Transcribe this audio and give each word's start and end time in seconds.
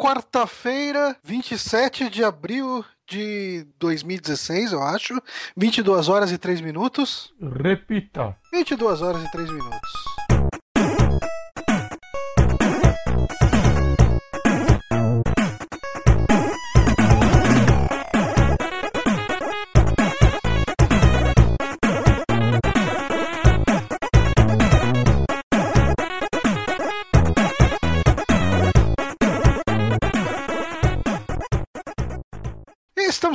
quarta-feira, 0.00 1.14
27 1.22 2.08
de 2.08 2.24
abril 2.24 2.82
de 3.06 3.66
2016, 3.78 4.72
eu 4.72 4.82
acho. 4.82 5.20
22 5.54 6.08
horas 6.08 6.32
e 6.32 6.38
3 6.38 6.62
minutos. 6.62 7.34
Repita. 7.38 8.34
22 8.50 9.02
horas 9.02 9.22
e 9.22 9.30
3 9.30 9.50
minutos. 9.50 10.09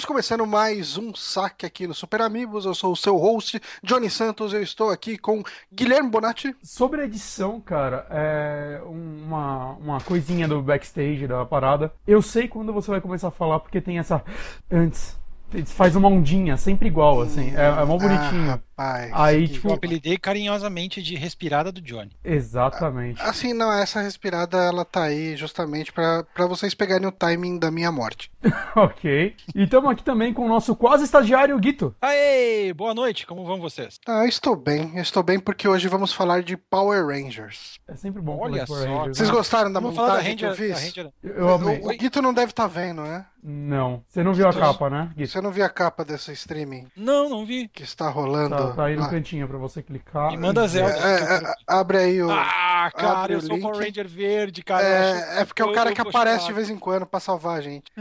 Estamos 0.06 0.22
começando 0.22 0.46
mais 0.46 1.00
um 1.00 1.16
saque 1.16 1.66
aqui 1.66 1.88
no 1.88 1.94
Super 1.96 2.22
Amigos. 2.22 2.64
Eu 2.64 2.76
sou 2.76 2.92
o 2.92 2.96
seu 2.96 3.18
host, 3.18 3.60
Johnny 3.82 4.08
Santos. 4.08 4.54
Eu 4.54 4.62
estou 4.62 4.92
aqui 4.92 5.18
com 5.18 5.42
Guilherme 5.74 6.12
Bonatti. 6.12 6.56
Sobre 6.62 7.02
a 7.02 7.06
edição, 7.06 7.60
cara, 7.60 8.06
é 8.12 8.82
uma, 8.86 9.72
uma 9.72 10.00
coisinha 10.00 10.48
do 10.48 10.62
backstage 10.62 11.26
da 11.26 11.44
parada. 11.44 11.92
Eu 12.06 12.22
sei 12.22 12.48
quando 12.48 12.72
você 12.72 12.92
vai 12.92 13.02
começar 13.02 13.30
a 13.30 13.32
falar, 13.32 13.60
porque 13.60 13.82
tem 13.82 13.98
essa. 13.98 14.24
Antes. 14.72 15.18
Faz 15.66 15.96
uma 15.96 16.08
ondinha, 16.08 16.56
sempre 16.56 16.88
igual, 16.88 17.22
assim. 17.22 17.56
É, 17.56 17.66
é 17.66 17.86
mó 17.86 17.98
bonitinho. 17.98 18.52
Ah, 18.52 18.60
rapaz. 18.78 19.12
Aí, 19.14 19.48
tipo. 19.48 19.68
Eu 19.70 19.74
apelidei 19.74 20.18
carinhosamente 20.18 21.02
de 21.02 21.16
respirada 21.16 21.72
do 21.72 21.82
Johnny. 21.82 22.12
Exatamente. 22.24 23.22
Assim, 23.22 23.54
não, 23.54 23.72
essa 23.72 24.02
respirada 24.02 24.58
ela 24.58 24.84
tá 24.86 25.04
aí 25.04 25.36
justamente 25.36 25.92
pra 25.92 26.24
pra 26.24 26.46
vocês 26.48 26.74
pegarem 26.74 27.08
o 27.08 27.12
timing 27.12 27.58
da 27.60 27.72
minha 27.72 27.92
morte. 27.92 28.32
ok. 28.76 29.36
E 29.56 29.64
estamos 29.64 29.90
aqui 29.92 30.04
também 30.04 30.34
com 30.34 30.46
o 30.46 30.50
nosso 30.50 30.76
quase 30.76 31.04
estagiário 31.04 31.58
Guito. 31.60 31.96
Aê, 32.02 32.74
boa 32.74 32.94
noite, 32.94 33.26
como 33.26 33.46
vão 33.46 33.60
vocês? 33.60 34.00
Ah, 34.08 34.24
eu 34.24 34.30
estou 34.30 34.56
bem, 34.56 34.92
eu 34.96 35.02
estou 35.02 35.24
bem 35.24 35.40
porque 35.40 35.68
hoje 35.68 35.88
vamos 35.88 36.14
falar 36.14 36.44
de 36.44 36.56
Power 36.58 37.06
Rangers. 37.08 37.80
É 37.88 37.96
sempre 37.96 38.22
bom 38.22 38.38
Olha 38.40 38.66
falar 38.66 38.66
de 38.66 38.68
Power 38.68 38.84
só. 38.84 38.98
Rangers, 39.00 39.18
Vocês 39.18 39.30
né? 39.30 39.36
gostaram 39.36 39.72
da 39.72 39.80
Vamos 39.80 39.96
falar 39.96 40.08
da 40.08 40.14
montagem 40.16 40.36
que 40.38 40.46
eu 40.46 40.50
Ranger, 40.50 40.70
da 40.70 40.76
fiz? 40.76 40.86
Ranger- 40.96 41.12
Eu 41.24 41.50
amei. 41.54 41.80
O, 41.80 41.86
o 41.88 41.98
Guito 41.98 42.22
não 42.22 42.34
deve 42.34 42.52
estar 42.52 42.68
vendo, 42.68 43.02
né? 43.02 43.26
Não. 43.48 44.04
Você 44.08 44.24
não 44.24 44.34
viu 44.34 44.48
a 44.48 44.54
capa, 44.54 44.90
né, 44.90 45.12
Guito? 45.16 45.32
Você 45.32 45.40
não 45.42 45.52
viu 45.52 45.64
a 45.64 45.70
capa 45.70 46.04
desse 46.04 46.32
streaming 46.34 46.88
Não, 46.98 47.30
não 47.30 47.46
vi. 47.46 47.68
que 47.68 47.84
está 47.84 48.10
rolando? 48.10 48.56
Tá, 48.56 48.65
tá 48.74 48.86
aí 48.86 48.96
no 48.96 49.02
lá? 49.02 49.10
cantinho 49.10 49.48
pra 49.48 49.58
você 49.58 49.82
clicar. 49.82 50.32
Me 50.32 50.38
manda 50.38 50.62
e 50.66 50.68
ver. 50.68 50.70
Zelda. 50.70 50.94
É, 50.96 51.50
é, 51.50 51.54
abre 51.68 51.98
aí 51.98 52.22
o. 52.22 52.30
Ah, 52.32 52.92
cara, 52.96 53.34
eu 53.34 53.42
sou 53.42 53.58
o 53.58 53.62
Power. 53.62 53.78
Ranger 53.84 54.08
verde, 54.08 54.64
cara. 54.64 54.84
É, 54.86 55.42
é 55.42 55.46
porque 55.46 55.62
é 55.62 55.66
o 55.66 55.74
cara 55.74 55.94
que 55.94 56.02
aparece 56.02 56.42
chorar. 56.42 56.48
de 56.48 56.54
vez 56.54 56.70
em 56.70 56.78
quando 56.78 57.06
pra 57.06 57.20
salvar 57.20 57.58
a 57.58 57.62
gente. 57.62 57.92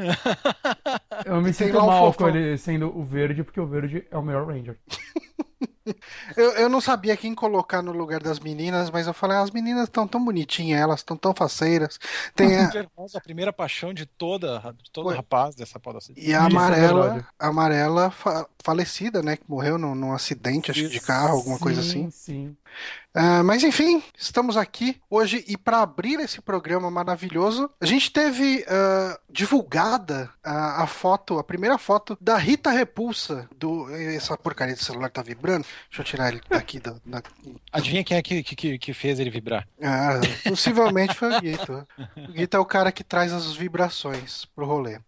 Eu 1.24 1.40
me 1.40 1.50
E 1.50 1.54
sinto 1.54 1.74
mal 1.80 2.12
com 2.12 2.28
ele 2.28 2.56
sendo 2.58 2.96
o 2.96 3.04
verde, 3.04 3.42
porque 3.42 3.60
o 3.60 3.66
verde 3.66 4.06
é 4.10 4.16
o 4.16 4.22
melhor 4.22 4.46
Ranger. 4.46 4.76
Eu, 6.36 6.52
eu 6.52 6.68
não 6.68 6.80
sabia 6.80 7.16
quem 7.16 7.34
colocar 7.34 7.82
no 7.82 7.92
lugar 7.92 8.20
das 8.20 8.38
meninas, 8.40 8.90
mas 8.90 9.06
eu 9.06 9.14
falei, 9.14 9.36
ah, 9.36 9.42
as 9.42 9.50
meninas 9.50 9.84
estão 9.84 10.06
tão 10.06 10.24
bonitinhas, 10.24 10.80
elas 10.80 11.00
estão 11.00 11.16
tão 11.16 11.34
faceiras. 11.34 11.98
Tem 12.34 12.56
a, 12.58 12.70
a 13.14 13.20
primeira 13.20 13.52
paixão 13.52 13.92
de 13.94 14.06
toda, 14.06 14.58
de 14.82 14.90
todo 14.90 15.06
Foi. 15.06 15.16
rapaz 15.16 15.54
dessa 15.54 15.78
podocita. 15.80 16.20
e 16.20 16.32
a 16.34 16.38
é 16.38 16.40
amarela, 16.46 17.26
a 17.38 17.48
amarela 17.48 18.10
fa- 18.10 18.48
falecida, 18.62 19.22
né? 19.22 19.36
Que 19.36 19.44
morreu 19.48 19.78
num, 19.78 19.94
num 19.94 20.12
acidente, 20.12 20.70
acho 20.70 20.84
que 20.84 20.88
de 20.88 21.00
carro, 21.00 21.36
alguma 21.36 21.58
coisa 21.58 21.80
assim. 21.80 22.10
Sim, 22.10 22.56
Ah, 23.16 23.44
mas 23.44 23.62
enfim, 23.62 24.02
estamos 24.18 24.56
aqui 24.56 25.00
hoje 25.08 25.44
e 25.46 25.56
para 25.56 25.80
abrir 25.82 26.18
esse 26.18 26.40
programa 26.40 26.90
maravilhoso, 26.90 27.70
a 27.80 27.86
gente 27.86 28.10
teve 28.10 28.64
ah, 28.68 29.18
divulgada 29.30 30.28
a, 30.42 30.82
a 30.82 30.86
foto, 30.88 31.38
a 31.38 31.44
primeira 31.44 31.78
foto 31.78 32.18
da 32.20 32.36
Rita 32.36 32.70
Repulsa. 32.70 33.48
Do, 33.56 33.88
essa 33.94 34.36
porcaria 34.36 34.74
do 34.74 34.82
celular 34.82 35.10
tá 35.10 35.22
vibrando. 35.22 35.64
Deixa 35.88 36.00
eu 36.02 36.04
tirar 36.04 36.28
ele 36.32 36.40
daqui 36.50 36.80
da, 36.80 36.97
da- 37.06 37.22
Adivinha 37.72 38.03
quem 38.03 38.16
é 38.16 38.22
que, 38.22 38.42
que, 38.42 38.78
que 38.78 38.92
fez 38.92 39.20
ele 39.20 39.30
vibrar? 39.30 39.66
Ah, 39.80 40.20
possivelmente 40.48 41.14
foi 41.14 41.36
o 41.36 41.41
Guito. 41.41 41.86
O 42.28 42.32
Guito 42.32 42.56
é 42.56 42.60
o 42.60 42.64
cara 42.66 42.91
que 42.91 43.04
traz 43.04 43.32
as 43.32 43.54
vibrações 43.54 44.44
pro 44.56 44.66
rolê. 44.66 44.98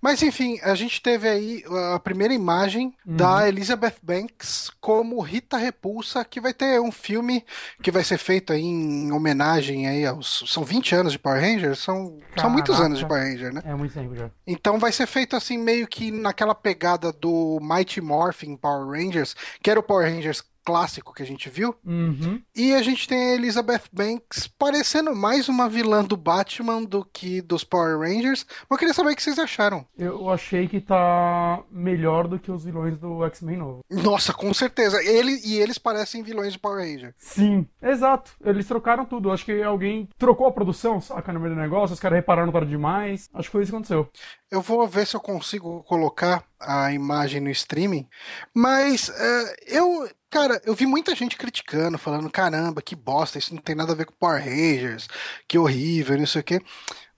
Mas 0.00 0.22
enfim, 0.22 0.58
a 0.62 0.74
gente 0.74 1.02
teve 1.02 1.28
aí 1.28 1.64
a 1.94 1.98
primeira 1.98 2.32
imagem 2.32 2.94
da 3.04 3.46
Elizabeth 3.48 3.96
Banks 4.02 4.70
como 4.80 5.20
Rita 5.20 5.56
Repulsa, 5.56 6.24
que 6.24 6.40
vai 6.40 6.54
ter 6.54 6.80
um 6.80 6.90
filme 6.90 7.44
que 7.82 7.90
vai 7.90 8.02
ser 8.02 8.18
feito 8.18 8.52
aí 8.52 8.62
em 8.62 9.12
homenagem 9.12 9.86
aí 9.86 10.06
aos. 10.06 10.44
São 10.46 10.64
20 10.64 10.94
anos 10.94 11.12
de 11.12 11.18
Power 11.18 11.40
Rangers? 11.40 11.78
São, 11.80 12.18
são 12.36 12.48
muitos 12.48 12.80
anos 12.80 12.98
de 12.98 13.06
Power 13.06 13.22
Ranger, 13.22 13.52
né? 13.52 13.62
É 13.64 13.74
muito 13.74 13.92
tempo 13.92 14.14
já. 14.14 14.30
Então 14.46 14.78
vai 14.78 14.92
ser 14.92 15.06
feito 15.06 15.36
assim, 15.36 15.58
meio 15.58 15.86
que 15.86 16.10
naquela 16.10 16.54
pegada 16.54 17.12
do 17.12 17.58
Mighty 17.60 18.00
Morphin 18.00 18.56
Power 18.56 18.88
Rangers, 18.88 19.36
que 19.62 19.70
era 19.70 19.78
o 19.78 19.82
Power 19.82 20.10
Rangers 20.10 20.42
clássico 20.70 21.12
que 21.12 21.22
a 21.22 21.26
gente 21.26 21.50
viu. 21.50 21.74
Uhum. 21.84 22.40
E 22.54 22.72
a 22.74 22.82
gente 22.82 23.08
tem 23.08 23.18
a 23.18 23.34
Elizabeth 23.34 23.82
Banks 23.92 24.46
parecendo 24.46 25.14
mais 25.16 25.48
uma 25.48 25.68
vilã 25.68 26.04
do 26.04 26.16
Batman 26.16 26.84
do 26.84 27.04
que 27.04 27.42
dos 27.42 27.64
Power 27.64 27.98
Rangers. 27.98 28.46
Mas 28.48 28.70
eu 28.70 28.78
queria 28.78 28.94
saber 28.94 29.10
o 29.10 29.16
que 29.16 29.22
vocês 29.22 29.38
acharam. 29.38 29.84
Eu 29.98 30.30
achei 30.30 30.68
que 30.68 30.80
tá 30.80 31.60
melhor 31.72 32.28
do 32.28 32.38
que 32.38 32.52
os 32.52 32.64
vilões 32.64 32.96
do 32.98 33.24
X-Men 33.24 33.56
novo. 33.56 33.80
Nossa, 33.90 34.32
com 34.32 34.54
certeza. 34.54 35.02
Ele, 35.02 35.40
e 35.44 35.58
eles 35.58 35.76
parecem 35.76 36.22
vilões 36.22 36.52
de 36.52 36.58
Power 36.60 36.86
Ranger. 36.86 37.14
Sim, 37.18 37.66
exato. 37.82 38.30
Eles 38.44 38.68
trocaram 38.68 39.04
tudo. 39.04 39.32
Acho 39.32 39.44
que 39.44 39.62
alguém 39.62 40.08
trocou 40.16 40.46
a 40.46 40.52
produção, 40.52 41.00
saca, 41.00 41.32
no 41.32 41.40
meio 41.40 41.56
do 41.56 41.60
negócio. 41.60 41.94
Os 41.94 42.00
caras 42.00 42.18
repararam 42.18 42.52
tarde 42.52 42.70
demais. 42.70 43.28
Acho 43.34 43.48
que 43.48 43.52
foi 43.52 43.62
isso 43.62 43.72
que 43.72 43.76
aconteceu. 43.76 44.08
Eu 44.50 44.60
vou 44.60 44.86
ver 44.88 45.06
se 45.06 45.14
eu 45.14 45.20
consigo 45.20 45.82
colocar 45.84 46.44
a 46.58 46.92
imagem 46.92 47.40
no 47.40 47.50
streaming. 47.50 48.08
Mas 48.52 49.08
é, 49.08 49.56
eu, 49.78 50.10
cara, 50.28 50.60
eu 50.64 50.74
vi 50.74 50.86
muita 50.86 51.14
gente 51.14 51.36
criticando, 51.36 51.96
falando: 51.98 52.28
caramba, 52.30 52.82
que 52.82 52.96
bosta, 52.96 53.38
isso 53.38 53.54
não 53.54 53.62
tem 53.62 53.76
nada 53.76 53.92
a 53.92 53.94
ver 53.96 54.06
com 54.06 54.14
Power 54.14 54.42
Rangers, 54.42 55.08
que 55.46 55.58
horrível, 55.58 56.18
não 56.18 56.26
sei 56.26 56.40
o 56.40 56.44
quê. 56.44 56.60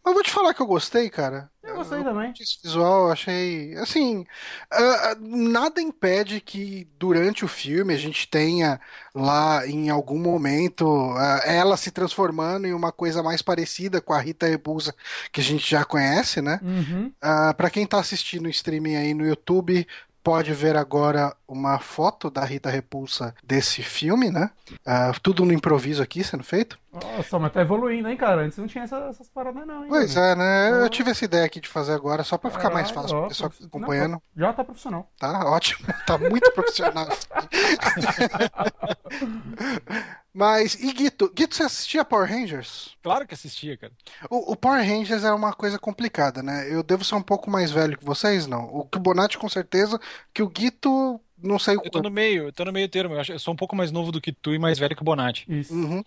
Mas 0.05 0.11
eu 0.11 0.15
vou 0.15 0.23
te 0.23 0.31
falar 0.31 0.53
que 0.53 0.61
eu 0.61 0.67
gostei, 0.67 1.09
cara. 1.09 1.49
Eu 1.63 1.77
gostei 1.77 2.03
também. 2.03 2.33
Esse 2.39 2.59
visual 2.61 3.07
eu 3.07 3.13
achei. 3.13 3.75
Assim, 3.77 4.27
ah, 4.71 5.17
nada 5.21 5.81
impede 5.81 6.41
que 6.41 6.89
durante 6.99 7.45
o 7.45 7.49
filme 7.49 7.95
a 7.95 7.97
gente 7.97 8.27
tenha 8.29 8.81
lá 9.15 9.65
em 9.67 9.89
algum 9.89 10.19
momento 10.19 10.87
ah, 11.17 11.43
ela 11.45 11.77
se 11.77 11.93
transformando 11.93 12.67
em 12.67 12.73
uma 12.73 12.91
coisa 12.91 13.23
mais 13.23 13.43
parecida 13.43 14.01
com 14.01 14.13
a 14.13 14.21
Rita 14.21 14.47
Repulsa 14.47 14.93
que 15.31 15.41
a 15.41 15.45
gente 15.45 15.71
já 15.71 15.85
conhece, 15.85 16.43
né? 16.43 16.59
Uhum. 16.63 17.13
Ah, 17.21 17.55
para 17.55 17.71
quem 17.71 17.87
tá 17.87 18.01
assistindo 18.01 18.47
o 18.47 18.51
streaming 18.51 18.97
aí 18.97 19.15
no 19.15 19.25
YouTube, 19.25 19.87
pode 20.22 20.53
ver 20.55 20.77
agora 20.77 21.34
uma 21.49 21.78
foto 21.78 22.31
da 22.31 22.44
Rita 22.44 22.71
Repulsa 22.71 23.34
desse 23.43 23.83
filme, 23.83 24.31
né? 24.31 24.50
Ah, 24.87 25.12
tudo 25.22 25.44
no 25.44 25.53
improviso 25.53 26.03
aqui 26.03 26.22
sendo 26.22 26.44
feito. 26.44 26.78
Nossa, 26.93 27.38
mas 27.38 27.53
tá 27.53 27.60
evoluindo, 27.62 28.09
hein, 28.09 28.16
cara? 28.16 28.43
Antes 28.43 28.59
não 28.59 28.66
tinha 28.66 28.84
essa- 28.84 29.06
essas 29.10 29.28
paradas, 29.28 29.66
não, 29.66 29.83
hein? 29.83 29.88
Pois 29.88 30.15
velho? 30.15 30.27
é, 30.27 30.34
né? 30.37 30.71
Eu 30.81 30.84
Ah. 30.84 30.88
tive 30.88 31.10
essa 31.10 31.25
ideia 31.25 31.44
aqui 31.44 31.60
de 31.60 31.69
fazer 31.69 31.93
agora 31.94 32.22
só 32.22 32.38
pra 32.38 32.50
ficar 32.50 32.71
mais 32.71 32.88
Caralho, 32.91 32.94
fácil 33.03 33.16
pro 33.16 33.25
ó, 33.25 33.28
pessoal 33.28 33.50
que 33.50 33.56
tá 33.59 33.62
não, 33.62 33.69
acompanhando. 33.81 34.22
Já 34.37 34.53
tá 34.53 34.65
profissional. 34.65 35.10
Tá 35.19 35.44
ótimo, 35.47 35.87
tá 36.06 36.19
muito 36.19 36.50
profissional. 36.53 37.09
Mas, 40.34 40.75
e 40.75 40.93
Guito? 40.93 41.31
Guito, 41.34 41.54
você 41.54 41.65
assistia 41.65 42.04
Power 42.04 42.28
Rangers? 42.28 42.97
Claro 43.03 43.26
que 43.26 43.34
assistia, 43.34 43.76
cara. 43.76 43.93
O, 44.31 44.53
o 44.53 44.56
Power 44.56 44.82
Rangers 44.82 45.25
é 45.25 45.32
uma 45.32 45.53
coisa 45.53 45.78
complicada, 45.78 46.43
né? 46.43 46.72
Eu 46.72 46.82
devo 46.82 47.04
ser 47.04 47.16
um 47.16 47.22
pouco 47.22 47.50
mais 47.50 47.70
velho 47.70 47.98
que 47.98 48.04
vocês, 48.04 48.47
não. 48.47 48.65
O 48.65 48.87
que 48.87 48.97
o 48.97 49.00
Bonatti, 49.00 49.37
com 49.37 49.48
certeza, 49.48 50.00
que 50.32 50.42
o 50.42 50.48
Guito, 50.48 51.21
não 51.42 51.58
sei 51.58 51.76
o 51.76 51.82
Eu 51.84 51.91
tô 51.91 52.00
no 52.03 52.10
meio, 52.10 52.44
eu 52.44 52.53
tô 52.53 52.64
no 52.64 52.72
meio 52.72 52.88
termo. 52.88 53.14
Eu, 53.14 53.20
acho, 53.20 53.32
eu 53.32 53.38
sou 53.38 53.53
um 53.53 53.56
pouco 53.56 53.75
mais 53.75 53.91
novo 53.91 54.12
do 54.12 54.20
que 54.20 54.32
tu 54.32 54.54
e 54.54 54.58
mais 54.58 54.78
velho 54.78 54.94
que 54.94 55.03
o 55.03 55.04
Bonatti. 55.04 55.44
Isso. 55.48 55.75
Uhum. 55.75 56.03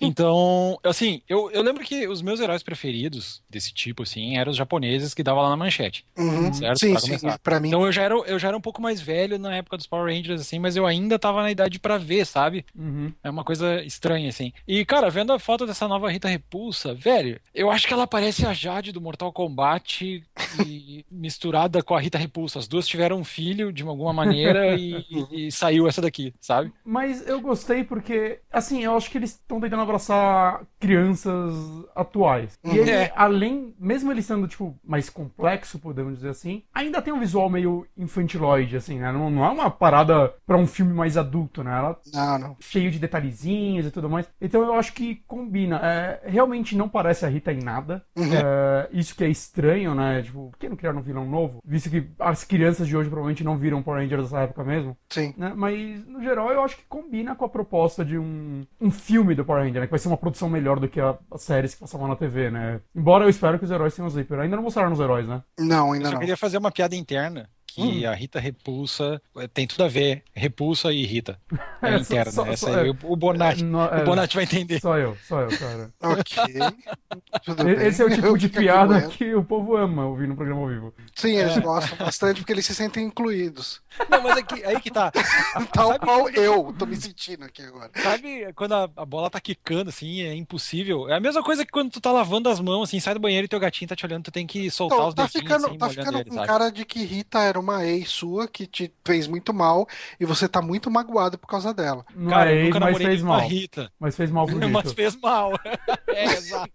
Então, 0.00 0.78
assim, 0.84 1.22
eu, 1.28 1.50
eu 1.50 1.62
lembro 1.62 1.84
que 1.84 2.06
os 2.08 2.22
meus 2.22 2.40
heróis 2.40 2.62
preferidos 2.62 3.42
desse 3.48 3.72
tipo, 3.72 4.02
assim, 4.02 4.36
eram 4.36 4.50
os 4.50 4.56
japoneses 4.56 5.14
que 5.14 5.22
davam 5.22 5.42
lá 5.42 5.50
na 5.50 5.56
manchete. 5.56 6.04
Uhum. 6.16 6.52
Certo, 6.52 6.78
Sim, 6.78 6.92
pra 6.92 7.00
sim, 7.00 7.06
começar. 7.06 7.38
pra 7.38 7.60
mim. 7.60 7.68
Então 7.68 7.84
eu 7.84 7.92
já, 7.92 8.02
era, 8.02 8.14
eu 8.14 8.38
já 8.38 8.48
era 8.48 8.56
um 8.56 8.60
pouco 8.60 8.80
mais 8.80 9.00
velho 9.00 9.38
na 9.38 9.54
época 9.56 9.76
dos 9.76 9.86
Power 9.86 10.12
Rangers, 10.12 10.40
assim, 10.40 10.58
mas 10.58 10.76
eu 10.76 10.86
ainda 10.86 11.18
tava 11.18 11.42
na 11.42 11.50
idade 11.50 11.78
pra 11.78 11.98
ver, 11.98 12.26
sabe? 12.26 12.64
Uhum. 12.76 13.12
É 13.22 13.30
uma 13.30 13.44
coisa 13.44 13.82
estranha, 13.84 14.28
assim. 14.28 14.52
E, 14.66 14.84
cara, 14.84 15.10
vendo 15.10 15.32
a 15.32 15.38
foto 15.38 15.66
dessa 15.66 15.86
nova 15.88 16.10
Rita 16.10 16.28
Repulsa, 16.28 16.94
velho, 16.94 17.40
eu 17.54 17.70
acho 17.70 17.86
que 17.86 17.92
ela 17.92 18.06
parece 18.06 18.46
a 18.46 18.52
Jade 18.52 18.92
do 18.92 19.00
Mortal 19.00 19.32
Kombat 19.32 20.24
e 20.66 21.04
misturada 21.10 21.82
com 21.82 21.94
a 21.94 22.00
Rita 22.00 22.18
Repulsa. 22.18 22.58
As 22.58 22.68
duas 22.68 22.86
tiveram 22.86 23.18
um 23.18 23.24
filho 23.24 23.72
de 23.72 23.82
alguma 23.82 24.12
maneira 24.12 24.76
e, 24.80 25.46
e 25.48 25.52
saiu 25.52 25.86
essa 25.86 26.00
daqui, 26.02 26.34
sabe? 26.40 26.72
Mas 26.84 27.26
eu 27.26 27.40
gostei 27.40 27.84
porque, 27.84 28.40
assim, 28.52 28.82
eu 28.84 28.96
acho 28.96 29.10
que 29.10 29.18
eles 29.18 29.30
estão 29.32 29.60
tentando 29.60 29.82
abraçar 29.82 30.62
crianças 30.78 31.54
atuais. 31.94 32.58
E 32.64 32.76
ele, 32.76 32.90
É. 32.90 33.12
além, 33.16 33.74
mesmo 33.78 34.10
ele 34.12 34.22
sendo, 34.22 34.46
tipo, 34.48 34.78
mais 34.84 35.08
complexo, 35.10 35.78
podemos 35.78 36.14
dizer 36.16 36.30
assim, 36.30 36.62
ainda 36.74 37.00
tem 37.02 37.12
um 37.12 37.20
visual 37.20 37.48
meio 37.48 37.86
infantiloide, 37.96 38.76
assim, 38.76 38.98
né? 38.98 39.10
Não, 39.12 39.30
não 39.30 39.44
é 39.44 39.48
uma 39.50 39.70
parada 39.70 40.32
pra 40.46 40.56
um 40.56 40.66
filme 40.66 40.92
mais 40.92 41.16
adulto, 41.16 41.62
né? 41.62 41.70
Ela 41.76 41.98
Não, 42.12 42.38
não. 42.38 42.56
cheio 42.60 42.90
de 42.90 42.98
detalhezinhos 42.98 43.86
e 43.86 43.90
tudo 43.90 44.08
mais. 44.10 44.28
Então 44.40 44.62
eu 44.62 44.74
acho 44.74 44.92
que 44.92 45.16
combina. 45.26 45.76
É, 45.82 46.20
realmente 46.26 46.76
não 46.76 46.88
parece 46.88 47.24
a 47.24 47.28
Rita 47.28 47.52
em 47.52 47.62
nada. 47.62 48.02
É, 48.16 48.88
isso 48.92 49.14
que 49.14 49.24
é 49.24 49.28
estranho, 49.28 49.94
né? 49.94 50.22
Tipo, 50.22 50.50
por 50.50 50.58
que 50.58 50.68
não 50.68 50.76
criaram 50.76 50.98
um 51.00 51.02
vilão 51.02 51.26
novo? 51.28 51.60
Visto 51.64 51.90
que 51.90 52.06
as 52.18 52.44
crianças 52.44 52.86
de 52.86 52.96
hoje 52.96 53.08
provavelmente 53.08 53.44
não 53.44 53.56
viram 53.56 53.82
Power 53.82 54.00
Rangers 54.02 54.24
dessa 54.24 54.40
época 54.40 54.64
mesmo. 54.70 54.96
Sim. 55.10 55.34
né? 55.36 55.52
Mas, 55.56 56.06
no 56.06 56.22
geral, 56.22 56.50
eu 56.50 56.62
acho 56.62 56.76
que 56.76 56.84
combina 56.88 57.34
com 57.34 57.44
a 57.44 57.48
proposta 57.48 58.04
de 58.04 58.16
um, 58.18 58.64
um 58.80 58.90
filme 58.90 59.34
do 59.34 59.44
Power 59.44 59.62
Ranger, 59.64 59.80
né? 59.80 59.86
Que 59.86 59.90
vai 59.90 59.98
ser 59.98 60.08
uma 60.08 60.16
produção 60.16 60.48
melhor 60.48 60.78
do 60.80 60.88
que 60.88 61.00
a- 61.00 61.18
as 61.30 61.42
séries 61.42 61.74
que 61.74 61.80
passavam 61.80 62.06
na 62.08 62.16
TV, 62.16 62.50
né? 62.50 62.80
Embora 62.94 63.24
eu 63.24 63.28
espero 63.28 63.58
que 63.58 63.64
os 63.64 63.70
heróis 63.70 63.94
tenham 63.94 64.08
zíper. 64.08 64.38
Ainda 64.38 64.56
não 64.56 64.62
mostraram 64.62 64.92
os 64.92 65.00
heróis, 65.00 65.26
né? 65.26 65.42
Não, 65.58 65.88
Eu 65.88 65.92
ainda 65.94 66.06
só 66.06 66.12
não. 66.12 66.20
queria 66.20 66.36
fazer 66.36 66.58
uma 66.58 66.70
piada 66.70 66.94
interna. 66.96 67.48
Que 67.74 68.04
a 68.06 68.12
Rita 68.14 68.38
Repulsa 68.40 69.20
eh, 69.38 69.48
tem 69.48 69.66
tudo 69.66 69.84
a 69.84 69.88
ver. 69.88 70.22
Repulsa 70.34 70.92
e 70.92 71.04
Rita. 71.04 71.38
É, 71.82 71.94
É, 71.94 71.96
interna. 71.98 72.30
só- 72.30 72.46
Essa 72.46 72.66
só- 72.72 72.78
é. 72.78 72.90
o- 72.90 72.96
o 73.04 73.16
Bonatti. 73.16 73.64
No- 73.64 73.80
é, 73.86 74.02
O 74.02 74.04
Bonatti 74.04 74.34
vai 74.36 74.44
entender. 74.44 74.80
Só 74.80 74.98
eu, 74.98 75.16
só 75.26 75.40
eu, 75.40 75.48
cara. 75.58 75.90
Ok. 76.02 76.42
Tudo 77.44 77.64
bem. 77.64 77.86
Esse 77.86 78.02
é 78.02 78.04
o 78.04 78.10
tipo 78.10 78.26
Eu 78.26 78.36
de 78.36 78.48
piada 78.50 79.08
que 79.08 79.34
o 79.34 79.42
povo 79.42 79.76
ama 79.76 80.04
ouvir 80.06 80.28
no 80.28 80.36
programa 80.36 80.60
ao 80.60 80.68
vivo. 80.68 80.94
Sim, 81.14 81.36
eles 81.36 81.56
gostam 81.58 81.96
bastante 81.98 82.40
porque 82.40 82.52
eles 82.52 82.66
se 82.66 82.74
sentem 82.74 83.06
incluídos. 83.06 83.80
Não, 84.10 84.22
mas 84.22 84.36
é 84.38 84.42
que, 84.42 84.64
aí 84.64 84.80
que 84.80 84.90
tá. 84.90 85.10
Tal 85.72 85.88
Sabe 85.92 85.98
qual 86.00 86.28
eu 86.30 86.74
tô 86.78 86.86
me 86.86 86.96
sentindo 86.96 87.44
aqui 87.44 87.62
agora. 87.62 87.90
Sabe 88.02 88.52
quando 88.54 88.72
a, 88.74 88.90
a 88.96 89.04
bola 89.06 89.30
tá 89.30 89.40
quicando 89.40 89.88
assim, 89.90 90.22
é 90.22 90.34
impossível? 90.34 91.08
É 91.08 91.14
a 91.16 91.20
mesma 91.20 91.42
coisa 91.42 91.64
que 91.64 91.72
quando 91.72 91.90
tu 91.90 92.00
tá 92.00 92.12
lavando 92.12 92.48
as 92.48 92.60
mãos, 92.60 92.84
assim, 92.90 93.00
sai 93.00 93.14
do 93.14 93.20
banheiro 93.20 93.46
e 93.46 93.48
teu 93.48 93.58
gatinho 93.60 93.88
tá 93.88 93.96
te 93.96 94.04
olhando, 94.04 94.24
tu 94.24 94.30
tem 94.30 94.46
que 94.46 94.70
soltar 94.70 94.98
Então, 94.98 95.08
os 95.08 95.14
tá 95.14 95.22
dedinhos 95.24 95.42
ficando, 95.44 95.66
assim, 95.68 95.78
tá 95.78 95.88
ficando 95.88 96.24
com 96.26 96.34
sabe? 96.34 96.46
cara 96.46 96.70
de 96.70 96.84
que 96.84 97.02
Rita 97.04 97.38
era 97.40 97.58
uma 97.60 97.84
ex 97.84 98.08
sua 98.08 98.48
que 98.48 98.66
te 98.66 98.92
fez 99.04 99.26
muito 99.26 99.52
mal 99.52 99.86
e 100.18 100.24
você 100.24 100.48
tá 100.48 100.60
muito 100.60 100.90
magoado 100.90 101.38
por 101.38 101.46
causa 101.46 101.72
dela. 101.72 102.04
Não 102.14 102.30
Cara, 102.30 102.52
é 102.52 102.66
ex, 102.66 102.76
mas 102.76 102.96
fez 102.96 103.22
mal. 103.22 103.40
Rita. 103.40 103.92
Mas 103.98 104.16
fez 104.16 104.30
mal 104.30 104.46
bonito. 104.46 104.70
Mas 104.70 104.92
fez 104.92 105.16
mal. 105.16 105.52
é, 106.08 106.24
exato. 106.24 106.70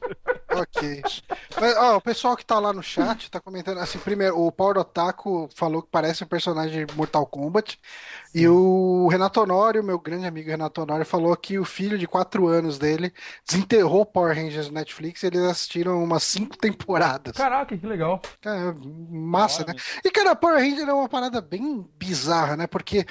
Ok. 0.52 1.02
Mas, 1.60 1.78
ó, 1.78 1.98
o 1.98 2.02
pessoal 2.02 2.36
que 2.36 2.46
tá 2.46 2.60
lá 2.60 2.72
no 2.72 2.84
chat 2.84 3.30
tá 3.30 3.40
comentando 3.40 3.80
assim, 3.80 3.98
primeiro, 4.00 4.40
o 4.40 4.52
Power 4.52 4.78
Otaku 4.78 5.50
falou 5.54 5.82
que 5.82 5.90
parece 5.92 6.24
um 6.24 6.28
personagem 6.28 6.86
de 6.86 6.96
Mortal 6.96 7.26
Kombat. 7.26 7.80
E 8.34 8.48
o 8.48 9.08
Renato 9.08 9.40
Honório, 9.40 9.84
meu 9.84 9.98
grande 9.98 10.26
amigo 10.26 10.50
Renato 10.50 10.82
Honório, 10.82 11.06
falou 11.06 11.36
que 11.38 11.58
o 11.58 11.64
filho 11.64 11.98
de 11.98 12.06
4 12.06 12.48
anos 12.48 12.78
dele 12.78 13.14
desenterrou 13.48 14.02
o 14.02 14.06
Power 14.06 14.36
Rangers 14.36 14.68
no 14.68 14.74
Netflix 14.74 15.24
e 15.24 15.28
eles 15.28 15.42
assistiram 15.42 16.04
umas 16.04 16.24
5 16.24 16.58
temporadas. 16.58 17.36
Caraca, 17.36 17.78
que 17.78 17.88
legal. 17.88 18.22
Cara, 18.42 18.76
massa, 19.10 19.66
né? 19.66 19.74
E, 20.04 20.12
cara, 20.12 20.36
Power 20.36 20.60
Ranger 20.76 20.90
é 20.90 20.94
uma 20.94 21.10
parada 21.10 21.42
bem 21.42 21.86
bizarra, 21.98 22.56
né? 22.58 22.68
Porque 22.68 23.06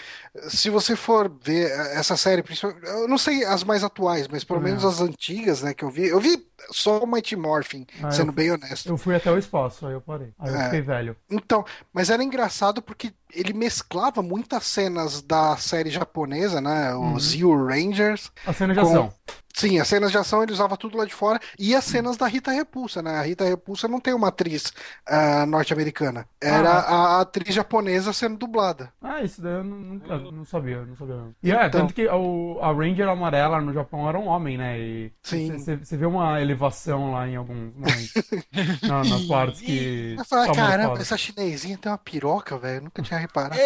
se 0.49 0.71
você 0.71 0.95
for 0.97 1.31
ver 1.43 1.71
essa 1.93 2.17
série, 2.17 2.43
principalmente, 2.43 2.87
eu 2.87 3.09
não 3.09 3.19
sei 3.19 3.45
as 3.45 3.65
mais 3.65 3.83
atuais, 3.83 4.29
mas 4.29 4.45
pelo 4.45 4.61
É. 4.61 4.63
menos 4.63 4.85
as 4.85 5.01
antigas, 5.01 5.63
né, 5.63 5.75
que 5.75 5.85
eu 5.85 5.91
vi, 5.91 6.07
eu 6.09 6.21
vi 6.21 6.47
só 6.71 6.99
o 7.01 7.07
Mighty 7.07 7.37
Morphin, 7.37 7.87
Ah, 8.03 8.11
sendo 8.11 8.33
bem 8.33 8.51
honesto. 8.51 8.89
Eu 8.89 8.97
fui 8.97 9.15
até 9.15 9.31
o 9.31 9.39
espaço, 9.39 9.87
aí 9.87 9.93
eu 9.95 10.01
parei. 10.01 10.33
Aí 10.39 10.51
eu 10.53 10.61
É. 10.61 10.65
fiquei 10.65 10.81
velho. 10.83 11.17
Então, 11.31 11.65
mas 11.93 12.11
era 12.11 12.23
engraçado 12.23 12.81
porque 12.83 13.13
ele 13.33 13.53
mesclava 13.53 14.23
muitas 14.23 14.65
cenas 14.67 15.21
da 15.23 15.57
série 15.57 15.91
japonesa, 15.91 16.61
né? 16.61 16.95
Uhum. 16.95 17.15
Os 17.15 17.31
Zero 17.31 17.67
Rangers. 17.67 18.31
A 18.47 18.53
cena 18.53 18.75
de 18.75 18.81
Com- 18.81 18.87
ação. 18.87 19.13
Sim, 19.57 19.79
as 19.79 19.87
cenas 19.87 20.11
de 20.11 20.19
ação 20.19 20.43
ele 20.43 20.51
usava 20.53 20.77
tudo 20.77 20.99
lá 20.99 21.05
de 21.05 21.15
fora. 21.15 21.39
E 21.57 21.77
as 21.77 21.85
cenas 21.85 22.17
da 22.17 22.27
Rita 22.27 22.51
Repulsa, 22.51 23.01
né? 23.01 23.13
A 23.19 23.23
Rita 23.23 23.45
Repulsa 23.45 23.87
não 23.87 24.01
tem 24.01 24.13
uma 24.13 24.27
atriz 24.29 24.73
ah, 25.07 25.47
norte-americana. 25.47 26.27
Era 26.41 26.71
a 26.71 27.21
atriz 27.21 27.55
japonesa 27.55 28.13
sendo 28.13 28.37
dublada. 28.37 28.93
Ah, 29.01 29.23
isso 29.23 29.41
daí 29.41 29.53
eu 29.55 29.63
não, 29.65 29.77
nunca- 29.79 30.19
não 30.19 30.45
sabia, 30.45 30.85
não 30.85 30.97
sabia 30.97 31.15
mesmo. 31.15 31.35
E 31.41 31.53
é, 31.53 31.67
Então- 31.67 31.81
tanto 31.83 31.95
que 31.95 32.05
o, 32.09 32.59
a 32.61 32.73
Ranger 32.73 33.09
amarela 33.09 33.61
no 33.61 33.73
Japão 33.73 34.09
era 34.09 34.19
um 34.19 34.27
homem, 34.27 34.59
né? 34.59 34.77
E 34.77 35.13
Sim. 35.23 35.57
Você 35.57 35.97
vê 35.97 36.05
uma 36.07 36.41
elevação 36.43 37.13
lá 37.13 37.29
em 37.29 37.37
alguns 37.37 37.73
momentos. 37.77 38.13
na- 38.83 39.05
nas 39.05 39.23
partes 39.27 39.61
que. 39.61 40.17
Eu 40.19 40.25
falei, 40.25 40.47
tá 40.49 40.55
caramba, 40.55 40.99
essa 41.01 41.17
chinesinha 41.17 41.79
tem 41.79 41.93
uma 41.93 41.99
piroca, 41.99 42.59
velho. 42.59 42.79
eu 42.79 42.83
Nunca 42.83 43.03
tinha 43.03 43.21
reparado. 43.21 43.55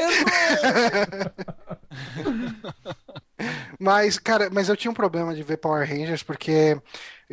Mas, 3.78 4.18
cara, 4.18 4.50
mas 4.50 4.68
eu 4.68 4.76
tinha 4.76 4.90
um 4.90 4.94
problema 4.94 5.34
de 5.34 5.42
ver 5.42 5.56
Power 5.58 5.88
Rangers 5.88 6.22
porque, 6.22 6.80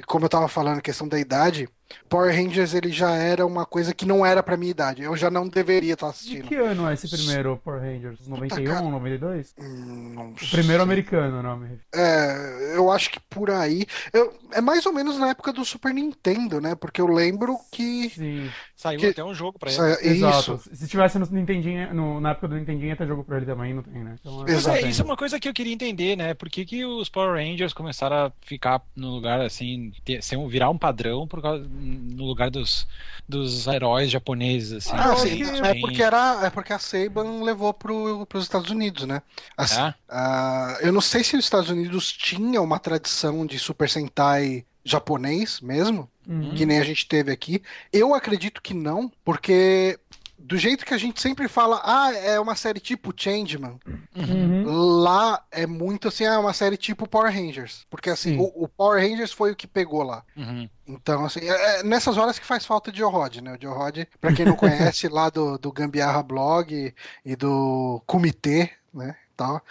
como 0.03 0.25
eu 0.25 0.29
tava 0.29 0.47
falando, 0.47 0.81
questão 0.81 1.07
da 1.07 1.19
idade, 1.19 1.69
Power 2.09 2.35
Rangers 2.35 2.73
ele 2.73 2.91
já 2.91 3.11
era 3.15 3.45
uma 3.45 3.65
coisa 3.65 3.93
que 3.93 4.05
não 4.05 4.25
era 4.25 4.41
pra 4.41 4.57
minha 4.57 4.71
idade. 4.71 5.03
Eu 5.03 5.15
já 5.15 5.29
não 5.29 5.47
deveria 5.47 5.93
estar 5.93 6.07
De 6.07 6.11
assistindo. 6.13 6.47
que 6.47 6.55
ano 6.55 6.89
é 6.89 6.93
esse 6.95 7.07
primeiro 7.09 7.57
Power 7.63 7.79
Rangers? 7.79 8.27
91, 8.27 8.65
cara. 8.65 8.81
92? 8.81 9.53
Hum, 9.59 10.13
não 10.15 10.29
O 10.31 10.33
primeiro 10.35 10.65
sei. 10.65 10.79
americano, 10.81 11.43
não 11.43 11.57
me 11.57 11.67
refiro. 11.67 11.83
É, 11.93 12.75
eu 12.75 12.91
acho 12.91 13.11
que 13.11 13.19
por 13.29 13.51
aí. 13.51 13.85
Eu, 14.11 14.33
é 14.51 14.59
mais 14.61 14.85
ou 14.85 14.91
menos 14.93 15.17
na 15.19 15.29
época 15.29 15.53
do 15.53 15.63
Super 15.63 15.93
Nintendo, 15.93 16.59
né? 16.59 16.73
Porque 16.75 16.99
eu 16.99 17.07
lembro 17.07 17.55
que. 17.71 18.09
Sim, 18.09 18.49
Saiu 18.75 18.99
Que- 18.99 19.07
até 19.07 19.23
um 19.23 19.33
jogo 19.33 19.57
pra 19.57 19.71
ele. 19.71 19.91
Isso. 19.93 20.03
exato. 20.05 20.61
Se 20.73 20.87
tivesse 20.87 21.17
no 21.17 21.25
Nintendinho, 21.27 21.93
no- 21.93 22.19
na 22.19 22.31
época 22.31 22.49
do 22.49 22.55
Nintendinho, 22.55 22.89
ia 22.89 22.95
ter 22.95 23.07
jogo 23.07 23.23
pra 23.23 23.37
ele 23.37 23.45
também, 23.45 23.73
não 23.73 23.81
tem, 23.83 24.03
né? 24.03 24.15
Então, 24.19 24.45
é, 24.45 24.51
Exatamente. 24.51 24.89
isso 24.89 25.01
é 25.01 25.05
uma 25.05 25.15
coisa 25.15 25.39
que 25.39 25.47
eu 25.47 25.53
queria 25.53 25.71
entender, 25.73 26.15
né? 26.17 26.33
Por 26.33 26.49
que, 26.49 26.65
que 26.65 26.83
os 26.83 27.07
Power 27.09 27.35
Rangers 27.41 27.71
começaram 27.73 28.15
a 28.25 28.31
ficar 28.41 28.81
no 28.95 29.09
lugar 29.11 29.39
assim, 29.39 29.84
ter, 30.03 30.21
ser 30.23 30.37
um, 30.37 30.47
virar 30.47 30.69
um 30.69 30.77
padrão 30.77 31.27
por 31.27 31.41
causa, 31.41 31.63
no 31.67 32.25
lugar 32.25 32.49
dos, 32.51 32.87
dos 33.27 33.67
heróis 33.67 34.09
japoneses, 34.11 34.71
assim. 34.73 34.97
Ah, 34.97 35.15
eu 35.15 35.15
sim, 35.15 35.29
acho 35.29 35.37
que- 35.37 35.65
é 35.65 35.73
porque 35.73 36.03
era, 36.03 36.45
é 36.45 36.49
porque 36.49 36.71
a 36.71 36.77
Saban 36.79 37.41
levou 37.43 37.73
pro, 37.73 38.25
pros 38.27 38.43
Estados 38.43 38.69
Unidos, 38.69 39.05
né? 39.05 39.21
Assim, 39.57 39.81
É? 39.81 39.95
ah, 40.07 40.77
eu 40.81 40.91
não 40.93 41.01
sei 41.01 41.23
se 41.23 41.35
os 41.35 41.43
Estados 41.43 41.69
Unidos 41.71 42.11
tinha 42.11 42.61
uma 42.61 42.79
tradição 42.79 43.45
de 43.45 43.57
Super 43.57 43.89
Sentai 43.89 44.65
japonês 44.83 45.59
mesmo, 45.59 46.11
Uhum. 46.27 46.53
que 46.53 46.65
nem 46.67 46.79
a 46.79 46.83
gente 46.83 47.07
teve 47.07 47.31
aqui. 47.31 47.63
Eu 47.91 48.13
acredito 48.13 48.61
que 48.61 48.73
não, 48.75 49.09
porque 49.23 49.99
do 50.45 50.57
jeito 50.57 50.85
que 50.85 50.93
a 50.93 50.97
gente 50.97 51.19
sempre 51.21 51.47
fala, 51.47 51.81
ah, 51.83 52.13
é 52.13 52.39
uma 52.39 52.55
série 52.55 52.79
tipo 52.79 53.13
Changeman, 53.15 53.79
Uhum. 54.15 55.01
lá 55.01 55.43
é 55.51 55.65
muito 55.65 56.07
assim, 56.07 56.25
ah, 56.25 56.33
é 56.33 56.37
uma 56.37 56.53
série 56.53 56.77
tipo 56.77 57.07
Power 57.07 57.33
Rangers. 57.33 57.85
Porque 57.89 58.09
assim, 58.09 58.35
Sim. 58.35 58.39
o, 58.39 58.63
o 58.63 58.67
Power 58.67 59.01
Rangers 59.01 59.31
foi 59.31 59.51
o 59.51 59.55
que 59.55 59.67
pegou 59.67 60.03
lá. 60.03 60.23
Uhum. 60.37 60.69
Então, 60.87 61.25
assim, 61.25 61.39
é 61.41 61.79
é 61.79 61.83
nessas 61.83 62.15
horas 62.17 62.37
que 62.37 62.45
faz 62.45 62.65
falta 62.65 62.91
de 62.91 62.99
Joe 62.99 63.11
né? 63.41 63.57
O 63.57 63.61
Joe 63.61 64.07
pra 64.21 64.31
quem 64.33 64.45
não 64.45 64.55
conhece, 64.55 65.07
lá 65.09 65.29
do, 65.29 65.57
do 65.57 65.71
Gambiarra 65.71 66.21
Blog 66.21 66.93
e 67.25 67.35
do 67.35 68.01
Comitê, 68.05 68.71
né? 68.93 69.15
Tal, 69.35 69.61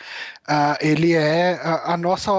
ah, 0.46 0.76
ele 0.78 1.14
é 1.14 1.54
a, 1.54 1.94
a 1.94 1.96
nossa, 1.96 2.30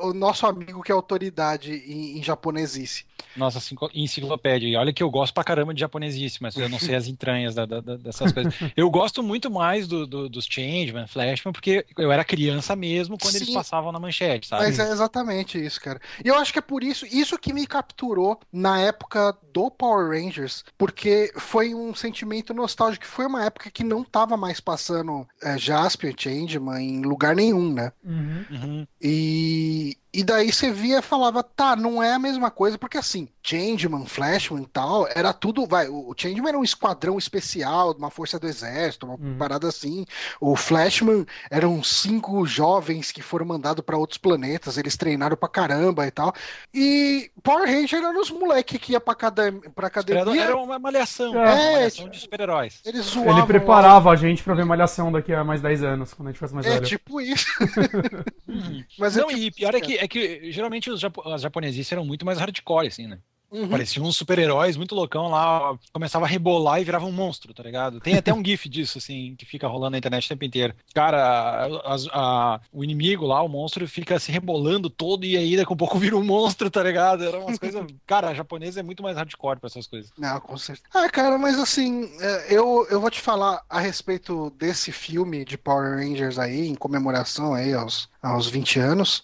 o 0.00 0.12
nosso 0.12 0.44
amigo 0.46 0.82
que 0.82 0.90
é 0.90 0.94
autoridade 0.94 1.72
em, 1.72 2.18
em 2.18 2.22
japonesice. 2.24 3.04
Nossa 3.36 3.60
enciclopédia. 3.94 4.68
E 4.68 4.76
olha 4.76 4.92
que 4.92 5.02
eu 5.02 5.10
gosto 5.10 5.32
pra 5.34 5.44
caramba 5.44 5.72
de 5.74 5.80
japonesice, 5.80 6.38
mas 6.42 6.56
eu 6.56 6.68
não 6.68 6.78
sei 6.78 6.94
as 6.94 7.06
entranhas 7.06 7.54
da- 7.54 7.66
da- 7.66 7.80
dessas 7.80 8.32
coisas. 8.32 8.54
Eu 8.76 8.90
gosto 8.90 9.22
muito 9.22 9.50
mais 9.50 9.86
do, 9.88 10.06
do- 10.06 10.28
dos 10.28 10.44
Changeman, 10.46 11.06
Flashman, 11.06 11.52
porque 11.52 11.84
eu 11.96 12.10
era 12.12 12.24
criança 12.24 12.74
mesmo 12.76 13.16
quando 13.18 13.36
eles 13.36 13.48
Sim. 13.48 13.54
passavam 13.54 13.92
na 13.92 13.98
manchete, 14.00 14.46
sabe? 14.46 14.64
Mas 14.64 14.78
é 14.78 14.90
exatamente 14.90 15.62
isso, 15.62 15.80
cara. 15.80 16.00
E 16.24 16.28
eu 16.28 16.34
acho 16.36 16.52
que 16.52 16.58
é 16.58 16.62
por 16.62 16.82
isso, 16.82 17.06
isso 17.06 17.38
que 17.38 17.52
me 17.52 17.66
capturou 17.66 18.38
na 18.52 18.80
época 18.80 19.36
do 19.52 19.70
Power 19.70 20.08
Rangers, 20.10 20.64
porque 20.76 21.32
foi 21.36 21.74
um 21.74 21.94
sentimento 21.94 22.52
nostálgico, 22.54 23.06
foi 23.06 23.26
uma 23.26 23.44
época 23.44 23.70
que 23.70 23.84
não 23.84 24.02
tava 24.04 24.36
mais 24.36 24.60
passando 24.60 25.26
é, 25.42 25.58
Jaspion, 25.58 26.12
Changeman 26.16 26.80
em 26.82 27.02
lugar 27.02 27.34
nenhum, 27.36 27.72
né? 27.72 27.92
Uhum. 28.04 28.44
Uhum. 28.50 28.86
E, 29.00 29.96
e 30.14 30.22
daí 30.22 30.52
você 30.52 30.70
via 30.70 30.98
e 30.98 31.02
falava, 31.02 31.42
tá, 31.42 31.74
não 31.76 32.02
é 32.02 32.12
a 32.12 32.18
mesma 32.18 32.50
coisa, 32.50 32.76
porque 32.78 32.98
assim, 32.98 33.28
Changeman, 33.42 34.06
Flashman 34.06 34.62
e 34.62 34.66
tal, 34.66 35.06
era 35.14 35.32
tudo, 35.32 35.66
vai, 35.66 35.88
o 35.88 36.14
Changeman 36.16 36.48
era 36.50 36.58
um 36.58 36.64
esquadrão 36.64 37.16
especial, 37.18 37.92
de 37.94 37.98
uma 37.98 38.10
força 38.10 38.38
do 38.38 38.46
exército, 38.46 39.06
uma 39.06 39.14
Uhum. 39.14 39.36
parada 39.38 39.66
assim. 39.68 40.04
O 40.40 40.54
Flashman 40.56 41.24
eram 41.50 41.82
cinco 41.82 42.46
jovens 42.46 43.10
que 43.10 43.22
foram 43.22 43.46
mandados 43.46 43.84
pra 43.84 43.96
outros 43.96 44.18
planetas, 44.18 44.76
eles 44.78 44.96
treinaram 44.96 45.36
pra 45.36 45.48
caramba 45.48 46.06
e 46.06 46.10
tal. 46.10 46.32
E 46.74 47.30
Power 47.42 47.66
Ranger 47.68 47.98
eram 48.00 48.20
os 48.20 48.30
moleque 48.30 48.78
que 48.78 48.92
ia 48.92 49.00
pra, 49.00 49.12
academ 49.12 49.52
pra 49.74 49.86
Era, 49.86 49.86
academia, 49.86 50.42
era 50.44 50.56
uma 50.56 50.78
malhação, 50.78 51.34
É, 51.34 51.38
uma 51.38 51.54
malhação 51.72 52.04
tipo- 52.04 52.10
de 52.10 52.20
super-heróis. 52.20 52.80
eles 52.84 53.06
zoavam. 53.06 53.38
Ele 53.38 53.46
preparava 53.46 54.10
a 54.10 54.16
gente 54.16 54.42
pra 54.42 54.54
ver 54.54 54.64
Malhação 54.64 55.10
daqui 55.10 55.32
a 55.32 55.42
mais 55.42 55.60
10 55.60 55.82
anos, 55.82 56.12
quando 56.14 56.28
a 56.28 56.30
gente 56.32 56.38
fosse 56.40 56.54
mais 56.54 56.66
É 56.66 56.70
velho. 56.74 56.86
tipo 56.86 57.20
isso. 57.20 57.46
Mas 58.98 59.16
é 59.16 59.20
Não, 59.20 59.28
tipo 59.28 59.40
e 59.40 59.50
pior 59.50 59.74
é 59.74 59.80
que, 59.80 59.98
é 60.02 60.08
que 60.08 60.50
geralmente 60.50 60.90
os 60.90 60.98
japo 60.98 61.22
as 61.28 61.42
japonesices 61.42 61.92
eram 61.92 62.04
muito 62.04 62.26
mais 62.26 62.38
hardcore, 62.38 62.88
assim, 62.88 63.06
né? 63.06 63.18
Uhum. 63.52 63.68
Pareciam 63.68 64.06
uns 64.06 64.16
super-heróis 64.16 64.78
muito 64.78 64.94
loucão 64.94 65.28
lá, 65.28 65.76
começava 65.92 66.24
a 66.24 66.28
rebolar 66.28 66.80
e 66.80 66.84
virava 66.84 67.04
um 67.04 67.12
monstro, 67.12 67.52
tá 67.52 67.62
ligado? 67.62 68.00
Tem 68.00 68.16
até 68.16 68.32
um 68.32 68.42
gif 68.44 68.66
disso, 68.66 68.96
assim, 68.96 69.34
que 69.36 69.44
fica 69.44 69.68
rolando 69.68 69.90
na 69.90 69.98
internet 69.98 70.24
o 70.24 70.28
tempo 70.30 70.44
inteiro. 70.44 70.74
Cara, 70.94 71.68
a, 71.84 71.96
a, 72.12 72.60
o 72.72 72.82
inimigo 72.82 73.26
lá, 73.26 73.42
o 73.42 73.48
monstro, 73.48 73.86
fica 73.86 74.18
se 74.18 74.32
rebolando 74.32 74.88
todo 74.88 75.26
e 75.26 75.36
aí 75.36 75.54
daqui 75.54 75.70
a 75.70 75.76
pouco 75.76 75.98
vira 76.00 76.16
um 76.16 76.24
monstro, 76.24 76.70
tá 76.70 76.82
ligado? 76.82 77.24
Era 77.24 77.38
umas 77.38 77.58
coisas. 77.58 77.84
Cara, 78.06 78.30
a 78.30 78.34
japonesa 78.34 78.80
é 78.80 78.82
muito 78.82 79.02
mais 79.02 79.18
hardcore 79.18 79.60
pra 79.60 79.66
essas 79.66 79.86
coisas. 79.86 80.10
Não, 80.16 80.40
com 80.40 80.56
certeza. 80.56 80.88
Ah, 80.94 81.10
cara, 81.10 81.36
mas 81.36 81.58
assim, 81.58 82.10
é, 82.20 82.54
eu, 82.54 82.86
eu 82.90 83.00
vou 83.02 83.10
te 83.10 83.20
falar 83.20 83.62
a 83.68 83.78
respeito 83.78 84.50
desse 84.58 84.90
filme 84.90 85.44
de 85.44 85.58
Power 85.58 85.98
Rangers 85.98 86.38
aí, 86.38 86.68
em 86.68 86.74
comemoração 86.74 87.52
aí 87.52 87.74
aos, 87.74 88.08
aos 88.22 88.48
20 88.48 88.80
anos. 88.80 89.22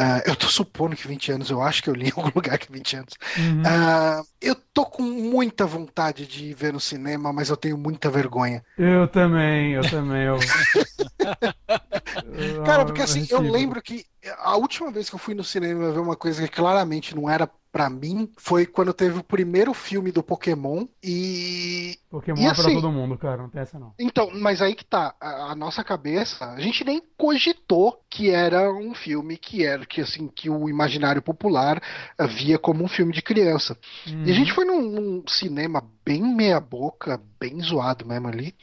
Uh, 0.00 0.22
eu 0.26 0.36
tô 0.36 0.46
supondo 0.46 0.94
que 0.94 1.08
20 1.08 1.32
anos, 1.32 1.50
eu 1.50 1.60
acho 1.60 1.82
que 1.82 1.90
eu 1.90 1.94
li 1.94 2.06
em 2.06 2.12
algum 2.14 2.30
lugar 2.32 2.56
que 2.56 2.70
20 2.70 2.96
anos. 2.96 3.14
Uhum. 3.36 3.62
Uh, 3.62 4.24
eu 4.40 4.54
tô 4.72 4.86
com 4.86 5.02
muita 5.02 5.66
vontade 5.66 6.24
de 6.24 6.54
ver 6.54 6.72
no 6.72 6.78
cinema, 6.78 7.32
mas 7.32 7.48
eu 7.48 7.56
tenho 7.56 7.76
muita 7.76 8.08
vergonha. 8.08 8.62
Eu 8.78 9.08
também, 9.08 9.72
eu 9.72 9.82
também. 9.82 10.22
Eu... 10.22 10.38
Cara, 12.64 12.84
porque 12.84 13.02
assim, 13.02 13.26
eu 13.28 13.40
lembro 13.40 13.82
que 13.82 14.04
a 14.38 14.56
última 14.56 14.92
vez 14.92 15.08
que 15.08 15.16
eu 15.16 15.18
fui 15.18 15.34
no 15.34 15.42
cinema 15.42 15.90
ver 15.90 15.98
uma 15.98 16.16
coisa 16.16 16.42
que 16.42 16.48
claramente 16.48 17.16
não 17.16 17.28
era 17.28 17.50
para 17.70 17.90
mim 17.90 18.30
foi 18.36 18.66
quando 18.66 18.92
teve 18.92 19.18
o 19.18 19.24
primeiro 19.24 19.74
filme 19.74 20.10
do 20.10 20.22
Pokémon 20.22 20.86
e. 21.02 21.96
Pokémon 22.10 22.40
e, 22.40 22.46
é 22.46 22.54
pra 22.54 22.62
assim, 22.62 22.74
todo 22.74 22.90
mundo, 22.90 23.18
cara, 23.18 23.42
não 23.42 23.48
tem 23.48 23.60
essa 23.60 23.78
não. 23.78 23.92
Então, 23.98 24.30
mas 24.34 24.62
aí 24.62 24.74
que 24.74 24.84
tá, 24.84 25.14
a, 25.20 25.52
a, 25.52 25.54
nossa 25.54 25.84
cabeça, 25.84 26.46
a 26.46 26.60
gente 26.60 26.84
nem 26.84 27.02
cogitou 27.16 28.02
que 28.08 28.30
era 28.30 28.72
um 28.72 28.94
filme 28.94 29.36
que 29.36 29.64
era, 29.64 29.84
que 29.84 30.00
assim, 30.00 30.28
que 30.28 30.48
o 30.48 30.68
imaginário 30.68 31.20
popular 31.20 31.82
via 32.30 32.58
como 32.58 32.82
um 32.84 32.88
filme 32.88 33.12
de 33.12 33.22
criança. 33.22 33.76
E 34.06 34.30
a 34.30 34.34
gente 34.34 34.50
uhum. 34.50 34.54
foi 34.54 34.64
num, 34.64 34.82
num 34.90 35.22
cinema 35.28 35.84
bem 36.04 36.22
meia-boca, 36.22 37.20
bem 37.38 37.60
zoado 37.60 38.06
mesmo 38.06 38.28
ali. 38.28 38.54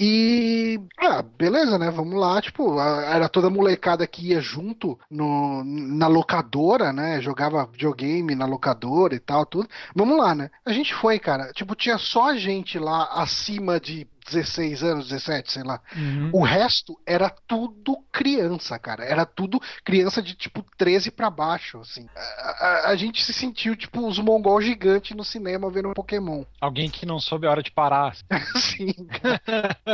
E, 0.00 0.78
ah, 0.98 1.22
beleza, 1.22 1.76
né? 1.76 1.90
Vamos 1.90 2.14
lá. 2.18 2.40
Tipo, 2.40 2.80
era 2.80 3.28
toda 3.28 3.50
molecada 3.50 4.06
que 4.06 4.28
ia 4.28 4.40
junto 4.40 4.98
no, 5.10 5.64
na 5.64 6.06
locadora, 6.06 6.92
né? 6.92 7.20
Jogava 7.20 7.66
videogame 7.66 8.34
na 8.34 8.46
locadora 8.46 9.14
e 9.14 9.18
tal, 9.18 9.44
tudo. 9.44 9.68
Vamos 9.96 10.16
lá, 10.16 10.34
né? 10.34 10.50
A 10.64 10.72
gente 10.72 10.94
foi, 10.94 11.18
cara. 11.18 11.52
Tipo, 11.52 11.74
tinha 11.74 11.98
só 11.98 12.34
gente 12.36 12.78
lá 12.78 13.08
acima 13.12 13.80
de 13.80 14.06
16 14.30 14.82
anos, 14.82 15.08
17, 15.08 15.52
sei 15.52 15.62
lá. 15.62 15.80
Uhum. 15.96 16.30
O 16.32 16.42
resto 16.42 16.98
era 17.06 17.30
tudo 17.46 17.96
criança, 18.12 18.78
cara. 18.78 19.04
Era 19.04 19.24
tudo 19.24 19.60
criança 19.84 20.20
de 20.22 20.34
tipo 20.34 20.64
13 20.76 21.10
para 21.10 21.30
baixo, 21.30 21.78
assim. 21.80 22.06
A, 22.16 22.50
a, 22.50 22.90
a, 22.90 22.96
gente 22.96 23.24
se 23.24 23.32
sentiu 23.32 23.76
tipo 23.76 24.06
os 24.06 24.18
mongol 24.18 24.60
gigantes 24.60 25.16
no 25.16 25.24
cinema 25.24 25.70
vendo 25.70 25.92
Pokémon. 25.94 26.44
Alguém 26.60 26.90
que 26.90 27.06
não 27.06 27.20
soube 27.20 27.46
a 27.46 27.50
hora 27.50 27.62
de 27.62 27.70
parar. 27.70 28.16
Sim. 28.56 28.94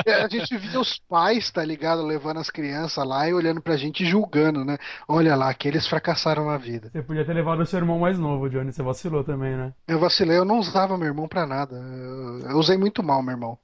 a 0.06 0.28
gente 0.28 0.56
via 0.56 0.80
os 0.80 0.98
pais, 0.98 1.50
tá 1.50 1.64
ligado, 1.64 2.02
levando 2.02 2.40
as 2.40 2.50
crianças 2.50 3.06
lá 3.06 3.28
e 3.28 3.34
olhando 3.34 3.60
pra 3.60 3.76
gente 3.76 4.04
julgando, 4.04 4.64
né? 4.64 4.78
Olha 5.08 5.36
lá, 5.36 5.52
que 5.52 5.68
eles 5.68 5.86
fracassaram 5.86 6.46
na 6.46 6.56
vida. 6.56 6.90
Você 6.90 7.02
podia 7.02 7.24
ter 7.24 7.34
levado 7.34 7.60
o 7.60 7.66
seu 7.66 7.78
irmão 7.78 7.98
mais 7.98 8.18
novo, 8.18 8.48
Johnny. 8.48 8.72
Você 8.72 8.82
vacilou 8.82 9.22
também, 9.24 9.56
né? 9.56 9.72
Eu 9.86 9.98
vacilei, 9.98 10.38
eu 10.38 10.44
não 10.44 10.58
usava 10.58 10.96
meu 10.96 11.08
irmão 11.08 11.28
pra 11.28 11.46
nada. 11.46 11.76
Eu, 11.76 12.50
eu 12.50 12.58
usei 12.58 12.76
muito 12.76 13.02
mal 13.02 13.22
meu 13.22 13.32
irmão. 13.32 13.58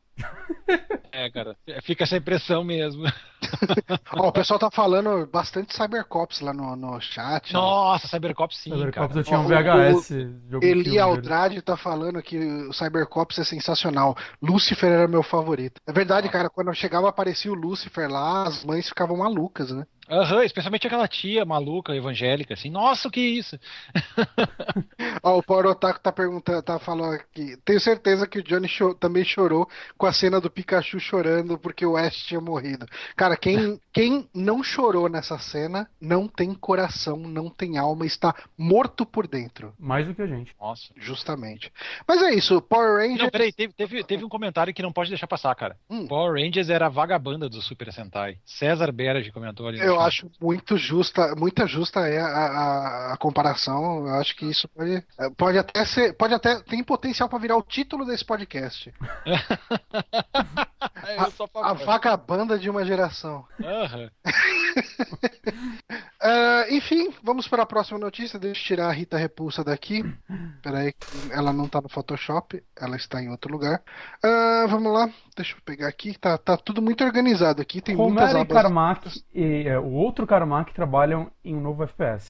É, 1.12 1.28
cara, 1.30 1.56
fica 1.82 2.04
essa 2.04 2.16
impressão 2.16 2.62
mesmo. 2.62 3.04
Ó, 4.16 4.28
o 4.28 4.32
pessoal 4.32 4.58
tá 4.58 4.70
falando 4.70 5.26
bastante 5.26 5.74
Cybercops 5.74 6.40
lá 6.40 6.52
no, 6.52 6.76
no 6.76 7.00
chat. 7.00 7.52
Nossa, 7.52 8.06
né? 8.06 8.10
Cybercops 8.10 8.56
sim. 8.58 8.70
Cybercops 8.70 9.16
eu 9.16 9.24
tinha 9.24 9.38
um 9.38 9.46
VHS. 9.46 10.10
O, 10.52 10.58
o 10.58 10.64
Eli 10.64 10.98
Aldrade 10.98 11.60
tá 11.60 11.76
falando 11.76 12.22
que 12.22 12.38
o 12.38 12.72
Cybercops 12.72 13.38
é 13.38 13.44
sensacional. 13.44 14.16
Lucifer 14.40 14.90
era 14.90 15.08
meu 15.08 15.22
favorito. 15.22 15.80
É 15.86 15.92
verdade, 15.92 16.28
cara, 16.28 16.48
quando 16.48 16.72
chegava 16.74 17.08
aparecia 17.08 17.50
o 17.50 17.54
Lucifer 17.54 18.08
lá, 18.08 18.44
as 18.46 18.64
mães 18.64 18.88
ficavam 18.88 19.16
malucas, 19.16 19.70
né? 19.70 19.84
Aham, 20.10 20.38
uhum, 20.38 20.42
especialmente 20.42 20.86
aquela 20.88 21.06
tia 21.06 21.44
maluca, 21.44 21.94
evangélica, 21.94 22.54
assim, 22.54 22.68
nossa, 22.68 23.06
o 23.06 23.10
que 23.10 23.20
é 23.20 23.38
isso? 23.38 23.58
Ó, 25.22 25.38
o 25.38 25.42
Paulo 25.42 25.70
Otaku 25.70 26.00
tá 26.00 26.10
perguntando, 26.10 26.62
tá 26.62 26.78
falando 26.80 27.14
aqui. 27.14 27.56
Tenho 27.64 27.78
certeza 27.78 28.26
que 28.26 28.40
o 28.40 28.42
Johnny 28.42 28.66
cho 28.66 28.92
também 28.94 29.24
chorou 29.24 29.68
com 29.96 30.06
a 30.06 30.12
cena 30.12 30.40
do 30.40 30.50
Pikachu 30.50 30.98
chorando 30.98 31.56
porque 31.56 31.86
o 31.86 31.96
Ash 31.96 32.16
tinha 32.24 32.40
morrido. 32.40 32.86
Cara, 33.16 33.36
quem, 33.36 33.80
quem 33.92 34.28
não 34.34 34.64
chorou 34.64 35.08
nessa 35.08 35.38
cena 35.38 35.88
não 36.00 36.26
tem 36.26 36.54
coração, 36.54 37.16
não 37.16 37.48
tem 37.48 37.78
alma, 37.78 38.04
está 38.04 38.34
morto 38.58 39.06
por 39.06 39.28
dentro. 39.28 39.72
Mais 39.78 40.06
do 40.06 40.14
que 40.14 40.22
a 40.22 40.26
gente. 40.26 40.52
Nossa. 40.60 40.92
Justamente. 40.96 41.72
Mas 42.06 42.20
é 42.22 42.34
isso, 42.34 42.60
Power 42.62 42.96
Rangers. 42.96 43.22
Não, 43.22 43.30
peraí, 43.30 43.52
teve, 43.52 43.72
teve, 43.72 44.02
teve 44.02 44.24
um 44.24 44.28
comentário 44.28 44.74
que 44.74 44.82
não 44.82 44.92
pode 44.92 45.10
deixar 45.10 45.28
passar, 45.28 45.54
cara. 45.54 45.76
Hum. 45.88 46.08
Power 46.08 46.32
Rangers 46.32 46.68
era 46.68 46.86
a 46.86 46.88
vagabanda 46.88 47.48
do 47.48 47.62
Super 47.62 47.92
Sentai. 47.92 48.38
César 48.44 48.90
Berge 48.90 49.30
comentou 49.30 49.68
ali. 49.68 49.78
Eu 49.78 49.99
acho 50.00 50.30
muito 50.40 50.76
justa, 50.76 51.34
muita 51.36 51.66
justa 51.66 52.08
é 52.08 52.18
a, 52.18 52.26
a, 52.26 53.12
a, 53.12 53.16
comparação. 53.16 54.06
Eu 54.06 54.14
acho 54.14 54.36
que 54.36 54.46
isso 54.46 54.68
pode, 54.68 55.04
pode 55.36 55.58
até 55.58 55.84
ser, 55.84 56.14
pode 56.14 56.34
até 56.34 56.60
tem 56.60 56.82
potencial 56.82 57.28
para 57.28 57.38
virar 57.38 57.56
o 57.56 57.62
título 57.62 58.04
desse 58.04 58.24
podcast. 58.24 58.92
a, 61.02 61.70
a 61.70 61.72
vagabanda 61.72 62.58
de 62.58 62.68
uma 62.68 62.84
geração. 62.84 63.44
Uhum. 63.58 64.10
uh, 66.22 66.70
enfim, 66.74 67.12
vamos 67.22 67.48
para 67.48 67.62
a 67.62 67.66
próxima 67.66 67.98
notícia. 67.98 68.38
Deixa 68.38 68.60
eu 68.60 68.64
tirar 68.64 68.88
a 68.88 68.92
Rita 68.92 69.16
Repulsa 69.16 69.64
daqui. 69.64 70.04
Peraí, 70.62 70.94
ela 71.30 71.52
não 71.52 71.66
está 71.66 71.80
no 71.80 71.88
Photoshop, 71.88 72.62
ela 72.78 72.96
está 72.96 73.22
em 73.22 73.28
outro 73.28 73.52
lugar. 73.52 73.82
Uh, 74.24 74.68
vamos 74.68 74.92
lá, 74.92 75.10
deixa 75.36 75.56
eu 75.56 75.60
pegar 75.64 75.88
aqui. 75.88 76.18
Tá, 76.18 76.36
tá 76.38 76.56
tudo 76.56 76.82
muito 76.82 77.04
organizado 77.04 77.62
aqui. 77.62 77.80
Tem 77.80 77.94
Romero 77.94 78.38
muitas 78.38 78.42
e 78.42 78.54
Carmack 78.54 79.24
e 79.34 79.68
é, 79.68 79.78
o 79.78 79.92
outro 79.92 80.26
Carmack 80.26 80.72
trabalham 80.74 81.30
em 81.44 81.56
um 81.56 81.60
novo 81.60 81.82
FPS. 81.82 82.26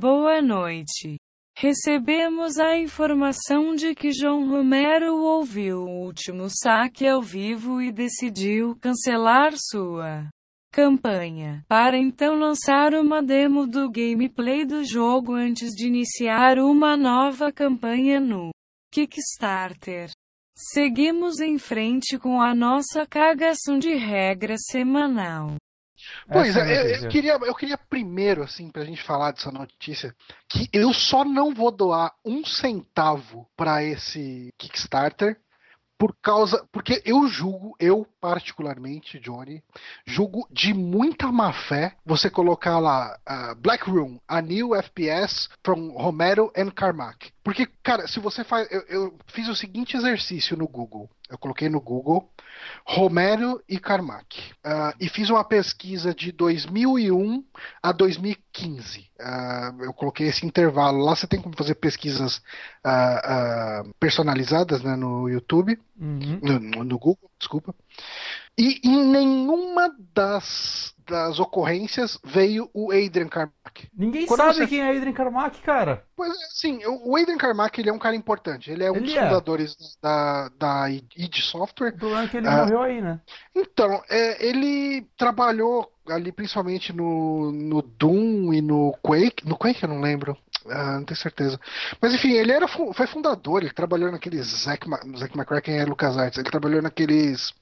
Boa 0.00 0.40
noite. 0.40 1.16
Recebemos 1.56 2.56
a 2.56 2.78
informação 2.78 3.74
de 3.74 3.96
que 3.96 4.12
João 4.12 4.48
Romero 4.48 5.16
ouviu 5.16 5.78
o 5.78 6.04
último 6.04 6.46
saque 6.48 7.04
ao 7.04 7.20
vivo 7.20 7.82
e 7.82 7.90
decidiu 7.90 8.78
cancelar 8.80 9.54
sua 9.56 10.28
campanha, 10.72 11.64
para 11.66 11.98
então 11.98 12.38
lançar 12.38 12.94
uma 12.94 13.20
demo 13.20 13.66
do 13.66 13.90
gameplay 13.90 14.64
do 14.64 14.84
jogo 14.84 15.34
antes 15.34 15.70
de 15.70 15.88
iniciar 15.88 16.60
uma 16.60 16.96
nova 16.96 17.50
campanha 17.50 18.20
no 18.20 18.50
Kickstarter. 18.92 20.10
Seguimos 20.56 21.40
em 21.40 21.58
frente 21.58 22.16
com 22.16 22.40
a 22.40 22.54
nossa 22.54 23.04
cagação 23.04 23.80
de 23.80 23.96
regra 23.96 24.54
semanal. 24.58 25.56
Pois 26.30 26.56
é, 26.56 26.96
eu, 26.96 27.04
eu, 27.04 27.08
queria, 27.08 27.32
eu 27.32 27.54
queria 27.54 27.78
primeiro, 27.78 28.42
assim, 28.42 28.70
pra 28.70 28.84
gente 28.84 29.02
falar 29.02 29.32
dessa 29.32 29.50
notícia, 29.50 30.14
que 30.48 30.68
eu 30.72 30.92
só 30.92 31.24
não 31.24 31.54
vou 31.54 31.70
doar 31.70 32.14
um 32.24 32.44
centavo 32.44 33.48
para 33.56 33.82
esse 33.82 34.52
Kickstarter 34.58 35.38
por 35.98 36.14
causa. 36.22 36.66
Porque 36.70 37.02
eu 37.04 37.26
julgo, 37.26 37.74
eu 37.80 38.06
particularmente, 38.20 39.18
Johnny, 39.18 39.62
julgo 40.06 40.46
de 40.50 40.74
muita 40.74 41.30
má 41.30 41.52
fé 41.52 41.94
você 42.04 42.28
colocar 42.28 42.78
lá 42.78 43.18
uh, 43.28 43.54
Black 43.56 43.88
Room, 43.88 44.18
a 44.26 44.40
new 44.42 44.74
FPS 44.74 45.48
from 45.64 45.90
Romero 45.90 46.52
and 46.56 46.70
Carmack. 46.70 47.32
Porque, 47.42 47.66
cara, 47.82 48.06
se 48.06 48.20
você 48.20 48.44
faz. 48.44 48.70
Eu, 48.70 48.82
eu 48.88 49.18
fiz 49.26 49.48
o 49.48 49.56
seguinte 49.56 49.96
exercício 49.96 50.56
no 50.56 50.68
Google. 50.68 51.08
Eu 51.30 51.38
coloquei 51.38 51.68
no 51.68 51.80
Google 51.80 52.30
Romero 52.86 53.62
e 53.68 53.78
Carmack. 53.78 54.52
Uh, 54.64 54.94
e 55.00 55.08
fiz 55.08 55.30
uma 55.30 55.44
pesquisa 55.44 56.14
de 56.14 56.32
2001 56.32 57.44
a 57.82 57.92
2015. 57.92 59.00
Uh, 59.00 59.04
ah, 59.20 59.74
eu 59.80 59.92
coloquei 59.92 60.26
esse 60.26 60.46
intervalo. 60.46 61.04
Lá 61.04 61.14
você 61.14 61.26
tem 61.26 61.40
como 61.40 61.56
fazer 61.56 61.74
pesquisas 61.74 62.38
uh, 62.84 63.94
personalizadas 63.98 64.82
né, 64.82 64.96
no 64.96 65.28
YouTube, 65.28 65.78
uhum. 66.00 66.40
no, 66.42 66.84
no 66.84 66.98
Google, 66.98 67.30
desculpa. 67.38 67.74
E 68.58 68.80
em 68.82 69.04
nenhuma 69.04 69.94
das, 70.12 70.92
das 71.06 71.38
ocorrências 71.38 72.18
veio 72.24 72.68
o 72.74 72.90
Adrian 72.90 73.28
Carmack. 73.28 73.88
Ninguém 73.96 74.26
Quando 74.26 74.40
sabe 74.40 74.54
você... 74.54 74.66
quem 74.66 74.80
é 74.80 74.96
Adrian 74.96 75.12
Carmack, 75.12 75.60
cara. 75.62 76.04
Pois 76.16 76.32
é, 76.32 76.46
sim, 76.50 76.80
o 76.84 77.16
Adrian 77.16 77.36
Carmack 77.36 77.80
ele 77.80 77.88
é 77.88 77.92
um 77.92 77.98
cara 77.98 78.16
importante. 78.16 78.70
Ele 78.70 78.82
é 78.82 78.90
um 78.90 78.96
ele 78.96 79.06
dos 79.06 79.14
é. 79.14 79.22
fundadores 79.22 79.76
da, 80.02 80.48
da 80.58 80.90
id 80.90 81.36
Software. 81.36 81.92
Do 81.92 82.08
ano 82.08 82.28
que 82.28 82.36
ele 82.36 82.48
ah, 82.48 82.64
morreu 82.64 82.82
aí, 82.82 83.00
né? 83.00 83.20
Então, 83.54 84.02
é, 84.10 84.44
ele 84.44 85.06
trabalhou 85.16 85.88
ali 86.08 86.32
principalmente 86.32 86.92
no, 86.92 87.52
no 87.52 87.80
Doom 87.80 88.52
e 88.52 88.60
no 88.60 88.92
Quake. 89.02 89.46
No 89.46 89.56
Quake 89.56 89.84
eu 89.84 89.88
não 89.88 90.00
lembro. 90.00 90.36
Ah, 90.70 90.92
não 90.98 91.04
tenho 91.04 91.18
certeza. 91.18 91.58
Mas 92.00 92.14
enfim, 92.14 92.32
ele 92.32 92.52
era 92.52 92.66
foi 92.68 93.06
fundador, 93.06 93.62
ele 93.62 93.72
trabalhou 93.72 94.10
naqueles 94.12 94.46
Zack, 94.46 94.88
Ma 94.88 94.98
Zack 95.16 95.36
McCracken 95.36 95.76
e 95.76 95.84
LucasArts, 95.84 96.38
ele 96.38 96.50
trabalhou 96.50 96.82
naqueles 96.82 97.54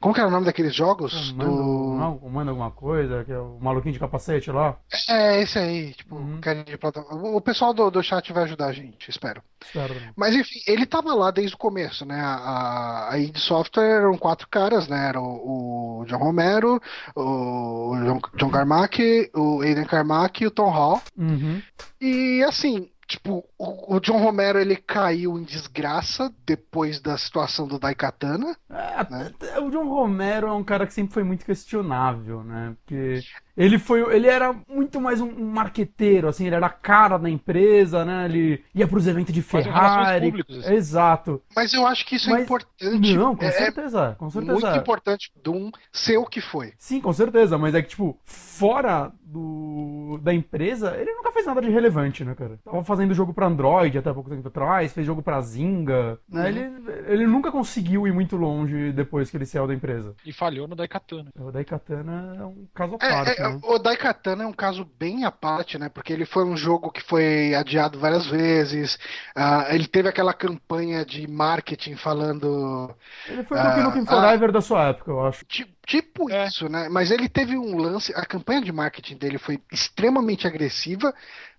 como 0.00 0.14
que 0.14 0.20
era 0.20 0.28
o 0.28 0.32
nome 0.32 0.46
daqueles 0.46 0.74
jogos? 0.74 1.30
O 1.30 1.36
mando, 1.36 1.56
do... 1.56 1.94
não, 1.94 2.16
o 2.16 2.30
mando 2.30 2.50
alguma 2.50 2.70
coisa, 2.70 3.24
que 3.24 3.32
é 3.32 3.38
o 3.38 3.58
maluquinho 3.60 3.92
de 3.92 3.98
capacete 4.00 4.50
lá. 4.50 4.76
É, 5.08 5.42
esse 5.42 5.58
aí, 5.58 5.92
tipo, 5.94 6.16
uhum. 6.16 6.40
de 6.64 6.76
plataforma. 6.78 7.28
O 7.30 7.40
pessoal 7.40 7.72
do, 7.72 7.90
do 7.90 8.02
chat 8.02 8.32
vai 8.32 8.44
ajudar 8.44 8.66
a 8.66 8.72
gente, 8.72 9.08
espero. 9.08 9.42
espero 9.64 9.94
Mas 10.16 10.34
enfim, 10.34 10.60
ele 10.66 10.86
tava 10.86 11.14
lá 11.14 11.30
desde 11.30 11.54
o 11.54 11.58
começo, 11.58 12.04
né? 12.04 12.20
A, 12.20 13.08
a 13.12 13.18
id 13.18 13.36
Software 13.36 13.98
eram 13.98 14.16
quatro 14.16 14.48
caras, 14.48 14.88
né? 14.88 15.08
Era 15.08 15.20
o, 15.20 16.00
o 16.00 16.04
John 16.06 16.18
Romero, 16.18 16.80
o 17.14 17.96
John, 18.04 18.20
John 18.36 18.50
Carmack, 18.50 19.30
o 19.34 19.62
Aiden 19.62 19.84
Carmack 19.84 20.42
e 20.42 20.46
o 20.46 20.50
Tom 20.50 20.70
Hall. 20.70 21.00
Uhum. 21.16 21.62
E 22.00 22.42
assim, 22.44 22.88
Tipo, 23.12 23.44
o, 23.58 24.00
John 24.00 24.16
Romero 24.16 24.58
ele 24.58 24.74
caiu 24.74 25.38
em 25.38 25.42
desgraça 25.42 26.34
depois 26.46 26.98
da 26.98 27.18
situação 27.18 27.68
do 27.68 27.78
Daikatana. 27.78 28.56
É, 28.70 29.10
né? 29.10 29.32
O 29.60 29.70
John 29.70 29.86
Romero 29.86 30.46
é 30.46 30.52
um 30.52 30.64
cara 30.64 30.86
que 30.86 30.94
sempre 30.94 31.12
foi 31.12 31.22
muito 31.22 31.44
questionável, 31.44 32.42
né? 32.42 32.74
Porque 32.80 33.20
ele 33.56 33.78
foi, 33.78 34.00
ele 34.14 34.26
era 34.26 34.54
muito 34.68 35.00
mais 35.00 35.20
um, 35.20 35.28
um 35.28 35.50
marqueteiro, 35.50 36.28
assim, 36.28 36.46
ele 36.46 36.56
era 36.56 36.66
a 36.66 36.70
cara 36.70 37.18
da 37.18 37.28
empresa, 37.28 38.04
né? 38.04 38.24
Ele 38.24 38.64
ia 38.74 38.86
para 38.86 38.98
os 38.98 39.06
eventos 39.06 39.34
de 39.34 39.42
Ferrari. 39.42 40.26
Públicos, 40.26 40.58
assim. 40.58 40.74
Exato. 40.74 41.42
Mas 41.54 41.72
eu 41.74 41.86
acho 41.86 42.06
que 42.06 42.16
isso 42.16 42.28
é 42.28 42.32
Mas, 42.32 42.40
é 42.40 42.44
importante. 42.44 43.16
Não, 43.16 43.36
com 43.36 43.44
é, 43.44 43.48
é 43.48 43.52
certeza, 43.52 44.16
com 44.18 44.30
certeza. 44.30 44.52
Muito 44.52 44.78
importante 44.78 45.32
Doom 45.42 45.70
ser 45.92 46.16
o 46.16 46.26
que 46.26 46.40
foi. 46.40 46.72
Sim, 46.78 47.00
com 47.00 47.12
certeza, 47.12 47.58
mas 47.58 47.74
é 47.74 47.82
que 47.82 47.90
tipo, 47.90 48.18
fora 48.24 49.12
do 49.24 50.18
da 50.22 50.32
empresa, 50.32 50.94
ele 50.98 51.12
nunca 51.14 51.32
fez 51.32 51.46
nada 51.46 51.60
de 51.60 51.70
relevante, 51.70 52.24
né, 52.24 52.34
cara? 52.34 52.58
Tava 52.64 52.84
fazendo 52.84 53.14
jogo 53.14 53.32
para 53.32 53.46
Android 53.46 53.96
até 53.96 54.12
pouco 54.12 54.28
tempo 54.28 54.46
atrás, 54.48 54.92
fez 54.92 55.06
jogo 55.06 55.22
para 55.22 55.40
Zynga, 55.40 56.18
né? 56.28 56.42
Uhum. 56.42 56.46
Ele, 56.46 57.12
ele 57.12 57.26
nunca 57.26 57.50
conseguiu 57.50 58.06
ir 58.06 58.12
muito 58.12 58.36
longe 58.36 58.92
depois 58.92 59.30
que 59.30 59.36
ele 59.36 59.46
saiu 59.46 59.66
da 59.66 59.74
empresa. 59.74 60.14
E 60.24 60.32
falhou 60.32 60.68
no 60.68 60.76
Daikatana. 60.76 61.30
O 61.38 61.50
Daikatana 61.50 62.36
é 62.38 62.44
um 62.44 62.66
caso 62.74 62.94
à 62.96 62.98
parte. 62.98 63.40
É, 63.40 63.41
é, 63.42 63.58
o 63.62 63.78
Daikatana 63.78 64.44
é 64.44 64.46
um 64.46 64.52
caso 64.52 64.88
bem 64.98 65.24
à 65.24 65.30
parte, 65.30 65.78
né? 65.78 65.88
Porque 65.88 66.12
ele 66.12 66.24
foi 66.24 66.44
um 66.44 66.56
jogo 66.56 66.90
que 66.90 67.02
foi 67.02 67.54
adiado 67.54 67.98
várias 67.98 68.26
vezes. 68.26 68.94
Uh, 69.36 69.72
ele 69.72 69.86
teve 69.86 70.08
aquela 70.08 70.32
campanha 70.32 71.04
de 71.04 71.26
marketing 71.26 71.96
falando. 71.96 72.94
Ele 73.28 73.42
foi 73.44 73.58
o 73.58 73.60
uh, 73.60 73.82
Looking 73.84 74.06
Forever 74.06 74.50
uh, 74.50 74.52
da 74.52 74.60
sua 74.60 74.88
época, 74.88 75.10
eu 75.10 75.26
acho. 75.26 75.44
Tipo 75.44 76.30
é. 76.30 76.46
isso, 76.46 76.68
né? 76.68 76.88
Mas 76.88 77.10
ele 77.10 77.28
teve 77.28 77.56
um 77.56 77.76
lance. 77.76 78.12
A 78.14 78.24
campanha 78.24 78.62
de 78.62 78.72
marketing 78.72 79.16
dele 79.16 79.38
foi 79.38 79.60
extremamente 79.70 80.46
agressiva. 80.46 81.14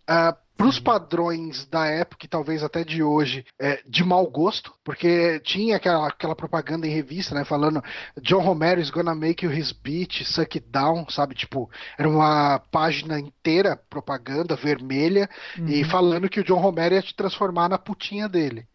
Uh, 0.09 0.35
para 0.55 0.67
os 0.67 0.79
padrões 0.79 1.65
da 1.65 1.85
época 1.87 2.25
e 2.25 2.29
talvez 2.29 2.63
até 2.63 2.83
de 2.83 3.01
hoje, 3.01 3.45
é, 3.59 3.81
de 3.87 4.03
mau 4.03 4.25
gosto, 4.29 4.73
porque 4.83 5.39
tinha 5.39 5.77
aquela, 5.77 6.07
aquela 6.07 6.35
propaganda 6.35 6.87
em 6.87 6.93
revista, 6.93 7.33
né, 7.33 7.43
falando 7.43 7.83
John 8.21 8.41
Romero 8.41 8.79
is 8.79 8.89
gonna 8.89 9.15
make 9.15 9.45
you 9.45 9.51
his 9.51 9.71
beat, 9.71 10.23
suck 10.23 10.57
it 10.57 10.67
down, 10.69 11.05
sabe? 11.09 11.35
Tipo, 11.35 11.69
era 11.97 12.07
uma 12.07 12.59
página 12.71 13.19
inteira 13.19 13.75
propaganda 13.89 14.55
vermelha 14.55 15.29
uhum. 15.57 15.67
e 15.67 15.83
falando 15.83 16.29
que 16.29 16.39
o 16.39 16.43
John 16.43 16.59
Romero 16.59 16.95
ia 16.95 17.01
te 17.01 17.15
transformar 17.15 17.69
na 17.69 17.77
putinha 17.77 18.29
dele. 18.29 18.67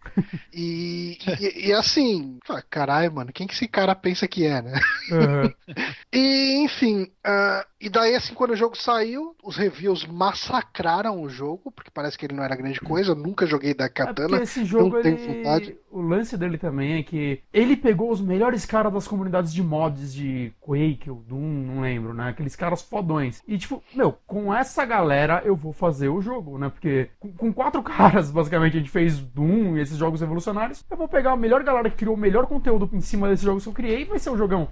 e, 0.52 1.18
e, 1.40 1.68
e, 1.68 1.72
assim, 1.72 2.38
caralho, 2.68 3.12
mano, 3.12 3.32
quem 3.32 3.46
que 3.46 3.54
esse 3.54 3.68
cara 3.68 3.94
pensa 3.94 4.26
que 4.26 4.44
é, 4.44 4.62
né? 4.62 4.80
Uhum. 5.10 5.74
e, 6.12 6.64
enfim, 6.64 7.02
uh, 7.02 7.64
e 7.80 7.88
daí, 7.88 8.14
assim, 8.14 8.34
quando 8.34 8.52
o 8.52 8.56
jogo 8.56 8.76
saiu, 8.76 9.36
os 9.42 9.56
reviews 9.56 10.04
massacraram 10.04 11.22
o 11.22 11.28
jogo 11.28 11.67
porque 11.70 11.90
parece 11.92 12.18
que 12.18 12.26
ele 12.26 12.34
não 12.34 12.44
era 12.44 12.56
grande 12.56 12.80
coisa. 12.80 13.12
Eu 13.12 13.16
nunca 13.16 13.46
joguei 13.46 13.74
da 13.74 13.88
katana. 13.88 14.38
É 14.38 14.42
esse 14.42 14.64
jogo, 14.64 14.96
não 14.96 15.02
tenho 15.02 15.18
vontade. 15.18 15.76
O 15.90 16.00
lance 16.00 16.36
dele 16.36 16.58
também 16.58 16.94
é 16.94 17.02
que 17.02 17.42
ele 17.52 17.76
pegou 17.76 18.10
os 18.10 18.20
melhores 18.20 18.64
caras 18.64 18.92
das 18.92 19.08
comunidades 19.08 19.52
de 19.52 19.62
mods 19.62 20.12
de 20.12 20.52
Quake 20.60 21.10
ou 21.10 21.16
Doom, 21.16 21.38
não 21.38 21.80
lembro, 21.80 22.12
né? 22.14 22.28
Aqueles 22.28 22.54
caras 22.54 22.82
fodões. 22.82 23.42
E 23.46 23.56
tipo, 23.56 23.82
meu, 23.94 24.18
com 24.26 24.54
essa 24.54 24.84
galera 24.84 25.42
eu 25.44 25.56
vou 25.56 25.72
fazer 25.72 26.08
o 26.08 26.20
jogo, 26.20 26.58
né? 26.58 26.68
Porque 26.68 27.10
com, 27.18 27.32
com 27.32 27.52
quatro 27.52 27.82
caras, 27.84 28.30
basicamente, 28.30 28.76
a 28.76 28.80
gente 28.80 28.90
fez 28.90 29.18
Doom 29.18 29.76
e 29.76 29.80
esses 29.80 29.96
jogos 29.96 30.20
revolucionários. 30.20 30.84
Eu 30.90 30.96
vou 30.96 31.08
pegar 31.08 31.32
a 31.32 31.36
melhor 31.36 31.62
galera 31.62 31.90
que 31.90 31.96
criou 31.96 32.14
o 32.14 32.18
melhor 32.18 32.46
conteúdo 32.46 32.88
em 32.92 33.00
cima 33.00 33.28
desses 33.28 33.44
jogos 33.44 33.62
que 33.62 33.68
eu 33.68 33.74
criei 33.74 34.02
e 34.02 34.04
vai 34.04 34.18
ser 34.18 34.30
o 34.30 34.36
jogão. 34.36 34.68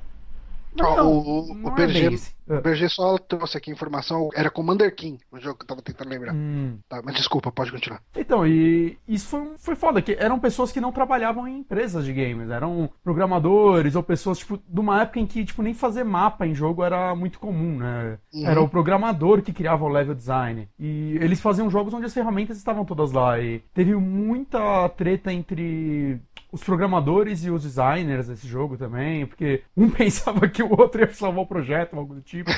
Não, 0.76 0.96
não, 0.96 1.12
o, 1.12 1.52
o, 1.52 1.68
o 1.68 1.70
Berger, 1.70 2.12
o 2.48 2.54
é. 2.54 2.60
Berger 2.60 2.90
só 2.90 3.18
trouxe 3.18 3.56
aqui 3.56 3.70
informação, 3.70 4.28
era 4.34 4.50
Commander 4.50 4.94
King, 4.94 5.18
o 5.30 5.40
jogo 5.40 5.58
que 5.58 5.64
eu 5.64 5.68
tava 5.68 5.82
tentando 5.82 6.08
lembrar. 6.08 6.34
Hum. 6.34 6.78
Tá, 6.88 7.00
mas 7.04 7.14
desculpa, 7.14 7.50
pode 7.50 7.72
continuar. 7.72 8.02
Então, 8.14 8.46
e 8.46 8.98
isso 9.08 9.26
foi, 9.28 9.52
foi 9.58 9.76
foda, 9.76 10.02
que 10.02 10.16
eram 10.18 10.38
pessoas 10.38 10.70
que 10.70 10.80
não 10.80 10.92
trabalhavam 10.92 11.48
em 11.48 11.58
empresas 11.58 12.04
de 12.04 12.12
games, 12.12 12.50
eram 12.50 12.90
programadores 13.02 13.96
ou 13.96 14.02
pessoas, 14.02 14.38
tipo, 14.38 14.58
de 14.58 14.80
uma 14.80 15.02
época 15.02 15.20
em 15.20 15.26
que, 15.26 15.44
tipo, 15.44 15.62
nem 15.62 15.74
fazer 15.74 16.04
mapa 16.04 16.46
em 16.46 16.54
jogo 16.54 16.84
era 16.84 17.14
muito 17.14 17.38
comum, 17.38 17.78
né? 17.78 18.18
Uhum. 18.32 18.46
Era 18.46 18.60
o 18.60 18.68
programador 18.68 19.42
que 19.42 19.52
criava 19.52 19.84
o 19.84 19.88
level 19.88 20.14
design. 20.14 20.68
E 20.78 21.18
eles 21.20 21.40
faziam 21.40 21.70
jogos 21.70 21.94
onde 21.94 22.06
as 22.06 22.14
ferramentas 22.14 22.56
estavam 22.56 22.84
todas 22.84 23.12
lá. 23.12 23.40
E 23.40 23.60
teve 23.74 23.94
muita 23.94 24.88
treta 24.90 25.32
entre 25.32 26.20
os 26.50 26.62
programadores 26.62 27.44
e 27.44 27.50
os 27.50 27.62
designers 27.62 28.28
desse 28.28 28.46
jogo 28.46 28.76
também, 28.76 29.26
porque 29.26 29.62
um 29.76 29.88
pensava 29.90 30.48
que 30.48 30.62
o 30.62 30.70
outro 30.70 31.00
ia 31.00 31.12
salvar 31.12 31.44
o 31.44 31.46
projeto, 31.46 31.96
algo 31.96 32.14
do 32.14 32.20
tipo. 32.20 32.50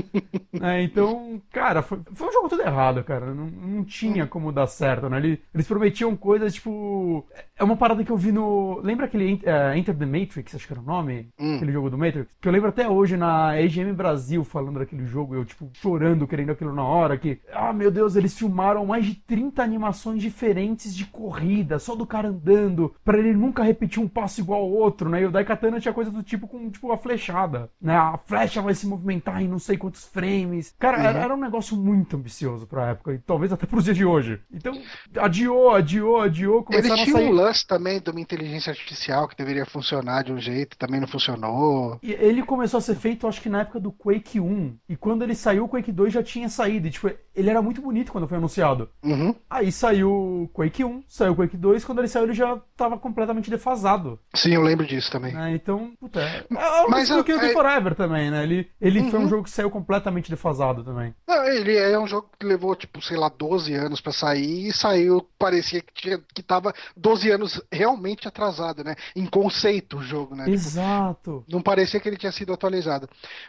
é, 0.62 0.82
então, 0.82 1.40
cara, 1.50 1.82
foi, 1.82 2.00
foi, 2.12 2.28
um 2.28 2.32
jogo 2.32 2.48
tudo 2.48 2.62
errado, 2.62 3.02
cara. 3.04 3.34
Não, 3.34 3.46
não 3.46 3.84
tinha 3.84 4.26
como 4.26 4.52
dar 4.52 4.66
certo, 4.66 5.08
né? 5.08 5.18
Eles, 5.18 5.38
eles 5.54 5.66
prometiam 5.66 6.16
coisas 6.16 6.54
tipo. 6.54 7.26
É 7.58 7.64
uma 7.64 7.76
parada 7.76 8.04
que 8.04 8.10
eu 8.10 8.16
vi 8.16 8.32
no. 8.32 8.80
Lembra 8.82 9.06
aquele 9.06 9.34
uh, 9.34 9.76
Enter 9.76 9.96
the 9.96 10.06
Matrix, 10.06 10.54
acho 10.54 10.66
que 10.66 10.72
era 10.72 10.80
o 10.80 10.84
nome? 10.84 11.28
Hum. 11.38 11.56
Aquele 11.56 11.72
jogo 11.72 11.90
do 11.90 11.98
Matrix? 11.98 12.36
Que 12.40 12.48
eu 12.48 12.52
lembro 12.52 12.68
até 12.68 12.88
hoje 12.88 13.16
na 13.16 13.60
EGM 13.60 13.92
Brasil 13.92 14.44
falando 14.44 14.78
daquele 14.78 15.04
jogo, 15.04 15.34
eu, 15.34 15.44
tipo, 15.44 15.70
chorando, 15.74 16.26
querendo 16.26 16.50
aquilo 16.52 16.74
na 16.74 16.84
hora. 16.84 17.18
Que, 17.18 17.40
ah, 17.52 17.72
meu 17.72 17.90
Deus, 17.90 18.16
eles 18.16 18.36
filmaram 18.36 18.86
mais 18.86 19.04
de 19.04 19.14
30 19.14 19.62
animações 19.62 20.22
diferentes 20.22 20.94
de 20.94 21.04
corrida, 21.06 21.78
só 21.78 21.94
do 21.94 22.06
cara 22.06 22.28
andando, 22.28 22.94
para 23.04 23.18
ele 23.18 23.34
nunca 23.40 23.62
repetir 23.62 24.02
um 24.02 24.08
passo 24.08 24.40
igual 24.40 24.60
ao 24.60 24.70
outro, 24.70 25.08
né? 25.08 25.22
E 25.22 25.24
o 25.24 25.30
Daikatana 25.30 25.80
tinha 25.80 25.94
coisa 25.94 26.10
do 26.10 26.22
tipo 26.22 26.46
com, 26.46 26.70
tipo, 26.70 26.92
a 26.92 26.98
flechada, 26.98 27.70
né? 27.80 27.96
A 27.96 28.18
flecha 28.18 28.60
vai 28.60 28.74
se 28.74 28.86
movimentar 28.86 29.42
em 29.42 29.48
não 29.48 29.58
sei 29.58 29.76
quantos 29.76 30.04
frames. 30.04 30.74
Cara, 30.78 30.98
uhum. 30.98 31.04
era, 31.04 31.18
era, 31.18 31.34
um 31.34 31.40
negócio 31.40 31.76
muito 31.76 32.16
ambicioso 32.16 32.66
pra 32.66 32.90
época, 32.90 33.14
e 33.14 33.18
talvez 33.18 33.52
até 33.52 33.66
pros 33.66 33.84
dias 33.84 33.96
de 33.96 34.04
hoje. 34.04 34.40
Então, 34.52 34.78
adiou, 35.16 35.70
adiou, 35.70 36.20
adiou, 36.20 36.62
começaram 36.62 36.94
Ele 36.94 37.04
tinha 37.04 37.16
a 37.16 37.20
sair... 37.20 37.30
um 37.30 37.34
lance 37.34 37.66
também 37.66 38.00
de 38.00 38.10
uma 38.10 38.20
inteligência 38.20 38.70
artificial 38.70 39.26
que 39.26 39.36
deveria 39.36 39.64
funcionar 39.64 40.22
de 40.22 40.32
um 40.32 40.38
jeito, 40.38 40.76
também 40.76 41.00
não 41.00 41.08
funcionou. 41.08 41.98
E 42.02 42.12
ele 42.12 42.42
começou 42.42 42.78
a 42.78 42.80
ser 42.80 42.96
feito, 42.96 43.26
acho 43.26 43.40
que 43.40 43.48
na 43.48 43.60
época 43.60 43.80
do 43.80 43.90
Quake 43.90 44.38
1, 44.38 44.76
e 44.88 44.96
quando 44.96 45.22
ele 45.22 45.34
saiu, 45.34 45.64
o 45.64 45.68
Quake 45.68 45.92
2 45.92 46.12
já 46.12 46.22
tinha 46.22 46.48
saído, 46.48 46.86
e, 46.86 46.90
tipo, 46.90 47.10
ele 47.34 47.48
era 47.48 47.62
muito 47.62 47.80
bonito 47.80 48.12
quando 48.12 48.28
foi 48.28 48.38
anunciado. 48.38 48.88
Uhum. 49.02 49.34
Aí 49.48 49.72
saiu 49.72 50.10
o 50.10 50.48
Quake 50.52 50.84
1, 50.84 51.04
saiu 51.08 51.32
o 51.32 51.36
Quake 51.36 51.56
2, 51.56 51.84
quando 51.84 52.00
ele 52.00 52.08
saiu 52.08 52.24
ele 52.24 52.34
já 52.34 52.60
tava 52.76 52.98
completamente 52.98 53.19
defasado. 53.50 54.18
Sim, 54.34 54.54
eu 54.54 54.62
lembro 54.62 54.86
disso 54.86 55.10
também. 55.10 55.36
É, 55.36 55.50
então, 55.54 55.92
puta, 55.98 56.20
é, 56.20 56.44
é 56.50 56.82
o 56.84 56.90
Mas, 56.90 57.08
que 57.22 57.32
é... 57.32 57.52
Forever 57.52 57.94
também, 57.94 58.30
né? 58.30 58.42
Ele, 58.42 58.70
ele 58.80 59.00
uhum. 59.00 59.10
foi 59.10 59.20
um 59.20 59.28
jogo 59.28 59.44
que 59.44 59.50
saiu 59.50 59.70
completamente 59.70 60.30
defasado 60.30 60.84
também. 60.84 61.14
Não, 61.26 61.44
ele 61.44 61.76
é 61.76 61.98
um 61.98 62.06
jogo 62.06 62.30
que 62.38 62.46
levou, 62.46 62.74
tipo, 62.74 63.02
sei 63.02 63.16
lá, 63.16 63.28
12 63.28 63.74
anos 63.74 64.00
para 64.00 64.12
sair 64.12 64.68
e 64.68 64.72
saiu, 64.72 65.26
parecia 65.38 65.80
que, 65.80 65.92
tinha, 65.92 66.20
que 66.34 66.42
tava 66.42 66.72
12 66.96 67.30
anos 67.30 67.62
realmente 67.70 68.28
atrasado, 68.28 68.84
né? 68.84 68.94
Em 69.14 69.26
conceito 69.26 69.98
o 69.98 70.02
jogo, 70.02 70.34
né? 70.34 70.44
Tipo, 70.44 70.54
Exato. 70.54 71.40
Tipo, 71.40 71.44
não 71.48 71.62
parecia 71.62 72.00
que 72.00 72.08
ele 72.08 72.16
tinha 72.16 72.32
sido 72.32 72.52
atualizado. 72.52 73.08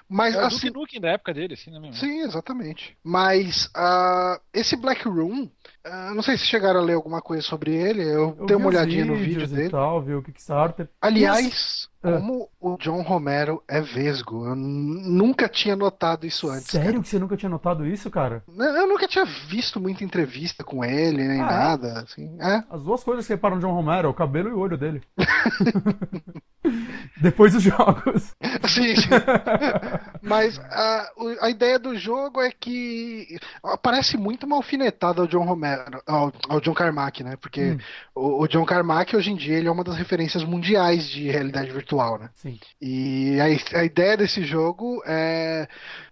Mas, 0.10 0.36
é 0.36 0.43
assim... 0.43 0.69
o 0.69 0.73
Duke 0.73 0.99
da 0.99 1.10
época 1.10 1.34
dele, 1.34 1.53
assim, 1.53 1.71
né? 1.71 1.91
Sim, 1.93 2.21
exatamente. 2.21 2.97
Mas 3.03 3.65
uh, 3.67 4.39
esse 4.53 4.75
Black 4.75 5.07
Room, 5.07 5.43
uh, 5.43 6.13
não 6.13 6.21
sei 6.21 6.38
se 6.38 6.45
chegaram 6.45 6.79
a 6.79 6.84
ler 6.84 6.93
alguma 6.93 7.21
coisa 7.21 7.41
sobre 7.41 7.73
ele, 7.73 8.03
eu, 8.03 8.36
eu 8.39 8.45
dei 8.45 8.55
uma 8.55 8.67
olhadinha 8.67 9.05
no 9.05 9.15
vídeo 9.15 9.47
dele. 9.62 9.71
Tal, 9.71 10.02
vi 10.02 10.13
o 10.13 10.21
Kickstarter. 10.21 10.89
Aliás, 11.02 11.88
ah. 11.88 11.90
Como 12.01 12.49
o 12.59 12.77
John 12.77 13.01
Romero 13.03 13.61
é 13.67 13.79
vesgo, 13.79 14.47
eu 14.47 14.55
nunca 14.55 15.47
tinha 15.47 15.75
notado 15.75 16.25
isso 16.25 16.49
antes. 16.49 16.65
Sério 16.67 16.93
cara. 16.93 17.03
que 17.03 17.09
você 17.09 17.19
nunca 17.19 17.37
tinha 17.37 17.49
notado 17.49 17.85
isso, 17.85 18.09
cara? 18.09 18.43
Eu 18.47 18.87
nunca 18.87 19.07
tinha 19.07 19.23
visto 19.23 19.79
muita 19.79 20.03
entrevista 20.03 20.63
com 20.63 20.83
ele, 20.83 21.27
nem 21.27 21.41
ah, 21.41 21.45
é? 21.45 21.47
nada. 21.47 21.87
É? 21.87 21.99
Assim. 21.99 22.37
É. 22.41 22.63
As 22.71 22.81
duas 22.81 23.03
coisas 23.03 23.25
que 23.25 23.33
separam 23.33 23.57
o 23.57 23.59
John 23.59 23.73
Romero, 23.73 24.09
o 24.09 24.13
cabelo 24.13 24.49
e 24.49 24.53
o 24.53 24.59
olho 24.59 24.77
dele. 24.77 25.03
Depois 27.21 27.53
dos 27.53 27.63
jogos. 27.63 28.35
Sim, 28.67 28.95
sim. 28.95 29.09
Mas 30.21 30.59
a, 30.59 31.11
a 31.41 31.49
ideia 31.49 31.77
do 31.77 31.97
jogo 31.97 32.39
é 32.39 32.51
que 32.51 33.37
parece 33.81 34.15
muito 34.15 34.45
uma 34.45 34.55
alfinetada 34.55 35.21
ao 35.21 35.27
John 35.27 35.43
Romero, 35.43 36.01
ao, 36.05 36.31
ao 36.47 36.61
John 36.61 36.73
Carmack, 36.73 37.23
né? 37.23 37.35
Porque 37.35 37.71
hum. 37.71 37.77
o, 38.15 38.43
o, 38.43 38.47
John 38.47 38.63
Carmack 38.63 39.15
hoje 39.15 39.31
em 39.31 39.35
dia 39.35 39.57
ele 39.57 39.67
é 39.67 39.71
uma 39.71 39.83
das 39.83 39.97
referências 39.97 40.43
mundiais 40.43 41.09
de 41.09 41.29
realidade 41.29 41.71
virtual 41.71 41.90
virtual, 41.91 42.17
né? 42.17 42.30
Sim. 42.36 42.60
E 42.82 43.38
a, 43.39 43.80
a 43.80 43.84
ideia 43.84 44.17
desse 44.17 44.43
jogo 44.43 45.01
é 45.06 45.67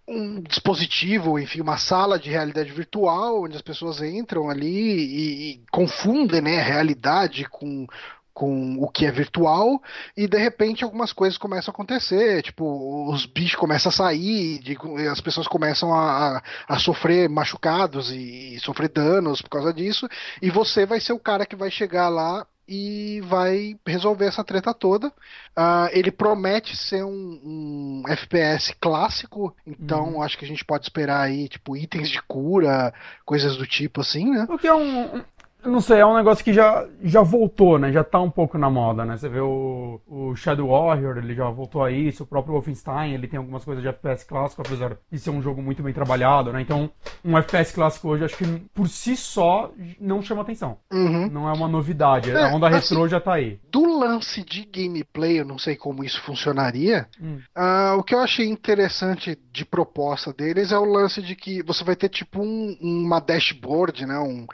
um 0.06 0.40
dispositivo, 0.42 1.38
enfim, 1.38 1.60
uma 1.60 1.78
sala 1.78 2.18
de 2.18 2.30
realidade 2.30 2.70
virtual 2.70 3.44
onde 3.44 3.56
as 3.56 3.62
pessoas 3.62 4.02
entram 4.02 4.50
ali 4.50 4.66
e, 4.66 5.50
e 5.52 5.62
confundem 5.70 6.42
né, 6.42 6.60
a 6.60 6.64
realidade 6.64 7.44
com 7.48 7.86
com 8.32 8.78
o 8.78 8.88
que 8.88 9.04
é 9.04 9.10
virtual 9.10 9.82
e 10.16 10.26
de 10.26 10.38
repente 10.38 10.82
algumas 10.82 11.12
coisas 11.12 11.36
começam 11.36 11.72
a 11.72 11.74
acontecer, 11.74 12.40
tipo, 12.42 13.10
os 13.12 13.26
bichos 13.26 13.56
começam 13.56 13.90
a 13.90 13.92
sair, 13.92 14.60
de, 14.60 14.78
as 15.10 15.20
pessoas 15.20 15.46
começam 15.46 15.92
a, 15.92 16.40
a, 16.66 16.78
sofrer 16.78 17.28
machucados 17.28 18.10
e, 18.10 18.54
e 18.54 18.60
sofrer 18.60 18.88
danos 18.88 19.42
por 19.42 19.50
causa 19.50 19.74
disso, 19.74 20.08
e 20.40 20.48
você 20.48 20.86
vai 20.86 21.00
ser 21.00 21.12
o 21.12 21.18
cara 21.18 21.44
que 21.44 21.56
vai 21.56 21.70
chegar 21.70 22.08
lá 22.08 22.46
e 22.68 23.20
vai 23.22 23.76
resolver 23.86 24.26
essa 24.26 24.44
treta 24.44 24.72
toda. 24.72 25.08
Uh, 25.08 25.88
ele 25.90 26.10
promete 26.10 26.76
ser 26.76 27.04
um, 27.04 27.40
um 27.44 28.02
FPS 28.08 28.74
clássico, 28.80 29.54
então 29.66 30.14
uhum. 30.14 30.22
acho 30.22 30.38
que 30.38 30.44
a 30.44 30.48
gente 30.48 30.64
pode 30.64 30.84
esperar 30.84 31.20
aí, 31.20 31.48
tipo, 31.48 31.76
itens 31.76 32.08
de 32.08 32.22
cura, 32.22 32.94
coisas 33.24 33.56
do 33.56 33.66
tipo 33.66 34.00
assim, 34.00 34.30
né? 34.30 34.46
O 34.48 34.56
que 34.56 34.66
é 34.66 34.74
um, 34.74 35.22
não 35.64 35.80
sei, 35.80 35.98
é 36.00 36.06
um 36.06 36.16
negócio 36.16 36.44
que 36.44 36.52
já, 36.52 36.86
já 37.02 37.22
voltou, 37.22 37.78
né? 37.78 37.92
Já 37.92 38.02
tá 38.02 38.20
um 38.20 38.30
pouco 38.30 38.56
na 38.56 38.70
moda, 38.70 39.04
né? 39.04 39.16
Você 39.16 39.28
vê 39.28 39.40
o, 39.40 40.00
o 40.06 40.34
Shadow 40.34 40.68
Warrior, 40.68 41.18
ele 41.18 41.34
já 41.34 41.48
voltou 41.50 41.82
a 41.82 41.90
isso, 41.90 42.22
o 42.22 42.26
próprio 42.26 42.54
Wolfenstein, 42.54 43.12
ele 43.12 43.28
tem 43.28 43.38
algumas 43.38 43.64
coisas 43.64 43.82
de 43.82 43.88
FPS 43.88 44.24
clássico, 44.24 44.62
apesar 44.62 44.96
de 45.10 45.18
ser 45.18 45.30
um 45.30 45.42
jogo 45.42 45.62
muito 45.62 45.82
bem 45.82 45.92
trabalhado, 45.92 46.52
né? 46.52 46.60
Então, 46.60 46.90
um 47.24 47.36
FPS 47.36 47.74
clássico 47.74 48.08
hoje, 48.08 48.24
acho 48.24 48.36
que 48.36 48.44
por 48.74 48.88
si 48.88 49.16
só 49.16 49.70
não 50.00 50.22
chama 50.22 50.42
atenção. 50.42 50.78
Uhum. 50.92 51.28
Não 51.30 51.48
é 51.48 51.52
uma 51.52 51.68
novidade. 51.68 52.30
É, 52.30 52.42
a 52.42 52.48
onda 52.48 52.68
assim, 52.68 52.76
retrô 52.76 53.08
já 53.08 53.20
tá 53.20 53.34
aí. 53.34 53.58
Do 53.70 53.98
lance 53.98 54.44
de 54.44 54.64
gameplay, 54.64 55.40
eu 55.40 55.44
não 55.44 55.58
sei 55.58 55.76
como 55.76 56.04
isso 56.04 56.20
funcionaria. 56.22 57.06
Hum. 57.20 57.38
Uh, 57.56 57.98
o 57.98 58.02
que 58.02 58.14
eu 58.14 58.20
achei 58.20 58.48
interessante 58.48 59.38
de 59.52 59.64
proposta 59.64 60.32
deles 60.32 60.70
é 60.70 60.78
o 60.78 60.84
lance 60.84 61.20
de 61.20 61.34
que 61.34 61.62
você 61.62 61.82
vai 61.82 61.96
ter 61.96 62.08
tipo 62.08 62.40
um, 62.40 62.76
uma 62.80 63.20
dashboard, 63.20 64.06
né? 64.06 64.18
Um, 64.18 64.46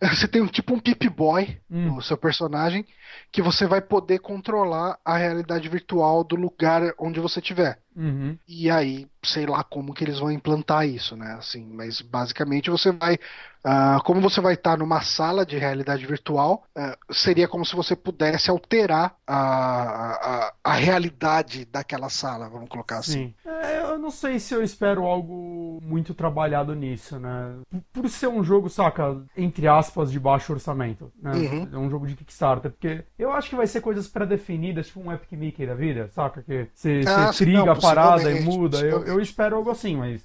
você 0.14 0.28
tem 0.28 0.42
um 0.42 0.46
tipo 0.46 0.74
um 0.74 0.78
Pip-Boy 0.78 1.58
hum. 1.70 1.94
no 1.94 2.02
seu 2.02 2.16
personagem 2.16 2.86
que 3.30 3.42
você 3.42 3.66
vai 3.66 3.80
poder 3.80 4.18
controlar 4.18 4.98
a 5.04 5.16
realidade 5.16 5.68
virtual 5.68 6.24
do 6.24 6.36
lugar 6.36 6.94
onde 6.98 7.20
você 7.20 7.40
estiver. 7.40 7.78
Uhum. 7.96 8.38
E 8.48 8.70
aí, 8.70 9.06
sei 9.22 9.46
lá 9.46 9.62
como 9.62 9.92
que 9.92 10.02
eles 10.02 10.18
vão 10.18 10.30
implantar 10.30 10.86
isso, 10.86 11.16
né? 11.16 11.34
Assim, 11.38 11.64
mas 11.72 12.00
basicamente 12.00 12.70
você 12.70 12.90
vai. 12.90 13.18
Uh, 13.64 14.02
como 14.04 14.20
você 14.20 14.40
vai 14.40 14.54
estar 14.54 14.76
numa 14.76 15.02
sala 15.02 15.46
de 15.46 15.56
realidade 15.56 16.04
virtual, 16.04 16.64
uh, 16.76 17.14
seria 17.14 17.46
como 17.46 17.64
se 17.64 17.76
você 17.76 17.94
pudesse 17.94 18.50
alterar 18.50 19.14
a, 19.24 19.36
a, 19.36 20.52
a, 20.64 20.72
realidade 20.72 21.64
daquela 21.66 22.08
sala, 22.08 22.48
vamos 22.48 22.68
colocar 22.68 22.98
assim. 22.98 23.32
É, 23.46 23.82
eu 23.82 23.98
não 23.98 24.10
sei 24.10 24.40
se 24.40 24.52
eu 24.52 24.64
espero 24.64 25.04
algo 25.04 25.78
muito 25.80 26.12
trabalhado 26.12 26.74
nisso, 26.74 27.20
né? 27.20 27.54
Por 27.92 28.08
ser 28.08 28.26
um 28.26 28.42
jogo, 28.42 28.68
saca, 28.68 29.22
entre 29.36 29.68
aspas, 29.68 30.10
de 30.10 30.18
baixo 30.18 30.52
orçamento, 30.52 31.12
né? 31.22 31.32
Uhum. 31.32 31.68
É 31.72 31.78
um 31.78 31.88
jogo 31.88 32.08
de 32.08 32.16
Kickstarter, 32.16 32.72
porque 32.72 33.01
eu 33.18 33.32
acho 33.32 33.50
que 33.50 33.56
vai 33.56 33.66
ser 33.66 33.80
coisas 33.80 34.08
pré-definidas, 34.08 34.86
tipo 34.86 35.00
um 35.00 35.12
Epic 35.12 35.32
Mickey 35.32 35.66
da 35.66 35.74
vida, 35.74 36.08
saca? 36.12 36.42
Que 36.42 36.68
você 36.74 37.02
ah, 37.06 37.30
triga 37.32 37.64
não, 37.64 37.72
a 37.72 37.76
parada 37.76 38.30
e 38.30 38.40
muda. 38.40 38.80
Eu, 38.80 39.04
eu 39.04 39.20
espero 39.20 39.56
algo 39.56 39.70
assim, 39.70 39.96
mas 39.96 40.24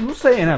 não 0.00 0.14
sei, 0.14 0.44
né? 0.44 0.56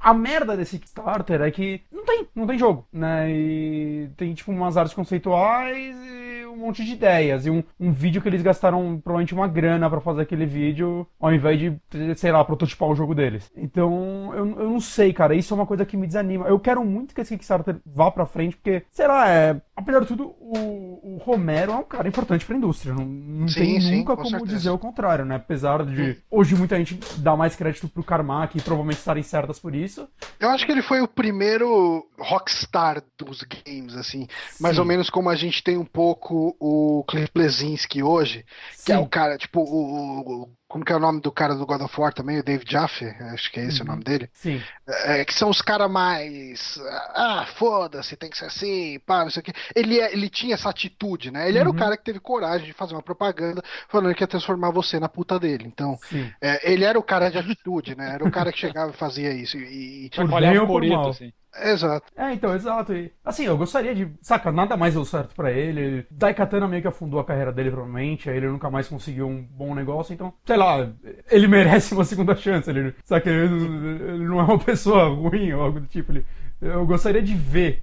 A 0.00 0.14
merda 0.14 0.56
desse 0.56 0.78
Kickstarter 0.78 1.40
é 1.40 1.50
que 1.50 1.82
não 1.92 2.04
tem, 2.04 2.26
não 2.34 2.46
tem 2.46 2.58
jogo, 2.58 2.86
né? 2.92 3.30
E 3.30 4.10
tem 4.16 4.34
tipo 4.34 4.50
umas 4.50 4.76
artes 4.76 4.94
conceituais 4.94 5.96
e 5.96 6.29
um 6.50 6.56
monte 6.56 6.84
de 6.84 6.92
ideias. 6.92 7.46
E 7.46 7.50
um, 7.50 7.62
um 7.78 7.92
vídeo 7.92 8.20
que 8.20 8.28
eles 8.28 8.42
gastaram 8.42 9.00
provavelmente 9.02 9.34
uma 9.34 9.48
grana 9.48 9.88
para 9.88 10.00
fazer 10.00 10.22
aquele 10.22 10.46
vídeo, 10.46 11.06
ao 11.18 11.32
invés 11.32 11.58
de, 11.58 11.80
sei 12.16 12.32
lá, 12.32 12.44
prototipar 12.44 12.88
o 12.88 12.94
jogo 12.94 13.14
deles. 13.14 13.50
Então, 13.56 14.32
eu, 14.34 14.46
eu 14.60 14.70
não 14.70 14.80
sei, 14.80 15.12
cara. 15.12 15.34
Isso 15.34 15.52
é 15.52 15.56
uma 15.56 15.66
coisa 15.66 15.84
que 15.84 15.96
me 15.96 16.06
desanima. 16.06 16.46
Eu 16.46 16.58
quero 16.58 16.84
muito 16.84 17.14
que 17.14 17.20
esse 17.20 17.36
Kickstarter 17.36 17.76
vá 17.84 18.10
pra 18.10 18.26
frente, 18.26 18.56
porque, 18.56 18.82
sei 18.90 19.06
lá, 19.06 19.28
é, 19.28 19.60
apesar 19.76 20.00
de 20.00 20.06
tudo, 20.06 20.34
o, 20.40 21.14
o 21.14 21.18
Romero 21.18 21.72
é 21.72 21.76
um 21.76 21.84
cara 21.84 22.08
importante 22.08 22.44
pra 22.44 22.56
indústria. 22.56 22.94
Não, 22.94 23.04
não 23.04 23.48
sim, 23.48 23.60
tem 23.60 23.80
sim, 23.80 23.96
nunca 23.98 24.16
com 24.16 24.22
como 24.22 24.30
certeza. 24.30 24.56
dizer 24.56 24.70
o 24.70 24.78
contrário, 24.78 25.24
né? 25.24 25.36
Apesar 25.36 25.84
de 25.84 26.18
hoje 26.30 26.54
muita 26.54 26.76
gente 26.76 26.98
dar 27.18 27.36
mais 27.36 27.56
crédito 27.56 27.88
pro 27.88 28.04
Carmack 28.04 28.56
e 28.56 28.60
provavelmente 28.60 28.98
estarem 28.98 29.22
certas 29.22 29.58
por 29.58 29.74
isso. 29.74 30.08
Eu 30.38 30.50
acho 30.50 30.66
que 30.66 30.72
ele 30.72 30.82
foi 30.82 31.00
o 31.00 31.08
primeiro 31.08 32.06
rockstar 32.18 33.02
dos 33.18 33.42
games, 33.42 33.94
assim. 33.94 34.26
Sim. 34.50 34.62
Mais 34.62 34.78
ou 34.78 34.84
menos 34.84 35.10
como 35.10 35.28
a 35.28 35.36
gente 35.36 35.62
tem 35.62 35.76
um 35.76 35.84
pouco 35.84 36.36
o 36.58 37.04
Cliff 37.04 37.30
Blesinski 37.34 38.02
hoje, 38.02 38.44
que 38.84 38.92
é 38.92 38.98
o 38.98 39.06
cara, 39.06 39.36
tipo, 39.36 39.60
o, 39.60 40.44
o 40.44 40.48
como 40.70 40.84
que 40.84 40.92
é 40.92 40.96
o 40.96 41.00
nome 41.00 41.20
do 41.20 41.32
cara 41.32 41.56
do 41.56 41.66
God 41.66 41.80
of 41.80 42.00
War 42.00 42.14
também? 42.14 42.38
O 42.38 42.44
David 42.44 42.70
Jaffe? 42.70 43.04
Acho 43.04 43.50
que 43.50 43.58
é 43.58 43.64
esse 43.64 43.80
uhum. 43.80 43.86
o 43.86 43.90
nome 43.90 44.04
dele. 44.04 44.30
Sim. 44.32 44.62
É, 44.86 45.24
que 45.24 45.34
são 45.34 45.50
os 45.50 45.60
caras 45.60 45.90
mais. 45.90 46.80
Ah, 47.12 47.44
foda-se, 47.56 48.16
tem 48.16 48.30
que 48.30 48.38
ser 48.38 48.44
assim, 48.44 49.00
pá, 49.00 49.24
não 49.24 49.30
sei 49.30 49.40
o 49.40 49.44
quê. 49.44 49.52
Ele, 49.74 49.98
é, 49.98 50.12
ele 50.12 50.30
tinha 50.30 50.54
essa 50.54 50.70
atitude, 50.70 51.32
né? 51.32 51.48
Ele 51.48 51.56
uhum. 51.56 51.60
era 51.60 51.68
o 51.68 51.72
uhum. 51.72 51.78
cara 51.78 51.96
que 51.96 52.04
teve 52.04 52.20
coragem 52.20 52.68
de 52.68 52.72
fazer 52.72 52.94
uma 52.94 53.02
propaganda 53.02 53.60
falando 53.88 54.14
que 54.14 54.22
ia 54.22 54.28
transformar 54.28 54.70
você 54.70 55.00
na 55.00 55.08
puta 55.08 55.40
dele. 55.40 55.64
Então, 55.66 55.98
é, 56.40 56.72
ele 56.72 56.84
era 56.84 56.96
o 56.96 57.02
cara 57.02 57.30
de 57.30 57.38
atitude, 57.38 57.96
né? 57.96 58.14
Era 58.14 58.24
o 58.24 58.30
cara 58.30 58.52
que 58.52 58.58
chegava 58.60 58.92
e 58.92 58.96
fazia 58.96 59.32
isso. 59.32 59.58
E, 59.58 60.06
e... 60.06 60.10
Olhava 60.32 60.62
o 60.62 60.66
coreto, 60.68 61.08
assim. 61.08 61.32
Exato. 61.56 62.06
É, 62.16 62.32
então, 62.32 62.54
exato. 62.54 62.92
E, 62.92 63.12
assim, 63.24 63.44
eu 63.44 63.56
gostaria 63.56 63.94
de. 63.94 64.10
Saca, 64.22 64.52
nada 64.52 64.76
mais 64.76 64.94
deu 64.94 65.04
certo 65.04 65.34
para 65.34 65.50
ele. 65.50 66.06
Daikatana 66.10 66.68
meio 66.68 66.82
que 66.82 66.88
afundou 66.88 67.18
a 67.18 67.24
carreira 67.24 67.52
dele, 67.52 67.70
provavelmente. 67.70 68.30
Aí 68.30 68.36
ele 68.36 68.48
nunca 68.48 68.70
mais 68.70 68.88
conseguiu 68.88 69.28
um 69.28 69.42
bom 69.42 69.74
negócio. 69.74 70.14
Então, 70.14 70.32
sei 70.44 70.56
lá, 70.56 70.88
ele 71.30 71.48
merece 71.48 71.94
uma 71.94 72.04
segunda 72.04 72.36
chance. 72.36 72.70
Ele, 72.70 72.94
saca, 73.04 73.28
ele, 73.28 73.54
ele 73.54 74.24
não 74.24 74.40
é 74.40 74.44
uma 74.44 74.58
pessoa 74.58 75.08
ruim 75.08 75.52
ou 75.52 75.62
algo 75.62 75.80
do 75.80 75.86
tipo. 75.86 76.12
Ele, 76.12 76.24
eu 76.60 76.86
gostaria 76.86 77.22
de 77.22 77.34
ver 77.34 77.82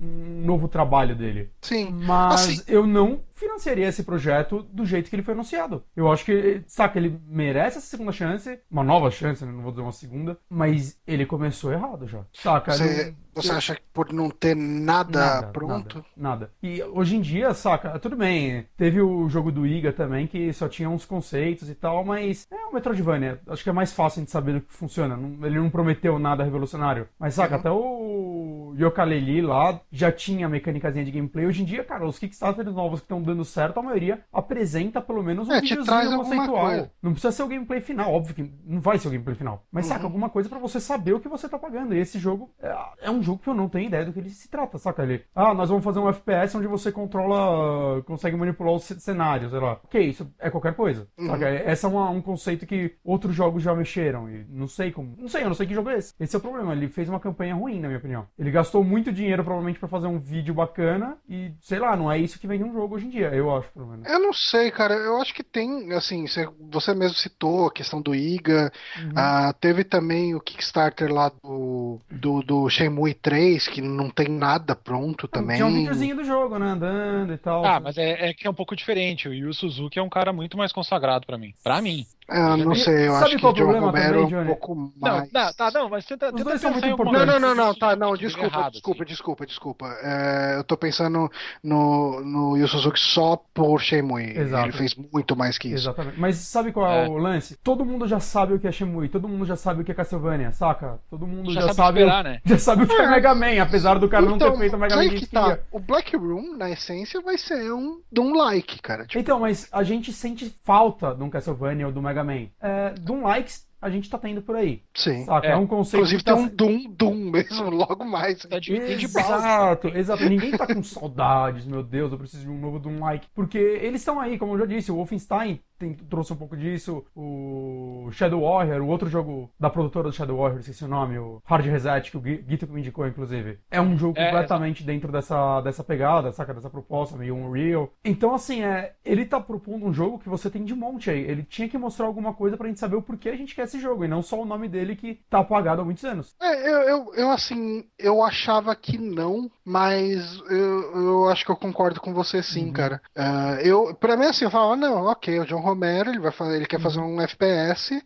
um 0.00 0.42
novo 0.44 0.66
trabalho 0.66 1.14
dele. 1.14 1.50
Sim. 1.60 1.90
Mas 1.92 2.34
assim... 2.34 2.62
eu 2.66 2.86
não 2.86 3.20
financiaria 3.40 3.88
esse 3.88 4.02
projeto 4.02 4.62
do 4.62 4.84
jeito 4.84 5.08
que 5.08 5.16
ele 5.16 5.22
foi 5.22 5.34
anunciado. 5.34 5.82
Eu 5.96 6.12
acho 6.12 6.24
que, 6.24 6.62
saca, 6.66 6.98
ele 6.98 7.18
merece 7.26 7.78
essa 7.78 7.86
segunda 7.86 8.12
chance, 8.12 8.60
uma 8.70 8.84
nova 8.84 9.10
chance, 9.10 9.44
né? 9.44 9.50
não 9.50 9.62
vou 9.62 9.72
dizer 9.72 9.82
uma 9.82 9.92
segunda, 9.92 10.38
mas 10.48 11.00
ele 11.06 11.24
começou 11.24 11.72
errado 11.72 12.06
já. 12.06 12.24
Saca? 12.32 12.72
Você, 12.72 13.14
não, 13.34 13.42
você 13.42 13.52
acha 13.52 13.74
que 13.74 13.82
por 13.92 14.12
não 14.12 14.28
ter 14.28 14.54
nada, 14.54 15.18
nada 15.18 15.46
pronto? 15.48 16.04
Nada, 16.16 16.50
nada, 16.50 16.52
E 16.62 16.82
hoje 16.82 17.16
em 17.16 17.20
dia, 17.20 17.54
saca, 17.54 17.98
tudo 17.98 18.16
bem, 18.16 18.66
teve 18.76 19.00
o 19.00 19.28
jogo 19.28 19.50
do 19.50 19.66
Iga 19.66 19.92
também, 19.92 20.26
que 20.26 20.52
só 20.52 20.68
tinha 20.68 20.88
uns 20.88 21.04
conceitos 21.04 21.68
e 21.70 21.74
tal, 21.74 22.04
mas 22.04 22.46
é 22.50 22.66
o 22.66 22.74
Metroidvania. 22.74 23.40
Acho 23.46 23.62
que 23.62 23.70
é 23.70 23.72
mais 23.72 23.92
fácil 23.92 24.22
de 24.22 24.30
saber 24.30 24.54
do 24.54 24.60
que 24.60 24.72
funciona. 24.72 25.18
Ele 25.42 25.58
não 25.58 25.70
prometeu 25.70 26.18
nada 26.18 26.44
revolucionário. 26.44 27.08
Mas, 27.18 27.34
saca, 27.34 27.54
uhum. 27.54 27.60
até 27.60 27.70
o 27.70 28.74
Yooka-Laylee 28.78 29.42
lá 29.42 29.80
já 29.90 30.12
tinha 30.12 30.48
mecânicas 30.48 30.94
de 30.94 31.10
gameplay. 31.10 31.46
Hoje 31.46 31.62
em 31.62 31.64
dia, 31.64 31.84
cara, 31.84 32.06
os 32.06 32.18
Kickstarters 32.18 32.74
novos 32.74 33.00
que 33.00 33.04
estão 33.04 33.22
dando 33.30 33.44
certo, 33.44 33.78
a 33.78 33.82
maioria 33.82 34.20
apresenta 34.32 35.00
pelo 35.00 35.22
menos 35.22 35.48
um 35.48 35.52
é, 35.52 35.60
videozinho 35.60 36.16
conceitual. 36.16 36.90
Não 37.02 37.12
precisa 37.12 37.32
ser 37.32 37.42
o 37.42 37.48
gameplay 37.48 37.80
final, 37.80 38.12
óbvio 38.12 38.34
que 38.34 38.52
não 38.64 38.80
vai 38.80 38.98
ser 38.98 39.08
o 39.08 39.10
gameplay 39.10 39.34
final. 39.34 39.64
Mas 39.70 39.86
uhum. 39.86 39.92
saca, 39.92 40.04
alguma 40.04 40.28
coisa 40.28 40.48
para 40.48 40.58
você 40.58 40.80
saber 40.80 41.14
o 41.14 41.20
que 41.20 41.28
você 41.28 41.48
tá 41.48 41.58
pagando. 41.58 41.94
E 41.94 41.98
esse 41.98 42.18
jogo 42.18 42.50
é, 42.60 42.76
é, 43.02 43.10
um 43.10 43.22
jogo 43.22 43.40
que 43.42 43.48
eu 43.48 43.54
não 43.54 43.68
tenho 43.68 43.86
ideia 43.86 44.04
do 44.04 44.12
que 44.12 44.18
ele 44.18 44.30
se 44.30 44.48
trata, 44.48 44.78
saca? 44.78 45.02
Ele, 45.02 45.24
ah, 45.34 45.54
nós 45.54 45.68
vamos 45.68 45.84
fazer 45.84 46.00
um 46.00 46.08
FPS 46.08 46.56
onde 46.56 46.66
você 46.66 46.90
controla, 46.90 48.02
consegue 48.02 48.36
manipular 48.36 48.74
os 48.74 48.84
cenários, 48.84 49.50
sei 49.50 49.60
lá. 49.60 49.72
Ok, 49.84 50.00
isso 50.00 50.30
é 50.38 50.50
qualquer 50.50 50.74
coisa, 50.74 51.08
uhum. 51.18 51.26
saca? 51.28 51.70
Esse 51.70 51.84
é 51.84 51.88
uma, 51.88 52.10
um 52.10 52.20
conceito 52.20 52.66
que 52.66 52.96
outros 53.04 53.34
jogos 53.34 53.62
já 53.62 53.74
mexeram 53.74 54.28
e 54.28 54.44
não 54.48 54.66
sei 54.66 54.90
como. 54.90 55.14
Não 55.16 55.28
sei, 55.28 55.42
eu 55.42 55.48
não 55.48 55.54
sei 55.54 55.66
que 55.66 55.74
jogo 55.74 55.90
é 55.90 55.98
esse. 55.98 56.14
Esse 56.18 56.34
é 56.34 56.38
o 56.38 56.42
problema, 56.42 56.72
ele 56.72 56.88
fez 56.88 57.08
uma 57.08 57.20
campanha 57.20 57.54
ruim, 57.54 57.80
na 57.80 57.88
minha 57.88 57.98
opinião. 57.98 58.26
Ele 58.38 58.50
gastou 58.50 58.82
muito 58.82 59.12
dinheiro 59.12 59.44
provavelmente 59.44 59.78
para 59.78 59.88
fazer 59.88 60.06
um 60.06 60.18
vídeo 60.18 60.54
bacana 60.54 61.16
e, 61.28 61.52
sei 61.60 61.78
lá, 61.78 61.96
não 61.96 62.10
é 62.10 62.18
isso 62.18 62.38
que 62.38 62.46
vem 62.46 62.62
um 62.64 62.72
jogo 62.72 62.94
hoje 62.94 63.06
em 63.06 63.10
dia, 63.10 63.19
eu 63.28 63.54
acho, 63.56 63.68
pelo 63.72 63.86
menos. 63.86 64.06
Eu 64.10 64.18
não 64.18 64.32
sei, 64.32 64.70
cara. 64.70 64.94
Eu 64.94 65.20
acho 65.20 65.34
que 65.34 65.42
tem, 65.42 65.92
assim, 65.92 66.24
você 66.70 66.94
mesmo 66.94 67.16
citou 67.16 67.66
a 67.66 67.72
questão 67.72 68.00
do 68.00 68.14
IGA. 68.14 68.72
Uhum. 68.98 69.12
Ah, 69.16 69.54
teve 69.60 69.84
também 69.84 70.34
o 70.34 70.40
Kickstarter 70.40 71.12
lá 71.12 71.30
do, 71.42 71.98
do, 72.10 72.42
do 72.42 72.70
Shenmue 72.70 73.14
3, 73.14 73.68
que 73.68 73.80
não 73.80 74.10
tem 74.10 74.28
nada 74.28 74.74
pronto 74.74 75.28
também. 75.28 75.56
Tinha 75.56 75.66
um 75.66 75.74
videozinho 75.74 76.16
do 76.16 76.24
jogo, 76.24 76.58
né? 76.58 76.66
Andando 76.66 77.32
e 77.32 77.38
tal. 77.38 77.64
Ah, 77.64 77.80
mas 77.80 77.96
é, 77.98 78.30
é 78.30 78.34
que 78.34 78.46
é 78.46 78.50
um 78.50 78.54
pouco 78.54 78.76
diferente. 78.76 79.28
O 79.28 79.34
Yu 79.34 79.52
Suzuki 79.52 79.98
é 79.98 80.02
um 80.02 80.08
cara 80.08 80.32
muito 80.32 80.56
mais 80.56 80.72
consagrado 80.72 81.26
para 81.26 81.38
mim. 81.38 81.54
para 81.62 81.80
mim. 81.80 82.06
Eu 82.30 82.56
não 82.58 82.74
sei, 82.74 83.08
eu 83.08 83.12
Sabe 83.14 83.24
acho 83.26 83.38
que 83.38 83.46
o 83.46 83.52
John 83.52 83.54
problema 83.54 83.86
Romero 83.86 84.20
também, 84.20 84.22
é 84.22 84.26
um 84.26 84.28
Johnny? 84.28 84.46
pouco 84.46 84.74
Não, 85.00 85.16
mais. 85.16 85.32
não, 85.32 85.52
tá, 85.54 85.70
não, 85.72 85.88
mas 85.88 86.04
tenta, 86.06 86.32
Os 86.34 86.34
tenta 86.34 86.58
são 86.58 86.70
pensar 86.70 86.70
muito 86.72 86.86
em 86.86 86.90
alguma 86.90 87.12
Não, 87.12 87.26
não, 87.26 87.40
não, 87.40 87.54
não, 87.54 87.74
tá, 87.74 87.96
não, 87.96 88.16
desculpa, 88.16 88.46
errado, 88.58 88.72
desculpa, 88.72 89.02
assim. 89.02 89.10
desculpa, 89.12 89.46
desculpa. 89.46 89.86
É, 90.02 90.56
eu 90.58 90.64
tô 90.64 90.76
pensando 90.76 91.30
no, 91.62 92.20
no 92.22 92.56
Yu 92.56 92.68
Suzuki 92.68 92.98
só 93.00 93.36
por 93.54 93.80
Shenmue. 93.80 94.36
Exato. 94.36 94.64
Ele 94.68 94.72
fez 94.72 94.94
muito 95.12 95.36
mais 95.36 95.58
que 95.58 95.68
isso. 95.68 95.88
Exatamente. 95.88 96.18
Mas 96.20 96.36
sabe 96.36 96.72
qual 96.72 96.90
é, 96.90 97.06
É. 97.06 97.08
o 97.08 97.16
lance? 97.16 97.56
Todo 97.62 97.84
mundo 97.84 98.06
já 98.06 98.20
sabe 98.20 98.54
o 98.54 98.58
que 98.60 98.66
é 98.68 98.72
Shemui, 98.72 99.08
todo 99.08 99.28
mundo 99.28 99.44
já 99.44 99.56
sabe 99.56 99.82
o 99.82 99.84
que 99.84 99.90
é 99.92 99.94
Castlevania, 99.94 100.52
saca? 100.52 100.98
Todo 101.10 101.26
mundo 101.26 101.52
Já 101.52 101.62
já, 101.62 101.74
sabe 101.74 101.76
sabe, 101.76 102.00
esperar, 102.00 102.20
o... 102.24 102.28
né? 102.28 102.40
já 102.46 102.58
sabe 102.58 102.84
o 102.84 102.86
que 102.86 102.92
é, 102.94 103.04
É. 103.04 103.10
Mega 103.10 103.34
Man, 103.34 103.62
apesar 103.62 103.98
do 103.98 104.08
cara 104.08 104.24
não 104.26 104.38
ter 104.38 104.56
feito 104.56 104.76
o 104.76 104.78
Mega 104.78 104.96
Man 104.96 105.08
que 105.10 105.26
tá. 105.26 105.58
O 105.70 105.78
Black 105.80 106.16
Room, 106.16 106.56
na 106.56 106.70
essência, 106.70 107.20
vai 107.20 107.36
ser 107.38 107.72
um, 107.72 108.00
de 108.10 108.20
um 108.20 108.34
like, 108.34 108.80
cara. 108.80 109.06
Tipo, 109.06 109.18
Então, 109.20 109.40
mas 109.40 109.68
a 109.72 109.82
gente 109.82 110.12
sente 110.12 110.54
falta 110.64 111.14
de 111.14 111.22
um 111.22 111.30
Castlevania 111.30 111.86
ou 111.86 111.92
do 111.92 112.00
Mega 112.02 112.19
Man. 112.24 112.48
É, 112.60 112.90
de 112.94 113.12
um 113.12 113.22
likes 113.22 113.68
a 113.82 113.88
gente 113.88 114.10
tá 114.10 114.18
tendo 114.18 114.42
por 114.42 114.56
aí. 114.56 114.82
sim. 114.94 115.24
Saca? 115.24 115.46
É, 115.46 115.50
É. 115.52 115.56
um 115.56 115.66
conceito 115.66 116.00
Inclusive 116.02 116.22
tá 116.22 116.34
tem 116.34 116.44
um 116.44 116.48
Doom, 116.48 116.90
Doom 116.90 117.14
mesmo, 117.30 117.70
logo 117.70 118.04
mais. 118.04 118.44
Tá 118.44 118.58
de. 118.58 118.74
Exato, 118.74 119.88
exato. 119.88 120.28
Ninguém 120.28 120.50
tá 120.52 120.66
com 120.66 120.82
saudades, 120.82 121.64
meu 121.66 121.82
Deus, 121.82 122.12
eu 122.12 122.18
preciso 122.18 122.42
de 122.44 122.50
um 122.50 122.58
novo 122.58 122.78
Doom 122.78 123.00
Like. 123.00 123.26
Porque 123.34 123.56
eles 123.58 124.02
estão 124.02 124.20
aí, 124.20 124.38
como 124.38 124.52
eu 124.54 124.58
já 124.58 124.66
disse, 124.66 124.92
o 124.92 124.96
Wolfenstein 124.96 125.60
tem- 125.80 125.94
trouxe 125.94 126.32
um 126.32 126.36
pouco 126.36 126.56
disso, 126.56 127.02
o 127.16 128.08
Shadow 128.12 128.42
Warrior, 128.42 128.82
o 128.82 128.86
outro 128.86 129.08
jogo 129.08 129.50
da 129.58 129.70
produtora 129.70 130.08
do 130.10 130.14
Shadow 130.14 130.36
Warrior, 130.36 130.60
esqueci 130.60 130.84
o 130.84 130.88
nome, 130.88 131.18
o 131.18 131.40
Hard 131.44 131.64
Reset, 131.64 132.10
que 132.10 132.16
o 132.16 132.20
Gui- 132.20 132.42
Guito 132.46 132.68
me 132.68 132.80
indicou, 132.80 133.06
inclusive. 133.06 133.58
É 133.70 133.80
um 133.80 133.96
jogo 133.96 134.18
É, 134.18 134.26
completamente 134.26 134.84
dentro 134.84 135.10
dessa, 135.10 135.60
dessa 135.62 135.82
pegada, 135.82 136.30
saca? 136.32 136.52
Dessa 136.52 136.68
proposta, 136.68 137.16
meio 137.16 137.34
Unreal. 137.34 137.90
Então, 138.04 138.34
assim, 138.34 138.62
é, 138.62 138.92
ele 139.04 139.24
tá 139.24 139.40
propondo 139.40 139.86
um 139.86 139.92
jogo 139.92 140.18
que 140.18 140.28
você 140.28 140.50
tem 140.50 140.64
de 140.64 140.74
monte 140.74 141.10
aí. 141.10 141.20
Ele 141.22 141.42
tinha 141.42 141.68
que 141.68 141.78
mostrar 141.78 142.06
alguma 142.06 142.34
coisa 142.34 142.56
pra 142.58 142.68
gente 142.68 142.78
saber 142.78 142.96
o 142.96 143.02
porquê 143.02 143.30
a 143.30 143.36
gente 143.36 143.54
quer 143.54 143.62
esse 143.64 143.80
jogo, 143.80 144.04
e 144.04 144.08
não 144.08 144.22
só 144.22 144.40
o 144.40 144.44
nome 144.44 144.68
dele 144.68 144.94
que 144.94 145.14
tá 145.30 145.38
apagado 145.38 145.80
há 145.80 145.84
muitos 145.84 146.04
anos. 146.04 146.34
É, 146.42 146.68
eu, 146.70 146.80
eu, 146.82 147.14
eu, 147.14 147.30
assim, 147.30 147.84
eu 147.98 148.22
achava 148.22 148.76
que 148.76 148.98
não, 148.98 149.50
mas 149.64 150.38
eu, 150.50 150.96
eu 151.02 151.28
acho 151.30 151.44
que 151.44 151.50
eu 151.50 151.56
concordo 151.56 152.00
com 152.00 152.12
você 152.12 152.42
sim, 152.42 152.66
Uhum. 152.66 152.72
cara. 152.72 153.00
É, 153.14 153.66
eu, 153.66 153.94
pra 153.94 154.16
mim, 154.16 154.26
assim, 154.26 154.44
eu 154.44 154.50
falava, 154.50 154.76
não, 154.76 155.04
ok, 155.06 155.40
o 155.40 155.46
John 155.46 155.60
Romero, 155.70 156.10
ele, 156.10 156.18
vai 156.18 156.32
fazer, 156.32 156.56
ele 156.56 156.66
quer 156.66 156.80
fazer 156.80 157.00
um 157.00 157.20
FPS, 157.20 158.02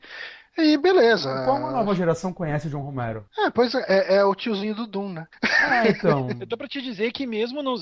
e 0.56 0.76
beleza. 0.76 1.42
Qual 1.44 1.56
uma 1.58 1.70
nova 1.70 1.94
geração 1.94 2.32
conhece 2.32 2.66
o 2.66 2.70
John 2.70 2.82
Romero? 2.82 3.24
É, 3.38 3.50
pois 3.50 3.74
é, 3.74 3.84
é, 3.88 4.14
é 4.16 4.24
o 4.24 4.34
tiozinho 4.34 4.74
do 4.74 4.86
Doom, 4.86 5.08
né? 5.10 5.26
É, 5.42 5.90
então. 5.90 6.28
Eu 6.40 6.46
tô 6.46 6.56
pra 6.56 6.68
te 6.68 6.80
dizer 6.80 7.10
que 7.12 7.26
mesmo, 7.26 7.62
no, 7.62 7.74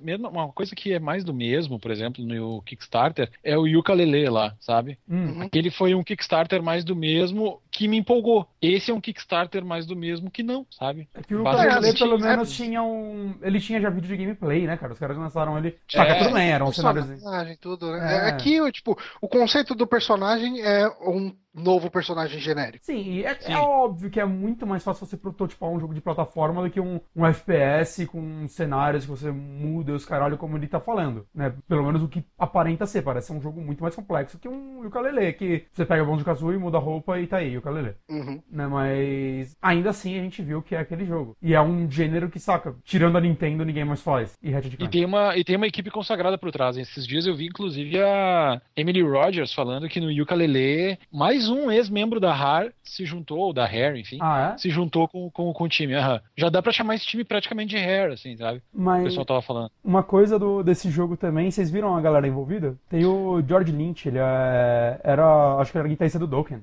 mesmo 0.00 0.28
uma 0.28 0.48
coisa 0.52 0.74
que 0.74 0.92
é 0.92 0.98
mais 0.98 1.22
do 1.24 1.32
mesmo, 1.34 1.78
por 1.78 1.90
exemplo, 1.90 2.24
no 2.24 2.62
Kickstarter, 2.62 3.30
é 3.44 3.56
o 3.56 3.66
Yooka-Laylee 3.66 4.28
lá, 4.28 4.54
sabe? 4.60 4.98
Hum, 5.08 5.42
Aquele 5.42 5.70
foi 5.70 5.94
um 5.94 6.02
Kickstarter 6.02 6.62
mais 6.62 6.84
do 6.84 6.96
mesmo 6.96 7.60
que 7.70 7.86
me 7.86 7.98
empolgou. 7.98 8.48
Esse 8.60 8.90
é 8.90 8.94
um 8.94 9.00
Kickstarter 9.00 9.64
mais 9.64 9.86
do 9.86 9.94
mesmo 9.94 10.30
que 10.30 10.42
não, 10.42 10.66
sabe? 10.70 11.08
é 11.14 11.22
que 11.22 11.34
o 11.34 11.42
Basicamente, 11.42 11.94
Ukulele 11.94 11.98
pelo 11.98 12.16
é- 12.16 12.30
menos 12.30 12.52
tinha 12.52 12.82
um. 12.82 13.34
Ele 13.42 13.60
tinha 13.60 13.80
já 13.80 13.90
vídeo 13.90 14.08
de 14.08 14.16
gameplay, 14.16 14.66
né, 14.66 14.76
cara? 14.76 14.92
Os 14.92 14.98
caras 14.98 15.16
lançaram 15.16 15.56
ele. 15.58 15.76
Saca, 15.88 16.12
É, 16.12 16.18
tudo 16.24 16.34
bem, 16.34 16.50
era 16.50 16.64
um 16.64 16.72
cenário. 16.72 17.04
personagem, 17.04 17.56
tudo, 17.60 17.92
né? 17.92 18.14
É. 18.26 18.28
Aqui, 18.30 18.58
tipo, 18.72 18.98
o 19.20 19.28
conceito 19.28 19.74
do 19.74 19.86
personagem 19.86 20.60
é 20.62 20.88
um 21.06 21.32
novo 21.54 21.90
personagem 21.90 22.07
genérico. 22.26 22.84
Sim, 22.84 23.02
e 23.02 23.24
é, 23.24 23.34
Sim. 23.34 23.52
é 23.52 23.58
óbvio 23.58 24.10
que 24.10 24.20
é 24.20 24.24
muito 24.24 24.66
mais 24.66 24.84
fácil 24.84 25.06
você 25.06 25.16
prototipar 25.16 25.70
um 25.70 25.80
jogo 25.80 25.94
de 25.94 26.00
plataforma 26.00 26.62
do 26.62 26.70
que 26.70 26.80
um, 26.80 27.00
um 27.14 27.26
FPS 27.26 28.06
com 28.06 28.46
cenários 28.48 29.04
que 29.04 29.10
você 29.10 29.30
muda 29.30 29.92
os 29.92 30.04
caralho 30.04 30.36
como 30.36 30.56
ele 30.56 30.66
tá 30.66 30.80
falando, 30.80 31.26
né? 31.34 31.52
Pelo 31.68 31.84
menos 31.84 32.02
o 32.02 32.08
que 32.08 32.24
aparenta 32.38 32.86
ser, 32.86 33.02
parece 33.02 33.28
ser 33.28 33.32
um 33.32 33.40
jogo 33.40 33.60
muito 33.60 33.82
mais 33.82 33.94
complexo 33.94 34.38
que 34.38 34.48
um 34.48 34.86
ukulele, 34.86 35.32
que 35.32 35.64
você 35.72 35.84
pega 35.84 36.02
a 36.02 36.06
mão 36.06 36.16
de 36.16 36.24
Kazooie, 36.24 36.58
muda 36.58 36.78
a 36.78 36.80
roupa 36.80 37.18
e 37.18 37.26
tá 37.26 37.38
aí, 37.38 37.56
ukulele. 37.56 37.94
Uhum. 38.08 38.42
né? 38.50 38.66
Mas 38.66 39.56
ainda 39.60 39.90
assim 39.90 40.18
a 40.18 40.22
gente 40.22 40.42
viu 40.42 40.62
que 40.62 40.74
é 40.74 40.78
aquele 40.78 41.04
jogo. 41.04 41.36
E 41.42 41.54
é 41.54 41.60
um 41.60 41.90
gênero 41.90 42.28
que, 42.30 42.38
saca, 42.38 42.74
tirando 42.84 43.16
a 43.16 43.20
Nintendo, 43.20 43.64
ninguém 43.64 43.84
mais 43.84 44.02
faz. 44.02 44.36
E 44.42 44.50
Ratchet 44.50 44.76
E 44.82 44.88
tem, 44.88 45.04
uma, 45.04 45.36
e 45.36 45.44
tem 45.44 45.56
uma 45.56 45.66
equipe 45.66 45.90
consagrada 45.90 46.38
por 46.38 46.50
trás. 46.50 46.76
Esses 46.76 47.06
dias 47.06 47.26
eu 47.26 47.36
vi, 47.36 47.46
inclusive, 47.46 48.00
a 48.00 48.60
Emily 48.76 49.02
Rogers 49.02 49.52
falando 49.52 49.88
que 49.88 50.00
no 50.00 50.10
Yooka-Laylee, 50.10 50.98
mais 51.12 51.48
um 51.48 51.70
ex-membro 51.98 52.20
da 52.20 52.32
RAR 52.32 52.68
se 52.82 53.04
juntou, 53.04 53.38
ou 53.38 53.52
da 53.52 53.66
Rare, 53.66 54.00
enfim, 54.00 54.18
Ah, 54.20 54.52
é? 54.54 54.58
se 54.58 54.70
juntou 54.70 55.08
com, 55.08 55.30
com, 55.30 55.52
com 55.52 55.64
o 55.64 55.68
time. 55.68 55.94
Aham. 55.94 56.20
Já 56.36 56.48
dá 56.48 56.62
pra 56.62 56.72
chamar 56.72 56.94
esse 56.94 57.06
time 57.06 57.24
praticamente 57.24 57.70
de 57.74 57.78
Rare, 57.82 58.12
assim, 58.12 58.36
sabe? 58.36 58.58
O 58.72 58.80
Mas 58.80 59.04
pessoal 59.04 59.26
tava 59.26 59.42
falando. 59.42 59.70
uma 59.84 60.02
coisa 60.02 60.38
do, 60.38 60.62
desse 60.62 60.90
jogo 60.90 61.16
também, 61.16 61.50
vocês 61.50 61.70
viram 61.70 61.96
a 61.96 62.00
galera 62.00 62.26
envolvida? 62.26 62.76
Tem 62.88 63.04
o 63.04 63.42
George 63.46 63.72
Lynch, 63.72 64.08
ele 64.08 64.18
é, 64.18 65.00
era, 65.02 65.56
acho 65.56 65.72
que 65.72 65.78
era 65.78 65.88
guitarrista 65.88 66.18
do 66.18 66.26
Dokken. 66.26 66.60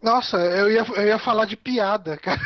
Nossa, 0.00 0.36
eu 0.36 0.70
ia, 0.70 0.84
eu 0.96 1.06
ia 1.06 1.18
falar 1.18 1.44
de 1.44 1.56
piada, 1.56 2.16
cara. 2.22 2.40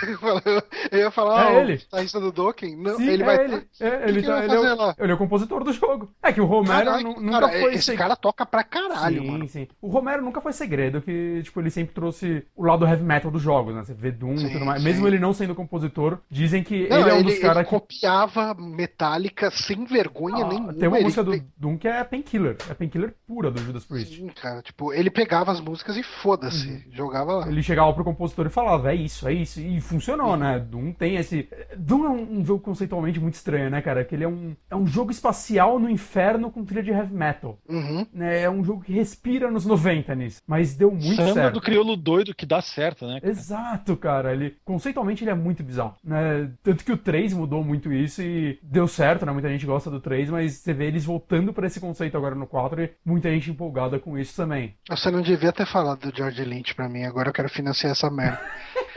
Eu 0.91 0.99
ia 0.99 1.11
falar, 1.11 1.53
É 1.53 1.57
ah, 1.59 1.61
ele. 1.63 1.77
guitarrista 1.77 2.19
do 2.19 2.33
Dokken. 2.33 2.77
Não, 2.77 2.97
Sim, 2.97 3.09
ele 3.09 3.23
é 3.23 3.27
vai. 3.27 3.45
ele. 3.45 3.61
tá- 3.61 3.67
É, 3.81 3.91
que 3.91 4.09
ele, 4.09 4.21
que 4.23 4.27
tá- 4.27 4.39
ele 4.39 4.49
vai 4.49 4.57
ele 4.57 4.67
é 4.67 4.75
o, 4.75 4.95
ele 4.99 5.13
é 5.13 5.15
o 5.15 5.19
compositor 5.19 5.63
do 5.65 5.73
jogo. 5.73 6.11
É 6.23 6.33
que 6.33 6.41
o 6.41 6.45
Romero 6.47 6.85
Caraca, 6.87 7.03
nu- 7.03 7.21
nunca 7.21 7.41
cara, 7.41 7.61
foi 7.61 7.75
esse 7.75 7.85
seg- 7.85 7.99
cara 7.99 8.17
toca 8.17 8.47
pra 8.47 8.65
caralho, 8.65 9.21
sim, 9.23 9.31
mano. 9.31 9.49
sim. 9.49 9.69
O 9.81 9.89
Romero 9.89 10.23
nunca 10.23 10.41
foi 10.41 10.53
segredo 10.53 11.03
que, 11.03 11.43
tipo, 11.43 11.61
ele 11.61 11.71
sempre 11.71 11.95
trouxe 11.95 12.45
o 12.57 12.65
lado 12.65 12.87
heavy 12.87 13.03
metal 13.05 13.31
dos 13.31 13.43
jogos, 13.43 13.75
né? 13.75 13.85
Você 13.85 13.93
vê 13.95 14.11
Doom 14.11 14.35
e 14.35 14.39
Sim, 14.39 14.53
tudo 14.53 14.65
mais. 14.65 14.81
sim. 14.83 14.89
Mesmo 14.89 15.07
ele 15.07 15.19
não 15.19 15.33
sendo 15.35 15.55
compositor, 15.55 16.19
dizem 16.31 16.63
que 16.63 16.89
Não, 16.89 17.01
ele 17.01 17.11
é 17.11 17.13
um 17.13 17.17
ele, 17.17 17.25
dos 17.25 17.33
ele 17.35 17.43
caras 17.43 17.65
que 17.65 17.69
copiava 17.71 18.55
Metallica 18.55 19.51
sem 19.51 19.85
vergonha 19.85 20.45
Ah, 20.45 20.49
nenhuma. 20.49 20.73
tem 20.75 20.89
uma 20.89 20.97
ele 20.97 21.05
música 21.05 21.23
do 21.23 21.39
Doom 21.57 21.77
que 21.77 21.87
é 21.89 22.03
Painkiller. 22.05 22.57
É 22.71 22.75
Painkiller 22.75 23.15
pura 23.27 23.51
do 23.51 23.61
Judas 23.61 23.85
Priest. 23.85 24.17
Sim, 24.17 24.29
cara, 24.29 24.63
tipo, 24.63 24.93
ele 24.93 25.11
pegava 25.11 25.53
as 25.53 25.61
músicas 25.61 25.97
e 25.97 26.03
foda-se, 26.03 26.69
Uhum. 26.69 26.83
jogava 26.93 27.33
lá. 27.35 27.42
Ele 27.49 27.63
chegava 27.63 27.93
pro 27.93 28.05
compositor 28.05 28.47
e 28.47 28.51
falava, 28.51 28.93
é 28.93 28.95
isso, 28.95 29.29
é 29.29 29.33
isso. 29.33 29.61
E 29.61 29.81
funcionou, 29.81 30.37
né? 30.37 30.59
Doom 30.59 30.93
tem 30.93 31.17
esse. 31.17 31.49
Doom 31.77 32.05
é 32.05 32.11
um, 32.11 32.39
um 32.39 32.45
jogo 32.45 32.61
conceitualmente 32.61 33.21
muito 33.21 33.35
estranho, 33.35 33.71
né, 33.71 33.81
cara? 33.81 34.05
Que 34.05 34.15
ele 34.15 34.25
é 34.25 34.29
um, 34.29 34.55
é 34.71 34.77
um 34.77 34.87
jogo 34.87 35.11
espacial 35.11 35.79
no 35.79 35.89
inferno 35.89 36.51
com 36.51 36.65
trilha 36.65 36.83
de 36.83 36.91
heavy 36.91 37.15
metal. 37.15 37.59
Uhum. 37.69 38.07
Né? 38.13 38.43
É 38.43 38.51
um 38.51 38.65
jogo 38.65 38.83
que 38.83 38.93
respira 38.93 39.51
nos 39.51 39.65
90 39.65 40.15
nisso. 40.15 40.43
Mas 40.47 40.75
deu 40.75 40.91
muito 40.91 41.17
Samba 41.17 41.35
certo. 41.35 41.55
do 41.55 41.61
crioulo 41.61 41.97
doido 41.97 42.35
que 42.35 42.47
dá 42.47 42.61
certo, 42.61 43.07
né? 43.07 43.21
Exato, 43.23 43.97
cara. 43.97 44.33
Ele, 44.33 44.57
conceitualmente 44.65 45.25
ele 45.25 45.31
é 45.31 45.35
muito 45.35 45.63
bizarro, 45.63 45.97
né? 46.03 46.51
Tanto 46.63 46.85
que 46.85 46.93
o 46.93 46.97
3 46.97 47.33
mudou 47.35 47.65
muito 47.65 47.93
isso 47.93 48.23
e 48.23 48.59
deu 48.63 48.87
certo, 48.87 49.27
né? 49.27 49.33
Muita 49.33 49.49
gente 49.49 49.67
gosta 49.67 49.91
do 49.91 50.01
3, 50.01 50.31
mas 50.31 50.55
você 50.55 50.73
vê 50.73 50.87
eles 50.87 51.05
voltando 51.05 51.53
pra 51.53 51.67
esse 51.67 51.81
conceito 51.81 52.17
agora 52.17 52.35
no 52.35 52.47
4 52.47 52.83
e 52.83 52.91
muita 53.05 53.31
gente 53.31 53.51
empolgada 53.51 53.99
com 53.99 54.19
isso 54.19 54.37
também. 54.37 54.75
Você 54.89 55.11
não 55.11 55.23
devia 55.23 55.53
ter 55.53 55.67
falado 55.67 56.11
do 56.11 56.17
George 56.17 56.45
Lynch 56.45 56.75
pra 56.75 56.89
mim, 56.89 57.05
agora 57.05 57.32
eu 57.33 57.35
quero 57.35 57.49
financiar 57.49 57.93
essa 57.93 58.11
merda. 58.11 58.39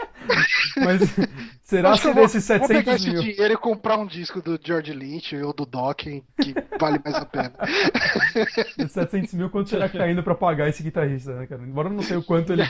Mas 0.78 1.02
será 1.64 1.92
Acho 1.92 2.02
que 2.02 2.08
que 2.08 2.10
eu 2.10 2.14
vou, 2.14 2.24
desses 2.24 2.48
vou 2.48 2.68
pegar 2.68 2.68
700 2.68 2.96
esse 2.96 3.10
mil... 3.12 3.22
dinheiro 3.22 3.54
e 3.54 3.58
comprar 3.58 3.98
um 3.98 4.06
disco 4.06 4.42
do 4.42 4.60
George 4.62 4.94
Lynch 4.94 5.36
ou 5.38 5.54
do 5.54 5.66
Dokken, 5.66 6.24
que 6.42 6.54
vale 6.80 7.00
mais 7.04 7.16
a 7.16 7.26
pena. 7.26 7.54
Esses 8.78 8.92
700 8.92 9.34
mil, 9.34 9.50
quanto 9.50 9.70
será 9.70 9.90
que 9.90 9.98
tá 9.98 10.10
indo 10.10 10.24
pra 10.24 10.36
pagar 10.36 10.68
esse 10.70 10.84
guitarrista, 10.84 11.34
né, 11.34 11.48
cara? 11.48 11.64
Embora 11.64 11.90
eu 11.90 11.94
não 11.94 12.04
sei 12.04 12.18
o 12.18 12.24
quanto 12.24 12.54
ele, 12.54 12.64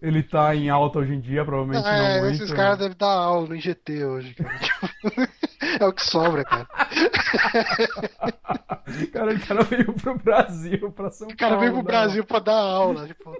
ele 0.00 0.22
tá 0.22 0.54
em 0.54 0.68
alta 0.68 0.98
hoje 0.98 1.14
em 1.14 1.20
dia, 1.20 1.44
provavelmente 1.44 1.84
não 1.84 1.90
É, 1.90 2.20
muito. 2.20 2.34
esses 2.42 2.52
caras 2.52 2.78
devem 2.78 2.96
dar 2.96 3.12
aula 3.12 3.48
no 3.48 3.56
IGT 3.56 4.04
hoje, 4.04 4.34
cara. 4.34 4.58
é 5.80 5.84
o 5.86 5.92
que 5.92 6.02
sobra, 6.02 6.44
cara. 6.44 6.66
Cara, 9.12 9.34
o 9.34 9.40
cara 9.40 9.62
veio 9.64 9.92
pro 9.94 10.16
Brasil, 10.18 10.92
pra 10.92 11.10
São 11.10 11.26
Paulo. 11.26 11.34
O 11.34 11.36
cara 11.36 11.56
veio 11.56 11.72
pro 11.72 11.82
né? 11.82 11.88
Brasil 11.88 12.24
pra 12.24 12.38
dar 12.38 12.54
aula, 12.54 13.06
tipo. 13.06 13.36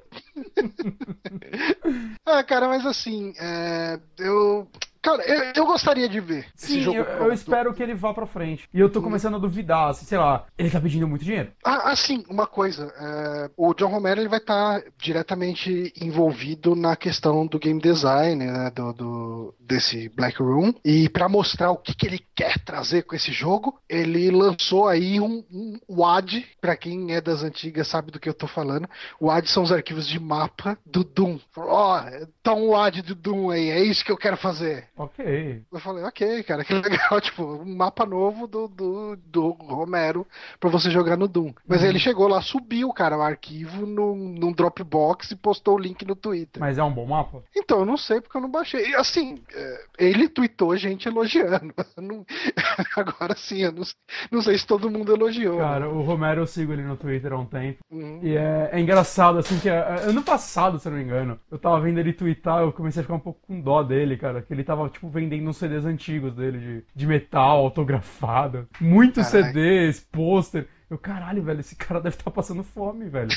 ah, 2.26 2.42
cara, 2.42 2.68
mas 2.68 2.84
assim, 2.84 3.32
é, 3.38 3.98
eu. 4.18 4.68
Cara, 5.06 5.22
eu, 5.24 5.52
eu 5.56 5.66
gostaria 5.66 6.08
de 6.08 6.20
ver 6.20 6.46
Sim, 6.54 6.82
eu, 6.94 7.04
eu 7.04 7.32
espero 7.32 7.72
que 7.72 7.82
ele 7.82 7.94
vá 7.94 8.12
pra 8.12 8.26
frente. 8.26 8.68
E 8.74 8.80
eu 8.80 8.88
tô 8.90 9.00
começando 9.00 9.36
a 9.36 9.38
duvidar, 9.38 9.90
assim, 9.90 10.04
sei 10.04 10.18
lá, 10.18 10.46
ele 10.58 10.70
tá 10.70 10.80
pedindo 10.80 11.06
muito 11.06 11.24
dinheiro. 11.24 11.52
Ah, 11.64 11.90
assim, 11.92 12.24
uma 12.28 12.46
coisa. 12.46 12.92
é, 12.98 13.50
o 13.56 13.72
John 13.74 13.88
Romero 13.88 14.20
ele 14.20 14.28
vai 14.28 14.38
estar 14.38 14.82
diretamente 14.98 15.92
envolvido 16.00 16.74
na 16.74 16.96
questão 16.96 17.46
do 17.46 17.58
game 17.58 17.80
design, 17.80 18.44
né, 18.44 18.70
do, 18.74 18.92
do- 18.92 19.54
desse 19.60 20.08
Black 20.08 20.42
Room. 20.42 20.72
E 20.84 21.08
para 21.08 21.28
mostrar 21.28 21.70
o 21.70 21.76
que, 21.76 21.94
que 21.94 22.06
ele 22.06 22.20
quer 22.34 22.58
trazer 22.64 23.02
com 23.02 23.14
esse 23.16 23.32
jogo, 23.32 23.78
ele 23.88 24.30
lançou 24.30 24.88
aí 24.88 25.20
um, 25.20 25.44
um 25.50 25.78
WAD. 25.88 26.44
Para 26.60 26.76
quem 26.76 27.14
é 27.14 27.20
das 27.20 27.42
antigas 27.42 27.86
sabe 27.88 28.10
do 28.10 28.20
que 28.20 28.28
eu 28.28 28.34
tô 28.34 28.46
falando. 28.46 28.88
O 29.20 29.26
WAD 29.26 29.48
são 29.48 29.62
os 29.62 29.72
arquivos 29.72 30.06
de 30.06 30.18
mapa 30.20 30.76
do 30.84 31.02
Doom. 31.04 31.38
Ó, 31.56 32.02
tá 32.42 32.54
um 32.54 32.68
WAD 32.70 33.02
do 33.02 33.14
Doom 33.14 33.50
aí, 33.50 33.70
é 33.70 33.80
isso 33.82 34.04
que 34.04 34.12
eu 34.12 34.16
quero 34.16 34.36
fazer. 34.36 34.88
Ok. 34.96 35.62
Eu 35.70 35.78
falei, 35.80 36.04
ok, 36.04 36.42
cara, 36.42 36.64
que 36.64 36.72
legal, 36.74 37.20
tipo, 37.20 37.42
um 37.44 37.76
mapa 37.76 38.06
novo 38.06 38.46
do, 38.46 38.66
do, 38.68 39.16
do 39.16 39.50
Romero 39.50 40.26
pra 40.58 40.70
você 40.70 40.90
jogar 40.90 41.16
no 41.16 41.28
Doom. 41.28 41.52
Mas 41.66 41.82
Uhum. 41.82 41.88
ele 41.88 41.98
chegou 41.98 42.26
lá, 42.28 42.40
subiu, 42.40 42.92
cara, 42.92 43.18
o 43.18 43.22
arquivo 43.22 43.84
num, 43.86 44.14
num 44.16 44.52
Dropbox 44.52 45.30
e 45.32 45.36
postou 45.36 45.74
o 45.74 45.78
link 45.78 46.04
no 46.06 46.16
Twitter. 46.16 46.60
Mas 46.60 46.78
é 46.78 46.82
um 46.82 46.92
bom 46.92 47.04
mapa? 47.06 47.42
Então, 47.54 47.80
eu 47.80 47.84
não 47.84 47.96
sei 47.96 48.20
porque 48.20 48.36
eu 48.36 48.40
não 48.40 48.50
baixei. 48.50 48.88
E, 48.90 48.94
assim, 48.94 49.42
é, 49.54 49.84
ele 49.98 50.28
tweetou 50.28 50.76
gente 50.76 51.06
elogiando. 51.08 51.74
Não- 52.00 52.24
Agora 52.96 53.34
sim, 53.36 53.62
eu 53.62 53.72
não, 53.72 53.82
não 54.30 54.42
sei 54.42 54.56
se 54.58 54.66
todo 54.66 54.90
mundo 54.90 55.12
elogiou. 55.14 55.58
Cara, 55.58 55.88
o 55.90 56.02
Romero 56.02 56.40
eu 56.42 56.46
sigo 56.46 56.72
ele 56.72 56.82
no 56.82 56.96
Twitter 56.96 57.32
há 57.32 57.38
um 57.38 57.44
tempo. 57.46 57.78
Uhum. 57.90 58.20
E 58.22 58.36
é, 58.36 58.70
é 58.72 58.80
engraçado, 58.80 59.38
assim, 59.38 59.58
que 59.58 59.68
é- 59.68 60.04
ano 60.08 60.22
passado, 60.22 60.78
se 60.78 60.88
eu 60.88 60.92
não 60.92 60.98
me 60.98 61.04
engano, 61.04 61.38
eu 61.50 61.58
tava 61.58 61.80
vendo 61.80 61.98
ele 61.98 62.12
twittar, 62.12 62.62
eu 62.62 62.72
comecei 62.72 63.00
a 63.00 63.02
ficar 63.04 63.14
um 63.16 63.20
pouco 63.20 63.40
com 63.46 63.60
dó 63.60 63.82
dele, 63.82 64.16
cara. 64.16 64.42
Que 64.42 64.52
ele 64.52 64.64
tava, 64.64 64.85
tipo, 64.88 65.08
vendendo 65.08 65.48
uns 65.48 65.56
CDs 65.56 65.84
antigos 65.84 66.34
dele, 66.34 66.58
de, 66.58 66.84
de 66.94 67.06
metal, 67.06 67.58
autografado. 67.58 68.68
Muitos. 68.80 69.26
CDs, 69.26 70.00
pôster. 70.00 70.68
Eu, 70.88 70.96
caralho, 70.98 71.42
velho, 71.42 71.58
esse 71.60 71.74
cara 71.74 72.00
deve 72.00 72.14
estar 72.16 72.30
passando 72.30 72.62
fome, 72.62 73.08
velho. 73.08 73.28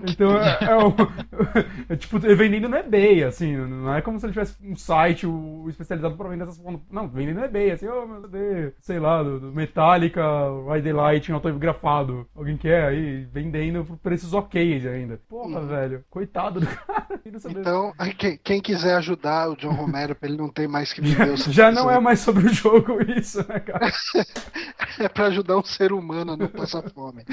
Então, 0.00 0.36
é, 0.36 0.58
é, 0.62 0.76
um- 0.76 0.94
é 1.88 1.94
tipo, 1.96 2.18
vendendo 2.18 2.68
no 2.68 2.76
eBay, 2.76 3.22
assim, 3.22 3.56
não 3.56 3.94
é 3.94 4.02
como 4.02 4.18
se 4.18 4.26
ele 4.26 4.32
tivesse 4.32 4.56
um 4.62 4.74
site 4.74 5.24
especializado 5.68 6.16
pra 6.16 6.28
vender 6.28 6.42
essas 6.44 6.58
porra. 6.58 6.80
Não, 6.90 7.08
vendendo 7.08 7.38
no 7.38 7.44
eBay, 7.44 7.70
assim, 7.70 7.86
ô, 7.86 8.06
meu 8.06 8.20
CD, 8.22 8.72
sei 8.80 8.98
lá, 8.98 9.22
do, 9.22 9.38
do 9.38 9.52
Metallica, 9.52 10.20
Ride 10.72 10.82
the 10.82 10.92
Light, 10.92 11.32
autografado. 11.32 12.26
Alguém 12.34 12.56
quer 12.56 12.88
aí, 12.88 13.24
vendendo 13.26 13.84
por 13.84 13.96
preços 13.98 14.34
ok 14.34 14.88
ainda. 14.88 15.20
Porra, 15.28 15.60
velho, 15.64 16.04
coitado 16.10 16.60
do 16.60 16.66
cara. 16.66 17.10
Então, 17.50 17.92
quem, 18.18 18.38
quem 18.42 18.60
quiser 18.60 18.96
ajudar 18.96 19.50
o 19.50 19.56
John 19.56 19.72
Romero 19.72 20.14
pra 20.14 20.28
ele 20.28 20.38
não 20.38 20.48
ter 20.48 20.66
mais 20.68 20.92
que 20.92 21.00
viver 21.00 21.30
o 21.32 21.38
seu 21.38 21.52
Já 21.52 21.70
não 21.70 21.90
é 21.90 22.00
mais 22.00 22.20
sobre 22.20 22.46
o 22.46 22.52
jogo 22.52 22.98
isso, 23.16 23.38
né, 23.48 23.60
cara? 23.60 23.90
É 24.98 25.08
pra 25.08 25.26
ajudar 25.26 25.56
um 25.56 25.62
ser 25.64 25.92
humano 25.92 26.32
a 26.32 26.36
não 26.36 26.48
passar 26.48 26.79
fome. 26.88 27.24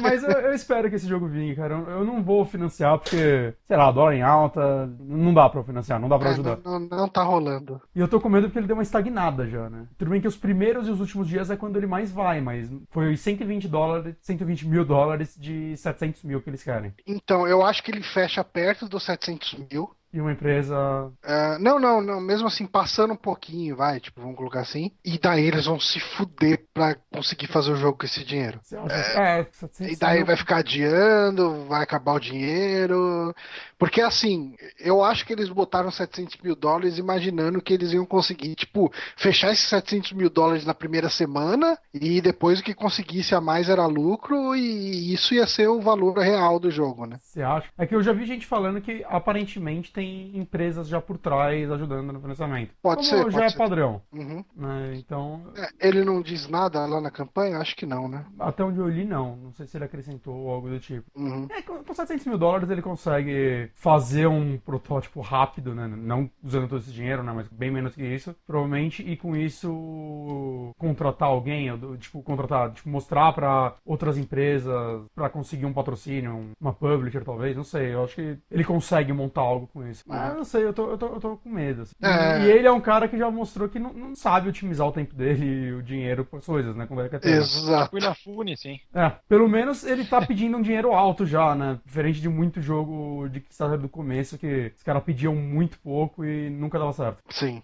Mas- 0.00 0.22
eu, 0.22 0.30
eu 0.30 0.52
espero 0.52 0.88
que 0.88 0.96
esse 0.96 1.06
jogo 1.08 1.26
vingue, 1.28 1.56
cara. 1.56 1.74
Eu, 1.74 1.88
eu 1.88 2.04
não 2.04 2.22
vou 2.22 2.44
financiar 2.44 2.98
porque, 2.98 3.54
sei 3.66 3.76
lá, 3.76 3.90
dólar 3.90 4.14
em 4.14 4.22
alta, 4.22 4.86
não 5.00 5.32
dá 5.34 5.48
pra 5.48 5.62
financiar, 5.62 6.00
não 6.00 6.08
dá 6.08 6.18
pra 6.18 6.28
É, 6.28 6.32
ajudar. 6.32 6.58
não, 6.64 6.78
não, 6.80 6.88
não 6.88 7.08
tá 7.08 7.22
rolando. 7.22 7.80
E 7.94 8.00
eu 8.00 8.08
tô 8.08 8.20
com 8.20 8.28
medo 8.28 8.46
porque 8.48 8.58
ele 8.58 8.66
deu 8.66 8.76
uma 8.76 8.82
estagnada 8.82 9.46
já, 9.48 9.68
né? 9.70 9.86
Tudo 9.98 10.10
bem 10.10 10.20
que 10.20 10.28
os 10.28 10.36
primeiros 10.36 10.86
e 10.88 10.90
os 10.90 11.00
últimos 11.00 11.28
dias 11.28 11.50
é 11.50 11.56
quando 11.56 11.76
ele 11.76 11.86
mais 11.86 12.10
vai, 12.12 12.40
mas 12.40 12.70
foi 12.90 13.16
120 13.16 13.68
dólares, 13.68 14.14
120 14.20 14.66
mil 14.68 14.84
dólares 14.84 15.36
de 15.38 15.76
700 15.76 16.22
mil 16.24 16.40
que 16.40 16.50
eles 16.50 16.62
querem. 16.62 16.92
Então, 17.06 17.46
eu 17.46 17.64
acho 17.64 17.82
que 17.82 17.90
ele 17.90 18.02
fecha 18.02 18.42
perto 18.44 18.88
dos 18.88 19.04
700 19.04 19.54
mil. 19.70 19.90
E 20.12 20.20
uma 20.20 20.32
empresa. 20.32 20.76
Ah, 21.22 21.56
não, 21.58 21.78
não, 21.78 22.02
não. 22.02 22.20
Mesmo 22.20 22.46
assim, 22.46 22.66
passando 22.66 23.14
um 23.14 23.16
pouquinho, 23.16 23.74
vai, 23.74 23.98
tipo, 23.98 24.20
vamos 24.20 24.36
colocar 24.36 24.60
assim. 24.60 24.90
E 25.02 25.18
daí 25.18 25.46
eles 25.46 25.64
vão 25.64 25.80
se 25.80 25.98
fuder 26.00 26.66
pra 26.74 26.94
conseguir 27.10 27.46
fazer 27.46 27.72
o 27.72 27.76
jogo 27.76 27.98
com 27.98 28.04
esse 28.04 28.22
dinheiro. 28.22 28.60
Acha, 28.60 29.20
é, 29.20 29.44
700 29.50 29.92
E 29.92 29.98
daí 29.98 30.22
vai 30.22 30.36
ficar 30.36 30.58
adiando, 30.58 31.64
vai 31.66 31.82
acabar 31.82 32.12
o 32.12 32.20
dinheiro. 32.20 33.34
Porque 33.78 34.00
assim, 34.00 34.54
eu 34.78 35.02
acho 35.02 35.24
que 35.26 35.32
eles 35.32 35.48
botaram 35.48 35.90
700 35.90 36.36
mil 36.42 36.54
dólares 36.54 36.98
imaginando 36.98 37.62
que 37.62 37.72
eles 37.72 37.92
iam 37.92 38.04
conseguir, 38.04 38.54
tipo, 38.54 38.92
fechar 39.16 39.50
esses 39.50 39.66
700 39.68 40.12
mil 40.12 40.28
dólares 40.28 40.64
na 40.66 40.74
primeira 40.74 41.08
semana 41.08 41.78
e 41.92 42.20
depois 42.20 42.60
o 42.60 42.62
que 42.62 42.74
conseguisse 42.74 43.34
a 43.34 43.40
mais 43.40 43.68
era 43.68 43.86
lucro 43.86 44.54
e 44.54 45.12
isso 45.12 45.34
ia 45.34 45.46
ser 45.46 45.68
o 45.68 45.80
valor 45.80 46.18
real 46.18 46.60
do 46.60 46.70
jogo, 46.70 47.06
né? 47.06 47.16
Você 47.20 47.42
acha? 47.42 47.68
É 47.78 47.86
que 47.86 47.94
eu 47.94 48.02
já 48.02 48.12
vi 48.12 48.24
gente 48.24 48.46
falando 48.46 48.80
que 48.80 49.04
aparentemente 49.08 49.92
tem 49.92 50.01
empresas 50.02 50.88
já 50.88 51.00
por 51.00 51.18
trás 51.18 51.70
ajudando 51.70 52.12
no 52.12 52.20
financiamento. 52.20 52.74
Pode 52.82 53.08
Como 53.08 53.24
ser, 53.24 53.30
já 53.30 53.44
é 53.44 53.48
ser. 53.50 53.58
padrão. 53.58 54.02
Uhum. 54.12 54.44
né? 54.56 54.94
Então, 54.96 55.42
É, 55.56 55.88
Ele 55.88 56.04
não 56.04 56.20
diz 56.22 56.48
nada 56.48 56.84
lá 56.86 57.00
na 57.00 57.10
campanha? 57.10 57.58
Acho 57.58 57.76
que 57.76 57.86
não, 57.86 58.08
né? 58.08 58.24
até 58.38 58.62
onde 58.64 58.78
eu 58.78 58.88
li, 58.88 59.04
não. 59.04 59.36
Não 59.36 59.52
sei 59.52 59.66
se 59.66 59.76
ele 59.76 59.84
acrescentou 59.84 60.50
algo 60.50 60.68
do 60.68 60.78
tipo. 60.80 61.06
Uhum. 61.16 61.46
É, 61.50 61.62
com 61.62 61.82
com 61.82 61.94
700 61.94 62.26
mil 62.26 62.38
dólares 62.38 62.70
ele 62.70 62.80
consegue 62.82 63.70
fazer 63.74 64.26
um 64.26 64.56
protótipo 64.58 65.20
rápido, 65.20 65.74
né? 65.74 65.86
Não 65.88 66.30
usando 66.42 66.68
todo 66.68 66.78
esse 66.80 66.92
dinheiro, 66.92 67.22
né? 67.22 67.32
Mas 67.34 67.48
bem 67.48 67.70
menos 67.70 67.94
que 67.94 68.02
isso, 68.02 68.34
provavelmente. 68.46 69.02
E 69.02 69.16
com 69.16 69.36
isso 69.36 70.72
contratar 70.78 71.28
alguém, 71.28 71.68
tipo, 71.98 72.22
contratar, 72.22 72.72
tipo, 72.72 72.88
mostrar 72.88 73.32
pra 73.32 73.74
outras 73.84 74.16
empresas 74.18 75.02
pra 75.14 75.28
conseguir 75.28 75.66
um 75.66 75.72
patrocínio, 75.72 76.32
um- 76.34 76.50
uma 76.60 76.72
publisher 76.72 77.24
talvez, 77.24 77.56
não 77.56 77.64
sei. 77.64 77.94
Eu 77.94 78.04
acho 78.04 78.14
que 78.16 78.38
ele 78.50 78.64
consegue 78.64 79.12
montar 79.12 79.40
algo 79.42 79.66
com 79.66 79.86
isso. 79.86 79.91
Mas 80.06 80.30
eu 80.30 80.36
não 80.36 80.44
sei, 80.44 80.64
eu 80.64 80.72
tô, 80.72 80.90
eu 80.90 80.98
tô, 80.98 81.06
eu 81.06 81.20
tô 81.20 81.36
com 81.36 81.48
medo. 81.48 81.82
assim. 81.82 81.94
É. 82.02 82.40
E 82.42 82.50
ele 82.50 82.66
é 82.66 82.72
um 82.72 82.80
cara 82.80 83.08
que 83.08 83.18
já 83.18 83.30
mostrou 83.30 83.68
que 83.68 83.78
não, 83.78 83.92
não 83.92 84.14
sabe 84.14 84.48
otimizar 84.48 84.86
o 84.86 84.92
tempo 84.92 85.14
dele 85.14 85.44
e 85.44 85.72
o 85.72 85.82
dinheiro 85.82 86.24
com 86.24 86.36
as 86.36 86.46
coisas, 86.46 86.74
né? 86.74 86.86
Quando 86.86 87.00
ele 87.00 87.08
quer 87.08 87.20
ter. 87.20 87.36
Exato. 87.36 87.94
William 87.94 88.14
Fune, 88.14 88.56
sim. 88.56 88.78
É, 88.94 89.10
pelo 89.28 89.48
menos 89.48 89.84
ele 89.84 90.04
tá 90.04 90.24
pedindo 90.24 90.56
um 90.56 90.62
dinheiro 90.62 90.92
alto 90.92 91.26
já, 91.26 91.54
né? 91.54 91.78
Diferente 91.84 92.20
de 92.20 92.28
muito 92.28 92.60
jogo 92.60 93.28
de 93.28 93.40
Kickstarter 93.40 93.78
do 93.78 93.88
começo, 93.88 94.38
que 94.38 94.72
os 94.76 94.82
caras 94.82 95.02
pediam 95.02 95.34
muito 95.34 95.78
pouco 95.80 96.24
e 96.24 96.48
nunca 96.50 96.78
dava 96.78 96.92
certo. 96.92 97.18
Sim. 97.30 97.62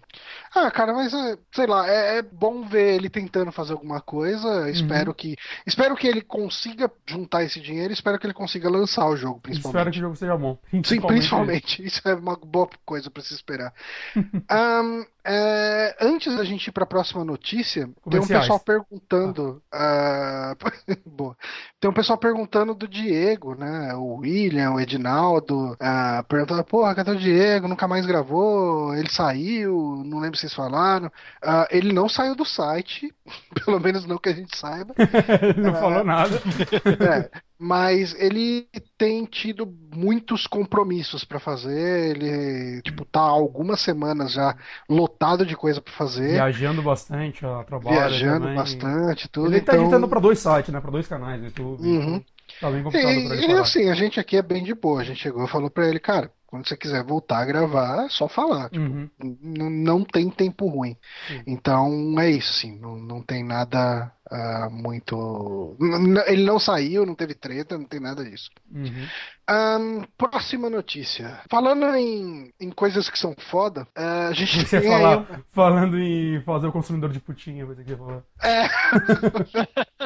Ah, 0.53 0.71
cara, 0.71 0.93
mas 0.93 1.13
é, 1.13 1.37
sei 1.51 1.67
lá, 1.67 1.87
é, 1.87 2.17
é 2.17 2.21
bom 2.21 2.63
ver 2.63 2.95
ele 2.95 3.09
tentando 3.09 3.51
fazer 3.51 3.73
alguma 3.73 4.01
coisa. 4.01 4.69
Espero 4.69 5.13
que 5.13 5.35
espero 5.65 5.95
que 5.95 6.07
ele 6.07 6.21
consiga 6.21 6.91
juntar 7.05 7.43
esse 7.43 7.59
dinheiro. 7.59 7.93
Espero 7.93 8.17
que 8.19 8.25
ele 8.25 8.33
consiga 8.33 8.69
lançar 8.69 9.05
o 9.07 9.15
jogo, 9.15 9.37
Espero 9.37 9.61
principalmente. 9.61 9.93
que 9.93 9.99
o 9.99 10.01
jogo 10.01 10.15
seja 10.15 10.37
bom. 10.37 10.57
Sim, 10.83 11.01
principalmente. 11.01 11.83
Isso 11.85 12.07
é 12.07 12.15
uma 12.15 12.35
boa 12.35 12.69
coisa 12.85 13.09
pra 13.09 13.21
se 13.21 13.33
esperar. 13.33 13.73
Ahn, 14.49 15.05
é, 15.23 15.95
antes 16.01 16.35
da 16.35 16.43
gente 16.43 16.67
ir 16.67 16.71
pra 16.71 16.85
próxima 16.85 17.23
notícia, 17.23 17.89
tem 18.09 18.19
um 18.19 18.27
pessoal 18.27 18.59
perguntando. 18.59 19.61
ah, 19.71 20.55
boa. 21.05 21.37
Tem 21.79 21.89
um 21.89 21.93
pessoal 21.93 22.17
perguntando 22.19 22.75
do 22.75 22.85
Diego, 22.85 23.55
né? 23.55 23.95
O 23.95 24.17
William, 24.17 24.71
o 24.73 24.81
Edinaldo, 24.81 25.77
ah, 25.79 26.25
perguntando: 26.27 26.61
porra, 26.65 26.93
cadê 26.93 27.11
o 27.11 27.17
Diego? 27.17 27.69
Nunca 27.69 27.87
mais 27.87 28.05
gravou, 28.05 28.93
ele 28.93 29.09
saiu, 29.09 30.03
não 30.05 30.19
lembro 30.19 30.35
se 30.35 30.41
vocês 30.41 30.53
falaram. 30.53 31.09
Ah, 31.41 31.67
ele 31.71 31.93
não 31.93 32.09
saiu 32.09 32.35
do 32.35 32.43
site, 32.43 33.15
pelo 33.63 33.79
menos 33.79 34.05
não 34.05 34.17
que 34.17 34.27
a 34.27 34.33
gente 34.33 34.57
saiba. 34.57 34.93
Não 35.57 35.73
falou 35.75 36.03
nada. 36.03 36.39
É, 36.99 37.29
mas 37.59 38.15
ele 38.17 38.67
tem 38.97 39.25
tido 39.25 39.67
muitos 39.93 40.47
compromissos 40.47 41.25
pra 41.25 41.39
fazer. 41.39 42.15
Ele, 42.15 42.81
tipo, 42.81 43.03
tá 43.05 43.19
há 43.19 43.23
algumas 43.23 43.81
semanas 43.81 44.31
já 44.31 44.55
lotado 44.89 45.45
de 45.45 45.55
coisa 45.57 45.81
pra 45.81 45.91
fazer, 45.93 46.29
Viajando 46.33 46.81
bastante 46.81 47.45
a 47.45 47.63
trabalho. 47.63 47.95
viajando 47.97 48.39
também. 48.41 48.55
bastante, 48.55 49.27
tudo. 49.27 49.47
Ele 49.47 49.61
tá 49.61 49.73
então... 49.73 49.83
editando 49.83 50.07
pra 50.07 50.19
dois 50.19 50.39
sites, 50.39 50.69
né? 50.73 50.79
Pra 50.79 50.91
dois 50.91 51.07
canais 51.07 51.43
YouTube. 51.43 51.81
Uhum. 51.83 52.15
então 52.15 52.23
Tá 52.61 52.71
bem 52.71 52.81
complicado 52.83 53.11
pra 53.11 53.35
ele 53.35 53.41
E, 53.41 53.43
e 53.43 53.47
parar. 53.47 53.61
assim, 53.61 53.89
a 53.89 53.93
gente 53.93 54.19
aqui 54.19 54.37
é 54.37 54.41
bem 54.41 54.63
de 54.63 54.73
boa. 54.73 55.01
A 55.01 55.03
gente 55.03 55.19
chegou 55.21 55.43
e 55.45 55.47
falou 55.49 55.69
pra 55.69 55.87
ele, 55.87 55.99
cara, 55.99 56.31
quando 56.47 56.67
você 56.67 56.75
quiser 56.75 57.03
voltar 57.03 57.39
a 57.39 57.45
gravar, 57.45 58.05
é 58.05 58.09
só 58.09 58.27
falar. 58.27 58.69
Tipo, 58.71 58.85
Uhum. 58.85 59.09
não 59.69 60.03
tem 60.03 60.29
tempo 60.31 60.67
ruim. 60.67 60.97
Sim. 61.27 61.43
Então 61.45 62.15
é 62.19 62.29
isso, 62.31 62.49
assim, 62.51 62.79
não, 62.79 62.95
não 62.97 63.21
tem 63.21 63.43
nada 63.43 64.11
ah, 64.31 64.69
muito. 64.71 65.75
Ele 66.27 66.43
não 66.45 66.59
saiu, 66.59 67.05
não 67.05 67.15
teve 67.15 67.33
treta, 67.33 67.77
não 67.77 67.85
tem 67.85 67.99
nada 67.99 68.23
disso. 68.23 68.49
Uhum. 68.71 69.07
Ahn, 69.47 70.03
próxima 70.17 70.69
notícia. 70.69 71.39
Falando 71.49 71.85
em, 71.95 72.53
em 72.59 72.69
coisas 72.69 73.09
que 73.09 73.17
são 73.17 73.33
foda, 73.49 73.87
ah, 73.95 74.27
a 74.27 74.33
gente 74.33 74.59
Você 74.65 74.79
tem 74.79 74.93
aí 74.93 75.01
falar, 75.01 75.17
um- 75.19 75.43
falando 75.49 75.99
em 75.99 76.41
fazer 76.43 76.67
o 76.67 76.71
consumidor 76.71 77.09
de 77.11 77.19
putinha, 77.19 77.65
você 77.65 77.83
queria 77.83 77.97
falar. 77.97 78.23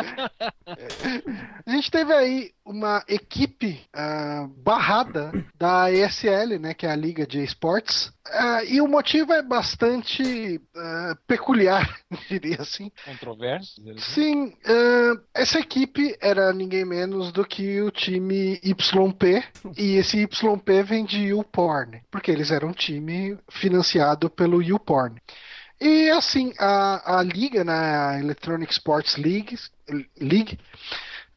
A 1.65 1.71
gente 1.71 1.91
teve 1.91 2.13
aí 2.13 2.51
uma 2.65 3.03
equipe 3.07 3.81
ah, 3.93 4.47
barrada 4.57 5.31
da 5.57 5.91
ESL, 5.91 6.59
né, 6.59 6.73
que 6.73 6.85
é 6.85 6.91
a 6.91 6.95
Liga 6.95 7.25
de 7.27 7.43
Esportes, 7.43 8.11
Ah, 8.25 8.63
e 8.63 8.79
o 8.79 8.87
motivo 8.87 9.33
é 9.33 9.41
bastante 9.41 10.61
ah, 10.75 11.17
peculiar, 11.27 11.99
diria 12.29 12.61
assim. 12.61 12.91
Controverso. 13.03 13.81
Sim, 13.97 14.55
ah, 14.65 15.21
essa 15.33 15.59
equipe 15.59 16.15
era 16.21 16.53
ninguém 16.53 16.85
menos 16.85 17.31
do 17.31 17.45
que 17.45 17.81
o 17.81 17.91
time 17.91 18.59
YP, 18.63 19.43
e 19.77 19.95
esse 19.95 20.23
YP 20.23 20.83
vem 20.83 21.05
de 21.05 21.27
YouPorn, 21.27 22.01
porque 22.09 22.31
eles 22.31 22.49
eram 22.49 22.69
um 22.69 22.73
time 22.73 23.37
financiado 23.49 24.29
pelo 24.29 24.61
YouPorn. 24.61 25.21
E 25.81 26.09
assim, 26.11 26.53
a, 26.57 27.19
a 27.19 27.23
liga, 27.23 27.63
né, 27.65 27.73
a 27.73 28.19
Electronic 28.19 28.71
Sports 28.71 29.17
League, 29.17 29.57
League 30.17 30.57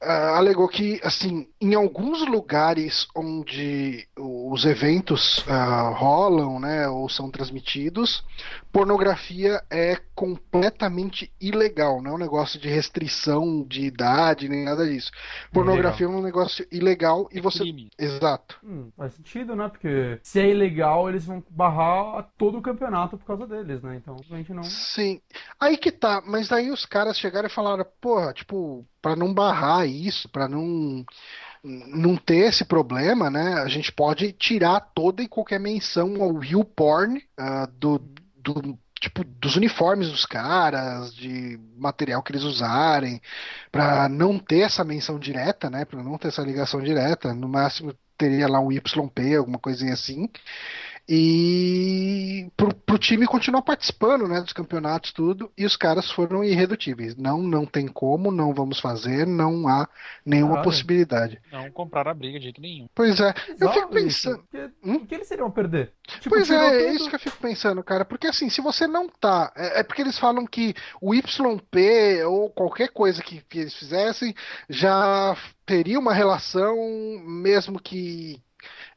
uh, 0.02 0.34
alegou 0.36 0.68
que, 0.68 1.00
assim, 1.02 1.48
em 1.60 1.74
alguns 1.74 2.26
lugares 2.26 3.06
onde 3.14 4.06
os 4.16 4.64
eventos 4.64 5.38
uh, 5.38 5.92
rolam, 5.94 6.60
né, 6.60 6.88
ou 6.88 7.08
são 7.08 7.30
transmitidos, 7.30 8.24
pornografia 8.72 9.62
é 9.70 9.96
completamente 10.14 11.32
ilegal, 11.40 12.02
não 12.02 12.12
é 12.12 12.14
um 12.14 12.18
negócio 12.18 12.60
de 12.60 12.68
restrição 12.68 13.64
de 13.66 13.86
idade 13.86 14.48
nem 14.48 14.64
nada 14.64 14.86
disso. 14.86 15.10
Pornografia 15.52 16.04
ilegal. 16.04 16.18
é 16.18 16.20
um 16.20 16.24
negócio 16.24 16.66
ilegal 16.70 17.28
e 17.32 17.38
é 17.38 17.42
você. 17.42 17.60
Crime. 17.60 17.88
Exato. 17.98 18.58
Hum, 18.62 18.90
faz 18.96 19.14
sentido, 19.14 19.56
né? 19.56 19.68
Porque 19.68 20.18
se 20.22 20.40
é 20.40 20.50
ilegal, 20.50 21.08
eles 21.08 21.24
vão 21.24 21.42
barrar 21.50 22.28
todo 22.36 22.58
o 22.58 22.62
campeonato 22.62 23.16
por 23.16 23.26
causa 23.26 23.46
deles, 23.46 23.82
né? 23.82 23.96
Então 23.96 24.16
a 24.30 24.36
gente 24.36 24.52
não. 24.52 24.62
Sim. 24.62 25.20
Aí 25.58 25.76
que 25.76 25.90
tá, 25.90 26.22
mas 26.26 26.48
daí 26.48 26.70
os 26.70 26.84
caras 26.84 27.18
chegaram 27.18 27.48
e 27.48 27.52
falaram, 27.52 27.86
porra, 28.00 28.32
tipo, 28.32 28.84
para 29.06 29.14
não 29.14 29.32
barrar 29.32 29.86
isso, 29.86 30.28
para 30.28 30.48
não 30.48 31.06
não 31.62 32.16
ter 32.16 32.48
esse 32.48 32.64
problema, 32.64 33.30
né? 33.30 33.54
A 33.54 33.68
gente 33.68 33.92
pode 33.92 34.32
tirar 34.32 34.80
toda 34.80 35.22
e 35.22 35.28
qualquer 35.28 35.60
menção 35.60 36.20
ao 36.20 36.36
real 36.36 36.64
porn 36.64 37.18
uh, 37.18 37.66
do, 37.78 37.98
do 38.36 38.76
tipo 39.00 39.22
dos 39.22 39.54
uniformes 39.54 40.10
dos 40.10 40.26
caras, 40.26 41.14
de 41.14 41.56
material 41.76 42.20
que 42.20 42.32
eles 42.32 42.42
usarem, 42.42 43.20
para 43.70 44.08
não 44.08 44.40
ter 44.40 44.60
essa 44.62 44.82
menção 44.82 45.20
direta, 45.20 45.70
né? 45.70 45.84
Para 45.84 46.02
não 46.02 46.18
ter 46.18 46.28
essa 46.28 46.42
ligação 46.42 46.80
direta, 46.80 47.32
no 47.32 47.48
máximo 47.48 47.94
teria 48.18 48.48
lá 48.48 48.58
um 48.58 48.72
YP, 48.72 49.36
alguma 49.36 49.58
coisinha 49.58 49.92
assim 49.92 50.28
e 51.08 52.50
pro, 52.56 52.74
pro 52.74 52.98
time 52.98 53.26
continuar 53.26 53.62
participando 53.62 54.26
né, 54.26 54.40
dos 54.40 54.52
campeonatos 54.52 55.12
tudo 55.12 55.52
e 55.56 55.64
os 55.64 55.76
caras 55.76 56.10
foram 56.10 56.42
irredutíveis. 56.42 57.14
Não 57.14 57.40
não 57.42 57.64
tem 57.64 57.86
como 57.86 58.32
não 58.32 58.52
vamos 58.52 58.80
fazer 58.80 59.26
não 59.26 59.68
há 59.68 59.88
nenhuma 60.24 60.62
possibilidade. 60.62 61.40
não 61.52 61.70
comprar 61.70 62.08
a 62.08 62.14
briga 62.14 62.38
de 62.38 62.44
jeito 62.44 62.60
nenhum. 62.60 62.88
Pois 62.92 63.20
é 63.20 63.32
eu 63.60 63.72
fico 63.72 63.88
pensando 63.88 64.42
que, 64.50 64.70
hum? 64.82 65.06
que 65.06 65.14
eles 65.14 65.28
seriam 65.28 65.50
perder? 65.50 65.92
Tipo, 66.20 66.30
pois 66.30 66.50
é 66.50 66.56
é 66.56 66.92
isso 66.92 67.08
que 67.08 67.14
eu 67.14 67.20
fico 67.20 67.36
pensando 67.36 67.82
cara 67.84 68.04
porque 68.04 68.26
assim 68.26 68.50
se 68.50 68.60
você 68.60 68.88
não 68.88 69.08
tá 69.08 69.52
é, 69.54 69.80
é, 69.80 69.82
porque 69.84 70.02
eles 70.02 70.18
falam 70.18 70.44
que 70.44 70.74
o 71.00 71.14
YP 71.14 72.24
ou 72.26 72.50
qualquer 72.50 72.88
coisa 72.88 73.22
que, 73.22 73.40
que 73.42 73.60
eles 73.60 73.74
fizessem 73.74 74.34
já 74.68 75.36
teria 75.64 75.98
uma 75.98 76.12
relação 76.12 76.76
mesmo 77.24 77.80
que 77.80 78.40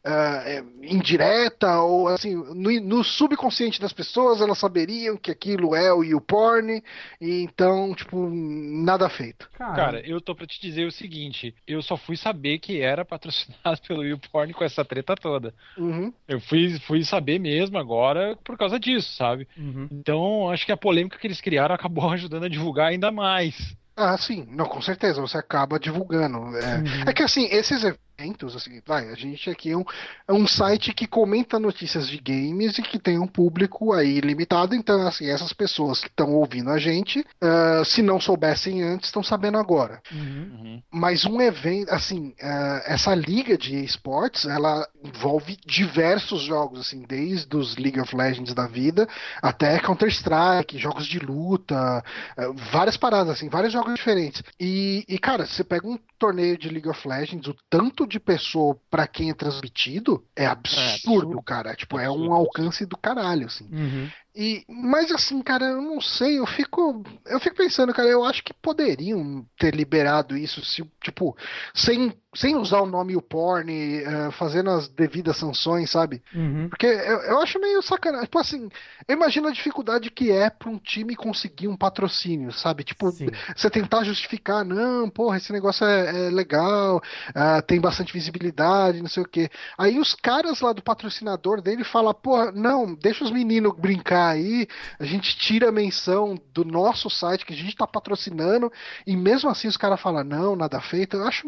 uh, 0.06 0.84
indireta 0.84 1.82
ou 1.82 2.08
assim 2.08 2.36
no, 2.36 2.72
no, 2.82 3.04
subconsciente 3.04 3.82
das 3.82 3.94
pessoas 3.94 4.42
elas 4.42 4.58
saberiam 4.58 5.18
que 5.18 5.32
aquilo 5.32 5.76
é 5.76 5.94
o 5.94 6.04
YouPorn 6.04 6.84
e 7.20 7.42
então 7.42 7.94
tipo 7.94 8.30
nada 8.30 9.10
feito. 9.10 9.50
Cara, 9.52 9.76
cara 9.76 10.08
eu 10.08 10.22
tô 10.22 10.36
para 10.36 10.48
te 10.48 10.60
dizer 10.62 10.86
o 10.86 10.92
seguinte 10.92 11.54
eu 11.68 11.82
só 11.82 11.98
fui 11.98 12.16
saber 12.16 12.60
que 12.60 12.82
era 12.82 13.04
patrocinado 13.04 13.82
pelo 13.88 14.06
YouPorn 14.06 14.54
com 14.54 14.64
essa 14.64 14.86
treta 14.86 15.16
toda. 15.16 15.54
Uhum. 15.78 16.14
eu 16.28 16.40
fui 16.40 16.80
fui 16.80 17.04
saber 17.04 17.40
mesmo 17.40 17.78
agora 17.78 18.38
por 18.44 18.58
causa 18.58 18.80
disso 18.80 19.14
sabe? 19.16 19.48
Uhum. 19.58 19.88
então 19.92 20.50
acho 20.50 20.66
que 20.66 20.72
a 20.72 20.78
polêmica 20.78 21.18
que 21.18 21.28
eles 21.28 21.42
criaram 21.42 21.76
acabou 21.76 22.10
ajudando 22.12 22.46
a 22.46 22.50
divulgar 22.50 22.88
ainda 22.88 23.12
mais 23.12 23.78
ah, 24.00 24.18
sim, 24.18 24.48
não, 24.50 24.66
com 24.66 24.82
certeza, 24.82 25.22
você 25.22 25.38
acaba 25.38 25.80
divulgando. 25.80 26.38
É, 26.58 26.78
uhum. 26.78 27.04
é 27.08 27.14
que 27.14 27.24
assim, 27.24 27.46
esses 27.52 27.84
eventos, 28.20 28.56
assim, 28.56 28.82
vai, 28.86 29.10
a 29.10 29.16
gente 29.16 29.50
aqui 29.50 29.72
é 29.72 29.78
um, 29.78 29.84
é 30.28 30.34
um 30.34 30.46
site 30.46 30.94
que 30.94 31.08
comenta 31.08 31.58
notícias 31.58 32.08
de 32.08 32.18
games 32.18 32.78
e 32.78 32.82
que 32.82 33.00
tem 33.00 33.18
um 33.18 33.28
público 33.28 33.94
aí 33.94 34.20
limitado, 34.20 34.76
então, 34.76 35.08
assim, 35.08 35.30
essas 35.30 35.54
pessoas 35.54 36.02
que 36.02 36.08
estão 36.08 36.34
ouvindo 36.34 36.70
a 36.70 36.78
gente, 36.78 37.20
uh, 37.20 37.86
se 37.86 38.02
não 38.02 38.20
soubessem 38.20 38.84
antes, 38.84 39.08
estão 39.08 39.24
sabendo 39.24 39.58
agora. 39.58 40.02
Uhum. 40.12 40.20
uhum. 40.20 40.84
Mas 40.92 41.26
um 41.26 41.40
evento, 41.42 41.92
assim, 41.92 42.34
uh, 42.42 42.82
essa 42.86 43.16
liga 43.16 43.58
de 43.58 43.84
esportes, 43.84 44.46
ela 44.46 44.88
envolve 45.04 45.58
diversos 45.66 46.42
jogos, 46.42 46.82
assim, 46.82 47.04
desde 47.08 47.56
os 47.56 47.78
League 47.78 48.00
of 48.00 48.16
Legends 48.16 48.54
da 48.54 48.68
vida 48.68 49.08
até 49.42 49.80
Counter-Strike, 49.80 50.78
jogos 50.78 51.06
de 51.06 51.20
luta, 51.20 52.04
uh, 52.38 52.54
várias 52.72 52.98
paradas, 52.98 53.34
assim, 53.34 53.48
vários 53.48 53.72
jogos 53.72 53.89
diferentes. 53.96 54.44
E, 54.60 55.06
e, 55.08 55.18
cara, 55.18 55.46
você 55.46 55.64
pega 55.64 55.88
um 55.88 55.98
torneio 56.18 56.58
de 56.58 56.70
League 56.70 56.90
of 56.90 57.08
Legends, 57.08 57.48
o 57.48 57.56
tanto 57.70 58.06
de 58.08 58.20
pessoa 58.20 58.80
para 58.90 59.08
quem 59.08 59.30
é 59.30 59.34
transmitido 59.34 60.24
é 60.36 60.46
absurdo, 60.46 60.82
é 60.82 60.94
absurdo. 60.94 61.44
cara. 61.44 61.76
Tipo, 61.76 61.98
absurdo. 61.98 62.24
é 62.24 62.28
um 62.28 62.34
alcance 62.34 62.86
do 62.86 62.98
caralho, 62.98 63.48
assim. 63.48 63.68
Uhum. 63.72 64.10
E, 64.36 64.64
mas 64.70 65.12
assim, 65.12 65.42
cara, 65.42 65.66
eu 65.66 65.82
não 65.82 66.00
sei, 66.00 66.40
eu 66.40 66.46
fico, 66.46 67.04
eu 67.26 67.40
fico 67.40 67.58
pensando, 67.58 67.94
cara, 67.94 68.08
eu 68.08 68.24
acho 68.24 68.44
que 68.44 68.54
poderiam 68.54 69.46
ter 69.58 69.76
liberado 69.76 70.38
isso, 70.38 70.64
se, 70.64 70.82
tipo, 71.02 71.36
sem, 71.74 72.14
sem 72.40 72.56
usar 72.56 72.80
o 72.80 72.86
nome 72.86 73.18
o 73.18 73.22
porn, 73.22 73.70
uh, 73.70 74.32
fazendo 74.32 74.70
as 74.70 74.88
devidas 74.88 75.36
sanções, 75.36 75.90
sabe? 75.90 76.24
Uhum. 76.34 76.70
Porque 76.70 76.86
eu, 76.86 77.20
eu 77.20 77.42
acho 77.42 77.60
meio 77.60 77.82
sacanagem. 77.82 78.28
Tipo 78.28 78.40
assim, 78.40 78.70
eu 79.06 79.16
imagino 79.16 79.50
a 79.50 79.52
dificuldade 79.52 80.10
que 80.10 80.32
é 80.32 80.50
para 80.50 80.70
um 80.70 80.78
time 80.78 81.18
conseguir 81.18 81.68
um 81.68 81.76
patrocínio, 81.76 82.54
sabe? 82.54 82.86
Tipo, 82.86 83.12
Sim. 83.12 83.28
você 83.54 83.70
tentar 83.70 84.06
justificar, 84.06 84.64
não, 84.64 85.10
porra, 85.10 85.36
esse 85.36 85.52
negócio 85.52 85.86
é, 85.86 86.28
é 86.28 86.30
legal, 86.30 87.02
uh, 87.32 87.62
tem 87.68 87.82
bastante 87.82 88.14
visibilidade, 88.14 89.02
não 89.02 89.10
sei 89.10 89.24
o 89.24 89.28
quê. 89.28 89.50
Aí 89.78 90.00
os 90.00 90.16
caras 90.16 90.62
lá 90.62 90.72
do 90.72 90.82
patrocinador 90.82 91.62
dele 91.62 91.84
falam, 91.84 92.14
porra, 92.14 92.54
não, 92.54 92.96
deixa 92.96 93.26
os 93.26 93.32
meninos 93.32 93.76
brincar 93.78 94.30
aí, 94.30 94.66
a 94.98 95.04
gente 95.04 95.38
tira 95.38 95.68
a 95.68 95.74
menção 95.74 96.40
do 96.54 96.64
nosso 96.64 97.10
site 97.10 97.46
que 97.46 97.52
a 97.52 97.58
gente 97.58 97.74
está 97.74 97.86
patrocinando, 97.86 98.72
e 99.06 99.18
mesmo 99.18 99.50
assim 99.50 99.68
os 99.68 99.76
caras 99.76 100.00
falam, 100.00 100.24
não, 100.24 100.56
nada 100.56 100.80
feito. 100.80 101.18
Eu 101.18 101.28
acho, 101.28 101.46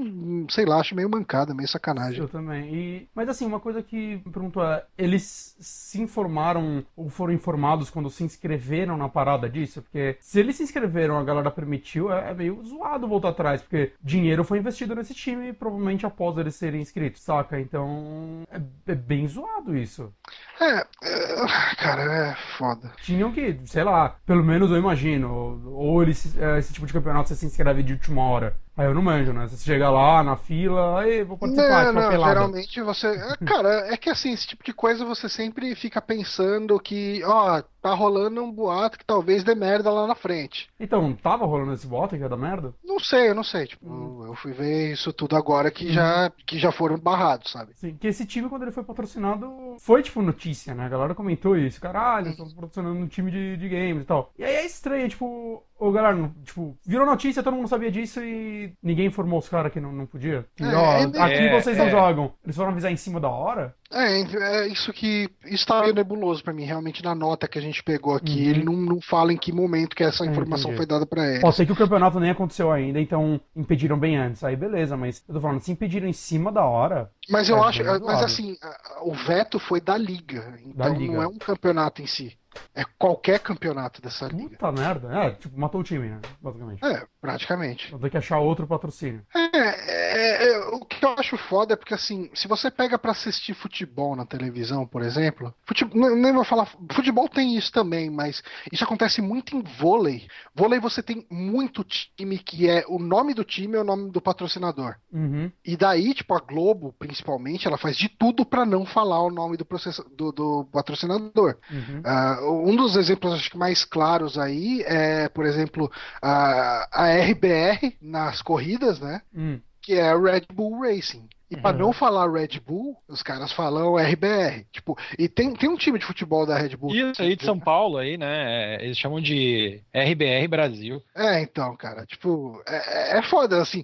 sei 0.50 0.66
lá, 0.66 0.81
acho 0.82 0.96
meio 0.96 1.10
mancada, 1.10 1.54
meio 1.54 1.68
sacanagem. 1.68 2.20
Eu 2.20 2.28
também. 2.28 2.74
E, 2.74 3.10
mas 3.16 3.30
assim, 3.30 3.46
uma 3.46 3.60
coisa 3.60 3.82
que 3.82 4.22
me 4.26 4.32
pergunto 4.32 4.62
é, 4.62 4.84
eles 4.98 5.56
se 5.60 6.02
informaram 6.02 6.84
ou 6.96 7.10
foram 7.10 7.34
informados 7.34 7.90
quando 7.90 8.10
se 8.10 8.24
inscreveram 8.24 8.98
na 8.98 9.08
parada 9.08 9.50
disso? 9.50 9.82
Porque 9.82 10.18
se 10.20 10.40
eles 10.40 10.56
se 10.56 10.64
inscreveram, 10.64 11.18
a 11.18 11.24
galera 11.24 11.52
permitiu, 11.52 12.12
é, 12.12 12.32
é 12.32 12.34
meio 12.34 12.62
zoado 12.64 13.08
voltar 13.08 13.30
atrás, 13.30 13.62
porque 13.62 13.94
dinheiro 14.02 14.44
foi 14.44 14.60
investido 14.60 14.96
nesse 14.96 15.14
time 15.14 15.54
provavelmente 15.54 16.06
após 16.06 16.38
eles 16.38 16.56
serem 16.56 16.82
inscritos, 16.82 17.22
saca? 17.22 17.60
Então 17.60 18.44
é, 18.52 18.62
é 18.92 18.96
bem 18.96 19.28
zoado 19.28 19.76
isso. 19.76 20.12
É, 20.60 20.86
é 21.04 21.76
cara, 21.78 22.02
é 22.04 22.36
foda. 22.58 22.92
Tinham 23.02 23.32
que, 23.32 23.60
sei 23.66 23.84
lá, 23.84 24.16
pelo 24.26 24.44
menos 24.44 24.70
eu 24.72 24.78
imagino, 24.78 25.62
ou 25.66 26.02
eles, 26.04 26.36
é, 26.38 26.60
esse 26.60 26.74
tipo 26.74 26.86
de 26.86 26.94
campeonato 26.94 27.30
você 27.30 27.36
se 27.36 27.46
inscreve 27.46 27.84
de 27.84 27.94
última 27.94 28.24
hora. 28.24 28.56
Aí 28.76 28.86
eu 28.88 28.94
não 28.94 29.02
manjo, 29.02 29.34
né? 29.34 29.48
Você 29.48 29.58
chega 29.58 29.90
lá 29.90 30.24
na 30.24 30.36
fila, 30.36 31.00
aí 31.02 31.24
vou 31.24 31.38
participar, 31.38 31.92
não, 31.92 32.02
não, 32.02 32.12
geralmente 32.12 32.82
você. 32.82 33.08
É, 33.08 33.38
cara, 33.46 33.94
é 33.94 33.98
que 33.98 34.10
assim, 34.10 34.32
esse 34.32 34.48
tipo 34.48 34.64
de 34.64 34.74
coisa 34.74 35.04
você 35.04 35.28
sempre 35.28 35.76
fica 35.76 36.02
pensando 36.02 36.80
que, 36.80 37.22
ó, 37.26 37.62
tá 37.82 37.94
rolando 37.94 38.42
um 38.42 38.52
boato 38.52 38.98
que 38.98 39.06
talvez 39.06 39.44
dê 39.44 39.56
merda 39.56 39.92
lá 39.92 40.08
na 40.08 40.16
frente. 40.16 40.70
Então, 40.80 41.14
tava 41.14 41.46
rolando 41.46 41.74
esse 41.74 41.88
boato 41.88 42.16
que 42.16 42.22
ia 42.22 42.30
dar 42.30 42.38
merda? 42.38 42.74
Não 42.84 43.00
sei, 43.00 43.30
eu 43.30 43.36
não 43.36 43.44
sei. 43.44 43.68
Tipo, 43.68 43.90
hum. 43.90 44.26
eu 44.26 44.36
fui 44.36 44.54
ver 44.54 44.94
isso 44.94 45.12
tudo 45.12 45.36
agora 45.36 45.72
que, 45.72 45.88
hum. 45.88 45.92
já, 45.92 46.32
que 46.46 46.58
já 46.58 46.72
foram 46.72 46.98
barrados, 46.98 47.52
sabe? 47.52 47.74
Sim, 47.76 47.98
que 48.00 48.08
esse 48.08 48.26
time, 48.26 48.48
quando 48.48 48.64
ele 48.64 48.72
foi 48.72 48.84
patrocinado, 48.84 49.76
foi 49.80 50.04
tipo 50.04 50.22
notícia, 50.22 50.74
né? 50.74 50.86
A 50.86 50.90
galera 50.90 51.16
comentou 51.16 51.58
isso. 51.58 51.82
Caralho, 51.82 52.30
estão 52.30 52.50
patrocinando 52.50 53.00
um 53.00 53.08
time 53.08 53.32
de, 53.32 53.58
de 53.58 53.68
games 53.68 54.04
e 54.04 54.06
tal. 54.06 54.32
E 54.38 54.44
aí 54.44 54.56
é 54.56 54.66
estranho, 54.66 55.10
tipo, 55.10 55.64
Ô, 55.82 55.92
galera, 55.92 56.32
tipo, 56.44 56.78
virou 56.86 57.08
notícia, 57.08 57.42
todo 57.42 57.56
mundo 57.56 57.68
sabia 57.68 57.90
disso 57.90 58.24
e 58.24 58.72
ninguém 58.84 59.08
informou 59.08 59.40
os 59.40 59.50
caras 59.50 59.74
que 59.74 59.80
não, 59.80 59.92
não 59.92 60.06
podia. 60.06 60.46
E, 60.60 60.64
é, 60.64 60.76
ó, 60.76 60.94
é, 60.94 61.04
aqui 61.06 61.48
é, 61.48 61.60
vocês 61.60 61.76
não 61.76 61.88
é. 61.88 61.90
jogam. 61.90 62.32
Eles 62.44 62.56
foram 62.56 62.70
avisar 62.70 62.92
em 62.92 62.96
cima 62.96 63.20
da 63.20 63.30
hora? 63.30 63.74
É, 63.92 64.22
é 64.22 64.68
isso 64.68 64.94
que 64.94 65.28
está 65.44 65.82
meio 65.82 65.96
nebuloso 65.96 66.44
para 66.44 66.54
mim, 66.54 66.66
realmente 66.66 67.04
na 67.04 67.16
nota 67.16 67.48
que 67.48 67.58
a 67.58 67.62
gente 67.62 67.84
pegou 67.84 68.14
aqui, 68.14 68.44
uhum. 68.44 68.50
ele 68.52 68.64
não, 68.64 68.74
não 68.74 69.02
fala 69.02 69.34
em 69.34 69.38
que 69.38 69.52
momento 69.52 69.96
que 69.96 70.04
essa 70.04 70.24
informação 70.24 70.70
Entendi. 70.70 70.78
foi 70.78 70.86
dada 70.86 71.08
para 71.08 71.28
ele. 71.28 71.42
Pode 71.42 71.56
ser 71.56 71.66
que 71.66 71.72
o 71.72 71.76
campeonato 71.76 72.20
nem 72.20 72.30
aconteceu 72.30 72.72
ainda, 72.72 73.00
então 73.00 73.42
impediram 73.56 73.98
bem 73.98 74.18
antes. 74.18 74.44
Aí 74.44 74.56
beleza, 74.56 74.96
mas 74.96 75.24
eu 75.28 75.34
tô 75.34 75.42
falando, 75.42 75.62
se 75.62 75.72
impediram 75.72 76.08
em 76.08 76.14
cima 76.14 76.52
da 76.52 76.64
hora. 76.64 77.10
Mas 77.28 77.50
eu 77.50 77.62
acho, 77.64 77.84
mas 77.84 78.22
assim, 78.22 78.56
o 79.02 79.16
veto 79.16 79.58
foi 79.58 79.82
da 79.82 79.98
liga, 79.98 80.60
então 80.64 80.76
da 80.76 80.90
liga. 80.90 81.12
não 81.12 81.24
é 81.24 81.28
um 81.28 81.40
campeonato 81.40 82.04
em 82.04 82.08
si. 82.08 82.38
É 82.74 82.84
qualquer 82.98 83.40
campeonato 83.40 84.02
dessa 84.02 84.26
Puta 84.26 84.36
liga. 84.36 84.50
Puta 84.58 84.72
merda. 84.72 85.14
É, 85.14 85.32
tipo, 85.32 85.60
matou 85.60 85.82
o 85.82 85.84
time, 85.84 86.10
né? 86.10 86.20
Basicamente. 86.42 86.84
É, 86.86 87.06
praticamente. 87.22 87.92
Vou 87.92 88.00
ter 88.00 88.10
que 88.10 88.18
achar 88.18 88.40
outro 88.40 88.66
patrocínio. 88.66 89.22
É, 89.34 89.58
é, 89.58 90.48
é, 90.48 90.60
o 90.70 90.84
que 90.84 91.06
eu 91.06 91.16
acho 91.18 91.38
foda 91.38 91.74
é 91.74 91.78
porque, 91.78 91.94
assim, 91.94 92.32
se 92.34 92.48
você 92.48 92.72
pega 92.72 92.98
para 92.98 93.12
assistir 93.12 93.54
futebol 93.54 94.16
na 94.16 94.26
televisão, 94.26 94.88
por 94.88 95.04
exemplo, 95.04 95.54
futebol, 95.64 96.16
nem 96.16 96.34
vou 96.34 96.44
falar. 96.44 96.68
Futebol 96.92 97.30
tem 97.30 97.56
isso 97.56 97.72
também, 97.72 98.10
mas 98.10 98.42
isso 98.72 98.84
acontece 98.84 99.22
muito 99.22 99.56
em 99.56 99.62
vôlei. 99.62 100.28
Vôlei 100.56 100.80
você 100.80 101.04
tem 101.04 101.26
muito 101.30 101.84
time 101.84 102.40
que 102.40 102.68
é. 102.68 102.84
O 102.88 102.98
nome 102.98 103.36
do 103.36 103.44
time 103.44 103.78
é 103.78 103.82
o 103.82 103.86
nome 103.86 104.10
do 104.10 104.20
patrocinador. 104.20 104.96
Uhum. 105.14 105.52
E 105.64 105.78
daí, 105.78 106.16
tipo, 106.16 106.34
a 106.34 106.40
Globo, 106.40 106.96
principalmente, 106.98 107.68
ela 107.68 107.78
faz 107.78 107.96
de 107.96 108.10
tudo 108.10 108.44
para 108.44 108.66
não 108.66 108.84
falar 108.84 109.22
o 109.22 109.30
nome 109.30 109.58
do, 109.58 109.68
do, 110.16 110.32
do 110.32 110.66
patrocinador. 110.72 111.58
Uhum. 111.70 112.02
Uh, 112.02 112.70
um 112.72 112.76
dos 112.76 112.96
exemplos 112.96 113.34
acho 113.34 113.52
que 113.52 113.58
mais 113.58 113.86
claros 113.86 114.40
aí 114.40 114.82
é, 114.88 115.30
por 115.30 115.46
exemplo, 115.46 115.92
a, 116.22 116.88
a 116.92 117.11
RBR 117.12 117.96
nas 118.02 118.42
corridas, 118.42 119.00
né? 119.00 119.22
Hum. 119.36 119.60
Que 119.82 119.94
é 119.94 120.16
Red 120.16 120.46
Bull 120.54 120.82
Racing. 120.82 121.28
E 121.52 121.58
pra 121.58 121.74
não 121.74 121.92
falar 121.92 122.32
Red 122.32 122.62
Bull, 122.66 122.96
os 123.10 123.22
caras 123.22 123.52
falam 123.52 123.98
RBR. 123.98 124.66
Tipo, 124.72 124.98
e 125.20 125.28
tem, 125.28 125.54
tem 125.54 125.70
um 125.70 125.76
time 125.76 126.00
de 126.00 126.06
futebol 126.06 126.46
da 126.46 126.58
Red 126.58 126.78
Bull. 126.78 126.96
Isso 126.96 127.22
aí 127.22 127.36
de 127.36 127.44
São 127.44 127.60
Paulo 127.60 127.98
aí, 127.98 128.18
né? 128.18 128.76
é, 128.78 128.86
Eles 128.86 128.98
chamam 128.98 129.20
de 129.20 129.82
RBR 129.94 130.48
Brasil. 130.48 131.04
É, 131.14 131.42
então, 131.42 131.76
cara, 131.76 132.06
tipo, 132.06 132.64
é, 132.66 133.18
é 133.18 133.22
foda, 133.24 133.62
assim, 133.62 133.84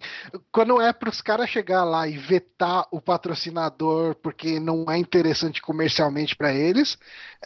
quando 0.50 0.82
é 0.82 0.94
pros 0.94 1.20
caras 1.20 1.50
chegar 1.50 1.84
lá 1.84 2.08
e 2.08 2.18
vetar 2.18 2.86
o 2.90 3.02
patrocinador 3.02 4.16
porque 4.16 4.62
não 4.62 4.86
é 4.90 4.98
interessante 4.98 5.62
comercialmente 5.62 6.38
pra 6.38 6.54
eles, 6.54 6.98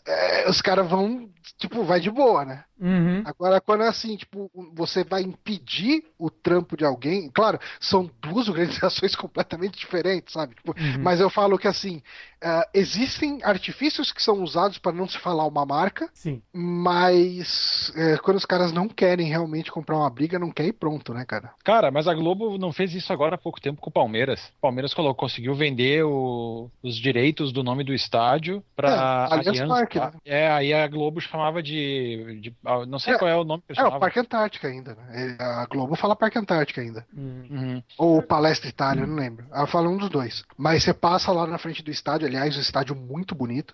é, 0.05 0.47
os 0.47 0.61
caras 0.61 0.87
vão, 0.87 1.31
tipo, 1.57 1.83
vai 1.83 1.99
de 1.99 2.11
boa, 2.11 2.45
né? 2.45 2.63
Uhum. 2.81 3.21
Agora, 3.25 3.61
quando 3.61 3.83
é 3.83 3.87
assim, 3.87 4.17
tipo, 4.17 4.49
você 4.73 5.03
vai 5.03 5.21
impedir 5.21 6.03
o 6.17 6.29
trampo 6.29 6.75
de 6.75 6.83
alguém, 6.83 7.29
claro, 7.29 7.59
são 7.79 8.09
duas 8.19 8.47
organizações 8.49 9.15
completamente 9.15 9.77
diferentes, 9.79 10.33
sabe? 10.33 10.55
Tipo, 10.55 10.71
Uhum. 10.71 11.03
Mas 11.03 11.19
eu 11.19 11.29
falo 11.29 11.57
que 11.59 11.67
assim, 11.67 12.01
ah, 12.41 12.67
existem 12.73 13.39
artifícios 13.43 14.11
que 14.11 14.21
são 14.23 14.41
usados 14.41 14.77
para 14.79 14.91
não 14.91 15.07
se 15.07 15.19
falar 15.19 15.45
uma 15.45 15.65
marca, 15.65 16.09
Sim. 16.13 16.41
mas 16.53 17.91
é, 17.95 18.17
quando 18.17 18.37
os 18.37 18.45
caras 18.45 18.71
não 18.71 18.87
querem 18.87 19.27
realmente 19.27 19.71
comprar 19.71 19.97
uma 19.97 20.09
briga, 20.09 20.39
não 20.39 20.49
quer 20.51 20.65
ir 20.65 20.73
pronto, 20.73 21.13
né, 21.13 21.23
cara? 21.25 21.51
Cara, 21.63 21.91
mas 21.91 22.07
a 22.07 22.13
Globo 22.13 22.57
não 22.57 22.71
fez 22.71 22.93
isso 22.95 23.11
agora 23.13 23.35
há 23.35 23.37
pouco 23.37 23.61
tempo 23.61 23.81
com 23.81 23.89
o 23.89 23.93
Palmeiras. 23.93 24.41
O 24.57 24.61
Palmeiras 24.61 24.93
colocou, 24.93 25.21
conseguiu 25.27 25.53
vender 25.53 26.03
o- 26.03 26.69
os 26.81 26.95
direitos 26.95 27.51
do 27.51 27.63
nome 27.63 27.83
do 27.83 27.93
estádio 27.93 28.63
para 28.75 29.27
É, 29.29 29.33
Allianz 29.35 29.67
Parque, 29.67 29.99
né? 29.99 30.11
É, 30.25 30.51
aí 30.51 30.73
a 30.73 30.87
Globo 30.87 31.19
chamava 31.21 31.61
de, 31.61 32.39
de- 32.41 32.55
não 32.85 32.99
sei 32.99 33.13
É, 33.13 33.17
qual 33.17 33.29
é 33.29 33.35
o 33.35 33.43
nome 33.43 33.63
que 33.65 33.71
eles 33.73 33.83
É, 33.83 33.87
o. 33.87 33.99
Parque 33.99 34.19
Antártica 34.19 34.67
ainda, 34.67 34.95
né? 34.95 35.35
É, 35.39 35.43
A 35.43 35.65
Globo 35.65 35.95
fala 35.95 36.15
Parque 36.15 36.37
Antártica 36.39 36.81
ainda. 36.81 37.05
Hum. 37.15 37.45
Uhum. 37.49 37.83
Ou 37.97 38.21
Palestra 38.21 38.69
Itália, 38.69 39.03
eu 39.03 39.07
não 39.07 39.15
lembro. 39.15 39.45
Ela 39.51 39.67
fala 39.67 39.89
um 39.89 39.97
dos 39.97 40.09
dois. 40.09 40.43
Mas 40.57 40.83
você 40.83 40.93
passa 40.93 41.31
lá 41.31 41.45
na 41.47 41.57
frente 41.57 41.83
do 41.83 41.91
estádio, 41.91 42.27
aliás, 42.27 42.55
o 42.57 42.59
estádio 42.61 42.95
muito 42.95 43.33
bonito. 43.35 43.73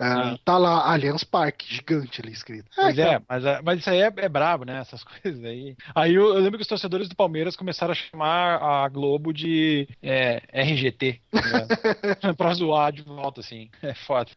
ah, 0.00 0.30
Sim. 0.32 0.40
tá 0.44 0.56
lá 0.58 0.90
Allianz 0.92 1.24
Parque, 1.24 1.66
gigante 1.74 2.20
ali 2.20 2.32
escrito. 2.32 2.68
Pois 2.74 2.94
cara, 2.96 3.14
é, 3.16 3.20
mas, 3.28 3.44
é- 3.44 3.60
mas 3.62 3.80
isso 3.80 3.90
aí 3.90 4.00
é, 4.00 4.12
é 4.16 4.28
brabo, 4.28 4.64
né? 4.64 4.78
Essas 4.80 5.02
coisas 5.22 5.42
aí. 5.44 5.76
Aí 5.94 6.14
eu, 6.14 6.28
eu 6.34 6.40
lembro 6.40 6.56
que 6.58 6.62
os 6.62 6.68
torcedores 6.68 7.08
do 7.08 7.16
Palmeiras 7.16 7.56
começaram 7.56 7.92
a 7.92 7.94
chamar 7.94 8.62
a 8.62 8.88
Globo 8.88 9.32
de 9.32 9.88
é, 10.02 10.40
RGT, 10.52 11.20
tá 11.30 11.40
ligado? 11.40 11.68
pra 12.36 12.54
zoar 12.54 12.92
de 12.92 13.02
volta, 13.02 13.40
assim. 13.40 13.68
É 13.82 13.94
foda. 13.94 14.30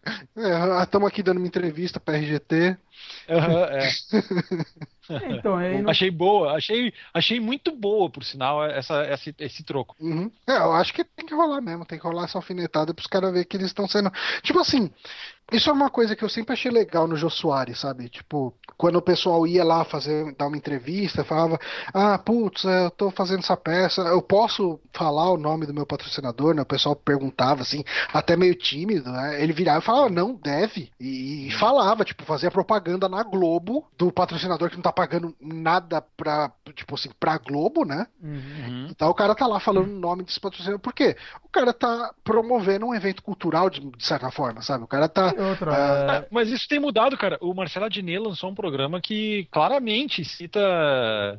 Estamos 0.83 1.07
aqui 1.07 1.21
dando 1.23 1.37
uma 1.37 1.47
entrevista 1.47 1.99
pra 1.99 2.15
RGT. 2.17 2.77
Uh-huh, 3.29 3.37
Aham, 3.37 3.63
é. 3.71 3.95
Então, 5.29 5.55
aí 5.55 5.81
não... 5.81 5.89
Achei 5.89 6.11
boa, 6.11 6.53
achei, 6.53 6.93
achei 7.13 7.39
muito 7.39 7.71
boa, 7.75 8.09
por 8.09 8.23
sinal, 8.23 8.63
essa, 8.63 9.03
esse, 9.13 9.35
esse 9.39 9.63
troco. 9.63 9.95
Uhum. 9.99 10.31
É, 10.47 10.57
eu 10.57 10.73
acho 10.73 10.93
que 10.93 11.03
tem 11.03 11.25
que 11.25 11.33
rolar 11.33 11.61
mesmo, 11.61 11.85
tem 11.85 11.99
que 11.99 12.05
rolar 12.05 12.25
essa 12.25 12.37
alfinetada 12.37 12.93
pros 12.93 13.07
caras 13.07 13.31
verem 13.31 13.47
que 13.47 13.57
eles 13.57 13.67
estão 13.67 13.87
sendo. 13.87 14.11
Tipo 14.43 14.59
assim, 14.59 14.91
isso 15.51 15.69
é 15.69 15.73
uma 15.73 15.89
coisa 15.89 16.15
que 16.15 16.23
eu 16.23 16.29
sempre 16.29 16.53
achei 16.53 16.71
legal 16.71 17.05
no 17.05 17.17
Jô 17.17 17.29
Soares, 17.29 17.77
sabe? 17.77 18.07
Tipo, 18.07 18.53
quando 18.77 18.95
o 18.95 19.01
pessoal 19.01 19.45
ia 19.45 19.65
lá 19.65 19.83
fazer, 19.83 20.33
dar 20.35 20.47
uma 20.47 20.55
entrevista, 20.55 21.25
falava, 21.25 21.59
ah, 21.93 22.17
putz, 22.17 22.63
eu 22.63 22.89
tô 22.91 23.11
fazendo 23.11 23.39
essa 23.39 23.57
peça, 23.57 24.01
eu 24.01 24.21
posso 24.21 24.79
falar 24.93 25.29
o 25.29 25.37
nome 25.37 25.65
do 25.65 25.73
meu 25.73 25.85
patrocinador, 25.85 26.53
né? 26.53 26.61
O 26.61 26.65
pessoal 26.65 26.95
perguntava, 26.95 27.63
assim, 27.63 27.83
até 28.13 28.37
meio 28.37 28.55
tímido, 28.55 29.11
né? 29.11 29.43
Ele 29.43 29.51
virava 29.51 29.79
e 29.79 29.85
falava, 29.85 30.09
não, 30.09 30.35
deve. 30.35 30.89
E, 30.97 31.47
e 31.47 31.51
falava, 31.51 32.05
tipo, 32.05 32.23
fazia 32.23 32.49
propaganda 32.49 33.09
na 33.09 33.21
Globo 33.21 33.85
do 33.97 34.09
patrocinador 34.09 34.69
que 34.69 34.77
não 34.77 34.83
tá 34.83 34.93
pagando 35.01 35.35
nada 35.41 35.99
pra, 36.15 36.51
tipo 36.75 36.93
assim, 36.93 37.09
pra 37.19 37.39
Globo, 37.39 37.83
né? 37.83 38.05
Uhum. 38.21 38.87
Então 38.91 39.09
o 39.09 39.13
cara 39.15 39.33
tá 39.33 39.47
lá 39.47 39.59
falando 39.59 39.87
o 39.89 39.99
nome 39.99 40.21
desse 40.23 40.39
patrocinador. 40.39 40.79
Por 40.79 40.93
quê? 40.93 41.15
O 41.43 41.49
cara 41.49 41.73
tá 41.73 42.13
promovendo 42.23 42.85
um 42.85 42.93
evento 42.93 43.23
cultural 43.23 43.67
de, 43.69 43.79
de 43.81 44.05
certa 44.05 44.29
forma, 44.29 44.61
sabe? 44.61 44.83
O 44.83 44.87
cara 44.87 45.09
tá. 45.09 45.33
Outra, 45.37 45.71
Ah, 45.73 46.17
Ah, 46.19 46.25
Mas 46.29 46.49
isso 46.49 46.67
tem 46.67 46.79
mudado, 46.79 47.17
cara. 47.17 47.37
O 47.41 47.51
Marcelo 47.53 47.85
Adnet 47.87 48.19
lançou 48.19 48.51
um 48.51 48.55
programa 48.55 49.01
que 49.01 49.47
claramente 49.51 50.23
cita 50.23 50.59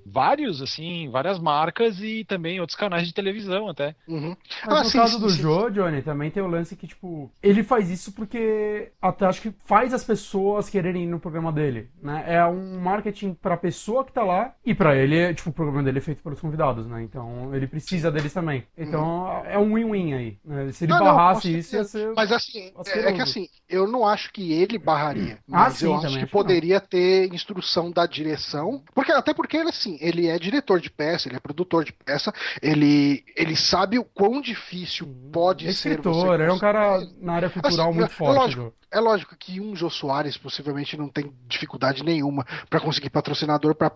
vários, 0.04 0.60
assim, 0.60 1.08
várias 1.10 1.38
marcas 1.38 2.00
e 2.00 2.24
também 2.24 2.60
outros 2.60 2.76
canais 2.76 3.06
de 3.06 3.14
televisão 3.14 3.68
até. 3.68 3.94
uhum. 4.08 4.36
Mas 4.66 4.78
Ah, 4.80 4.82
no 4.82 4.88
sim, 4.90 4.98
caso 4.98 5.14
sim, 5.14 5.20
do 5.20 5.30
sim. 5.30 5.42
Jô, 5.42 5.70
Johnny, 5.70 6.02
também 6.02 6.30
tem 6.30 6.42
o 6.42 6.46
lance 6.48 6.74
que, 6.76 6.86
tipo, 6.86 7.30
ele 7.42 7.62
faz 7.62 7.90
isso 7.90 8.12
porque 8.12 8.90
até 9.00 9.26
acho 9.26 9.40
que 9.42 9.52
faz 9.66 9.94
as 9.94 10.04
pessoas 10.04 10.68
quererem 10.68 11.04
ir 11.04 11.06
no 11.06 11.20
programa 11.20 11.52
dele, 11.52 11.88
né? 12.02 12.24
É 12.26 12.44
um 12.44 12.80
marketing 12.80 13.34
pra 13.34 13.51
pessoa 13.56 14.04
que 14.04 14.12
tá 14.12 14.22
lá 14.24 14.54
e 14.64 14.74
pra 14.74 14.96
ele, 14.96 15.16
é, 15.18 15.34
tipo, 15.34 15.50
o 15.50 15.52
programa 15.52 15.82
dele 15.82 15.98
é 15.98 16.00
feito 16.02 16.22
pelos 16.22 16.40
convidados, 16.40 16.86
né? 16.86 17.02
Então 17.02 17.54
ele 17.54 17.66
precisa 17.66 18.10
deles 18.10 18.32
também. 18.32 18.66
Então 18.76 19.42
é 19.44 19.58
um 19.58 19.74
win-win 19.74 20.14
aí. 20.14 20.38
né? 20.44 20.72
Se 20.72 20.84
ele 20.84 20.92
Ah, 20.92 21.00
não, 21.00 21.04
barrasse 21.06 21.50
com 21.52 21.58
isso, 21.58 21.76
ia 21.76 21.84
ser. 21.84 22.12
Mas 22.14 22.32
assim, 22.32 22.66
é, 22.66 22.72
asqueroso. 22.80 23.08
é 23.08 23.12
que 23.12 23.20
assim, 23.22 23.48
eu 23.68 23.86
não 23.88 24.06
acho 24.06 24.32
que 24.32 24.52
ele 24.52 24.78
barraria. 24.78 25.38
Ah, 25.50 25.70
Mas 25.70 25.74
sim, 25.74 25.86
eu 25.86 25.94
acho 25.94 26.00
que 26.00 26.06
acho 26.06 26.18
que 26.18 26.26
não. 26.26 26.28
poderia 26.28 26.80
ter 26.80 27.32
instrução 27.32 27.90
da 27.90 28.06
direção. 28.06 28.82
Porque, 28.94 29.12
até 29.12 29.32
porque 29.34 29.56
ele, 29.56 29.68
assim, 29.70 29.96
ele 30.00 30.26
é 30.28 30.38
diretor 30.38 30.80
de 30.80 30.90
peça, 30.90 31.28
ele 31.28 31.36
é 31.36 31.40
produtor 31.40 31.84
de 31.84 31.92
peça, 31.92 32.32
ele, 32.60 33.24
ele 33.36 33.56
sabe 33.56 33.98
o 33.98 34.04
quão 34.04 34.40
difícil 34.40 35.06
pode 35.32 35.66
é 35.66 35.72
ser. 35.72 35.98
escritor, 35.98 36.14
você 36.14 36.42
ele 36.42 36.44
é 36.44 36.52
um 36.52 36.58
cara 36.58 37.00
na 37.20 37.34
área 37.34 37.50
cultural 37.50 37.88
Assim, 37.90 37.98
muito 37.98 38.12
é 38.12 38.14
forte. 38.14 38.38
lógico. 38.38 38.74
É 38.92 39.00
lógico 39.00 39.34
que 39.36 39.60
um 39.60 39.74
Jô 39.74 39.88
Soares 39.88 40.36
possivelmente 40.36 40.96
não 40.96 41.08
tem 41.08 41.32
dificuldade 41.48 42.04
nenhuma 42.04 42.44
para 42.68 42.80
conseguir 42.80 43.10
patrocinador 43.10 43.74
para 43.74 43.90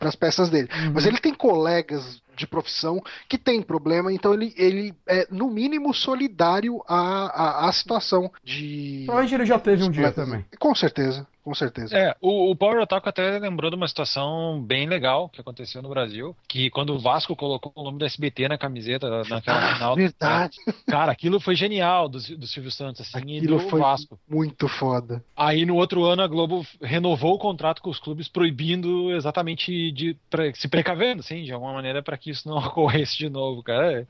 as 0.00 0.16
peças 0.16 0.50
dele. 0.50 0.68
Uhum. 0.72 0.92
Mas 0.94 1.06
ele 1.06 1.18
tem 1.18 1.32
colegas 1.34 2.22
de 2.36 2.46
profissão 2.46 3.02
que 3.28 3.38
tem 3.38 3.62
problema, 3.62 4.12
então 4.12 4.34
ele, 4.34 4.52
ele 4.56 4.94
é, 5.06 5.26
no 5.30 5.48
mínimo, 5.48 5.94
solidário 5.94 6.82
à, 6.86 6.96
à, 6.96 7.68
à 7.68 7.72
situação 7.72 8.30
de. 8.42 9.04
Provavelmente 9.06 9.34
ele 9.34 9.46
já 9.46 9.58
teve 9.58 9.84
um 9.84 9.90
dia 9.90 10.12
também. 10.12 10.44
Com 10.58 10.74
certeza, 10.74 11.26
com 11.44 11.54
certeza. 11.54 11.96
É, 11.96 12.16
o, 12.20 12.50
o 12.50 12.56
Power 12.56 12.80
Otaku 12.80 13.08
até 13.08 13.38
lembrou 13.38 13.70
de 13.70 13.76
uma 13.76 13.86
situação 13.86 14.60
bem 14.62 14.88
legal 14.88 15.28
que 15.28 15.40
aconteceu 15.40 15.82
no 15.82 15.88
Brasil, 15.90 16.34
que 16.48 16.70
quando 16.70 16.94
o 16.94 16.98
Vasco 16.98 17.36
colocou 17.36 17.70
o 17.74 17.82
nome 17.84 17.98
do 17.98 18.04
SBT 18.04 18.48
na 18.48 18.56
camiseta 18.58 19.22
naquela 19.28 19.70
Ah, 19.70 19.74
final, 19.74 19.94
verdade. 19.94 20.56
cara, 20.88 21.12
aquilo 21.12 21.38
foi 21.38 21.54
genial 21.54 22.08
do, 22.08 22.18
do 22.18 22.46
Silvio 22.46 22.70
Santos, 22.70 23.02
assim, 23.02 23.24
e 23.28 23.38
Aquilo 23.38 23.58
do 23.58 23.68
foi 23.68 23.80
Vasco. 23.80 24.18
muito 24.28 24.66
foda. 24.68 25.22
Aí 25.36 25.64
no 25.66 25.76
outro 25.76 26.04
ano 26.04 26.22
a 26.22 26.26
Globo 26.26 26.66
renovou 26.80 27.34
o 27.34 27.38
contrato 27.38 27.82
com 27.82 27.90
os 27.90 28.00
clubes, 28.00 28.26
proibindo 28.28 29.12
exatamente 29.12 29.92
de 29.92 30.16
pra- 30.30 30.52
se 30.54 30.66
precavendo, 30.68 31.20
assim, 31.20 31.42
de 31.44 31.52
alguma 31.52 31.72
maneira, 31.74 32.02
para 32.02 32.16
que 32.16 32.30
isso 32.30 32.48
não 32.48 32.56
ocorresse 32.58 33.16
de 33.18 33.28
novo, 33.28 33.62
cara. 33.62 34.06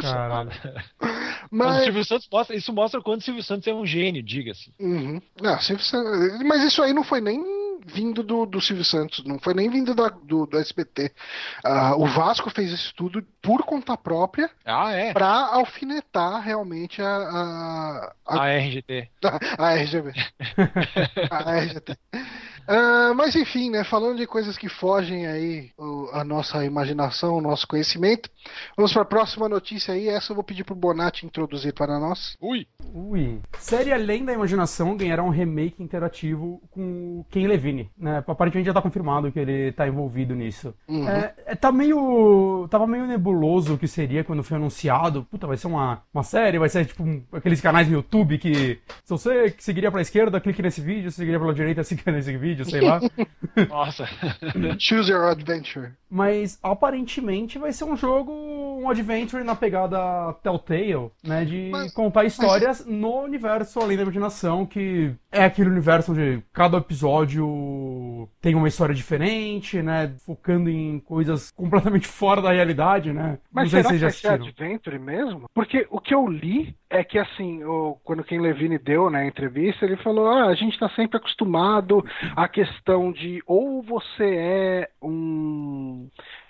Caralho. 0.00 0.50
Mas 1.50 1.50
o 1.50 1.56
Mas, 1.72 1.84
Silvio 1.84 2.04
Santos 2.04 2.28
mostra, 2.30 2.56
isso 2.56 2.72
mostra 2.72 3.00
o 3.00 3.02
quanto 3.02 3.20
o 3.20 3.24
Silvio 3.24 3.42
Santos 3.42 3.66
é 3.66 3.72
um 3.74 3.86
gênio, 3.86 4.22
diga-se. 4.22 4.72
Uhum. 4.78 5.20
Não, 5.40 5.58
Silvio 5.60 5.84
Santos- 5.84 6.42
mas 6.44 6.57
isso 6.62 6.82
aí 6.82 6.92
não 6.92 7.04
foi 7.04 7.20
nem 7.20 7.42
vindo 7.86 8.22
do, 8.22 8.44
do 8.44 8.60
Silvio 8.60 8.84
Santos, 8.84 9.24
não 9.24 9.38
foi 9.38 9.54
nem 9.54 9.70
vindo 9.70 9.94
da- 9.94 10.08
do, 10.10 10.44
do 10.46 10.58
SBT. 10.58 11.10
Ah, 11.64 11.96
o 11.96 12.04
Vasco 12.06 12.50
fez 12.50 12.70
isso 12.70 12.92
tudo 12.94 13.24
por 13.40 13.64
conta 13.64 13.96
própria 13.96 14.50
Ah, 14.64 14.92
é. 14.92 15.12
para 15.14 15.26
alfinetar 15.54 16.42
realmente 16.42 17.00
a, 17.00 17.06
a, 17.16 18.12
a, 18.26 18.42
A 18.44 18.48
RGT. 18.58 19.08
a 19.58 19.72
RGB. 19.74 20.12
a 21.30 21.56
RGT. 21.60 21.96
Ah, 22.68 23.12
mas 23.16 23.34
enfim, 23.34 23.70
né? 23.70 23.82
Falando 23.82 24.18
de 24.18 24.26
coisas 24.26 24.58
que 24.58 24.68
fogem 24.68 25.26
aí 25.26 25.70
o- 25.78 26.08
a 26.12 26.22
nossa 26.22 26.64
imaginação, 26.64 27.34
o 27.36 27.40
nosso 27.40 27.66
conhecimento, 27.66 28.28
vamos 28.76 28.92
para 28.92 29.02
a 29.02 29.06
próxima 29.06 29.48
notícia 29.48 29.94
aí. 29.94 30.08
Essa 30.08 30.32
eu 30.32 30.34
vou 30.34 30.44
pedir 30.44 30.64
pro 30.64 30.74
Bonatti 30.74 31.24
introduzir 31.24 31.72
para 31.72 31.98
nós. 31.98 32.36
Ui. 32.40 32.66
Ui. 32.92 33.40
Série 33.58 33.92
Além 33.92 34.24
da 34.24 34.32
Imaginação 34.32 34.96
ganhará 34.96 35.22
um 35.22 35.28
remake 35.30 35.82
interativo 35.82 36.60
com 36.70 37.20
o 37.20 37.26
Ken 37.30 37.46
Levine, 37.46 37.90
né? 37.96 38.22
Aparentemente 38.26 38.66
já 38.66 38.74
tá 38.74 38.82
confirmado 38.82 39.32
que 39.32 39.38
ele 39.38 39.72
tá 39.72 39.86
envolvido 39.88 40.34
nisso. 40.34 40.74
Uhum. 40.86 41.08
É, 41.08 41.34
é, 41.46 41.54
tá 41.54 41.72
meio. 41.72 42.66
Tava 42.70 42.86
meio 42.86 43.06
nebuloso 43.06 43.74
o 43.74 43.78
que 43.78 43.88
seria 43.88 44.24
quando 44.24 44.42
foi 44.42 44.56
anunciado. 44.56 45.24
Puta, 45.30 45.46
vai 45.46 45.56
ser 45.56 45.66
uma, 45.68 46.02
uma 46.12 46.22
série, 46.22 46.58
vai 46.58 46.68
ser 46.68 46.84
tipo 46.86 47.02
um- 47.02 47.22
aqueles 47.32 47.60
canais 47.60 47.88
no 47.88 47.94
YouTube 47.94 48.38
que. 48.38 48.78
Se 49.04 49.10
você 49.10 49.54
seguiria 49.58 49.90
pra 49.90 50.00
esquerda, 50.02 50.40
clique 50.40 50.62
nesse 50.62 50.80
vídeo, 50.80 51.10
se 51.10 51.16
seguiria 51.18 51.38
pela 51.40 51.54
direita, 51.54 51.82
siga 51.84 52.10
nesse 52.12 52.36
vídeo, 52.36 52.57
sei 52.64 52.80
lá. 52.80 53.00
Nossa. 53.68 54.08
Choose 54.78 55.10
your 55.10 55.30
adventure. 55.30 55.92
Mas 56.10 56.58
aparentemente 56.62 57.58
vai 57.58 57.72
ser 57.72 57.84
um 57.84 57.96
jogo, 57.96 58.32
um 58.32 58.88
adventure 58.88 59.44
na 59.44 59.54
pegada 59.54 60.32
Telltale, 60.42 61.10
né? 61.22 61.44
De 61.44 61.68
Mas- 61.70 61.92
contar 61.92 62.24
histórias 62.24 62.86
no 62.86 63.20
universo 63.22 63.78
além 63.80 63.96
da 63.96 64.02
imaginação, 64.04 64.64
que 64.64 65.12
é 65.30 65.44
aquele 65.44 65.68
universo 65.68 66.12
onde 66.12 66.42
cada 66.52 66.78
episódio 66.78 68.28
tem 68.40 68.54
uma 68.54 68.68
história 68.68 68.94
diferente, 68.94 69.82
né? 69.82 70.14
Focando 70.24 70.70
em 70.70 70.98
coisas 71.00 71.50
completamente 71.50 72.06
fora 72.06 72.40
da 72.40 72.52
realidade, 72.52 73.12
né? 73.12 73.38
Mas 73.52 73.64
Não 73.64 73.70
sei 73.70 73.82
será 73.82 73.92
se 73.92 73.98
que 73.98 74.04
assistiram. 74.06 74.34
Adventure 74.46 74.98
mesmo? 74.98 75.42
Porque 75.54 75.86
o 75.90 76.00
que 76.00 76.14
eu 76.14 76.26
li 76.26 76.74
é 76.90 77.04
que 77.04 77.18
assim, 77.18 77.62
o- 77.64 77.96
quando 78.02 78.24
Ken 78.24 78.40
Levine 78.40 78.78
deu 78.78 79.10
na 79.10 79.26
entrevista, 79.26 79.84
ele 79.84 79.96
falou: 79.98 80.28
ah, 80.28 80.46
a 80.46 80.54
gente 80.54 80.72
está 80.72 80.88
sempre 80.90 81.18
acostumado 81.18 82.04
à 82.34 82.48
questão 82.48 83.12
de 83.12 83.42
ou 83.46 83.82
você 83.82 84.24
é 84.24 84.88
um 85.02 85.97
é, 85.97 85.97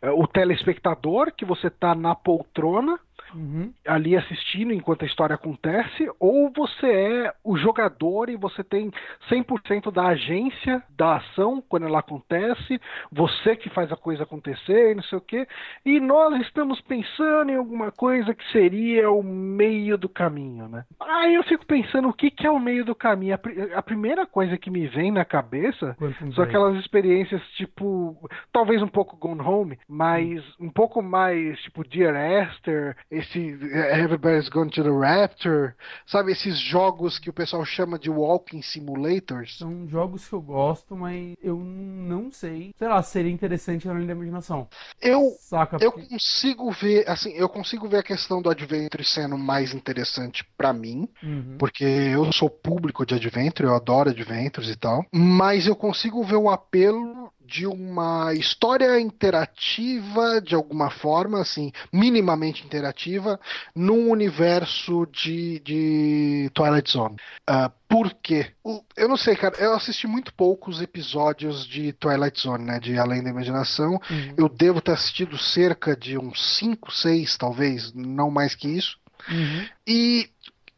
o 0.03 0.27
telespectador, 0.27 1.33
que 1.33 1.45
você 1.45 1.71
tá 1.71 1.95
na 1.95 2.15
poltrona 2.15 2.99
Uhum. 3.35 3.73
ali 3.87 4.17
assistindo 4.17 4.73
enquanto 4.73 5.03
a 5.03 5.07
história 5.07 5.35
acontece, 5.35 6.11
ou 6.19 6.51
você 6.51 6.87
é 6.87 7.35
o 7.45 7.57
jogador 7.57 8.29
e 8.31 8.37
você 8.37 8.63
tem 8.65 8.91
100% 9.31 9.91
da 9.93 10.07
agência 10.09 10.83
da 10.91 11.17
ação 11.17 11.63
quando 11.69 11.87
ela 11.87 11.99
acontece, 12.01 12.81
você 13.11 13.57
que 13.57 13.69
faz 13.71 13.91
a 13.93 13.97
coisa 13.97 14.23
acontecer 14.25 14.93
e 14.93 14.95
não 14.95 15.03
sei 15.03 15.19
o 15.19 15.23
quê, 15.23 15.47
e 15.85 16.01
nós 16.01 16.41
estamos 16.43 16.81
pensando 16.81 17.51
em 17.51 17.57
alguma 17.57 17.91
coisa 17.93 18.35
que 18.35 18.45
seria 18.53 19.11
o 19.11 19.23
meio 19.23 19.97
do 19.99 20.09
caminho, 20.09 20.69
né? 20.69 20.85
Aí 21.01 21.35
eu 21.35 21.43
fico 21.45 21.65
pensando 21.67 22.09
o 22.09 22.13
que, 22.13 22.31
que 22.31 22.47
é 22.47 22.51
o 22.51 22.59
meio 22.59 22.85
do 22.85 22.95
caminho. 22.95 23.35
A, 23.35 23.39
pri- 23.39 23.73
a 23.75 23.83
primeira 23.83 24.27
coisa 24.27 24.57
que 24.57 24.71
me 24.71 24.87
vem 24.87 25.11
na 25.11 25.25
cabeça 25.25 25.97
são 26.35 26.45
aquelas 26.45 26.77
experiências 26.77 27.43
tipo, 27.57 28.17
talvez 28.53 28.83
um 28.83 28.89
pouco 28.89 29.17
Gone 29.17 29.41
Home, 29.41 29.79
mas 29.89 30.43
um 30.61 30.71
pouco 30.71 31.03
mais 31.03 31.59
tipo 31.63 31.87
Dear 31.87 32.15
Esther, 32.49 32.97
esse 33.19 33.59
eh, 33.73 34.01
Everybody's 34.01 34.49
Gone 34.49 34.71
to 34.71 34.83
the 34.83 34.91
Rapture, 34.91 35.75
sabe 36.07 36.33
esses 36.33 36.59
jogos 36.59 37.19
que 37.19 37.31
o 37.31 37.33
pessoal 37.33 37.65
chama 37.65 37.99
de 37.99 38.11
walking 38.11 38.63
simulators? 38.63 39.59
São 39.59 39.87
jogos 39.89 40.27
que 40.29 40.35
eu 40.35 40.41
gosto, 40.41 40.97
mas 40.97 41.35
eu 41.43 41.57
não 41.59 42.31
sei. 42.31 42.73
Sei 42.77 42.89
lá, 42.89 43.03
seria 43.03 43.31
interessante 43.33 43.87
na 43.87 43.95
linha 43.95 44.07
da 44.09 44.13
imaginação. 44.13 44.69
Eu 45.01 45.31
Saca? 45.41 45.77
eu 45.81 45.93
Porque- 45.93 46.09
consigo 46.09 46.71
ver, 46.71 47.09
assim, 47.09 47.31
eu 47.33 47.49
consigo 47.49 47.89
ver 47.89 47.99
a 47.99 48.03
questão 48.03 48.41
do 48.43 48.51
adventure 48.51 49.05
sendo 49.05 49.37
mais 49.39 49.73
interessante 49.75 50.45
pra 50.57 50.73
mim, 50.73 51.09
Uhum. 51.23 51.57
porque 51.59 51.85
eu 51.85 52.33
sou 52.33 52.49
público 52.51 53.05
de 53.07 53.15
adventure, 53.15 53.69
eu 53.69 53.75
adoro 53.75 54.11
adventures 54.11 54.69
e 54.69 54.77
tal, 54.77 55.05
mas 55.13 55.67
eu 55.67 55.77
consigo 55.77 56.23
ver 56.25 56.37
o 56.37 56.51
apelo 56.51 57.33
de 57.49 57.67
uma 57.67 58.35
história 58.35 59.01
interativa 59.01 60.41
de 60.41 60.55
alguma 60.55 60.91
forma, 60.91 61.41
assim, 61.41 61.73
minimamente 61.91 62.65
interativa, 62.65 63.41
num 63.75 64.11
universo 64.11 65.07
de, 65.07 65.59
de 65.61 66.51
Twilight 66.53 66.91
Zone. 66.91 67.17
Ah, 67.47 67.71
por 67.89 68.13
quê? 68.23 68.53
Eu 68.95 69.09
não 69.09 69.17
sei, 69.17 69.35
cara, 69.35 69.57
eu 69.59 69.75
assisti 69.75 70.07
muito 70.07 70.35
poucos 70.35 70.83
episódios 70.83 71.67
de 71.67 71.93
Twilight 71.95 72.39
Zone, 72.39 72.65
né, 72.65 72.79
de 72.79 72.99
Além 72.99 73.23
da 73.23 73.31
Imaginação, 73.31 73.99
Uhum. 74.11 74.35
eu 74.37 74.49
devo 74.49 74.81
ter 74.83 74.93
assistido 74.93 75.39
cerca 75.39 75.97
de 75.97 76.19
uns 76.19 76.59
5, 76.59 76.93
6, 76.93 77.37
talvez, 77.39 77.93
não 77.95 78.31
mais 78.31 78.55
que 78.55 78.69
isso. 78.69 78.99
Uhum. 79.31 79.67
E 79.87 80.29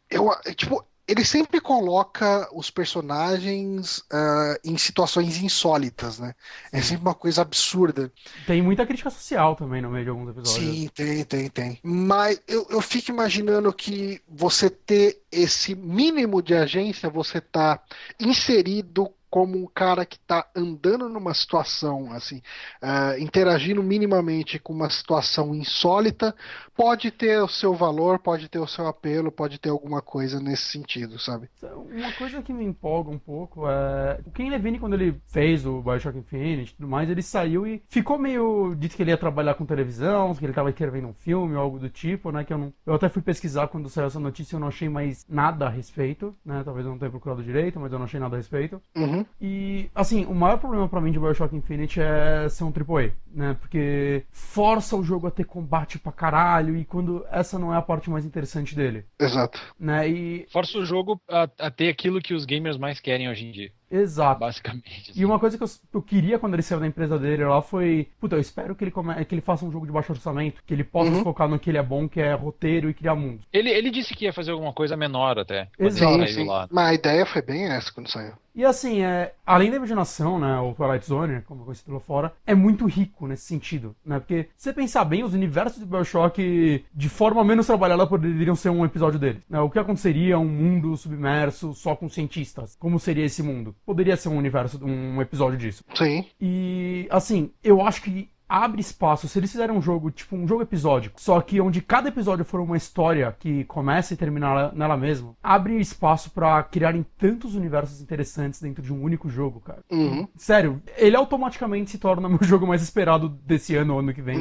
eu, 0.08 0.28
tipo, 0.54 0.84
ele 1.11 1.24
sempre 1.24 1.61
coloca 1.61 2.48
os 2.54 2.70
personagens 2.70 4.00
ah, 4.12 4.56
em 4.64 4.78
situações 4.78 5.42
insólitas, 5.42 6.20
né? 6.20 6.36
É 6.72 6.80
sempre 6.80 7.02
uma 7.02 7.14
coisa 7.14 7.42
absurda. 7.42 8.12
Tem 8.46 8.62
muita 8.62 8.86
crítica 8.86 9.11
social 9.11 9.56
também 9.56 9.82
no 9.82 9.90
meio 9.90 10.04
de 10.04 10.11
alguns 10.11 10.28
episódios. 10.30 10.54
Sim, 10.54 10.88
tem, 10.94 11.24
tem, 11.24 11.48
tem. 11.50 11.78
Mas 11.82 12.40
eu, 12.46 12.64
eu 12.70 12.80
fico 12.80 13.11
imaginando 13.11 13.72
que 13.72 14.22
você 14.28 14.70
ter 14.70 15.20
esse 15.32 15.74
mínimo 15.74 16.40
de 16.40 16.54
agência, 16.54 17.11
você 17.11 17.40
tá 17.40 17.82
inserido 18.20 19.11
como 19.30 19.56
um 19.56 19.66
cara 19.66 20.04
que 20.04 20.18
tá 20.18 20.46
andando 20.54 21.08
numa 21.08 21.32
situação, 21.32 22.12
assim, 22.12 22.42
ah, 22.82 23.16
interagindo 23.18 23.82
minimamente 23.82 24.58
com 24.58 24.72
uma 24.72 24.90
situação 24.90 25.54
insólita, 25.54 26.34
pode 26.76 27.10
ter 27.10 27.40
o 27.42 27.48
seu 27.48 27.72
valor, 27.74 28.18
pode 28.18 28.48
ter 28.48 28.58
o 28.58 28.66
seu 28.66 28.86
apelo, 28.86 29.30
pode 29.30 29.58
ter 29.58 29.70
alguma 29.70 30.02
coisa 30.02 30.40
nesse 30.40 30.64
sentido, 30.64 31.18
sabe? 31.18 31.48
Uma 31.62 32.12
coisa 32.12 32.42
que 32.42 32.52
me 32.52 32.64
empolga 32.64 33.10
um 33.10 33.18
pouco 33.18 33.68
é. 33.68 34.20
O 34.26 34.30
Ken 34.30 34.50
Levine, 34.50 34.78
quando 34.78 34.94
ele 34.94 35.20
fez 35.28 35.64
o 35.64 35.80
Bioshock 35.80 36.18
Infinite 36.18 36.72
e 36.72 36.74
tudo 36.74 36.88
mais, 36.88 37.08
ele 37.08 37.22
saiu 37.22 37.66
e 37.66 37.82
ficou 37.88 38.18
meio. 38.18 38.74
Disse 38.74 38.96
que 38.96 39.02
ele 39.02 39.10
ia 39.10 39.18
trabalhar 39.18 39.54
com 39.54 39.64
televisão, 39.64 40.34
que 40.34 40.44
ele 40.44 40.52
tava 40.52 40.70
escrevendo 40.70 41.08
um 41.08 41.14
filme 41.14 41.54
ou 41.54 41.60
algo 41.60 41.78
do 41.78 41.88
tipo, 41.88 42.32
né? 42.32 42.44
Que 42.44 42.52
eu 42.52 42.58
não. 42.58 42.72
Eu 42.84 42.94
até 42.94 43.08
fui 43.08 43.22
pesquisar 43.22 43.68
quando 43.68 43.88
saiu 43.88 44.06
essa 44.06 44.18
notícia 44.18 44.54
e 44.54 44.56
eu 44.56 44.60
não 44.60 44.68
achei 44.68 44.88
mais 44.88 45.24
nada 45.28 45.66
a 45.66 45.70
respeito, 45.70 46.34
né? 46.44 46.62
Talvez 46.64 46.84
eu 46.84 46.92
não 46.92 46.98
tenha 46.98 47.10
procurado 47.10 47.42
direito, 47.42 47.78
mas 47.78 47.92
eu 47.92 47.98
não 47.98 48.06
achei 48.06 48.18
nada 48.18 48.36
a 48.36 48.38
respeito. 48.38 48.82
Uhum. 48.96 49.19
E, 49.40 49.90
assim, 49.94 50.24
o 50.26 50.34
maior 50.34 50.58
problema 50.58 50.88
pra 50.88 51.00
mim 51.00 51.12
de 51.12 51.18
Bioshock 51.18 51.54
Infinite 51.54 52.00
é 52.00 52.48
ser 52.48 52.64
um 52.64 52.72
AAA, 52.72 53.10
né? 53.32 53.56
Porque 53.60 54.24
força 54.30 54.96
o 54.96 55.02
jogo 55.02 55.26
a 55.26 55.30
ter 55.30 55.44
combate 55.44 55.98
pra 55.98 56.12
caralho 56.12 56.76
e 56.76 56.84
quando 56.84 57.24
essa 57.30 57.58
não 57.58 57.72
é 57.74 57.76
a 57.76 57.82
parte 57.82 58.10
mais 58.10 58.24
interessante 58.24 58.74
dele, 58.74 59.04
Exato. 59.18 59.60
né? 59.78 60.08
E. 60.08 60.46
Força 60.52 60.78
o 60.78 60.84
jogo 60.84 61.20
a, 61.28 61.48
a 61.58 61.70
ter 61.70 61.88
aquilo 61.88 62.20
que 62.20 62.34
os 62.34 62.44
gamers 62.44 62.76
mais 62.76 63.00
querem 63.00 63.28
hoje 63.28 63.46
em 63.46 63.50
dia, 63.52 63.70
Exato. 63.90 64.40
basicamente. 64.40 65.10
assim. 65.10 65.20
E 65.20 65.24
uma 65.24 65.38
coisa 65.38 65.56
que 65.56 65.64
eu, 65.64 65.68
eu 65.94 66.02
queria 66.02 66.38
quando 66.38 66.54
ele 66.54 66.62
saiu 66.62 66.80
da 66.80 66.86
empresa 66.86 67.18
dele 67.18 67.44
lá 67.44 67.60
foi, 67.62 68.08
puta, 68.20 68.36
eu 68.36 68.40
espero 68.40 68.74
que 68.74 68.84
ele, 68.84 68.90
come, 68.90 69.24
que 69.24 69.34
ele 69.34 69.42
faça 69.42 69.64
um 69.64 69.70
jogo 69.72 69.86
de 69.86 69.92
baixo 69.92 70.12
orçamento, 70.12 70.62
que 70.66 70.74
ele 70.74 70.84
possa 70.84 71.10
Uhum. 71.10 71.22
focar 71.24 71.48
no 71.48 71.58
que 71.58 71.70
ele 71.70 71.78
é 71.78 71.82
bom, 71.82 72.08
que 72.08 72.20
é 72.20 72.32
roteiro 72.34 72.88
e 72.90 72.94
criar 72.94 73.14
mundo. 73.14 73.40
Ele, 73.52 73.70
ele 73.70 73.90
disse 73.90 74.14
que 74.14 74.24
ia 74.26 74.32
fazer 74.32 74.52
alguma 74.52 74.72
coisa 74.72 74.96
menor 74.96 75.38
até. 75.38 75.68
Exato. 75.78 76.26
Sim, 76.26 76.26
sim. 76.28 76.46
lá. 76.46 76.68
Mas 76.70 76.88
a 76.88 76.94
ideia 76.94 77.26
foi 77.26 77.42
bem 77.42 77.64
essa 77.66 77.92
quando 77.92 78.08
saiu. 78.10 78.34
E 78.55 78.64
assim, 78.64 79.03
é, 79.03 79.32
além 79.46 79.70
da 79.70 79.76
imaginação, 79.76 80.38
né, 80.38 80.59
o 80.61 80.74
Twilight 80.74 81.07
Zone, 81.07 81.42
como 81.42 81.62
é 81.62 81.64
conhecido 81.64 81.92
lá 81.92 82.01
fora, 82.01 82.32
é 82.46 82.55
muito 82.55 82.86
rico 82.86 83.26
nesse 83.26 83.44
sentido, 83.44 83.94
né? 84.05 84.18
Porque 84.18 84.48
se 84.57 84.64
você 84.64 84.72
pensar 84.72 85.05
bem, 85.05 85.22
os 85.22 85.34
universos 85.34 85.78
de 85.78 85.86
BioShock, 85.86 86.84
de 86.92 87.09
forma 87.09 87.44
menos 87.44 87.66
trabalhada, 87.66 88.07
poderiam 88.07 88.57
ser 88.57 88.70
um 88.70 88.84
episódio 88.84 89.18
dele. 89.18 89.40
Né? 89.48 89.61
O 89.61 89.70
que 89.70 89.78
aconteceria 89.78 90.38
um 90.38 90.48
mundo 90.48 90.96
submerso 90.96 91.72
só 91.74 91.94
com 91.94 92.09
cientistas? 92.09 92.76
Como 92.78 92.98
seria 92.98 93.24
esse 93.24 93.42
mundo? 93.42 93.74
Poderia 93.86 94.16
ser 94.16 94.28
um 94.28 94.36
universo, 94.36 94.84
um 94.84 95.20
episódio 95.22 95.59
disso. 95.59 95.84
Sim. 95.94 96.24
E, 96.40 97.07
assim, 97.11 97.51
eu 97.62 97.80
acho 97.80 98.03
que 98.03 98.28
abre 98.51 98.80
espaço. 98.80 99.28
Se 99.28 99.38
eles 99.38 99.53
fizerem 99.53 99.76
um 99.76 99.80
jogo, 99.80 100.11
tipo 100.11 100.34
um 100.34 100.46
jogo 100.46 100.62
episódico, 100.62 101.20
só 101.20 101.40
que 101.40 101.61
onde 101.61 101.80
cada 101.80 102.09
episódio 102.09 102.44
for 102.44 102.61
uma 102.61 102.76
história 102.76 103.34
que 103.38 103.62
começa 103.64 104.12
e 104.12 104.16
termina 104.16 104.72
nela 104.72 104.96
mesma, 104.96 105.36
abre 105.40 105.78
espaço 105.80 106.30
pra 106.32 106.61
criarem 106.64 107.07
tantos 107.16 107.55
universos 107.55 108.01
interessantes 108.01 108.61
dentro 108.61 108.82
de 108.82 108.92
um 108.92 109.01
único 109.01 109.28
jogo, 109.28 109.61
cara. 109.61 109.82
Uhum. 109.90 110.26
Sério, 110.36 110.82
ele 110.96 111.14
automaticamente 111.14 111.92
se 111.92 111.98
torna 111.98 112.28
meu 112.28 112.40
jogo 112.42 112.66
mais 112.66 112.82
esperado 112.82 113.28
desse 113.28 113.76
ano 113.76 113.94
ou 113.94 114.01
ano 114.01 114.12
que 114.12 114.22
vem. 114.22 114.40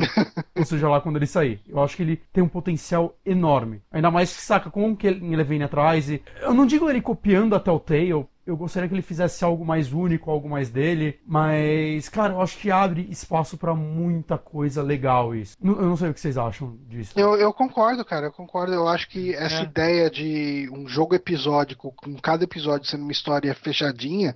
ou 0.57 0.65
seja 0.65 0.89
lá 0.89 0.99
quando 0.99 1.17
ele 1.17 1.27
sair. 1.27 1.61
Eu 1.67 1.79
acho 1.83 1.95
que 1.95 2.01
ele 2.01 2.21
tem 2.33 2.43
um 2.43 2.49
potencial 2.49 3.15
enorme. 3.23 3.81
Ainda 3.91 4.09
mais 4.09 4.35
que 4.35 4.41
saca 4.41 4.71
com 4.71 4.91
o 4.91 4.97
que 4.97 5.05
ele 5.05 5.43
vem 5.43 5.61
atrás. 5.61 6.09
E 6.09 6.21
eu 6.41 6.53
não 6.53 6.65
digo 6.65 6.89
ele 6.89 7.01
copiando 7.01 7.55
a 7.55 7.59
Telltale. 7.59 8.25
Eu 8.49 8.57
gostaria 8.57 8.89
que 8.89 8.95
ele 8.95 9.01
fizesse 9.01 9.43
algo 9.45 9.63
mais 9.65 9.93
único, 9.93 10.29
algo 10.31 10.49
mais 10.49 10.69
dele. 10.69 11.19
Mas, 11.25 12.09
cara, 12.09 12.33
eu 12.33 12.41
acho 12.41 12.57
que 12.57 12.71
abre 12.71 13.07
espaço 13.09 13.57
pra 13.57 13.75
muita 13.75 14.37
coisa 14.37 14.81
legal 14.81 15.35
isso. 15.35 15.55
Eu 15.63 15.75
não 15.75 15.95
sei 15.97 16.09
o 16.09 16.13
que 16.13 16.19
vocês 16.19 16.37
acham 16.37 16.77
disso. 16.87 17.13
Eu, 17.17 17.35
eu 17.35 17.53
concordo, 17.53 18.03
cara, 18.03 18.27
eu 18.27 18.31
concordo. 18.31 18.73
Eu 18.73 18.87
acho 18.87 19.07
que 19.09 19.33
essa 19.35 19.61
É. 19.61 19.63
ideia 19.63 20.09
de 20.09 20.69
um 20.73 20.87
jogo 20.87 21.13
episódico, 21.15 21.93
com 21.95 22.15
cada 22.15 22.43
episódio 22.43 22.87
sendo 22.87 23.03
uma 23.03 23.11
história 23.11 23.53
fechadinha, 23.53 24.35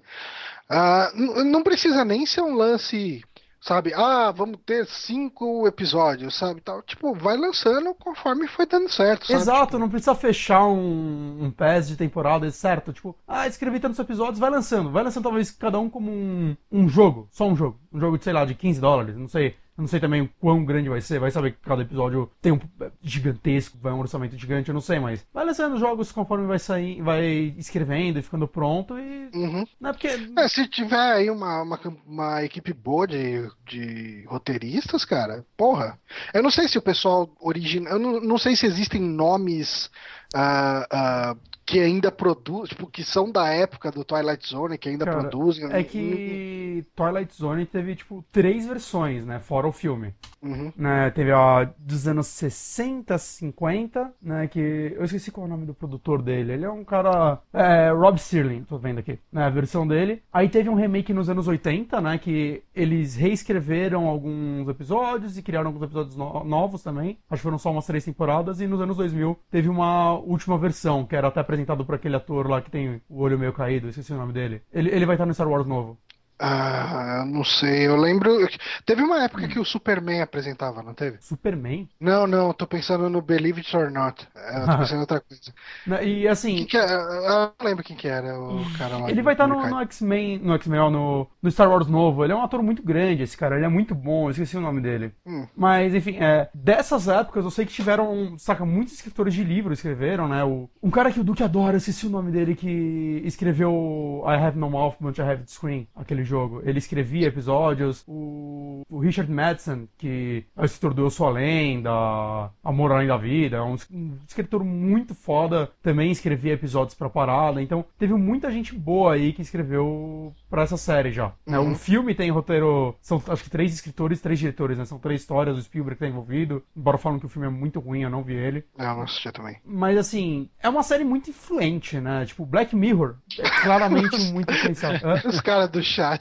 n- 1.16 1.43
não 1.51 1.64
precisa 1.64 2.03
nem 2.05 2.26
ser 2.26 2.41
um 2.41 2.55
lance, 2.55 3.24
sabe? 3.64 3.93
Ah, 3.93 4.32
vamos 4.32 4.59
ter 4.66 4.86
cinco 4.86 5.66
episódios, 5.66 6.36
sabe? 6.36 6.61
Tal. 6.61 6.82
Tipo, 6.82 7.14
vai 7.14 7.38
lançando 7.38 7.93
conforme 7.95 8.47
foi 8.47 8.66
dando 8.66 8.89
certo, 8.89 9.26
sabe? 9.26 9.39
Exato, 9.39 9.66
Tipo, 9.66 9.80
não 9.80 9.89
precisa 9.89 10.14
fechar 10.14 10.66
um, 10.68 11.45
um 11.45 11.51
PES 11.51 11.88
de 11.88 11.95
temporada, 11.95 12.49
certo? 12.51 12.91
Tipo, 12.91 13.16
ah, 13.28 13.47
escrevi 13.47 13.80
tantos 13.80 13.99
episódios, 13.99 14.39
vai 14.39 14.49
lançando. 14.49 14.91
Vai 14.91 15.03
lançando 15.03 15.24
talvez 15.24 15.49
cada 15.51 15.80
um 15.80 15.89
como 15.89 16.11
um, 16.11 16.55
um 16.72 16.89
jogo, 16.89 17.28
só 17.32 17.47
um 17.47 17.55
jogo. 17.55 17.80
Um 17.91 17.99
jogo 17.99 18.18
de, 18.18 18.24
sei 18.26 18.34
lá, 18.34 18.43
de 18.43 18.53
15 18.53 18.82
dólares, 18.82 19.16
não 19.16 19.28
sei. 19.28 19.55
Eu 19.78 19.82
não 19.82 19.88
sei 19.88 19.99
também 19.99 20.21
o 20.21 20.30
quão 20.39 20.63
grande 20.63 20.89
vai 20.89 21.01
ser, 21.01 21.19
vai 21.19 21.32
saber 21.32 21.51
que 21.51 21.57
cada 21.57 21.82
episódio 21.82 22.30
tem 22.41 22.51
um 22.51 22.59
gigantesco, 23.01 23.78
vai 23.82 23.91
um 23.91 23.99
orçamento 23.99 24.38
gigante, 24.38 24.69
eu 24.69 24.74
não 24.74 24.82
sei, 24.82 24.99
mas 24.99 25.26
vai 25.34 25.43
lançando 25.43 25.80
jogos 25.80 26.11
conforme 26.11 26.45
vai 26.45 26.59
sair, 26.59 27.01
vai 27.01 27.55
escrevendo 27.57 28.19
e 28.19 28.21
ficando 28.21 28.47
pronto 28.47 28.99
e. 28.99 29.30
Uhum. 29.34 29.65
Não 29.80 29.89
é 29.89 29.93
porque. 29.93 30.07
É, 30.38 30.47
se 30.47 30.67
tiver 30.67 31.13
aí 31.13 31.30
uma, 31.30 31.63
uma, 31.63 31.80
uma 32.05 32.43
equipe 32.43 32.71
boa 32.71 33.07
de, 33.07 33.49
de 33.65 34.24
roteiristas, 34.28 35.05
cara, 35.05 35.43
porra. 35.57 35.99
Eu 36.34 36.43
não 36.43 36.51
sei 36.51 36.67
se 36.67 36.78
o 36.78 36.82
pessoal 36.82 37.30
original. 37.39 37.93
Eu 37.93 37.99
não, 37.99 38.21
não 38.21 38.38
sei 38.38 38.55
se 38.55 38.67
existem 38.67 39.01
nomes 39.01 39.89
ah, 40.34 40.88
ah, 40.91 41.36
que 41.66 41.80
ainda 41.80 42.11
produzem, 42.11 42.68
tipo, 42.76 42.88
que 42.88 43.03
são 43.03 43.32
da 43.32 43.47
época 43.49 43.91
do 43.91 44.03
Twilight 44.03 44.47
Zone, 44.47 44.78
que 44.78 44.89
ainda 44.89 45.05
Cara, 45.05 45.20
produzem. 45.20 45.72
É 45.72 45.84
que 45.84 46.86
Twilight 46.95 47.36
Zone 47.36 47.66
teve, 47.66 47.95
tipo, 47.95 48.24
três 48.32 48.66
versões, 48.68 49.26
né? 49.26 49.39
Fora 49.39 49.68
o 49.68 49.72
filme. 49.72 50.14
Uhum. 50.43 50.74
né, 50.76 51.09
teve 51.11 51.32
a 51.32 51.64
dos 51.80 52.05
anos 52.05 52.28
60, 52.28 53.18
50, 53.18 54.14
né, 54.22 54.45
que 54.47 54.59
eu 54.93 55.05
esqueci 55.05 55.32
qual 55.32 55.45
é 55.45 55.47
o 55.47 55.49
nome 55.49 55.66
do 55.66 55.74
produtor 55.74 56.22
dele. 56.22 56.51
Ele 56.51 56.66
é 56.66 56.70
um 56.70 56.84
cara, 56.84 57.39
é, 57.53 57.89
Rob 57.91 58.18
Sirling, 58.20 58.66
tô 58.66 58.78
vendo 58.78 58.99
aqui, 58.99 59.18
né, 59.32 59.45
a 59.45 59.49
versão 59.49 59.88
dele. 59.88 60.22
Aí 60.34 60.49
teve 60.49 60.68
um 60.70 60.76
remake 60.76 61.14
nos 61.14 61.30
anos 61.30 61.47
80, 61.47 62.01
né, 62.01 62.18
que 62.18 62.61
eles 62.76 63.16
reescreveram 63.16 64.05
alguns 64.05 64.68
episódios 64.68 65.38
e 65.38 65.41
criaram 65.41 65.68
alguns 65.68 65.84
episódios 65.84 66.18
no- 66.18 66.43
novos 66.43 66.84
também. 66.84 67.18
Acho 67.30 67.39
que 67.39 67.43
foram 67.43 67.57
só 67.57 67.72
umas 67.72 67.86
três 67.86 68.03
temporadas 68.03 68.59
e 68.59 68.68
nos 68.68 68.82
anos 68.82 68.97
2000 68.97 69.39
teve 69.49 69.70
uma 69.70 70.11
última 70.20 70.57
versão, 70.57 71.05
que 71.05 71.16
era 71.16 71.30
até 71.30 71.41
apresentado 71.53 71.85
por 71.85 71.95
aquele 71.95 72.15
ator 72.15 72.49
lá 72.49 72.61
que 72.61 72.71
tem 72.71 73.01
o 73.07 73.21
olho 73.21 73.37
meio 73.37 73.53
caído, 73.53 73.87
esqueci 73.87 74.11
o 74.11 74.17
nome 74.17 74.33
dele. 74.33 74.61
Ele, 74.71 74.89
ele 74.89 75.05
vai 75.05 75.15
estar 75.15 75.25
no 75.25 75.33
Star 75.33 75.47
Wars 75.47 75.65
novo. 75.65 75.97
Ah, 76.39 77.23
não 77.25 77.43
sei, 77.43 77.88
eu 77.88 77.95
lembro. 77.95 78.47
Teve 78.86 79.01
uma 79.01 79.23
época 79.23 79.47
que 79.47 79.59
o 79.59 79.65
Superman 79.65 80.21
apresentava, 80.21 80.84
não 80.84 80.93
teve? 80.93 81.17
Superman? 81.21 81.88
Não, 81.99 82.27
não, 82.27 82.53
tô 82.53 82.67
pensando 82.67 83.09
no 83.09 83.21
Believe 83.21 83.59
It 83.59 83.77
or 83.77 83.91
Not. 83.91 84.27
Eu 84.36 84.67
tô 84.67 84.77
pensando 84.77 84.97
em 84.97 85.01
outra 85.01 85.21
coisa. 85.21 86.03
E 86.03 86.27
assim, 86.27 86.55
Quem 86.57 86.65
que 86.65 86.77
é? 86.77 86.84
Eu 86.84 87.29
não 87.29 87.53
lembro 87.61 87.84
quem 87.84 87.95
que 87.95 88.07
era 88.07 88.38
o 88.39 88.65
cara 88.77 88.97
lá. 88.97 89.09
Ele 89.09 89.21
vai 89.21 89.34
estar 89.34 89.47
no, 89.47 89.55
Mordecai. 89.55 89.79
no 89.79 89.81
X-Men, 89.84 90.39
no 90.39 90.53
X-Men, 90.55 90.79
ó, 90.79 90.89
no, 90.89 91.27
no 91.41 91.51
Star 91.51 91.69
Wars 91.69 91.88
novo. 91.88 92.23
Ele 92.23 92.34
é 92.34 92.36
um 92.36 92.43
ator 92.43 92.61
muito 92.61 92.84
grande, 92.84 93.23
esse 93.23 93.38
cara. 93.38 93.55
Ele 93.55 93.65
é 93.65 93.69
muito 93.69 93.95
bom, 93.95 94.27
eu 94.27 94.31
esqueci 94.31 94.57
o 94.57 94.61
nome 94.61 94.81
dele. 94.81 95.13
Hum. 95.25 95.47
Mas, 95.55 95.93
enfim, 95.93 96.17
é, 96.19 96.49
dessas 96.53 97.07
épocas 97.07 97.43
eu 97.45 97.51
sei 97.51 97.65
que 97.65 97.73
tiveram, 97.73 98.38
saca, 98.38 98.65
muitos 98.65 98.93
escritores 98.93 99.34
de 99.34 99.43
livro 99.43 99.73
escreveram, 99.73 100.27
né? 100.27 100.43
O, 100.43 100.69
um 100.81 100.89
cara 100.89 101.11
que 101.11 101.19
o 101.19 101.23
Duque 101.23 101.43
adora, 101.43 101.75
eu 101.75 101.77
esqueci 101.77 102.05
o 102.05 102.09
nome 102.09 102.31
dele, 102.31 102.55
que 102.55 103.21
escreveu 103.25 104.23
I 104.27 104.36
Have 104.36 104.57
No 104.57 104.69
Mouth, 104.69 104.95
But 104.99 105.17
I 105.17 105.21
Have 105.21 105.43
the 105.43 105.47
Screen, 105.47 105.88
aquele 105.95 106.22
jogo. 106.24 106.61
Ele 106.65 106.78
escrevia 106.78 107.28
episódios. 107.28 108.03
O, 108.07 108.84
o 108.89 108.99
Richard 108.99 109.32
Madsen, 109.32 109.88
que 109.97 110.45
é 110.55 110.61
o 110.61 110.65
escritor 110.65 110.93
do 110.93 111.03
Eu 111.03 111.09
Sou 111.09 111.28
Além, 111.28 111.82
da 111.82 112.49
Amor 112.63 112.91
Além 112.91 113.07
da 113.07 113.17
Vida, 113.17 113.57
é 113.57 113.61
um, 113.61 113.76
um 113.91 114.17
escritor 114.28 114.63
muito 114.63 115.15
foda, 115.15 115.71
também 115.82 116.11
escrevia 116.11 116.53
episódios 116.53 116.95
pra 116.95 117.09
parada. 117.09 117.61
Então, 117.61 117.86
teve 117.97 118.13
muita 118.13 118.51
gente 118.51 118.74
boa 118.76 119.13
aí 119.13 119.34
que 119.34 119.41
escreveu 119.41 120.34
pra 120.49 120.63
essa 120.63 120.78
série 120.78 121.11
já. 121.11 121.32
Uhum. 121.47 121.71
O 121.71 121.76
filme 121.76 122.15
tem 122.15 122.30
roteiro, 122.30 122.95
são 123.01 123.21
acho 123.28 123.43
que 123.43 123.49
três 123.49 123.74
escritores, 123.74 124.21
três 124.21 124.39
diretores, 124.39 124.78
né? 124.78 124.86
São 124.86 124.99
três 124.99 125.21
histórias, 125.21 125.57
o 125.57 125.61
Spielberg 125.61 125.99
tá 125.99 126.07
envolvido. 126.07 126.63
Embora 126.76 126.97
falam 126.97 127.19
que 127.19 127.26
o 127.26 127.30
filme 127.30 127.47
é 127.47 127.51
muito 127.51 127.80
ruim, 127.80 128.01
eu 128.01 128.09
não 128.09 128.24
vi 128.24 128.34
ele. 128.34 128.63
É, 128.78 128.86
eu 128.86 128.95
não 128.95 129.03
assisti 129.03 129.32
também. 129.32 129.57
Mas 129.65 129.97
assim, 129.97 130.49
é 130.61 130.69
uma 130.69 130.84
série 130.84 131.03
muito 131.03 131.30
influente, 131.30 131.99
né? 131.99 132.26
Tipo, 132.26 132.45
Black 132.45 132.76
Mirror 132.76 133.15
é 133.39 133.61
claramente 133.61 134.17
muito 134.32 134.51
influenciado. 134.51 134.99
Os 135.28 135.41
caras 135.41 135.69
do 135.69 135.82
chat, 135.84 136.12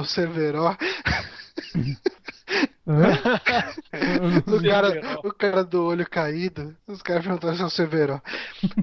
o 0.00 0.04
Severo, 0.04 0.66
Hã? 0.66 0.76
o 4.46 4.62
cara, 4.62 5.18
o 5.24 5.32
cara 5.32 5.64
do 5.64 5.84
olho 5.84 6.08
caído, 6.08 6.74
os 6.86 7.02
caras 7.02 7.22
perguntaram 7.24 7.54
se 7.56 7.62
é 7.62 7.66
o 7.66 7.70
Severo. 7.70 8.22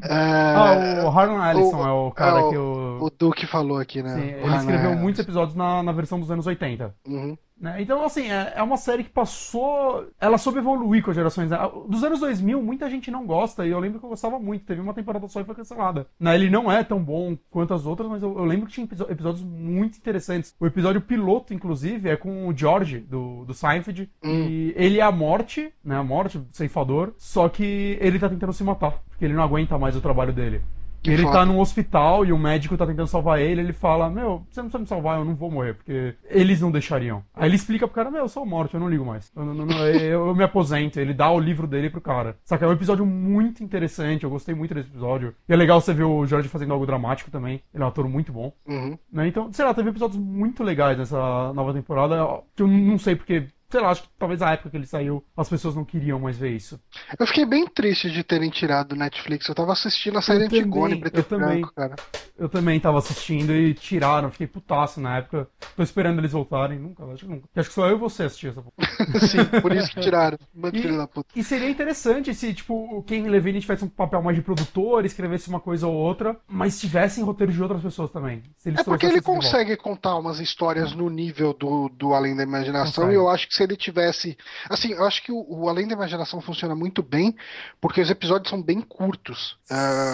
Ah, 0.08 1.02
o 1.04 1.08
Harlan 1.10 1.50
Ellison 1.52 1.82
o- 1.82 1.88
é 1.88 1.92
o 1.92 2.12
cara 2.12 2.40
é, 2.40 2.50
que 2.50 2.58
o. 2.58 3.00
O 3.02 3.10
Duque 3.10 3.48
falou 3.48 3.78
aqui, 3.80 4.04
né? 4.04 4.10
Sim, 4.10 4.36
O 4.44 4.48
ele 4.48 4.56
escreveu 4.58 4.96
muitos 4.96 5.22
episódios 5.22 5.56
na, 5.56 5.82
na 5.82 5.92
versão 5.92 6.20
dos 6.20 6.30
anos 6.30 6.46
80. 6.46 6.94
Uhum. 7.08 7.36
Né? 7.60 7.82
Então, 7.82 8.04
assim, 8.04 8.30
é, 8.30 8.54
é 8.56 8.64
uma 8.64 8.78
série 8.78 9.04
que 9.04 9.10
passou. 9.10 10.08
Ela 10.20 10.38
soube 10.38 10.60
evoluir 10.60 11.02
com 11.04 11.12
as 11.12 11.16
gerações. 11.16 11.50
né? 11.50 11.58
Dos 11.88 12.04
anos 12.04 12.20
2000, 12.20 12.62
muita 12.62 12.90
gente 12.90 13.10
não 13.10 13.26
gosta, 13.26 13.66
e 13.66 13.72
eu 13.72 13.80
lembro 13.80 14.00
que 14.00 14.06
eu 14.06 14.10
gostava 14.10 14.38
muito. 14.38 14.66
Teve 14.66 14.82
uma 14.82 14.94
temporada 14.94 15.28
só 15.28 15.40
e 15.40 15.46
foi 15.46 15.56
cancelada. 15.56 16.08
Né? 16.20 16.36
Ele 16.36 16.50
não 16.50 16.72
é 16.72 16.84
tão 16.84 17.02
bom 17.02 17.38
quanto 17.50 17.74
as 17.74 17.86
outras, 17.86 18.10
mas 18.10 18.22
eu, 18.22 18.38
eu 18.38 18.44
lembro 18.44 18.68
que 18.68 18.74
tinha 18.74 18.88
episódios 19.10 19.44
muito 19.44 19.98
interessantes. 19.98 20.54
O 20.60 20.66
episódio 20.66 21.02
piloto, 21.02 21.54
inclusive, 21.54 22.10
é 22.10 22.18
com 22.18 22.48
o 22.48 22.56
George, 22.56 23.00
do, 23.00 23.46
do 23.46 23.54
Seinfeld. 23.54 24.10
E 24.24 24.74
ele 24.76 25.00
é 25.00 25.04
a 25.04 25.12
morte, 25.12 25.74
né? 25.84 25.96
A 25.96 26.04
morte, 26.04 26.38
o 26.38 26.48
ceifador. 26.52 27.14
Só 27.18 27.48
que 27.48 27.98
ele 28.02 28.20
tá 28.20 28.28
tentando 28.28 28.54
se 28.54 28.64
matar, 28.64 29.02
porque 29.10 29.24
ele 29.24 29.34
não 29.34 29.44
aguenta 29.44 29.78
mais 29.78 29.96
o 29.96 30.02
trabalho 30.02 30.34
dele. 30.34 30.62
Que 31.06 31.12
ele 31.12 31.24
foda. 31.24 31.40
tá 31.40 31.46
num 31.46 31.60
hospital 31.60 32.26
e 32.26 32.32
o 32.34 32.38
médico 32.38 32.76
tá 32.78 32.86
tentando 32.86 33.08
salvar 33.08 33.40
ele. 33.40 33.62
Ele 33.62 33.74
fala: 33.74 34.10
Meu, 34.10 34.46
você 34.50 34.62
não 34.62 34.70
precisa 34.70 34.80
me 34.80 34.88
salvar, 34.88 35.20
eu 35.20 35.26
não 35.26 35.36
vou 35.36 35.50
morrer, 35.52 35.74
porque 35.76 36.16
eles 36.30 36.60
não 36.62 36.72
deixariam. 36.72 37.24
Aí 37.34 37.48
ele 37.48 37.56
explica 37.56 37.88
pro 37.88 37.96
cara: 37.96 38.12
Meu, 38.12 38.22
eu 38.22 38.28
sou 38.28 38.46
morte, 38.46 38.74
eu 38.74 38.80
não 38.80 38.90
ligo 38.90 39.06
mais. 39.06 39.32
Eu, 39.36 39.46
não- 39.46 39.54
não- 39.66 39.78
eu- 39.88 40.28
eu 40.28 40.36
me 40.36 40.44
aposento. 40.44 41.00
Ele 41.00 41.14
dá 41.14 41.30
o 41.32 41.40
livro 41.40 41.68
dele 41.68 41.90
pro 41.90 42.02
cara. 42.02 42.36
Saca? 42.44 42.66
É 42.66 42.68
um 42.68 42.74
episódio 42.74 43.06
muito 43.06 43.64
interessante. 43.64 44.24
Eu 44.24 44.30
gostei 44.30 44.54
muito 44.56 44.74
desse 44.74 44.90
episódio. 44.90 45.34
E 45.48 45.54
é 45.54 45.56
legal 45.56 45.80
você 45.80 45.94
ver 45.94 46.04
o 46.04 46.26
Jorge 46.26 46.50
fazendo 46.50 46.74
algo 46.74 46.86
dramático 46.86 47.32
também. 47.32 47.62
Ele 47.74 47.84
é 47.84 47.86
um 47.86 47.90
ator 47.90 48.08
muito 48.10 48.32
bom. 48.34 48.52
Uhum. 48.68 48.98
Né? 49.12 49.28
Então, 49.28 49.52
sei 49.54 49.64
lá, 49.66 49.74
teve 49.74 49.90
episódios 49.90 50.20
muito 50.20 50.64
legais 50.64 50.98
nessa 50.98 51.54
nova 51.54 51.74
temporada. 51.74 52.18
Que 52.56 52.64
eu 52.64 52.68
não 52.68 52.98
sei 52.98 53.16
porque. 53.16 53.48
Sei 53.70 53.82
lá, 53.82 53.90
acho 53.90 54.04
que 54.04 54.10
talvez 54.18 54.42
a 54.42 54.52
época 54.52 54.70
que 54.70 54.78
ele 54.78 54.86
saiu, 54.86 55.24
as 55.36 55.50
pessoas 55.50 55.76
não 55.76 55.84
queriam 55.84 56.20
mais 56.20 56.38
ver 56.38 56.52
isso. 56.52 56.80
Eu 57.20 57.28
fiquei 57.28 57.46
bem 57.46 57.68
triste 57.68 58.10
de 58.10 58.24
terem 58.24 58.50
tirado 58.50 58.90
do 58.90 58.96
Netflix. 58.96 59.48
Eu 59.48 59.56
tava 59.56 59.74
assistindo 59.74 60.18
a 60.18 60.22
série 60.22 60.46
também, 60.46 60.60
Antigone, 60.62 61.00
preto 61.00 61.18
eu 61.18 61.24
também. 61.24 61.60
branco, 61.62 61.74
cara. 61.76 61.96
Eu 62.38 62.50
também 62.50 62.80
tava 62.80 62.98
assistindo 62.98 63.54
e 63.54 63.74
tiraram, 63.74 64.30
fiquei 64.30 64.48
putaço 64.48 65.00
na 65.00 65.18
época. 65.18 65.48
Tô 65.76 65.82
esperando 65.84 66.20
eles 66.20 66.34
voltarem, 66.34 66.78
nunca, 66.78 67.04
acho 67.06 67.26
que 67.26 67.32
nunca. 67.32 67.48
Acho 67.56 67.70
que 67.70 67.76
só 67.76 67.88
eu 67.88 67.96
e 67.96 68.00
você 68.00 68.24
assistir 68.24 68.48
essa 68.50 68.62
porra. 68.62 68.76
Sim, 69.28 69.62
por 69.62 69.72
isso 69.72 69.90
que 69.92 70.02
tiraram. 70.02 70.38
E- 70.74 70.82
filho 70.82 70.98
da 70.98 71.08
puta. 71.08 71.30
E 71.36 71.44
seria 71.44 71.70
interessante 71.70 72.34
se, 72.34 72.54
tipo, 72.54 72.74
o 72.98 73.04
Ken 73.04 73.24
Levine 73.28 73.62
tivesse 73.62 73.86
um 73.86 73.90
papel 73.90 74.22
mais 74.22 74.36
de 74.36 74.42
produtor, 74.44 75.06
escrevesse 75.06 75.48
uma 75.48 75.60
coisa 75.60 75.88
ou 75.88 75.94
outra, 75.94 76.38
mas 76.48 76.80
tivessem 76.80 77.24
roteiro 77.24 77.52
de 77.54 77.62
outras 77.62 77.82
pessoas 77.82 78.12
também. 78.12 78.42
É 78.66 78.84
porque 78.84 79.06
ele 79.06 79.22
consegue 79.22 79.78
contar 79.78 80.18
umas 80.18 80.40
histórias 80.40 80.94
no 80.94 81.10
nível 81.10 81.54
do, 81.54 81.90
do 81.90 82.14
Além 82.14 82.36
da 82.36 82.44
Imaginação, 82.44 83.06
Consegue. 83.06 83.14
e 83.14 83.16
eu 83.16 83.30
acho 83.30 83.48
que 83.48 83.56
se 83.56 83.64
ele 83.66 83.76
tivesse. 83.76 84.38
Assim, 84.70 84.94
eu 84.94 85.04
acho 85.06 85.22
que 85.24 85.32
o, 85.32 85.46
o 85.48 85.68
Além 85.70 85.88
da 85.88 85.94
Imaginação 85.94 86.40
funciona 86.42 86.76
muito 86.76 87.04
bem, 87.04 87.36
porque 87.82 88.02
os 88.02 88.10
episódios 88.10 88.50
são 88.50 88.62
bem 88.62 88.82
curtos. 88.82 89.58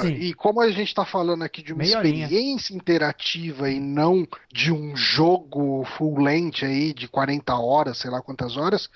Sim. 0.02 0.14
e 0.14 0.34
como 0.34 0.62
a 0.62 0.72
gente 0.72 0.93
tá 0.95 1.06
falando 1.06 1.43
aqui 1.43 1.62
de 1.62 1.74
uma 1.74 1.84
Meia 1.84 1.95
experiência 1.95 2.74
interativa 2.74 3.70
e 3.70 3.80
não 3.80 4.28
de 4.52 4.72
um 4.72 4.95
jogo 4.95 5.84
full 5.97 6.20
length 6.20 6.64
aí, 6.64 6.93
de 6.93 7.08
40 7.08 7.54
horas, 7.56 7.97
sei 7.97 8.10
lá 8.10 8.22
quantas 8.22 8.58
horas. 8.58 8.89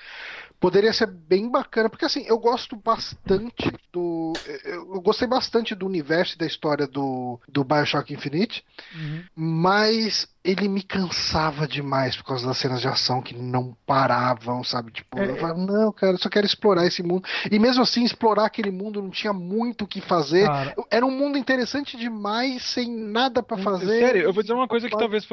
Poderia 0.60 0.94
ser 0.94 1.08
bem 1.08 1.50
bacana, 1.50 1.90
porque 1.90 2.06
assim, 2.06 2.24
eu 2.26 2.40
gosto 2.40 2.76
bastante 2.78 3.72
do. 3.92 4.34
Eu 4.64 4.96
eu 4.96 5.02
gostei 5.02 5.28
bastante 5.28 5.76
do 5.76 5.86
universo 5.86 6.36
e 6.36 6.38
da 6.38 6.46
história 6.46 6.88
do, 6.88 7.40
do 7.50 7.64
Bioshock 7.64 8.14
Infinite, 8.14 8.64
Uhum. 8.96 9.24
mas 9.36 10.28
ele 10.46 10.68
me 10.68 10.84
cansava 10.84 11.68
demais 11.68 12.16
por 12.16 12.24
causa 12.26 12.46
das 12.46 12.58
cenas 12.58 12.80
de 12.80 12.88
ação 12.88 13.22
que 13.22 13.36
não 13.36 13.76
paravam, 13.86 14.64
sabe? 14.64 14.92
Tipo, 14.92 15.20
É, 15.20 15.32
eu 15.32 15.38
falava, 15.38 15.60
não, 15.60 15.92
cara, 15.92 16.14
eu 16.14 16.18
só 16.20 16.30
quero 16.30 16.46
explorar 16.46 16.86
esse 16.86 17.02
mundo. 17.02 17.28
E 17.52 17.58
mesmo 17.58 17.82
assim, 17.82 18.04
explorar 18.04 18.46
aquele 18.46 18.70
mundo 18.70 19.02
não 19.02 19.10
tinha 19.10 19.34
muito 19.34 19.84
o 19.84 19.88
que 19.88 20.00
fazer. 20.02 20.46
Cara, 20.48 20.76
Era 20.92 21.06
um 21.06 21.12
mundo 21.12 21.38
interessante 21.38 21.98
demais, 21.98 22.64
sem 22.64 22.90
nada 22.96 23.42
pra 23.42 23.58
fazer. 23.58 24.00
Sério, 24.00 24.22
eu 24.22 24.32
vou 24.32 24.44
dizer 24.44 24.54
uma 24.54 24.68
coisa 24.68 24.88
que 24.88 24.96
talvez 24.98 25.28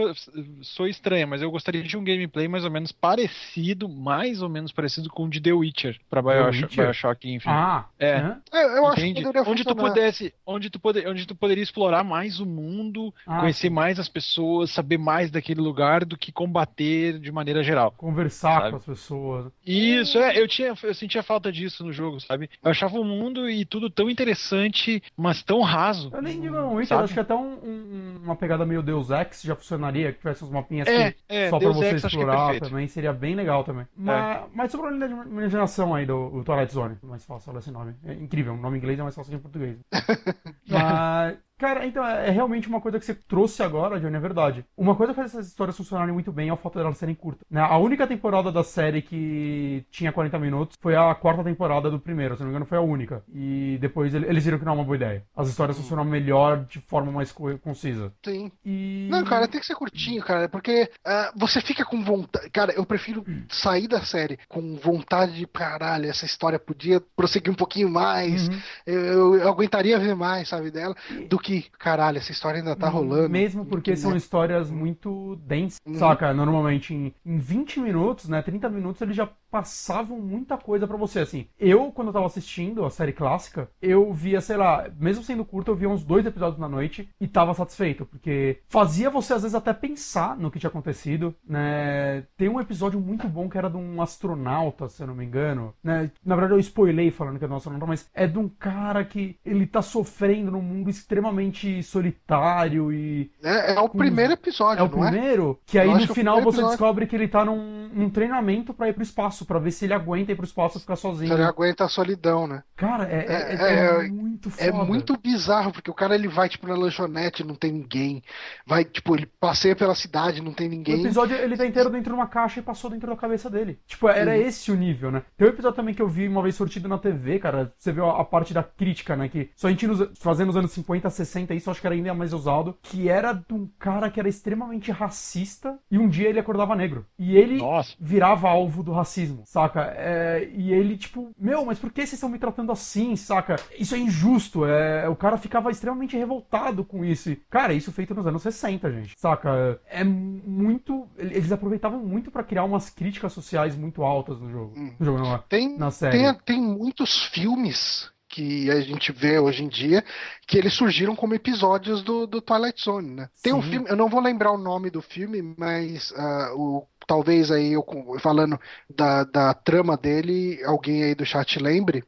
sou 0.62 0.86
estranha, 0.86 1.26
mas 1.26 1.42
eu 1.42 1.50
gostaria 1.50 1.82
de 1.82 1.96
um 1.96 2.02
gameplay 2.04 2.48
mais 2.48 2.64
ou 2.64 2.70
menos 2.70 2.90
parecido, 2.90 3.88
mais 3.88 4.40
ou 4.42 4.48
menos 4.48 4.72
parecido 4.72 5.10
com 5.10 5.24
o 5.24 5.28
de 5.28 5.40
The 5.40 5.52
Witcher 5.52 6.00
pra 6.08 6.22
Bioshock, 6.22 6.62
Witcher? 6.64 6.84
Bioshock 6.86 7.28
Infinite. 7.28 7.48
ah, 7.48 7.84
É. 7.98 8.34
É, 8.52 8.78
eu 8.78 8.86
acho 8.86 8.96
que 8.96 9.06
Entende? 9.06 9.26
Onde 9.46 9.64
tu 9.64 9.74
pudesse, 9.74 10.34
onde 10.46 10.70
tu, 10.70 10.78
pode, 10.80 11.06
onde 11.06 11.26
tu 11.26 11.34
poderia 11.34 11.62
explorar 11.62 12.02
mais 12.04 12.40
o 12.40 12.46
mundo, 12.46 13.12
Ah, 13.26 13.40
conhecer 13.40 13.68
sim. 13.68 13.74
mais 13.74 13.98
as 13.98 14.08
pessoas, 14.08 14.70
saber 14.70 14.98
mais 15.02 15.30
daquele 15.30 15.60
lugar 15.60 16.04
do 16.04 16.16
que 16.16 16.30
combater 16.32 17.18
de 17.18 17.30
maneira 17.32 17.62
geral. 17.62 17.92
conversar 17.96 18.58
Sabe? 18.60 18.70
com 18.70 18.76
as 18.76 18.84
pessoas. 18.84 19.52
Isso, 19.66 20.16
é, 20.18 20.38
eu 20.40 20.46
tinha, 20.48 20.74
eu 20.82 20.94
sentia 20.94 21.22
falta 21.22 21.50
disso 21.52 21.84
no 21.84 21.92
jogo, 21.92 22.20
sabe? 22.20 22.48
Eu 22.62 22.70
achava 22.70 22.98
o 22.98 23.04
mundo 23.04 23.50
e 23.50 23.64
tudo 23.64 23.90
tão 23.90 24.08
interessante, 24.08 25.02
mas 25.16 25.42
tão 25.42 25.60
raso. 25.60 26.10
Eu 26.12 26.22
nem 26.22 26.40
digo 26.40 26.54
não, 26.54 26.84
Sabe? 26.86 27.04
acho 27.04 27.14
que 27.14 27.20
até 27.20 27.34
um- 27.34 27.58
um- 27.62 28.20
uma 28.24 28.36
pegada 28.36 28.64
meio 28.64 28.82
Deus 28.82 29.10
Ex 29.10 29.42
já 29.42 29.54
funcionaria, 29.56 30.12
que 30.12 30.18
tivesse 30.18 30.44
uns 30.44 30.50
mapinhas 30.50 30.86
É, 30.88 31.12
que 31.12 31.18
é, 31.28 31.50
só 31.50 31.58
Deus 31.58 31.76
pra 31.76 31.86
você 31.88 31.94
Ex 31.94 32.04
é 32.04 32.06
explorar 32.06 32.36
perfeito. 32.50 32.68
também, 32.68 32.88
seria 32.88 33.12
bem 33.12 33.34
legal 33.34 33.64
também. 33.64 33.86
Mas, 33.96 34.44
mas 34.54 34.70
sobre 34.70 34.88
a 34.88 34.90
linha 34.90 35.08
de 35.08 35.14
imaginação 35.14 35.94
aí 35.94 36.06
do, 36.06 36.30
do 36.30 36.44
Twilight 36.44 36.72
Zone, 36.72 36.96
mais 37.02 37.24
fácil 37.24 37.56
esse 37.58 37.70
nome. 37.70 37.94
É 38.04 38.12
incrível, 38.14 38.54
o 38.54 38.56
nome 38.56 38.76
em 38.76 38.80
inglês 38.80 38.98
é 38.98 39.02
mais 39.02 39.14
fácil 39.14 39.30
que 39.30 39.36
em 39.36 39.40
português. 39.40 39.76
mas, 40.68 41.36
cara, 41.62 41.86
então 41.86 42.04
é, 42.06 42.28
é 42.28 42.30
realmente 42.30 42.68
uma 42.68 42.80
coisa 42.80 42.98
que 42.98 43.04
você 43.06 43.14
trouxe 43.14 43.62
agora, 43.62 43.98
Johnny, 44.00 44.16
é 44.16 44.20
verdade. 44.20 44.64
Uma 44.76 44.94
coisa 44.96 45.12
que 45.12 45.20
faz 45.20 45.32
essas 45.32 45.46
histórias 45.46 45.76
funcionarem 45.76 46.12
muito 46.12 46.32
bem 46.32 46.48
é 46.48 46.52
o 46.52 46.56
fato 46.56 46.78
delas 46.78 46.98
serem 46.98 47.14
curtas. 47.14 47.46
né? 47.50 47.60
A 47.60 47.76
única 47.78 48.06
temporada 48.06 48.50
da 48.50 48.64
série 48.64 49.00
que 49.02 49.84
tinha 49.90 50.12
40 50.12 50.38
minutos 50.38 50.76
foi 50.80 50.96
a 50.96 51.14
quarta 51.14 51.44
temporada 51.44 51.90
do 51.90 51.98
primeiro, 51.98 52.34
se 52.34 52.40
não 52.40 52.48
me 52.48 52.52
engano 52.52 52.66
foi 52.66 52.78
a 52.78 52.80
única. 52.82 53.22
E 53.32 53.78
depois 53.80 54.14
ele- 54.14 54.26
eles 54.26 54.44
viram 54.44 54.58
que 54.58 54.64
não 54.64 54.72
é 54.72 54.74
uma 54.76 54.84
boa 54.84 54.96
ideia. 54.96 55.24
As 55.36 55.48
histórias 55.48 55.76
funcionam 55.76 56.04
melhor 56.04 56.64
de 56.64 56.80
forma 56.80 57.12
mais 57.12 57.30
co- 57.32 57.56
concisa. 57.58 58.12
Sim. 58.24 58.50
E... 58.64 59.08
Não, 59.10 59.24
cara, 59.24 59.46
tem 59.48 59.60
que 59.60 59.66
ser 59.66 59.74
curtinho, 59.74 60.22
cara, 60.22 60.48
porque 60.48 60.90
ah, 61.04 61.32
você 61.36 61.60
fica 61.60 61.84
com 61.84 62.02
vontade. 62.02 62.50
Cara, 62.50 62.72
eu 62.72 62.84
prefiro 62.84 63.24
sair 63.48 63.86
da 63.86 64.00
série 64.02 64.38
com 64.48 64.76
vontade 64.76 65.32
de 65.36 65.46
caralho, 65.46 66.06
essa 66.08 66.24
história 66.26 66.58
podia 66.58 67.00
prosseguir 67.16 67.52
um 67.52 67.56
pouquinho 67.56 67.88
mais, 67.88 68.48
Uhum. 68.48 68.60
eu, 68.86 69.34
eu 69.36 69.48
aguentaria 69.48 69.98
ver 69.98 70.14
mais, 70.14 70.48
sabe, 70.48 70.70
dela, 70.70 70.94
do 71.28 71.38
que, 71.38 71.51
caralho, 71.78 72.16
essa 72.18 72.32
história 72.32 72.58
ainda 72.60 72.74
tá 72.74 72.88
rolando. 72.88 73.28
Mesmo 73.28 73.66
porque 73.66 73.94
são 73.96 74.16
histórias 74.16 74.70
muito 74.70 75.36
densas, 75.44 75.78
Uhum. 75.86 75.94
saca? 75.96 76.32
Normalmente 76.32 76.94
em, 76.94 77.12
em 77.26 77.38
20 77.38 77.80
minutos, 77.80 78.28
né, 78.28 78.40
30 78.40 78.68
minutos, 78.70 79.02
eles 79.02 79.14
já 79.16 79.28
passavam 79.52 80.18
muita 80.18 80.56
coisa 80.56 80.86
pra 80.86 80.96
você, 80.96 81.20
assim. 81.20 81.46
Eu, 81.60 81.92
quando 81.92 82.08
eu 82.08 82.12
tava 82.14 82.24
assistindo 82.24 82.86
a 82.86 82.90
série 82.90 83.12
clássica, 83.12 83.68
eu 83.82 84.10
via, 84.14 84.40
sei 84.40 84.56
lá, 84.56 84.88
mesmo 84.98 85.22
sendo 85.22 85.44
curto, 85.44 85.70
eu 85.70 85.76
via 85.76 85.90
uns 85.90 86.02
dois 86.02 86.24
episódios 86.24 86.58
na 86.58 86.66
noite 86.70 87.06
e 87.20 87.28
tava 87.28 87.52
satisfeito, 87.52 88.06
porque 88.06 88.60
fazia 88.66 89.10
você, 89.10 89.34
às 89.34 89.42
vezes, 89.42 89.54
até 89.54 89.74
pensar 89.74 90.38
no 90.38 90.50
que 90.50 90.58
tinha 90.58 90.70
acontecido, 90.70 91.34
né? 91.46 92.24
Tem 92.34 92.48
um 92.48 92.58
episódio 92.60 92.98
muito 92.98 93.28
bom 93.28 93.46
que 93.46 93.58
era 93.58 93.68
de 93.68 93.76
um 93.76 94.00
astronauta, 94.00 94.88
se 94.88 95.02
eu 95.02 95.06
não 95.06 95.14
me 95.14 95.24
engano, 95.26 95.74
né? 95.84 96.10
Na 96.24 96.34
verdade, 96.34 96.54
eu 96.54 96.60
spoilei 96.60 97.10
falando 97.10 97.38
que 97.38 97.44
é 97.44 97.48
de 97.48 97.52
um 97.52 97.56
astronauta, 97.58 97.86
mas 97.86 98.08
é 98.14 98.26
de 98.26 98.38
um 98.38 98.48
cara 98.48 99.04
que 99.04 99.36
ele 99.44 99.66
tá 99.66 99.82
sofrendo 99.82 100.50
num 100.50 100.62
mundo 100.62 100.88
extremamente 100.88 101.82
solitário 101.82 102.90
e... 102.90 103.30
É, 103.42 103.74
é 103.74 103.80
o 103.80 103.88
primeiro 103.88 104.32
episódio, 104.32 104.80
É 104.80 104.82
o 104.82 104.86
é? 104.86 104.88
primeiro, 104.88 105.60
que 105.66 105.78
aí 105.78 105.88
no 105.88 106.04
é 106.04 106.06
final 106.06 106.36
você 106.36 106.60
episódio. 106.60 106.68
descobre 106.70 107.06
que 107.06 107.14
ele 107.14 107.28
tá 107.28 107.44
num, 107.44 107.88
num 107.92 108.08
treinamento 108.10 108.72
pra 108.72 108.88
ir 108.88 108.94
pro 108.94 109.02
espaço, 109.02 109.41
pra 109.44 109.58
ver 109.58 109.70
se 109.70 109.84
ele 109.84 109.94
aguenta 109.94 110.32
ir 110.32 110.36
pro 110.36 110.44
espaço 110.44 110.78
e 110.78 110.80
ficar 110.80 110.96
sozinho. 110.96 111.34
Você 111.34 111.42
aguenta 111.42 111.84
a 111.84 111.88
solidão, 111.88 112.46
né? 112.46 112.62
Cara, 112.76 113.04
é, 113.08 113.16
é, 113.18 113.32
É, 113.32 113.54
é- 113.54 114.02
é 114.02 114.06
é- 114.06 114.08
muito 114.10 114.50
foda. 114.50 114.64
É 114.64 114.72
muito 114.72 115.16
bizarro, 115.18 115.72
porque 115.72 115.90
o 115.90 115.94
cara 115.94 116.14
ele 116.14 116.28
vai, 116.28 116.48
tipo, 116.48 116.66
na 116.66 116.74
lanchonete, 116.74 117.44
não 117.44 117.54
tem 117.54 117.72
ninguém. 117.72 118.22
Vai, 118.66 118.84
tipo, 118.84 119.14
ele 119.16 119.26
passeia 119.26 119.76
pela 119.76 119.94
cidade, 119.94 120.42
não 120.42 120.52
tem 120.52 120.66
O 120.66 120.70
ninguém. 120.70 121.00
episódio, 121.00 121.36
ele 121.36 121.56
tá 121.56 121.66
inteiro 121.66 121.90
dentro 121.90 122.10
de 122.10 122.14
uma 122.14 122.26
caixa 122.26 122.60
e 122.60 122.62
passou 122.62 122.90
dentro 122.90 123.08
da 123.08 123.16
cabeça 123.16 123.48
dele. 123.50 123.78
Tipo, 123.86 124.08
era 124.08 124.30
Uhum. 124.32 124.36
esse 124.42 124.70
o 124.72 124.76
nível, 124.76 125.10
né? 125.10 125.22
Tem 125.36 125.46
um 125.46 125.50
episódio 125.50 125.76
também 125.76 125.94
que 125.94 126.02
eu 126.02 126.08
vi 126.08 126.26
uma 126.28 126.42
vez 126.42 126.54
sortido 126.54 126.88
na 126.88 126.98
TV, 126.98 127.38
cara. 127.38 127.72
Você 127.78 127.92
viu 127.92 128.08
a, 128.08 128.24
parte 128.24 128.52
da 128.54 128.62
crítica, 128.62 129.14
né? 129.16 129.28
Que 129.28 129.50
só 129.56 129.68
a 129.68 129.70
gente 129.70 129.86
nos, 129.86 130.18
fazendo 130.18 130.48
nos 130.48 130.56
anos 130.56 130.72
50, 130.72 131.08
60, 131.10 131.54
isso 131.54 131.68
eu 131.68 131.72
acho 131.72 131.80
que 131.80 131.86
era 131.86 131.94
ainda 131.94 132.14
mais 132.14 132.32
usado. 132.32 132.76
Que 132.82 133.08
era 133.08 133.32
de 133.32 133.52
um 133.54 133.68
cara 133.78 134.10
que 134.10 134.18
era 134.18 134.28
extremamente 134.28 134.90
racista 134.90 135.78
e 135.90 135.98
um 135.98 136.08
dia 136.08 136.28
ele 136.28 136.38
acordava 136.40 136.74
negro. 136.74 137.06
E 137.18 137.36
ele 137.36 137.58
Nossa. 137.58 137.94
virava 138.00 138.48
alvo 138.48 138.82
do 138.82 138.92
racismo, 138.92 139.31
saca? 139.44 139.92
É, 139.96 140.50
e 140.54 140.72
ele, 140.72 140.96
tipo, 140.96 141.32
meu, 141.38 141.64
mas 141.64 141.78
por 141.78 141.90
que 141.92 142.00
vocês 142.00 142.14
estão 142.14 142.28
me 142.28 142.38
tratando 142.38 142.72
assim, 142.72 143.16
saca? 143.16 143.56
Isso 143.78 143.94
é 143.94 143.98
injusto. 143.98 144.64
É, 144.64 145.08
o 145.08 145.16
cara 145.16 145.36
ficava 145.36 145.70
extremamente 145.70 146.16
revoltado 146.16 146.84
com 146.84 147.04
isso. 147.04 147.30
E, 147.30 147.36
cara, 147.36 147.72
isso 147.72 147.92
feito 147.92 148.14
nos 148.14 148.26
anos 148.26 148.42
60, 148.42 148.90
gente, 148.92 149.14
saca? 149.18 149.80
É 149.88 150.04
muito. 150.04 151.08
Eles 151.16 151.52
aproveitavam 151.52 152.00
muito 152.00 152.30
pra 152.30 152.44
criar 152.44 152.64
umas 152.64 152.90
críticas 152.90 153.32
sociais 153.32 153.76
muito 153.76 154.02
altas 154.02 154.40
no 154.40 154.50
jogo. 154.50 154.74
No 154.98 155.04
jogo, 155.04 155.18
não, 155.18 155.38
Tem, 155.48 155.76
na 155.76 155.90
série. 155.90 156.18
tem, 156.18 156.34
tem 156.44 156.60
muitos 156.60 157.24
filmes 157.26 158.10
que 158.32 158.70
a 158.70 158.80
gente 158.80 159.12
vê 159.12 159.38
hoje 159.38 159.62
em 159.62 159.68
dia 159.68 160.02
que 160.46 160.56
eles 160.56 160.72
surgiram 160.72 161.14
como 161.14 161.34
episódios 161.34 162.02
do, 162.02 162.26
do 162.26 162.40
Twilight 162.40 162.82
Zone, 162.82 163.10
né? 163.10 163.28
Tem 163.42 163.52
um 163.52 163.62
Sim. 163.62 163.70
filme, 163.70 163.88
eu 163.90 163.96
não 163.96 164.08
vou 164.08 164.20
lembrar 164.20 164.52
o 164.52 164.58
nome 164.58 164.90
do 164.90 165.02
filme, 165.02 165.54
mas 165.58 166.12
ah, 166.16 166.52
o, 166.56 166.86
talvez 167.06 167.50
aí 167.50 167.72
eu 167.72 167.84
falando 168.20 168.58
da, 168.88 169.24
da 169.24 169.54
trama 169.54 169.96
dele, 169.96 170.62
alguém 170.64 171.04
aí 171.04 171.14
do 171.14 171.24
chat 171.24 171.58
lembre, 171.58 172.04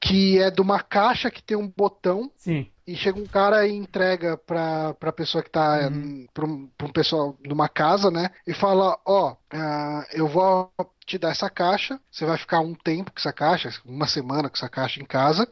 que 0.00 0.38
é 0.38 0.50
de 0.50 0.60
uma 0.60 0.82
caixa 0.82 1.30
que 1.30 1.42
tem 1.42 1.56
um 1.56 1.68
botão 1.68 2.30
Sim. 2.36 2.70
e 2.86 2.96
chega 2.96 3.18
um 3.20 3.26
cara 3.26 3.66
e 3.66 3.72
entrega 3.74 4.36
pra, 4.38 4.94
pra 4.94 5.12
pessoa 5.12 5.42
que 5.42 5.50
tá 5.50 5.88
Uhum. 5.90 6.26
pra, 6.32 6.44
um, 6.46 6.66
pra 6.78 6.86
um 6.86 6.92
pessoal 6.92 7.36
numa 7.46 7.68
casa, 7.68 8.10
né? 8.10 8.30
E 8.46 8.54
fala, 8.54 8.98
ó, 9.06 9.36
ah, 9.52 10.06
eu 10.12 10.26
vou 10.28 10.72
te 11.08 11.18
dar 11.18 11.30
essa 11.30 11.48
caixa, 11.48 11.98
você 12.10 12.26
vai 12.26 12.36
ficar 12.36 12.60
um 12.60 12.74
tempo 12.74 13.10
com 13.10 13.18
essa 13.18 13.32
caixa, 13.32 13.70
uma 13.84 14.06
semana 14.06 14.48
com 14.50 14.56
essa 14.56 14.68
caixa 14.68 15.00
em 15.00 15.06
casa, 15.06 15.48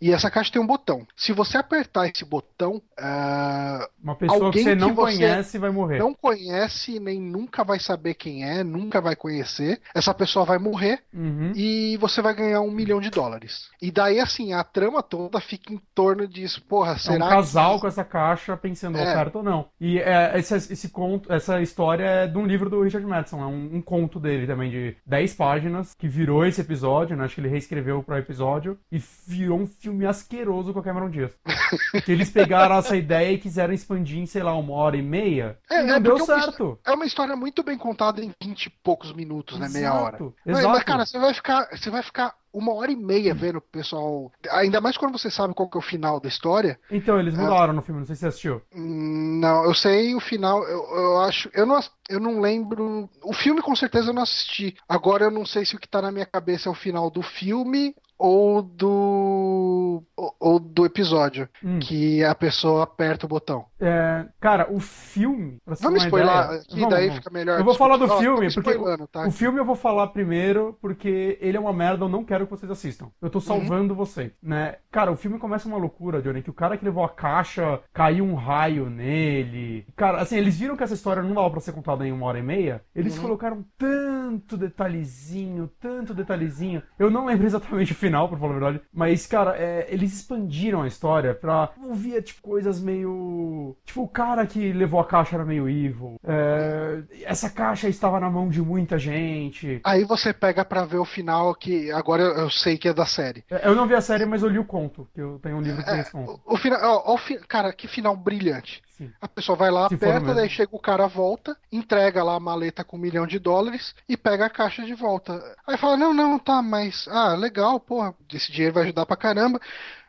e 0.00 0.10
essa 0.12 0.30
caixa 0.30 0.52
tem 0.52 0.62
um 0.62 0.66
botão. 0.66 1.06
Se 1.16 1.32
você 1.32 1.58
apertar 1.58 2.06
esse 2.08 2.24
botão, 2.24 2.80
ah, 2.98 3.86
Uma 4.02 4.14
pessoa 4.16 4.50
que 4.50 4.62
você 4.62 4.70
que 4.70 4.80
não 4.80 4.94
você 4.94 5.16
conhece 5.18 5.58
vai 5.58 5.70
morrer. 5.70 5.98
não 5.98 6.14
conhece, 6.14 6.98
nem 7.00 7.20
nunca 7.20 7.62
vai 7.64 7.78
saber 7.78 8.14
quem 8.14 8.44
é, 8.48 8.64
nunca 8.64 9.00
vai 9.00 9.14
conhecer, 9.14 9.80
essa 9.94 10.14
pessoa 10.14 10.44
vai 10.44 10.58
morrer 10.58 11.02
Uhum. 11.12 11.52
e 11.54 11.96
você 11.98 12.22
vai 12.22 12.34
ganhar 12.34 12.60
um 12.62 12.70
milhão 12.70 13.00
de 13.00 13.10
dólares. 13.10 13.68
E 13.82 13.90
daí, 13.90 14.18
assim, 14.20 14.52
a 14.52 14.64
trama 14.64 15.02
toda 15.02 15.40
fica 15.40 15.72
em 15.72 15.80
torno 15.94 16.26
disso. 16.26 16.62
Porra, 16.62 16.92
É 16.92 16.94
um 16.94 16.98
será 16.98 17.28
casal 17.28 17.74
que... 17.74 17.80
com 17.82 17.88
essa 17.88 18.04
caixa 18.04 18.56
pensando 18.56 18.96
É. 18.96 19.02
oferta 19.02 19.38
ou 19.38 19.44
não. 19.44 19.68
E 19.80 19.98
é, 19.98 20.38
esse, 20.38 20.54
esse 20.72 20.88
conto, 20.88 21.32
essa 21.32 21.60
história 21.60 22.04
é 22.04 22.26
de 22.26 22.38
um 22.38 22.46
livro 22.46 22.70
do 22.70 22.80
Richard 22.82 23.06
Madison, 23.06 23.40
é 23.42 23.46
um, 23.46 23.76
um 23.76 23.82
conto 23.82 24.18
dele 24.20 24.46
também 24.46 24.70
de 24.70 24.93
10 25.06 25.34
páginas, 25.34 25.94
que 25.94 26.08
virou 26.08 26.44
esse 26.44 26.60
episódio, 26.60 27.16
né? 27.16 27.24
Acho 27.24 27.36
que 27.36 27.40
ele 27.40 27.48
reescreveu 27.48 28.02
para 28.02 28.18
episódio 28.18 28.78
e 28.90 29.02
virou 29.26 29.60
um 29.60 29.66
filme 29.66 30.06
asqueroso 30.06 30.72
com 30.72 30.78
a 30.78 30.82
Cameron 30.82 31.10
Diaz. 31.10 31.32
que 32.04 32.12
eles 32.12 32.30
pegaram 32.30 32.76
essa 32.76 32.96
ideia 32.96 33.32
e 33.32 33.38
quiseram 33.38 33.72
expandir 33.72 34.18
em, 34.18 34.26
sei 34.26 34.42
lá, 34.42 34.54
uma 34.56 34.74
hora 34.74 34.96
e 34.96 35.02
meia. 35.02 35.58
É, 35.70 35.82
e 35.82 35.86
não 35.86 35.94
é 35.94 36.00
deu 36.00 36.16
porque 36.16 36.30
é 36.30 36.34
uma 36.34 36.42
certo. 36.42 36.78
É 36.84 36.92
uma 36.92 37.06
história 37.06 37.36
muito 37.36 37.62
bem 37.62 37.78
contada 37.78 38.22
em 38.22 38.32
20 38.42 38.66
e 38.66 38.70
poucos 38.70 39.12
minutos, 39.12 39.58
né? 39.58 39.68
Meia 39.68 39.94
hora. 39.94 40.16
Exato, 40.16 40.34
Mas, 40.44 40.58
Exato. 40.58 40.74
mas, 40.74 40.84
cara, 40.84 41.06
você 41.06 41.18
vai 41.18 41.34
ficar, 41.34 41.68
você 41.70 41.90
vai 41.90 42.02
ficar 42.02 42.34
uma 42.54 42.72
hora 42.72 42.92
e 42.92 42.96
meia 42.96 43.34
vendo 43.34 43.58
o 43.58 43.60
pessoal. 43.60 44.30
Ainda 44.52 44.80
mais 44.80 44.96
quando 44.96 45.18
você 45.18 45.28
sabe 45.28 45.52
qual 45.52 45.68
que 45.68 45.76
é 45.76 45.80
o 45.80 45.82
final 45.82 46.20
da 46.20 46.28
história. 46.28 46.78
Então, 46.90 47.18
eles 47.18 47.34
mudaram 47.36 47.72
no 47.72 47.82
filme, 47.82 48.00
não 48.00 48.06
sei 48.06 48.14
se 48.14 48.20
você 48.20 48.28
assistiu. 48.28 48.62
Hum, 48.74 49.40
Não, 49.40 49.64
eu 49.64 49.74
sei 49.74 50.14
o 50.14 50.20
final. 50.20 50.62
Eu, 50.62 50.84
eu 50.94 51.20
acho. 51.22 51.50
Eu 51.52 51.66
não, 51.66 51.80
eu 52.08 52.20
não 52.20 52.40
lembro. 52.40 53.10
O 53.22 53.32
filme 53.32 53.60
com 53.60 53.74
certeza 53.74 54.10
eu 54.10 54.14
não 54.14 54.22
assisti. 54.22 54.76
Agora 54.88 55.24
eu 55.24 55.30
não 55.30 55.44
sei 55.44 55.64
se 55.64 55.74
o 55.74 55.78
que 55.78 55.88
tá 55.88 56.00
na 56.00 56.12
minha 56.12 56.26
cabeça 56.26 56.68
é 56.68 56.72
o 56.72 56.74
final 56.74 57.10
do 57.10 57.22
filme 57.22 57.94
ou 58.18 58.62
do. 58.62 60.02
ou, 60.40 60.58
do 60.58 60.86
episódio. 60.86 61.48
Hum. 61.62 61.78
Que 61.78 62.22
a 62.24 62.34
pessoa 62.34 62.84
aperta 62.84 63.26
o 63.26 63.28
botão. 63.28 63.66
É, 63.80 64.26
cara, 64.40 64.68
o 64.70 64.80
filme. 64.80 65.58
você 65.66 65.82
Vamos 65.82 66.04
spoiler 66.04 66.30
aqui, 66.30 66.80
Vamos, 66.80 66.88
daí 66.90 67.06
vamos. 67.08 67.18
fica 67.18 67.30
melhor. 67.30 67.58
Eu 67.58 67.64
vou 67.64 67.74
falar 67.74 67.96
do 67.96 68.04
Ó, 68.04 68.18
filme, 68.18 68.48
tô 68.48 68.62
porque 68.62 69.06
tá? 69.08 69.26
O 69.26 69.30
filme 69.30 69.58
eu 69.58 69.64
vou 69.64 69.76
falar 69.76 70.06
primeiro 70.08 70.76
porque 70.80 71.38
ele 71.40 71.56
é 71.56 71.60
uma 71.60 71.72
merda, 71.72 72.04
eu 72.04 72.08
não 72.08 72.24
quero 72.24 72.46
que 72.46 72.50
vocês 72.50 72.70
assistam. 72.70 73.08
Eu 73.20 73.28
tô 73.28 73.40
salvando 73.40 73.94
vocês, 73.94 74.32
né? 74.42 74.76
Cara, 74.90 75.12
o 75.12 75.16
filme 75.16 75.38
começa 75.38 75.68
uma 75.68 75.76
loucura, 75.76 76.22
Johnny, 76.22 76.42
que 76.42 76.50
o 76.50 76.54
cara 76.54 76.76
que 76.76 76.84
levou 76.84 77.04
a 77.04 77.08
caixa 77.08 77.80
caiu 77.92 78.24
um 78.24 78.34
raio 78.34 78.88
nele. 78.88 79.86
Cara, 79.96 80.20
assim, 80.20 80.36
eles 80.36 80.58
viram 80.58 80.76
que 80.76 80.82
essa 80.82 80.94
história 80.94 81.22
não 81.22 81.34
dava 81.34 81.50
pra 81.50 81.60
ser 81.60 81.72
contada 81.72 82.06
em 82.06 82.12
uma 82.12 82.26
hora 82.26 82.38
e 82.38 82.42
meia. 82.42 82.82
Eles 82.94 83.18
colocaram 83.18 83.64
tanto 83.76 84.56
detalhezinho, 84.56 85.68
tanto 85.80 86.14
detalhezinho. 86.14 86.82
Eu 86.98 87.10
não 87.10 87.26
lembro 87.26 87.46
exatamente 87.46 87.92
o 87.92 87.94
final, 88.04 88.28
pra 88.28 88.38
falar 88.38 88.50
a 88.50 88.58
verdade. 88.58 88.80
Mas, 88.92 89.26
cara, 89.26 89.56
é, 89.56 89.86
eles 89.88 90.12
expandiram 90.14 90.82
a 90.82 90.86
história 90.86 91.34
pra 91.34 91.70
ouvir, 91.82 92.22
tipo, 92.22 92.42
coisas 92.42 92.80
meio. 92.80 93.76
Tipo, 93.84 94.02
o 94.02 94.08
cara 94.08 94.46
que 94.46 94.72
levou 94.72 95.00
a 95.00 95.04
caixa 95.04 95.36
era 95.36 95.44
meio 95.44 95.68
evil. 95.68 96.16
É, 96.26 97.02
essa 97.24 97.48
caixa 97.50 97.88
estava 97.88 98.20
na 98.20 98.30
mão 98.30 98.48
de 98.48 98.60
muita 98.60 98.98
gente. 98.98 99.80
Aí 99.84 100.04
você 100.04 100.32
pega 100.32 100.64
pra 100.64 100.84
ver 100.84 100.98
o 100.98 101.04
final 101.04 101.54
que 101.54 101.90
agora 101.90 102.22
eu, 102.22 102.32
eu 102.44 102.50
sei 102.50 102.76
que 102.76 102.88
é 102.88 102.94
da 102.94 103.06
série. 103.06 103.44
É, 103.50 103.66
Eu 103.68 103.74
não 103.74 103.86
vi 103.86 103.94
a 103.94 104.00
série, 104.00 104.26
mas 104.26 104.42
eu 104.42 104.48
li 104.48 104.58
o 104.58 104.64
conto, 104.64 105.08
que 105.14 105.20
eu 105.20 105.38
tenho 105.42 105.56
um 105.56 105.60
livro 105.60 105.82
que 105.82 105.90
tem 105.90 106.00
esse 106.00 106.10
conto. 106.12 106.40
O, 106.46 106.54
o 106.54 106.56
final, 106.56 107.02
ó 107.06 107.14
o 107.14 107.18
fi- 107.18 107.38
cara, 107.48 107.72
que 107.72 107.88
final 107.88 108.16
brilhante. 108.16 108.82
Sim. 108.96 109.12
A 109.20 109.26
pessoa 109.26 109.56
vai 109.56 109.70
lá, 109.70 109.88
Se 109.88 109.96
aperta, 109.96 110.34
daí 110.34 110.48
chega 110.48 110.74
o 110.74 110.78
cara, 110.78 111.08
volta, 111.08 111.56
entrega 111.70 112.22
lá 112.22 112.36
a 112.36 112.40
maleta 112.40 112.84
com 112.84 112.96
um 112.96 113.00
milhão 113.00 113.26
de 113.26 113.40
dólares 113.40 113.94
e 114.08 114.16
pega 114.16 114.46
a 114.46 114.50
caixa 114.50 114.84
de 114.84 114.94
volta. 114.94 115.42
Aí 115.66 115.76
fala, 115.76 115.96
não, 115.96 116.14
não, 116.14 116.38
tá, 116.38 116.62
mas, 116.62 117.08
ah, 117.08 117.34
legal, 117.34 117.80
porra, 117.80 118.14
esse 118.32 118.52
dinheiro 118.52 118.74
vai 118.74 118.84
ajudar 118.84 119.04
pra 119.04 119.16
caramba. 119.16 119.60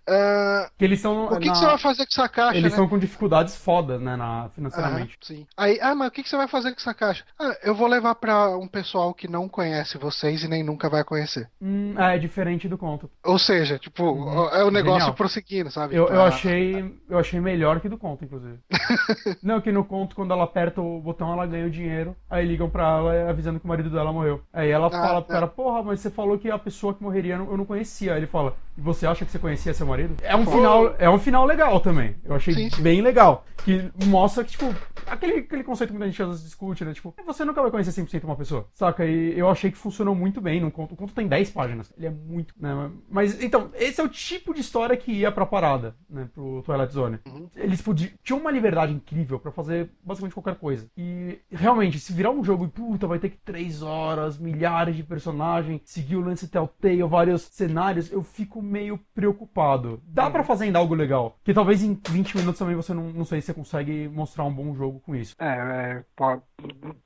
Ah, 0.07 0.69
Que 0.77 0.85
eles 0.85 0.99
são. 1.01 1.25
o 1.25 1.39
que, 1.39 1.47
na- 1.47 1.53
que 1.53 1.57
você 1.59 1.65
vai 1.65 1.77
fazer 1.77 2.05
com 2.05 2.11
essa 2.11 2.29
caixa, 2.29 2.51
Eles 2.53 2.63
né? 2.63 2.67
estão 2.69 2.87
com 2.87 2.97
dificuldades 2.99 3.55
fodas, 3.55 3.99
né, 4.01 4.15
na, 4.15 4.49
financeiramente. 4.49 5.13
Aham, 5.13 5.17
sim. 5.21 5.47
Aí, 5.57 5.79
ah, 5.81 5.95
mas 5.95 6.07
o 6.09 6.11
que, 6.11 6.21
que 6.23 6.29
você 6.29 6.37
vai 6.37 6.47
fazer 6.47 6.71
com 6.71 6.79
essa 6.79 6.93
caixa? 6.93 7.23
Ah, 7.39 7.57
eu 7.63 7.73
vou 7.75 7.87
levar 7.87 8.15
pra 8.15 8.55
um 8.57 8.67
pessoal 8.67 9.13
que 9.13 9.27
não 9.27 9.49
conhece 9.49 9.97
vocês 9.97 10.43
e 10.43 10.47
nem 10.47 10.63
nunca 10.63 10.89
vai 10.89 11.03
conhecer. 11.03 11.49
Hum, 11.61 11.95
é 11.97 12.17
diferente 12.17 12.67
do 12.67 12.77
conto. 12.77 13.09
Ou 13.23 13.39
seja, 13.39 13.79
tipo, 13.79 14.03
Uhum. 14.03 14.47
é 14.49 14.63
o 14.63 14.71
negócio 14.71 14.99
Genial. 14.99 15.15
prosseguindo, 15.15 15.71
sabe? 15.71 15.95
Eu, 15.95 16.05
Tipo, 16.05 16.15
eu 16.17 16.21
ah, 16.21 16.27
achei. 16.27 16.95
Eu 17.09 17.17
achei 17.19 17.39
melhor 17.41 17.79
que 17.79 17.89
do 17.89 17.97
conto, 17.97 18.23
inclusive. 18.25 18.59
não, 19.41 19.59
que 19.61 19.71
no 19.71 19.83
conto, 19.83 20.15
quando 20.15 20.31
ela 20.33 20.43
aperta 20.43 20.81
o 20.81 20.99
botão, 20.99 21.33
ela 21.33 21.45
ganha 21.47 21.65
o 21.65 21.69
dinheiro. 21.71 22.15
Aí 22.29 22.45
ligam 22.45 22.69
pra 22.69 22.83
ela 22.97 23.29
avisando 23.29 23.59
que 23.59 23.65
o 23.65 23.69
marido 23.69 23.89
dela 23.89 24.13
morreu. 24.13 24.41
Aí 24.53 24.69
ela 24.69 24.89
fala 24.89 25.21
pro 25.21 25.31
é. 25.31 25.35
cara, 25.35 25.47
porra, 25.47 25.81
mas 25.81 25.99
você 25.99 26.09
falou 26.11 26.37
que 26.37 26.49
a 26.51 26.59
pessoa 26.59 26.93
que 26.93 27.01
morreria 27.01 27.33
eu 27.35 27.39
não- 27.39 27.51
eu 27.51 27.57
não 27.57 27.65
conhecia. 27.65 28.11
Aí 28.13 28.19
ele 28.19 28.27
fala, 28.27 28.55
e 28.77 28.81
você 28.81 29.07
acha 29.07 29.25
que 29.25 29.31
você 29.31 29.39
conhecia 29.39 29.73
seu 29.73 29.85
marido? 29.87 29.94
É 30.21 30.35
um 30.35 30.45
Pô. 30.45 30.51
final, 30.51 30.95
é 30.97 31.09
um 31.09 31.19
final 31.19 31.45
legal 31.45 31.79
também. 31.79 32.15
Eu 32.23 32.35
achei 32.35 32.53
Sim, 32.53 32.69
sim. 32.69 32.81
bem 32.81 33.01
legal. 33.01 33.45
Que 33.63 33.89
mostra 34.05 34.43
que, 34.43 34.51
tipo, 34.51 34.73
aquele, 35.07 35.39
aquele 35.39 35.63
conceito 35.63 35.89
que 35.89 35.97
muita 35.97 36.11
gente 36.11 36.21
às 36.21 36.29
vezes 36.29 36.43
discute, 36.43 36.85
né? 36.85 36.93
Tipo, 36.93 37.15
você 37.25 37.43
nunca 37.43 37.61
vai 37.61 37.71
conhecer 37.71 37.91
100% 37.91 38.23
uma 38.23 38.35
pessoa. 38.35 38.67
Saca? 38.73 39.05
E 39.05 39.37
eu 39.37 39.49
achei 39.49 39.71
que 39.71 39.77
funcionou 39.77 40.13
muito 40.13 40.39
bem 40.39 40.61
no 40.61 40.69
conto. 40.69 40.93
O 40.93 40.97
conto 40.97 41.13
tem 41.13 41.27
10 41.27 41.49
páginas. 41.49 41.91
Ele 41.97 42.07
é 42.07 42.11
muito. 42.11 42.53
Né? 42.59 42.91
Mas, 43.09 43.41
então, 43.41 43.71
esse 43.73 43.99
é 43.99 44.03
o 44.03 44.09
tipo 44.09 44.53
de 44.53 44.61
história 44.61 44.95
que 44.95 45.11
ia 45.11 45.31
pra 45.31 45.45
parada, 45.45 45.95
né? 46.09 46.29
Pro 46.33 46.61
Twilight 46.63 46.93
Zone. 46.93 47.19
Eles 47.55 47.81
podiam. 47.81 48.11
Tinham 48.23 48.39
uma 48.39 48.51
liberdade 48.51 48.93
incrível 48.93 49.39
pra 49.39 49.51
fazer 49.51 49.89
basicamente 50.03 50.33
qualquer 50.35 50.55
coisa. 50.55 50.87
E 50.95 51.39
realmente, 51.49 51.99
se 51.99 52.13
virar 52.13 52.31
um 52.31 52.43
jogo 52.43 52.65
e 52.65 52.69
puta, 52.69 53.07
vai 53.07 53.17
ter 53.17 53.29
que 53.29 53.37
3 53.37 53.81
horas, 53.81 54.37
milhares 54.37 54.95
de 54.95 55.03
personagens, 55.03 55.81
seguir 55.85 56.17
o 56.17 56.21
lance 56.21 56.47
Telltale, 56.47 57.03
vários 57.03 57.43
cenários, 57.43 58.11
eu 58.11 58.21
fico 58.21 58.61
meio 58.61 58.99
preocupado. 59.13 59.84
Dá 60.07 60.29
pra 60.29 60.43
fazer 60.43 60.65
ainda 60.65 60.79
algo 60.79 60.93
legal. 60.95 61.37
Que 61.43 61.53
talvez 61.53 61.83
em 61.83 61.99
20 62.09 62.37
minutos 62.37 62.59
também 62.59 62.75
você 62.75 62.93
não, 62.93 63.03
não 63.11 63.25
sei 63.25 63.41
se 63.41 63.47
você 63.47 63.53
consegue 63.53 64.07
mostrar 64.09 64.43
um 64.43 64.53
bom 64.53 64.73
jogo 64.75 64.99
com 65.05 65.15
isso. 65.15 65.35
É, 65.39 65.45
é, 65.47 66.03
pô, 66.15 66.41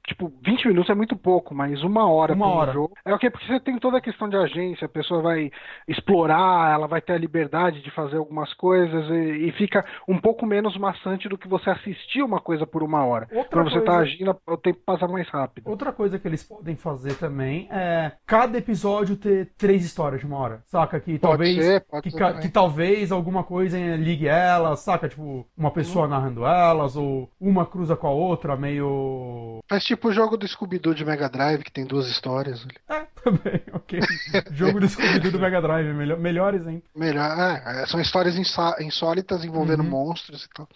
tipo, 0.08 0.32
20 0.46 0.68
minutos 0.68 0.90
é 0.90 0.96
muito 0.96 1.16
pouco, 1.16 1.54
mas 1.56 1.84
uma 1.84 2.10
hora 2.10 2.34
Uma 2.34 2.46
pra 2.46 2.56
um 2.56 2.58
hora. 2.60 2.74
jogo. 2.74 2.94
É 3.06 3.14
o 3.14 3.20
que? 3.20 3.30
Porque 3.30 3.46
você 3.48 3.60
tem 3.60 3.78
toda 3.80 3.98
a 3.98 4.02
questão 4.02 4.30
de 4.30 4.36
agência, 4.38 4.86
a 4.86 4.90
pessoa 4.90 5.22
vai 5.22 5.52
explorar, 5.88 6.72
ela 6.74 6.88
vai 6.88 7.02
ter 7.02 7.14
a 7.14 7.18
liberdade 7.18 7.82
de 7.82 7.92
fazer 7.92 8.18
algumas 8.18 8.54
coisas 8.54 9.06
e, 9.10 9.48
e 9.48 9.52
fica 9.54 9.86
um 10.08 10.20
pouco 10.20 10.46
menos 10.46 10.78
maçante 10.78 11.28
do 11.28 11.38
que 11.38 11.48
você 11.48 11.70
assistir 11.70 12.22
uma 12.22 12.40
coisa 12.40 12.66
por 12.66 12.84
uma 12.84 13.04
hora. 13.06 13.28
Outra 13.32 13.50
Quando 13.62 13.72
você 13.72 13.80
tá 13.82 13.96
coisa- 13.96 14.02
agindo, 14.02 14.36
o 14.48 14.58
tempo 14.58 14.80
passa 14.86 15.08
mais 15.08 15.28
rápido. 15.30 15.70
Outra 15.70 15.92
coisa 15.92 16.18
que 16.20 16.28
eles 16.28 16.44
podem 16.44 16.76
fazer 16.76 17.16
também 17.16 17.68
é 17.72 18.12
cada 18.26 18.58
episódio 18.58 19.16
ter 19.16 19.52
três 19.58 19.84
histórias 19.84 20.22
de 20.22 20.28
uma 20.28 20.38
hora. 20.38 20.62
Saca? 20.66 21.00
Que 21.00 21.18
talvez. 21.20 21.56
ser, 21.56 21.82
pode 21.86 22.04
que, 22.04 22.12
ser 22.12 22.18
ca- 22.18 22.28
também. 22.30 22.42
que 22.42 22.50
talvez 22.50 22.69
alguma 23.12 23.44
coisa 23.44 23.78
ligue 23.96 24.28
elas, 24.28 24.80
saca? 24.82 25.08
Tipo, 25.10 25.46
uma 25.58 25.72
pessoa 25.72 26.06
Uhum. 26.06 26.12
narrando 26.12 26.46
elas, 26.46 26.96
ou 26.96 27.30
uma 27.40 27.66
cruza 27.66 27.96
com 27.96 28.08
a 28.08 28.12
outra, 28.12 28.56
meio. 28.56 29.60
Faz 29.68 29.84
tipo 29.84 30.08
o 30.10 30.12
jogo 30.14 30.38
do 30.38 30.48
Scooby-Doo 30.48 30.94
de 30.96 31.06
Mega 31.06 31.30
Drive, 31.30 31.64
que 31.64 31.72
tem 31.72 31.86
duas 31.86 32.08
histórias. 32.08 32.66
É, 32.90 33.06
também, 33.24 33.62
ok. 33.74 34.00
Jogo 34.54 34.80
do 34.80 34.88
Scooby-Doo 34.88 35.32
do 35.32 35.40
Mega 35.40 35.62
Drive, 35.62 35.94
melhor, 35.94 36.20
melhor 36.20 36.54
exemplo. 36.54 36.84
Melhor, 36.96 37.38
é, 37.38 37.84
é, 37.84 37.86
são 37.86 38.00
histórias 38.00 38.36
insó- 38.38 38.76
insólitas 38.80 39.44
envolvendo 39.44 39.84
Uhum. 39.84 39.90
monstros 39.90 40.46
e 40.46 40.50
tal. 40.50 40.68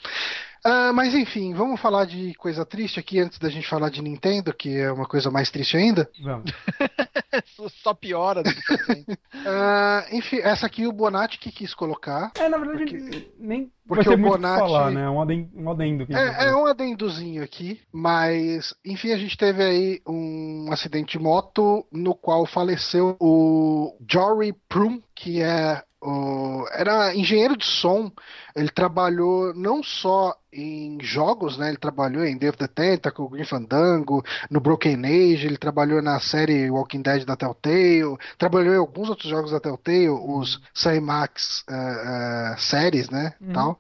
Ah, 0.64 0.94
mas 0.94 1.14
enfim, 1.14 1.54
vamos 1.54 1.80
falar 1.82 2.06
de 2.06 2.34
coisa 2.36 2.66
triste 2.66 3.00
aqui 3.00 3.20
antes 3.20 3.38
da 3.38 3.50
gente 3.50 3.68
falar 3.68 3.90
de 3.90 4.02
Nintendo, 4.02 4.54
que 4.54 4.78
é 4.78 4.92
uma 4.92 5.06
coisa 5.06 5.30
mais 5.30 5.50
triste 5.52 5.76
ainda. 5.76 6.10
Vamos. 6.24 6.52
Só 7.84 7.94
piora. 7.94 8.44
do 8.44 8.54
que 8.54 8.78
sendo. 8.78 9.06
Ah, 9.46 10.06
enfim, 10.12 10.38
essa 10.38 10.66
aqui 10.68 10.88
o 10.88 10.92
Bonatti 10.94 11.38
que 11.38 11.52
quis 11.52 11.74
colocar. 11.74 12.32
É, 12.38 12.48
na 12.48 12.58
verdade, 12.58 12.86
Porque- 12.86 13.32
nem 13.38 13.70
porque 13.86 14.06
vai 14.08 14.16
ter 14.16 14.22
o 14.22 14.30
Bonatti- 14.30 14.60
falar, 14.60 14.90
né? 14.92 15.10
Um 15.10 15.22
adendo, 15.22 15.50
um 15.54 15.70
adendo 15.70 16.08
É, 16.10 16.46
é 16.48 16.56
um 16.56 16.66
adendozinho 16.66 17.44
aqui, 17.44 17.82
mas 17.92 18.74
enfim, 18.86 19.12
a 19.12 19.18
gente 19.18 19.36
teve 19.38 19.62
aí 19.62 20.02
um 20.08 20.70
acidente 20.72 21.18
de 21.18 21.24
moto 21.24 21.86
no 21.92 22.16
qual 22.16 22.46
faleceu 22.46 23.18
o 23.20 23.98
Jory 24.10 24.54
Prum, 24.70 25.02
que 25.14 25.42
é 25.42 25.84
o, 26.04 26.68
era 26.74 27.16
engenheiro 27.16 27.56
de 27.56 27.66
som. 27.66 28.12
Ele 28.56 28.70
trabalhou 28.70 29.54
não 29.56 29.82
só 29.82 30.36
em 30.52 31.00
jogos, 31.02 31.58
né? 31.58 31.70
Ele 31.70 31.78
trabalhou 31.78 32.24
em 32.24 32.36
of 32.36 32.58
the 32.58 32.68
Tentacle, 32.68 33.28
Green 33.30 33.46
Fandango, 33.46 34.24
no 34.50 34.60
Broken 34.60 35.00
Age, 35.06 35.48
ele 35.48 35.58
trabalhou 35.58 36.02
na 36.02 36.20
série 36.20 36.70
Walking 36.70 37.02
Dead 37.02 37.26
da 37.26 37.36
Telltale, 37.36 38.18
trabalhou 38.38 38.74
em 38.76 38.78
alguns 38.78 39.10
outros 39.10 39.30
jogos 39.30 39.52
da 39.52 39.60
Telltale, 39.60 40.10
os 40.10 40.62
Cymax 40.74 41.64
eh, 41.70 41.74
eh, 41.74 42.56
séries, 42.60 43.10
né? 43.10 43.34
Uhum. 43.42 43.54
Tal. 43.54 43.80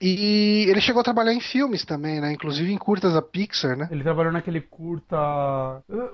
E 0.00 0.66
ele 0.68 0.80
chegou 0.80 1.00
a 1.00 1.04
trabalhar 1.04 1.32
em 1.32 1.40
filmes 1.40 1.84
também, 1.84 2.20
né? 2.20 2.32
Inclusive 2.32 2.72
em 2.72 2.78
curtas 2.78 3.14
da 3.14 3.22
Pixar, 3.22 3.76
né? 3.76 3.88
Ele 3.90 4.02
trabalhou 4.02 4.32
naquele 4.32 4.60
curta. 4.60 5.16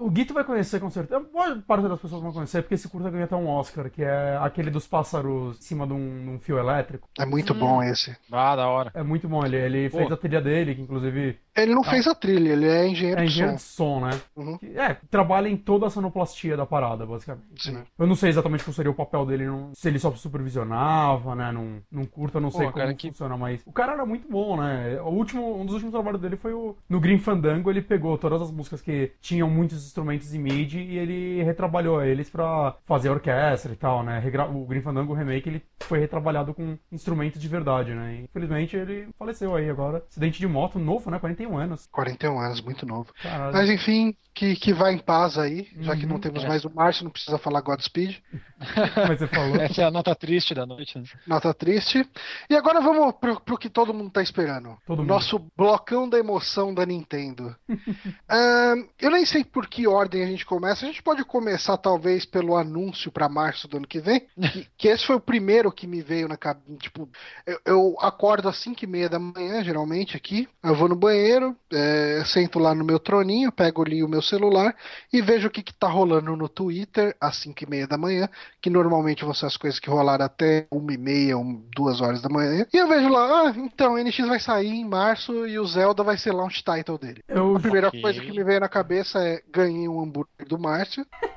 O 0.01 0.11
Guito 0.11 0.33
vai 0.33 0.43
conhecer 0.45 0.81
com 0.81 0.91
certeza. 0.91 1.21
Boa 1.33 1.57
parte 1.67 1.87
das 1.89 2.01
pessoas 2.01 2.23
vão 2.23 2.33
conhecer, 2.33 2.63
porque 2.63 2.75
esse 2.75 2.89
curta 2.89 3.11
ganhou 3.11 3.25
até 3.25 3.37
um 3.37 3.47
Oscar, 3.49 3.91
que 3.91 4.03
é 4.03 4.39
aquele 4.41 4.71
dos 4.71 4.87
pássaros 4.87 5.59
em 5.59 5.63
cima 5.63 5.87
de 5.87 5.93
um, 5.93 6.23
de 6.25 6.31
um 6.31 6.39
fio 6.41 6.59
elétrico. 6.59 7.09
É 7.19 7.27
muito 7.27 7.53
Hum. 7.53 7.59
bom 7.59 7.83
esse. 7.83 8.17
Ah, 8.33 8.57
da 8.57 8.67
hora. 8.69 8.91
É 8.95 9.03
muito 9.03 9.29
bom. 9.29 9.45
Ele, 9.45 9.57
ele 9.57 9.91
Pô. 9.91 9.99
fez 9.99 10.11
a 10.13 10.17
trilha 10.17 10.41
dele, 10.41 10.75
que 10.75 10.81
inclusive 10.83 11.39
Ele 11.57 11.75
não 11.75 11.83
Ah. 11.83 11.91
fez 11.91 12.07
a 12.09 12.15
trilha, 12.15 12.51
ele 12.53 12.67
é 12.67 12.89
engenheiro 12.89 13.21
é 13.21 13.25
de 13.25 13.31
engenheiro 13.31 13.59
som. 13.59 14.01
de 14.01 14.01
som, 14.01 14.01
né? 14.07 14.21
Uhum. 14.37 14.59
É, 14.75 14.97
trabalha 15.11 15.49
em 15.49 15.57
toda 15.57 15.87
a 15.87 15.91
sonoplastia 15.91 16.57
da 16.57 16.67
parada, 16.67 17.07
basicamente. 17.07 17.45
Sim. 17.63 17.73
né? 17.73 17.85
Eu 17.99 18.07
não 18.07 18.15
sei 18.17 18.29
exatamente 18.31 18.65
qual 18.65 18.75
seria 18.75 18.91
o 18.91 18.95
papel 18.95 19.25
dele, 19.25 19.47
num- 19.47 19.71
se 19.75 19.89
ele 19.89 19.99
só 19.99 20.11
supervisionava, 20.15 21.35
né? 21.35 21.53
Num, 21.53 21.81
num 21.91 22.05
curta, 22.05 22.41
não 22.41 22.51
Pô, 22.51 22.59
sei 22.59 22.71
como 22.71 22.97
que- 22.97 23.09
funciona, 23.09 23.37
mas 23.37 23.63
o 23.67 23.73
cara 23.73 23.93
era 23.93 24.07
muito 24.07 24.29
bom, 24.29 24.57
né? 24.57 25.01
O 25.03 25.11
último, 25.11 25.57
um 25.61 25.65
dos 25.65 25.75
últimos 25.75 25.93
trabalhos 25.93 26.21
dele 26.21 26.37
foi 26.37 26.53
o, 26.53 26.77
no 26.89 27.01
Green 27.01 27.19
Fandango, 27.19 27.71
ele 27.71 27.83
pegou 27.83 28.17
todas 28.19 28.41
as 28.43 28.51
músicas 28.51 28.81
que 28.81 29.13
tinham 29.21 29.49
muitos 29.49 29.85
instrumentos 29.87 30.35
em 30.35 30.39
MIDI 30.39 30.79
e 30.81 30.99
ele 30.99 31.43
retrabalhou 31.43 32.03
eles 32.05 32.29
pra 32.31 32.77
fazer 32.85 33.11
orquestra 33.11 33.73
e 33.73 33.77
tal, 33.77 34.03
né? 34.03 34.23
O 34.53 34.65
Green 34.67 34.83
Fandango 34.83 35.13
o 35.13 35.17
remake, 35.17 35.49
ele 35.49 35.63
foi 35.81 35.99
retrabalhado 35.99 36.55
com 36.55 36.77
instrumentos 36.91 37.41
de 37.41 37.49
verdade, 37.49 37.95
né? 37.95 38.17
E, 38.21 38.25
infelizmente 38.25 38.77
ele 38.77 39.09
faleceu 39.19 39.55
aí 39.55 39.69
agora. 39.69 40.03
Acidente 40.09 40.39
de 40.41 40.47
moto 40.47 40.79
novo, 40.79 41.11
né? 41.11 41.19
41 41.47 41.59
anos. 41.59 41.87
41 41.93 42.39
anos, 42.41 42.61
muito 42.61 42.87
novo. 42.87 43.13
Caralho. 43.23 43.53
Mas 43.53 43.71
enfim, 43.71 44.17
que, 44.35 44.57
que 44.57 44.73
vá 44.73 44.91
em 44.93 44.99
paz 44.99 45.39
aí, 45.39 45.69
já 45.81 45.95
que 45.97 46.07
não 46.07 46.17
Uhum. 46.17 46.21
temos 46.21 46.45
É. 46.45 46.49
mais 46.49 46.65
o 46.65 46.71
Márcio, 46.75 47.05
não 47.05 47.11
precisa 47.11 47.39
falar 47.39 47.61
Godspeed. 47.61 48.23
Mas 49.09 49.19
você 49.21 49.29
falou. 49.29 49.57
Essa 49.57 49.83
é 49.83 49.85
a 49.85 49.91
nota 49.91 50.15
triste 50.15 50.55
da 50.55 50.65
noite. 50.67 50.99
né? 50.99 51.05
Nota 51.27 51.53
triste. 51.55 52.09
E 52.49 52.57
agora 52.57 52.81
vamos 52.81 53.15
pro, 53.21 53.41
pro 53.41 53.59
que 53.59 53.69
todo 53.69 53.93
mundo 53.95 54.11
tá 54.11 54.23
esperando. 54.23 54.77
Todo 54.87 54.99
mundo. 54.99 55.09
Nosso 55.09 55.39
blocão 55.57 56.09
da 56.09 56.19
emoção 56.19 56.73
da 56.75 56.85
Nintendo. 56.87 57.55
Ahn, 58.29 58.87
eu 59.01 59.11
nem 59.11 59.25
sei 59.25 59.45
por 59.45 59.67
que 59.69 59.87
ordem 59.87 60.23
a 60.23 60.27
gente 60.27 60.47
começa. 60.47 60.85
A 60.85 60.89
gente 60.89 61.03
pode 61.03 61.25
começar 61.25 61.77
talvez 61.77 62.25
pelo 62.25 62.57
anúncio 62.57 63.13
pra 63.13 63.29
março 63.29 63.69
do 63.69 63.77
ano 63.79 63.87
que 63.87 64.01
vem. 64.01 64.27
Que, 64.55 64.67
que 64.77 64.89
esse 64.89 65.07
foi 65.07 65.17
o 65.17 65.21
primeiro 65.21 65.73
que 65.73 65.87
me 65.87 66.01
veio 66.03 66.29
na 66.29 66.37
cabeça. 66.37 66.65
Tipo, 66.79 67.09
eu, 67.47 67.59
eu 67.65 67.97
acordo 68.01 68.49
às 68.49 68.57
5 68.59 68.85
e 68.85 68.87
meia 68.87 69.09
da 69.09 69.19
manhã, 69.19 69.63
geralmente 69.65 70.17
aqui. 70.17 70.49
Eu 70.63 70.75
vou 70.75 70.89
no 70.89 70.95
banheiro, 70.95 71.34
é, 71.73 72.23
sento 72.25 72.59
lá 72.59 72.75
no 72.75 72.85
meu 72.85 72.99
troninho, 72.99 73.53
pego 73.53 73.83
ali 73.83 74.03
o 74.03 74.09
meu 74.09 74.23
celular 74.23 74.75
e 75.13 75.21
vejo 75.21 75.49
o 75.49 75.51
que, 75.51 75.63
que 75.63 75.73
tá 75.73 75.89
rolando 75.89 76.37
no 76.37 76.49
Twitter 76.49 77.17
às 77.21 77.37
5 77.37 77.65
e 77.65 77.71
meia 77.71 77.87
da 77.87 77.97
manhã, 77.99 78.29
que 78.61 78.71
normalmente 78.71 79.25
vão 79.25 79.35
ser 79.35 79.47
as 79.47 79.57
coisas 79.57 79.81
que 79.81 79.91
rolaram 79.91 80.25
até 80.25 80.67
uma 80.71 80.93
e 80.93 80.99
meia, 80.99 81.37
um, 81.37 81.63
duas 81.75 82.01
horas 82.01 82.23
da 82.23 82.29
manhã. 82.29 82.67
E 82.73 82.77
eu 82.77 82.89
vejo 82.89 83.09
lá, 83.09 83.49
ah, 83.49 83.55
então, 83.57 83.97
NX 83.97 84.27
vai 84.27 84.41
sair 84.41 84.69
em 84.69 84.85
março 84.85 85.47
e 85.47 85.59
o 85.59 85.67
Zelda 85.67 86.03
vai 86.03 86.17
ser 86.17 86.33
launch 86.33 86.63
title 86.63 86.99
dele. 86.99 87.23
Eu 87.29 87.57
A 87.57 87.61
primeira 87.61 87.89
Ok. 87.89 88.01
coisa 88.01 88.21
que 88.21 88.33
me 88.33 88.45
veio 88.45 88.61
na 88.61 88.69
cabeça 88.69 89.19
é 89.19 89.43
ganhei 89.51 89.89
um 89.89 90.01
hambúrguer 90.01 90.47
do 90.47 90.59
Márcio. 90.59 91.07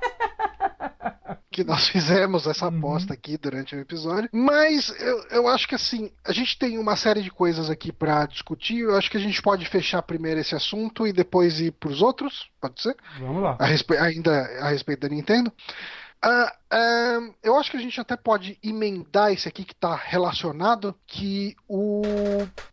que 1.58 1.64
nós 1.64 1.88
fizemos 1.90 2.46
essa 2.46 2.68
Uhum. 2.70 2.78
aposta 2.78 3.14
aqui 3.14 3.38
durante 3.38 3.76
o 3.76 3.80
episódio. 3.80 4.30
Mas 4.32 4.90
eu, 5.02 5.24
eu 5.32 5.48
acho 5.48 5.68
que 5.68 5.74
assim, 5.76 6.12
a 6.26 6.32
gente 6.32 6.58
tem 6.58 6.78
uma 6.78 6.96
série 6.96 7.22
de 7.24 7.32
coisas 7.32 7.70
aqui 7.70 7.92
pra 7.92 8.26
discutir. 8.28 8.80
Eu 8.80 8.96
acho 8.96 9.10
que 9.10 9.18
a 9.18 9.20
gente 9.20 9.42
pode 9.42 9.66
fechar 9.68 10.02
primeiro 10.04 10.40
esse 10.40 10.54
assunto 10.56 11.08
e 11.08 11.12
depois 11.14 11.60
ir 11.60 11.72
pros 11.72 12.02
outros. 12.02 12.48
Pode 12.62 12.82
ser? 12.82 12.96
Vamos 13.20 13.42
lá. 13.42 13.56
A 13.60 13.66
respe- 13.66 13.98
ainda 13.98 14.32
a 14.62 14.70
respeito 14.70 15.02
da 15.02 15.10
Nintendo. 15.10 15.52
Ah, 16.22 16.56
ah, 16.70 17.20
eu 17.44 17.56
acho 17.56 17.72
que 17.72 17.78
a 17.78 17.80
gente 17.80 18.00
até 18.00 18.16
pode 18.16 18.58
emendar 18.64 19.32
esse 19.32 19.48
aqui 19.48 19.64
que 19.64 19.74
está 19.74 19.96
relacionado, 19.96 20.94
que 21.06 21.56
o 21.68 22.02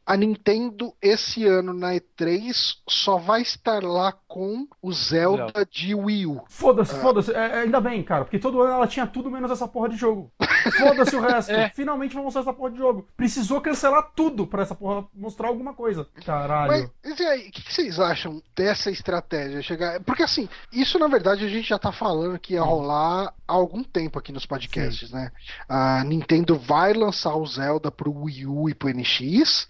a 0.07 0.17
Nintendo 0.17 0.93
esse 1.01 1.47
ano 1.47 1.73
na 1.73 1.95
E3 1.95 2.77
só 2.89 3.17
vai 3.17 3.41
estar 3.41 3.83
lá 3.83 4.13
com 4.29 4.67
o 4.83 4.93
Zelda, 4.93 5.45
Zelda. 5.45 5.69
de 5.71 5.95
Wii 5.95 6.27
U. 6.27 6.45
Foda-se, 6.49 6.95
foda-se. 6.97 7.33
É, 7.33 7.39
é, 7.39 7.59
ainda 7.61 7.81
bem, 7.81 8.03
cara, 8.03 8.25
porque 8.25 8.39
todo 8.39 8.61
ano 8.61 8.73
ela 8.73 8.87
tinha 8.87 9.07
tudo 9.07 9.31
menos 9.31 9.51
essa 9.51 9.67
porra 9.67 9.89
de 9.89 9.97
jogo. 9.97 10.31
Foda-se 10.79 11.15
o 11.15 11.21
resto. 11.21 11.53
É. 11.53 11.69
Finalmente 11.71 12.15
vão 12.15 12.25
mostrar 12.25 12.43
essa 12.43 12.53
porra 12.53 12.71
de 12.71 12.79
jogo. 12.79 13.07
Precisou 13.17 13.61
cancelar 13.61 14.13
tudo 14.15 14.47
pra 14.47 14.63
essa 14.63 14.75
porra 14.75 15.07
mostrar 15.15 15.49
alguma 15.49 15.75
coisa. 15.75 16.07
Caralho. 16.25 16.91
Mas 17.05 17.21
e 17.21 17.23
aí, 17.25 17.49
o 17.49 17.53
que 17.53 17.63
que 17.63 17.73
vocês 17.73 18.01
acham 18.01 18.43
dessa 18.57 18.91
estratégia? 18.91 19.63
Chegar... 19.63 20.01
Porque 20.01 20.23
assim, 20.23 20.49
isso 20.73 20.99
na 20.99 21.07
verdade 21.07 21.45
a 21.45 21.49
gente 21.49 21.69
já 21.69 21.79
tá 21.79 21.93
falando 21.93 22.39
que 22.39 22.55
ia 22.55 22.63
rolar 22.63 23.33
há 23.47 23.53
algum 23.53 23.84
tempo 23.85 24.19
aqui 24.19 24.33
nos 24.33 24.47
podcasts, 24.47 25.11
né? 25.11 25.31
A 25.69 26.03
Nintendo 26.05 26.59
vai 26.59 26.93
lançar 26.93 27.35
o 27.37 27.47
Zelda 27.47 27.91
pro 27.91 28.13
Wii 28.13 28.47
U 28.47 28.69
e 28.69 28.75
pro 28.75 28.89
NX. 28.89 29.69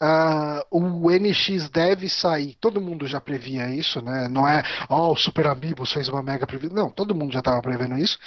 Ah, 0.00 0.64
o 0.70 1.10
NX 1.10 1.68
deve 1.70 2.08
sair, 2.08 2.54
todo 2.60 2.80
mundo 2.80 3.06
já 3.06 3.20
previa 3.20 3.68
isso, 3.74 4.02
né? 4.02 4.28
Não 4.28 4.46
é, 4.48 4.62
ó, 4.88 5.12
o 5.12 5.16
Super 5.16 5.46
Amigos 5.46 5.92
fez 5.92 6.08
uma 6.08 6.22
mega 6.22 6.46
previsão. 6.46 6.74
Não, 6.76 6.90
todo 6.90 7.14
mundo 7.14 7.32
já 7.32 7.40
tava 7.42 7.60
prevendo 7.62 7.96
isso. 7.98 8.18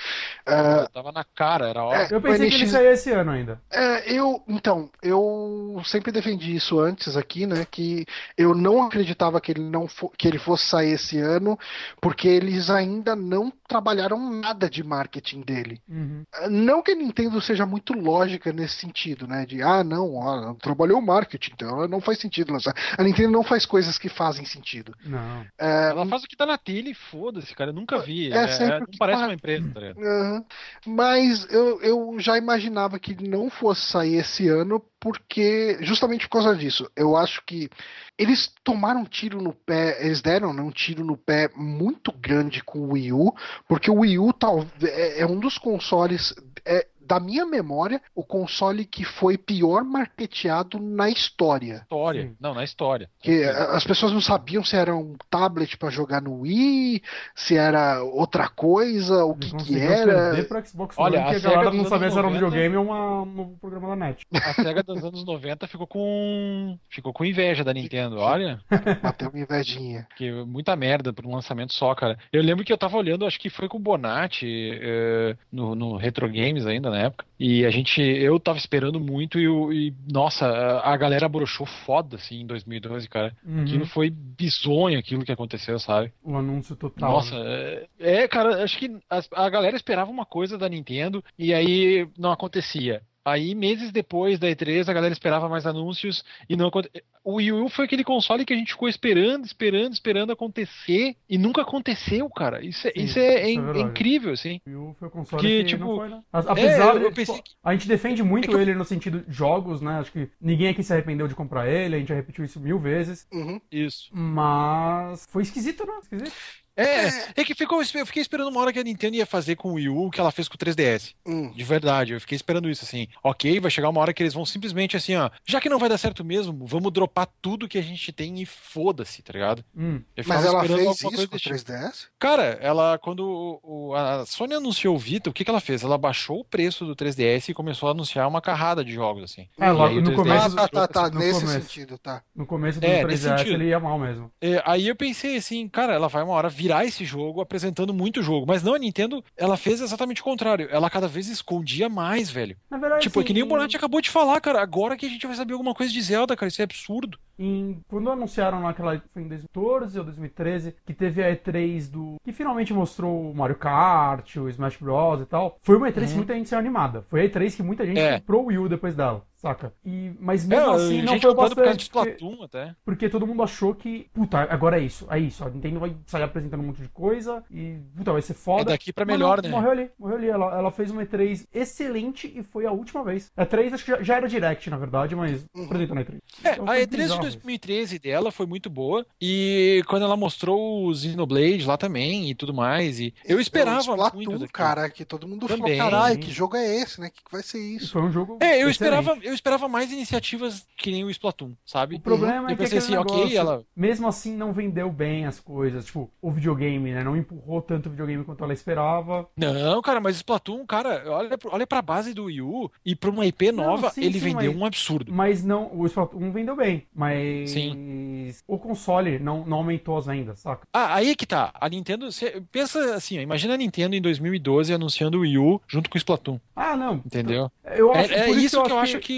Ah, 0.46 0.82
Eu 0.84 0.90
tava 0.90 1.12
na 1.12 1.24
cara, 1.24 1.68
era 1.70 1.84
hora. 1.84 2.08
Eu 2.12 2.22
pensei 2.22 2.48
o 2.48 2.50
que 2.50 2.56
ele 2.56 2.64
NX 2.66 2.72
saía 2.72 2.92
esse 2.92 3.12
ano 3.12 3.32
ainda. 3.32 3.62
é, 3.72 4.12
eu, 4.12 4.42
então, 4.48 4.90
eu 5.02 5.82
sempre 5.86 6.12
defendi 6.12 6.56
isso 6.56 6.80
antes 6.80 7.16
aqui, 7.18 7.46
né? 7.46 7.66
Que 7.70 8.06
eu 8.38 8.54
não 8.56 8.84
acreditava 8.84 9.40
que 9.42 9.52
ele 9.52 9.62
não 9.64 9.88
fo- 9.88 10.12
que 10.18 10.28
ele 10.28 10.40
fosse 10.40 10.66
sair 10.66 10.92
esse 10.94 11.20
ano, 11.20 11.58
porque 12.02 12.28
eles 12.28 12.70
ainda 12.70 13.16
não 13.16 13.52
trabalharam 13.68 14.18
nada 14.32 14.70
de 14.70 14.84
marketing 14.84 15.42
dele. 15.42 15.82
Uhum. 15.90 16.24
Não 16.50 16.82
que 16.82 16.92
a 16.92 16.96
Nintendo 16.96 17.40
seja 17.42 17.66
muito 17.66 17.94
lógica 17.94 18.52
nesse 18.54 18.76
sentido, 18.76 19.28
né? 19.28 19.46
De 19.46 19.62
ah, 19.62 19.84
não, 19.84 20.16
ó, 20.16 20.54
trabalhou 20.56 21.00
o 21.00 21.06
marketing, 21.06 21.52
então 21.58 21.70
ela 21.76 21.88
não 21.88 22.00
faz 22.00 22.20
sentido 22.20 22.54
lançar. 22.54 22.74
A 22.98 23.04
Nintendo 23.04 23.32
não 23.32 23.44
faz 23.44 23.66
coisas 23.66 23.98
que 23.98 24.08
fazem 24.08 24.46
sentido. 24.46 24.94
Não. 25.04 25.44
É, 25.58 25.90
Ela 25.90 26.06
faz 26.06 26.24
o 26.24 26.28
que 26.28 26.38
tá 26.38 26.46
na 26.46 26.58
telha 26.58 26.90
e 26.90 26.94
foda-se, 26.94 27.54
cara. 27.56 27.72
Eu 27.72 27.76
nunca 27.76 27.98
vi. 28.00 28.32
É 28.32 28.44
É, 28.44 28.48
sempre 28.50 28.76
é- 28.76 28.80
não 28.80 28.88
parece 29.00 29.20
tá- 29.22 29.28
uma 29.28 29.34
empresa, 29.34 29.70
tá 29.74 29.80
ligado? 29.80 30.00
Aham. 30.06 30.46
Mas 30.86 31.48
eu, 31.52 31.82
eu 31.82 32.16
já 32.20 32.38
imaginava 32.38 33.00
que 33.00 33.12
ele 33.14 33.28
não 33.28 33.50
fosse 33.50 33.82
sair 33.82 34.16
esse 34.18 34.48
ano, 34.48 34.80
porque 35.00 35.78
justamente 35.82 36.28
por 36.28 36.42
causa 36.44 36.56
disso. 36.56 36.90
Eu 36.96 37.18
acho 37.18 37.42
que 37.46 37.70
eles 38.18 38.54
tomaram 38.64 39.02
um 39.02 39.06
tiro 39.06 39.42
no 39.42 39.54
pé, 39.54 40.04
eles 40.06 40.22
deram 40.22 40.54
né, 40.54 40.62
um 40.62 40.72
tiro 40.72 41.04
no 41.04 41.18
pé 41.18 41.50
muito 41.56 42.12
grande 42.12 42.64
com 42.64 42.80
o 42.80 42.92
Wii 42.94 43.14
U, 43.14 43.34
porque 43.68 43.90
o 43.92 44.00
Wii 44.00 44.20
U 44.20 44.34
tal, 44.34 44.66
é, 44.84 45.22
é 45.22 45.26
um 45.26 45.40
dos 45.40 45.58
consoles. 45.58 46.34
é, 46.66 46.86
da 47.08 47.20
minha 47.20 47.46
memória, 47.46 48.02
o 48.14 48.24
console 48.24 48.86
que 48.86 49.04
foi 49.04 49.38
pior 49.38 49.84
marketeado 49.84 50.80
na 50.80 51.10
história. 51.10 51.82
História. 51.84 52.24
Sim. 52.24 52.36
Não, 52.40 52.54
na 52.54 52.64
história. 52.64 53.10
Que 53.22 53.44
as 53.44 53.84
pessoas 53.84 54.12
não 54.12 54.22
sabiam 54.22 54.64
se 54.64 54.76
era 54.76 54.96
um 54.96 55.16
tablet 55.30 55.78
pra 55.78 55.90
jogar 55.90 56.22
no 56.22 56.42
Wii, 56.42 57.02
se 57.36 57.56
era 57.56 58.04
outra 58.04 58.48
coisa, 58.50 59.24
o 59.26 59.36
que 59.36 59.56
que 59.56 59.80
era. 59.80 60.36
Xbox 60.66 60.96
Olha, 60.98 61.20
One, 61.20 61.28
a 61.28 61.30
que 61.30 61.36
a 61.36 61.40
SEGA 61.40 61.54
galera 61.56 61.72
não 61.72 61.86
sabia 61.86 62.08
anos 62.08 62.14
se 62.14 62.20
era 62.20 62.28
um 62.28 62.32
90. 62.32 62.46
videogame 62.50 62.76
ou 62.78 62.84
uma- 62.86 63.22
um 63.22 63.26
novo 63.26 63.58
programa 63.60 63.88
da 63.90 63.96
NET. 63.96 64.26
A 64.34 64.54
SEGA 64.54 64.84
dos 64.84 65.04
anos 65.04 65.24
90 65.26 65.68
ficou 65.68 65.88
com. 65.88 66.78
ficou 66.90 67.14
com 67.14 67.24
inveja 67.26 67.64
da 67.64 67.74
Nintendo, 67.74 68.18
olha. 68.18 68.60
Bateu 69.02 69.30
uma 69.30 69.40
invejinha. 69.40 70.08
Que 70.18 70.32
muita 70.44 70.76
merda 70.76 71.14
pra 71.14 71.28
um 71.28 71.34
lançamento 71.36 71.74
só, 71.74 71.94
cara. 71.96 72.18
Eu 72.34 72.42
lembro 72.44 72.66
que 72.66 72.74
eu 72.74 72.78
tava 72.78 72.98
olhando, 72.98 73.26
acho 73.26 73.40
que 73.40 73.50
foi 73.50 73.68
com 73.68 73.78
o 73.78 73.82
Bonatti 73.82 74.48
eh, 74.82 75.36
no, 75.52 75.76
no 75.76 75.96
Retro 75.98 76.28
Games 76.28 76.66
ainda 76.66 76.90
na 76.98 77.06
época. 77.06 77.26
E 77.40 77.66
a 77.66 77.70
gente. 77.70 78.02
Eu 78.02 78.40
tava 78.40 78.58
esperando 78.58 79.00
muito 79.00 79.40
e, 79.40 79.48
o- 79.48 79.72
e, 79.72 79.94
nossa, 80.12 80.46
a 80.48 80.94
a 80.94 80.98
galera 80.98 81.30
broxou 81.30 81.66
foda 81.66 82.16
assim 82.16 82.42
em 82.42 82.46
2012, 82.48 83.08
cara. 83.08 83.36
Uhum. 83.46 83.62
Aquilo 83.62 83.86
foi 83.86 84.10
bizonho 84.10 84.98
aquilo 84.98 85.24
que 85.24 85.32
aconteceu, 85.32 85.78
sabe? 85.80 86.12
O 86.24 86.36
anúncio 86.36 86.76
total. 86.76 87.12
Nossa, 87.12 87.36
né? 87.44 87.84
é, 88.00 88.16
é, 88.24 88.28
cara, 88.28 88.64
acho 88.64 88.78
que 88.80 88.90
as- 89.10 89.30
a 89.34 89.50
galera 89.50 89.76
esperava 89.76 90.10
uma 90.10 90.26
coisa 90.26 90.58
da 90.58 90.68
Nintendo 90.70 91.24
e 91.38 91.54
aí 91.54 92.08
não 92.18 92.32
acontecia. 92.32 93.02
Aí, 93.28 93.54
meses 93.54 93.92
depois 93.92 94.40
da 94.40 94.48
E3, 94.48 94.88
a 94.88 94.94
galera 94.94 95.12
esperava 95.12 95.50
mais 95.50 95.66
anúncios 95.66 96.24
e 96.50 96.56
não 96.56 96.68
aconteceu. 96.68 97.02
O 97.24 97.36
Wii 97.36 97.52
U 97.52 97.68
foi 97.68 97.84
aquele 97.84 98.06
console 98.06 98.46
que 98.46 98.54
a 98.54 98.56
gente 98.56 98.72
ficou 98.72 98.88
esperando, 98.88 99.44
esperando, 99.44 99.92
esperando 99.92 100.32
acontecer 100.32 101.14
e 101.30 101.38
nunca 101.38 101.62
aconteceu, 101.62 102.30
cara. 102.30 102.66
Isso 102.66 102.88
é, 102.88 102.92
Sim, 102.92 103.04
isso 103.04 103.20
é, 103.20 103.50
isso 103.50 103.60
é 103.60 103.64
verdade. 103.64 103.80
incrível, 103.90 104.32
assim. 104.32 104.62
O 104.66 104.70
Wii 104.70 104.76
U 104.78 104.96
foi 104.98 105.08
o 105.10 105.12
console 105.12 105.42
Que, 105.42 105.58
que, 105.58 105.64
tipo, 105.66 105.84
não 105.86 105.96
foi, 105.98 106.08
né? 106.10 106.22
A- 106.32 106.40
Apesar 106.40 106.96
eu 106.96 107.10
de, 107.10 107.16
pensei 107.16 107.36
tipo, 107.36 107.50
a 107.62 107.74
gente 107.74 107.86
defende 107.88 108.24
muito 108.24 108.46
É 108.46 108.48
que 108.48 108.56
eu- 108.56 108.62
ele 108.62 108.74
no 108.76 108.86
sentido 108.86 109.20
de 109.20 109.34
jogos, 109.34 109.82
né? 109.82 110.00
Acho 110.00 110.12
que 110.14 110.30
ninguém 110.40 110.70
aqui 110.70 110.82
se 110.82 110.94
arrependeu 110.94 111.28
de 111.28 111.36
comprar 111.36 111.68
ele, 111.68 111.96
a 111.96 112.00
gente 112.00 112.08
já 112.08 112.16
repetiu 112.16 112.46
isso 112.46 112.62
mil 112.62 112.80
vezes. 112.80 113.28
Uhum. 113.34 113.60
Isso. 113.70 114.10
Mas 114.14 115.26
foi 115.30 115.44
esquisito, 115.44 115.86
né? 115.86 115.94
Esquisito. 116.02 116.32
É, 116.78 117.42
é 117.42 117.44
que 117.44 117.56
ficou, 117.56 117.82
eu 117.82 118.06
fiquei 118.06 118.22
esperando 118.22 118.50
uma 118.50 118.62
hora 118.62 118.72
que 118.72 118.80
a 118.80 118.84
Nintendo 118.84 119.16
ia 119.18 119.26
fazer 119.26 119.56
com 119.56 119.72
o 119.72 119.74
Wii 119.74 119.90
U 119.90 120.06
o 120.06 120.12
que 120.12 120.20
ela 120.20 120.32
fez 120.32 120.48
com 120.48 120.56
o 120.56 120.58
3DS. 120.58 121.14
Hum. 121.26 121.52
De 121.52 121.64
verdade, 121.64 122.14
eu 122.14 122.22
fiquei 122.22 122.36
esperando 122.36 122.70
isso, 122.70 122.86
assim. 122.86 123.08
Ok, 123.24 123.60
vai 123.60 123.72
chegar 123.72 123.90
uma 123.90 124.00
hora 124.00 124.14
que 124.14 124.22
eles 124.22 124.34
vão 124.34 124.46
simplesmente 124.46 124.96
assim, 124.96 125.16
ó. 125.16 125.30
Já 125.46 125.60
que 125.60 125.70
não 125.70 125.80
vai 125.80 125.90
dar 125.90 125.98
certo 125.98 126.24
mesmo, 126.24 126.66
vamos 126.68 126.92
dropar 126.94 127.28
tudo 127.42 127.68
que 127.68 127.78
a 127.78 127.82
gente 127.82 128.12
tem 128.12 128.40
e 128.42 128.46
foda-se, 128.46 129.22
tá 129.24 129.34
ligado? 129.34 129.64
Hum. 129.76 130.02
Mas 130.26 130.46
ela 130.46 130.64
fez 130.64 130.80
isso 130.80 131.02
com 131.04 131.08
o 131.08 131.12
desse 131.12 131.28
tipo. 131.40 131.56
3DS? 131.56 132.08
Cara, 132.20 132.58
ela, 132.62 132.98
quando 133.00 133.22
o- 133.64 133.90
o- 133.90 133.96
a 133.96 134.26
Sony 134.26 134.54
anunciou 134.54 134.96
o 134.96 135.00
Vita, 135.00 135.30
o 135.30 135.34
que, 135.34 135.44
que 135.44 135.50
ela 135.50 135.60
fez? 135.60 135.84
Ela 135.84 135.98
baixou 135.98 136.42
o 136.42 136.46
preço 136.46 136.86
do 136.86 136.96
3DS 136.96 137.50
e 137.50 137.54
começou 137.54 137.90
a 137.90 137.92
anunciar 137.92 138.28
uma 138.28 138.42
carrada 138.42 138.84
de 138.86 138.94
jogos, 138.94 139.24
assim. 139.24 139.48
É, 139.60 139.72
lá 139.72 139.88
E 139.88 139.90
aí 139.94 139.98
o 139.98 140.02
no 140.02 140.12
3DS 140.12 140.16
começo- 140.16 140.60
Ah, 140.60 140.68
tá, 140.68 140.88
tá, 140.88 140.88
tá. 140.88 141.10
no 141.10 141.20
Nesse 141.20 141.40
começo. 141.42 141.62
sentido, 141.62 141.98
tá. 141.98 142.22
No 142.36 142.46
começo 142.46 142.80
do 142.80 142.86
É, 142.86 143.04
nesse 143.04 143.24
3DS 143.28 143.38
sentido. 143.40 143.54
ele 143.56 143.70
ia 143.70 143.80
mal 143.80 143.98
mesmo. 143.98 144.32
É, 144.42 144.62
aí 144.66 144.88
eu 144.88 144.96
pensei 144.96 145.38
assim, 145.38 145.68
cara, 145.68 145.94
ela 145.94 146.08
vai 146.08 146.22
uma 146.24 146.34
hora 146.34 146.50
virar 146.68 146.86
esse 146.86 147.06
jogo 147.06 147.40
apresentando 147.42 147.94
muito 147.94 148.22
jogo. 148.22 148.46
Mas 148.48 148.62
não, 148.62 148.74
a 148.76 148.80
Nintendo, 148.80 149.24
ela 149.38 149.56
fez 149.58 149.80
exatamente 149.82 150.22
o 150.22 150.24
contrário. 150.24 150.68
Ela 150.70 150.90
cada 150.90 151.08
vez 151.08 151.28
escondia 151.30 151.88
mais, 151.88 152.30
velho. 152.30 152.58
Na 152.70 152.78
verdade, 152.78 153.04
Tipo, 153.04 153.22
é 153.22 153.24
que 153.24 153.34
nem 153.34 153.44
o 153.44 153.46
Bonatti 153.48 153.78
acabou 153.78 154.02
de 154.02 154.10
falar, 154.10 154.40
cara. 154.42 154.62
Agora 154.62 154.98
que 154.98 155.06
a 155.06 155.10
gente 155.10 155.26
vai 155.26 155.36
saber 155.36 155.54
alguma 155.54 155.74
coisa 155.74 155.92
de 155.92 156.02
Zelda, 156.02 156.36
cara. 156.36 156.50
Isso 156.50 156.62
é 156.62 156.66
absurdo. 156.66 157.18
Em, 157.40 157.80
quando 157.88 158.10
anunciaram 158.10 158.60
naquela. 158.62 159.02
Foi 159.14 159.22
em 159.22 159.28
2014 159.28 159.98
ou 160.00 160.04
2013, 160.06 160.76
que 160.86 160.94
teve 160.94 161.24
a 161.24 161.36
E3 161.36 161.90
do. 161.90 162.16
que 162.24 162.32
finalmente 162.34 162.74
mostrou 162.74 163.30
o 163.32 163.36
Mario 163.36 163.56
Kart, 163.56 164.36
o 164.38 164.50
Smash 164.50 164.78
Bros. 164.78 165.22
e 165.22 165.26
tal. 165.26 165.58
Foi 165.62 165.78
uma 165.78 165.88
E3 165.90 166.08
que 166.10 166.16
muita 166.16 166.34
gente 166.34 166.50
saiu 166.50 166.60
animada. 166.60 167.06
Foi 167.10 167.22
a 167.22 167.30
E3 167.30 167.56
que 167.56 167.64
muita 167.64 167.86
gente 167.86 168.00
Uhum. 168.00 168.06
É. 168.06 168.20
comprou 168.20 168.44
o 168.44 168.46
Wii 168.48 168.58
U 168.58 168.70
depois 168.70 168.96
dela, 168.96 169.24
saca? 169.38 169.74
E, 169.86 170.12
mas 170.20 170.46
mesmo 170.46 170.72
é, 170.72 170.76
assim 170.76 171.02
não 171.02 171.20
foi 171.20 171.34
por 171.36 171.50
de 171.50 171.56
bastante. 171.56 171.90
Porque, 171.90 172.10
Splatoon 172.12 172.44
até. 172.44 172.76
porque 172.84 173.10
todo 173.10 173.26
mundo 173.28 173.42
achou 173.44 173.74
que. 173.74 174.10
Puta, 174.14 174.40
agora 174.40 174.80
é 174.80 174.84
isso, 174.84 175.08
é 175.10 175.20
isso. 175.20 175.44
A 175.44 175.50
Nintendo 175.50 175.80
vai 175.80 175.96
sair 176.06 176.24
apresentando 176.24 176.62
um 176.62 176.68
monte 176.68 176.82
de 176.82 176.90
coisa 176.90 177.44
e. 177.52 177.78
Puta, 177.96 178.12
vai 178.14 178.22
ser 178.22 178.34
É 178.34 178.36
foda. 178.36 178.66
daqui 178.66 178.92
pra 178.92 179.06
melhor, 179.06 179.38
não, 179.42 179.50
né? 179.50 179.56
Morreu 179.56 179.72
ali, 179.72 179.90
morreu 179.98 180.18
ali. 180.18 180.28
Ela, 180.30 180.58
ela 180.58 180.72
fez 180.72 180.92
uma 180.92 181.06
E3 181.06 181.46
excelente 181.54 182.32
e 182.36 182.44
foi 182.44 182.66
a 182.66 182.72
última 182.72 183.04
vez. 183.04 183.32
A 183.38 183.46
E3 183.46 183.74
acho 183.74 183.86
que 183.86 183.92
já, 183.92 184.02
já 184.04 184.16
era 184.18 184.28
Direct, 184.28 184.70
na 184.70 184.78
verdade, 184.78 185.16
mas 185.16 185.46
apresentou 185.66 185.96
na 185.96 186.04
E3. 186.04 186.18
É, 186.44 186.52
Então 186.54 186.64
a 186.66 186.68
foi 186.68 186.78
E3 186.82 186.88
de 186.90 186.98
bizarro 186.98 187.14
isso. 187.28 187.38
2013 187.38 188.00
dela 188.00 188.32
foi 188.32 188.46
muito 188.46 188.70
boa. 188.70 189.06
E 189.22 189.84
quando 189.88 190.04
ela 190.04 190.18
mostrou 190.18 190.86
o 190.88 190.94
Xenoblade 190.96 191.66
lá 191.66 191.78
também 191.78 192.30
e 192.30 192.36
tudo 192.36 192.54
mais. 192.54 193.00
E 193.00 193.14
eu 193.26 193.40
esperava 193.40 193.82
Então, 193.82 193.94
Splatoon, 193.96 194.24
muito 194.32 194.52
cara, 194.52 194.90
que 194.90 195.06
todo 195.06 195.28
mundo 195.28 195.48
Também. 195.48 195.78
falou, 195.78 195.92
caralho, 195.92 196.20
que 196.20 196.32
jogo 196.32 196.56
é 196.56 196.82
esse, 196.82 197.00
né? 197.00 197.08
O 197.08 197.12
que 197.12 197.24
que 197.24 197.32
vai 197.32 197.44
ser 197.44 197.60
E 197.60 197.76
isso? 197.76 197.94
foi 197.94 198.02
um 198.02 198.12
jogo. 198.12 198.38
É, 198.40 198.62
eu 198.62 198.70
excelente. 198.70 198.72
esperava, 198.72 199.18
eu 199.28 199.34
esperava 199.34 199.68
mais 199.68 199.92
iniciativas 199.92 200.66
que 200.78 200.92
nem 200.92 201.04
o 201.04 201.10
Splatoon, 201.10 201.52
sabe? 201.66 201.96
O 201.96 202.00
problema 202.00 202.50
é 202.50 202.54
Eu 202.54 202.58
que 202.58 202.64
pensei 202.64 202.78
assim, 202.80 202.96
ok, 202.96 203.36
ela- 203.36 203.64
mesmo 203.76 204.08
assim 204.08 204.36
não 204.36 204.54
vendeu 204.54 204.92
bem 204.92 205.26
as 205.26 205.40
coisas. 205.40 205.86
Tipo, 205.86 206.10
o 206.22 206.32
videogame, 206.32 206.92
né? 206.94 207.04
Não 207.04 207.16
empurrou 207.16 207.62
tanto 207.62 207.88
o 207.88 207.90
videogame 207.90 208.24
quanto 208.24 208.44
ela 208.44 208.54
esperava. 208.54 209.28
Não, 209.36 209.82
cara, 209.82 210.00
mas 210.00 210.16
Splatoon, 210.18 210.66
cara, 210.66 211.04
olha, 211.08 211.38
olha 211.46 211.68
pra 211.68 211.82
base 211.82 212.14
do 212.14 212.26
Wii 212.26 212.42
U 212.42 212.72
e 212.86 212.96
pra 212.96 213.10
uma 213.10 213.26
IP 213.26 213.52
Não, 213.52 213.64
nova, 213.66 213.90
sim, 213.90 214.04
ele 214.04 214.20
sim, 214.20 214.26
vendeu 214.34 214.52
mas- 214.54 214.62
um 214.62 214.66
absurdo. 214.66 215.12
Mas 215.14 215.44
não, 215.44 215.70
o 215.78 215.86
Splatoon 215.86 216.32
vendeu 216.32 216.56
bem. 216.56 216.88
Mas 216.94 218.44
o 218.48 218.58
console 218.58 219.20
não, 219.20 219.46
não 219.46 219.58
aumentou 219.58 219.98
as 219.98 220.06
vendas, 220.06 220.40
saca? 220.40 220.68
Ah, 220.74 220.96
aí 220.96 221.10
é 221.12 221.16
que 221.16 221.26
tá. 221.26 221.52
A 221.54 221.70
Nintendo, 221.70 222.12
cê- 222.12 222.42
pensa 222.52 222.96
assim, 222.96 223.18
ó, 223.18 223.22
imagina 223.22 223.54
a 223.54 223.58
Nintendo 223.58 223.96
em 223.96 224.02
2012 224.02 224.74
anunciando 224.74 225.18
o 225.18 225.22
Wii 225.22 225.38
U 225.38 225.62
junto 225.68 225.90
com 225.90 225.96
o 225.96 225.98
Splatoon, 225.98 226.40
Ah, 226.56 226.76
não. 226.76 226.96
entendeu? 227.06 227.52
Eu 227.76 227.92
acho, 227.94 228.14
É, 228.14 228.18
é 228.20 228.26
por 228.26 228.38
isso 228.38 228.62
que 228.64 228.72
eu 228.72 228.80
acho 228.80 229.00
que, 229.00 229.17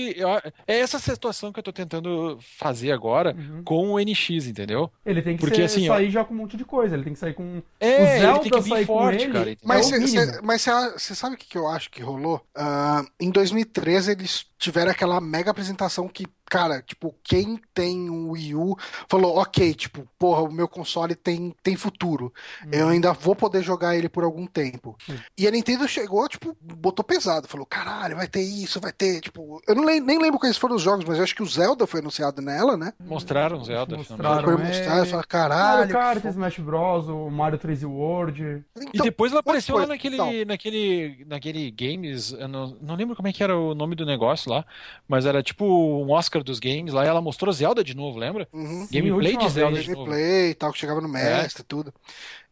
é 0.67 0.79
essa 0.79 0.99
situação 0.99 1.51
que 1.51 1.59
eu 1.59 1.63
tô 1.63 1.71
tentando 1.73 2.37
fazer 2.57 2.91
agora 2.91 3.35
Uhum. 3.37 3.63
com 3.63 3.91
o 3.93 3.99
NX, 3.99 4.47
entendeu? 4.47 4.91
Ele 5.05 5.21
tem 5.21 5.35
que 5.35 5.41
Porque, 5.41 5.55
ser- 5.57 5.63
assim, 5.63 5.89
ó- 5.89 5.95
sair 5.95 6.09
já 6.09 6.23
com 6.23 6.33
um 6.33 6.37
monte 6.37 6.57
de 6.57 6.65
coisa. 6.65 6.95
Ele 6.95 7.03
tem 7.03 7.13
que 7.13 7.19
sair 7.19 7.33
com. 7.33 7.61
É, 7.79 7.87
o 7.87 8.05
ele 8.07 8.19
Zelda 8.19 8.39
tem 8.41 8.51
que 8.51 8.59
vir 8.61 8.85
forte, 8.85 9.23
ele, 9.23 9.33
cara. 9.33 9.57
Mas 9.63 9.91
É 9.91 9.99
você 9.99 10.41
mas 10.41 10.61
cê- 10.61 10.71
cê 10.99 11.15
sabe 11.15 11.35
o 11.35 11.37
que, 11.37 11.47
que 11.47 11.57
eu 11.57 11.67
acho 11.67 11.89
que 11.91 12.01
rolou? 12.01 12.41
Ah, 12.55 13.03
em 13.19 13.29
2013 13.31 14.11
eles 14.11 14.45
tiveram 14.59 14.91
aquela 14.91 15.19
mega 15.21 15.49
apresentação 15.49 16.07
que, 16.07 16.27
cara, 16.45 16.81
tipo, 16.81 17.15
quem 17.23 17.59
tem 17.73 18.09
um 18.09 18.31
Wii 18.31 18.53
U 18.55 18.75
falou, 19.07 19.37
ok, 19.37 19.73
tipo, 19.73 20.05
porra, 20.19 20.41
o 20.41 20.51
meu 20.51 20.67
console 20.67 21.15
tem, 21.15 21.55
tem 21.63 21.75
futuro. 21.75 22.31
Eu 22.71 22.85
Uhum. 22.85 22.91
ainda 22.91 23.13
vou 23.13 23.35
poder 23.35 23.63
jogar 23.63 23.95
ele 23.95 24.09
por 24.09 24.23
algum 24.23 24.45
tempo. 24.45 24.97
Sim. 25.05 25.17
E 25.37 25.47
a 25.47 25.51
Nintendo 25.51 25.87
chegou, 25.87 26.27
tipo, 26.27 26.55
botou 26.61 27.03
pesado. 27.05 27.47
Falou, 27.47 27.65
caralho, 27.65 28.17
vai 28.17 28.27
ter 28.27 28.41
isso, 28.41 28.79
vai 28.81 28.91
ter, 28.91 29.21
tipo... 29.21 29.61
Eu 29.67 29.73
não 29.75 29.85
nem 29.85 30.19
lembro 30.19 30.37
quais 30.39 30.57
foram 30.57 30.75
os 30.75 30.81
jogos, 30.81 31.05
mas 31.05 31.17
eu 31.17 31.23
acho 31.23 31.35
que 31.35 31.43
o 31.43 31.47
Zelda 31.47 31.87
foi 31.87 32.01
anunciado 32.01 32.41
nela, 32.41 32.75
né? 32.75 32.93
Mostraram 32.99 33.63
Zelda. 33.63 33.95
Mostraram. 33.95 34.43
Foi 34.43 34.53
é. 34.53 34.57
mostrar, 34.57 34.97
eu 34.97 35.05
falei, 35.05 35.11
Mario 35.13 35.27
caralho... 35.27 35.91
Kart, 35.93 36.21
que 36.21 36.27
Smash 36.27 36.59
Bros, 36.59 37.07
o 37.07 37.29
Mario 37.29 37.57
3D 37.57 37.85
World. 37.89 38.43
E 38.43 38.63
Então, 38.93 39.05
depois 39.05 39.31
ela 39.31 39.39
apareceu 39.39 39.77
lá 39.77 39.87
naquele, 39.87 40.15
Então. 40.15 40.29
naquele, 40.45 41.25
naquele 41.25 41.71
games, 41.71 42.31
eu 42.33 42.47
não, 42.47 42.77
não 42.81 42.95
lembro 42.95 43.15
como 43.15 43.27
é 43.27 43.33
que 43.33 43.41
era 43.43 43.57
o 43.57 43.73
nome 43.73 43.95
do 43.95 44.05
negócio 44.05 44.48
lá, 44.49 44.65
mas 45.07 45.25
era 45.25 45.41
tipo 45.41 45.65
um 45.65 46.11
Oscar 46.11 46.43
dos 46.43 46.59
games 46.59 46.93
lá, 46.93 47.05
e 47.05 47.07
ela 47.07 47.21
mostrou 47.21 47.53
Zelda 47.53 47.83
de 47.83 47.95
novo, 47.95 48.19
lembra? 48.19 48.47
uhum. 48.51 48.87
Gameplay 48.91 49.37
de 49.37 49.49
Zelda 49.49 49.75
vez. 49.75 49.85
de 49.85 49.91
novo. 49.91 50.05
gameplay 50.05 50.49
e 50.49 50.55
tal, 50.55 50.73
que 50.73 50.79
chegava 50.79 50.99
no 50.99 51.07
mestre 51.07 51.61
e 51.61 51.65
tudo. 51.65 51.93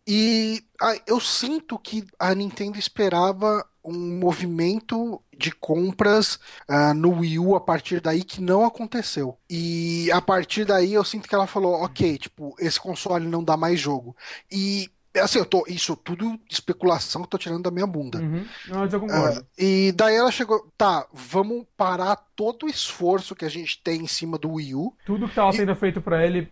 E 0.08 0.64
ah, 0.82 0.96
eu 1.06 1.20
sinto 1.20 1.78
que 1.78 2.06
a 2.18 2.34
Nintendo 2.34 2.80
esperava 2.80 3.66
um 3.84 4.18
movimento 4.18 5.22
de 5.38 5.52
compras 5.52 6.40
ah, 6.68 6.94
no 6.94 7.20
Wii 7.20 7.40
U 7.40 7.56
a 7.56 7.62
partir 7.62 8.00
daí 8.00 8.24
que 8.24 8.42
não 8.42 8.66
aconteceu. 8.66 9.38
E 9.50 10.10
a 10.12 10.22
partir 10.22 10.64
daí 10.64 10.94
eu 10.94 11.04
sinto 11.04 11.28
que 11.28 11.36
ela 11.36 11.46
falou, 11.46 11.74
ok, 11.84 12.18
tipo, 12.18 12.56
esse 12.58 12.80
console 12.80 13.28
não 13.28 13.44
dá 13.44 13.58
mais 13.58 13.80
jogo. 13.80 14.16
E 14.50 14.90
assim, 15.20 15.40
eu 15.40 15.46
tô, 15.46 15.64
isso 15.68 15.96
tudo 15.96 16.40
especulação 16.50 17.22
que 17.22 17.26
eu 17.26 17.32
tô 17.32 17.38
tirando 17.38 17.64
da 17.64 17.72
minha 17.72 17.88
bunda. 17.88 18.20
Uhum. 18.20 18.46
Não, 18.68 18.80
mas 18.80 18.94
eu 18.94 19.00
concordo. 19.00 19.40
Ah, 19.40 19.46
e 19.58 19.92
daí 19.96 20.16
ela 20.16 20.32
chegou, 20.32 20.72
tá, 20.78 21.06
vamos 21.14 21.66
parar 21.76 22.16
todo 22.36 22.66
o 22.66 22.70
esforço 22.70 23.36
que 23.36 23.46
a 23.46 23.50
gente 23.50 23.82
tem 23.82 24.02
em 24.02 24.08
cima 24.08 24.38
do 24.38 24.54
Wii 24.54 24.76
U. 24.76 24.94
Tudo 25.06 25.28
que 25.28 25.36
tava 25.36 25.52
sendo 25.52 25.76
feito 25.76 26.02
pra 26.02 26.26
ele, 26.26 26.52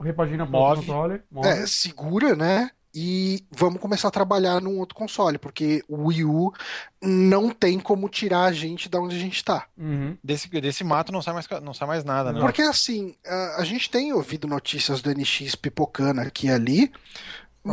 repagina 0.00 0.44
Move. 0.44 0.80
console. 0.80 1.22
Move. 1.30 1.48
É, 1.48 1.66
segura, 1.66 2.34
né? 2.34 2.70
E 2.98 3.44
vamos 3.50 3.78
começar 3.78 4.08
a 4.08 4.10
trabalhar 4.10 4.58
num 4.58 4.78
outro 4.78 4.94
console, 4.94 5.36
porque 5.36 5.84
o 5.86 6.06
Wii 6.06 6.24
U 6.24 6.50
não 7.02 7.50
tem 7.50 7.78
como 7.78 8.08
tirar 8.08 8.44
a 8.44 8.52
gente 8.52 8.88
da 8.88 8.98
onde 8.98 9.14
a 9.14 9.18
gente 9.18 9.44
tá. 9.44 9.66
Uhum. 9.76 10.16
Desse, 10.24 10.48
desse 10.48 10.82
mato 10.82 11.12
não 11.12 11.20
sai 11.20 11.34
mais, 11.34 11.46
não 11.62 11.74
sai 11.74 11.86
mais 11.86 12.04
nada, 12.04 12.32
né? 12.32 12.40
Porque 12.40 12.62
assim, 12.62 13.14
a, 13.26 13.56
a 13.60 13.64
gente 13.64 13.90
tem 13.90 14.14
ouvido 14.14 14.48
notícias 14.48 15.02
do 15.02 15.10
NX 15.10 15.54
pipocando 15.56 16.22
aqui 16.22 16.46
e 16.46 16.50
ali, 16.50 16.90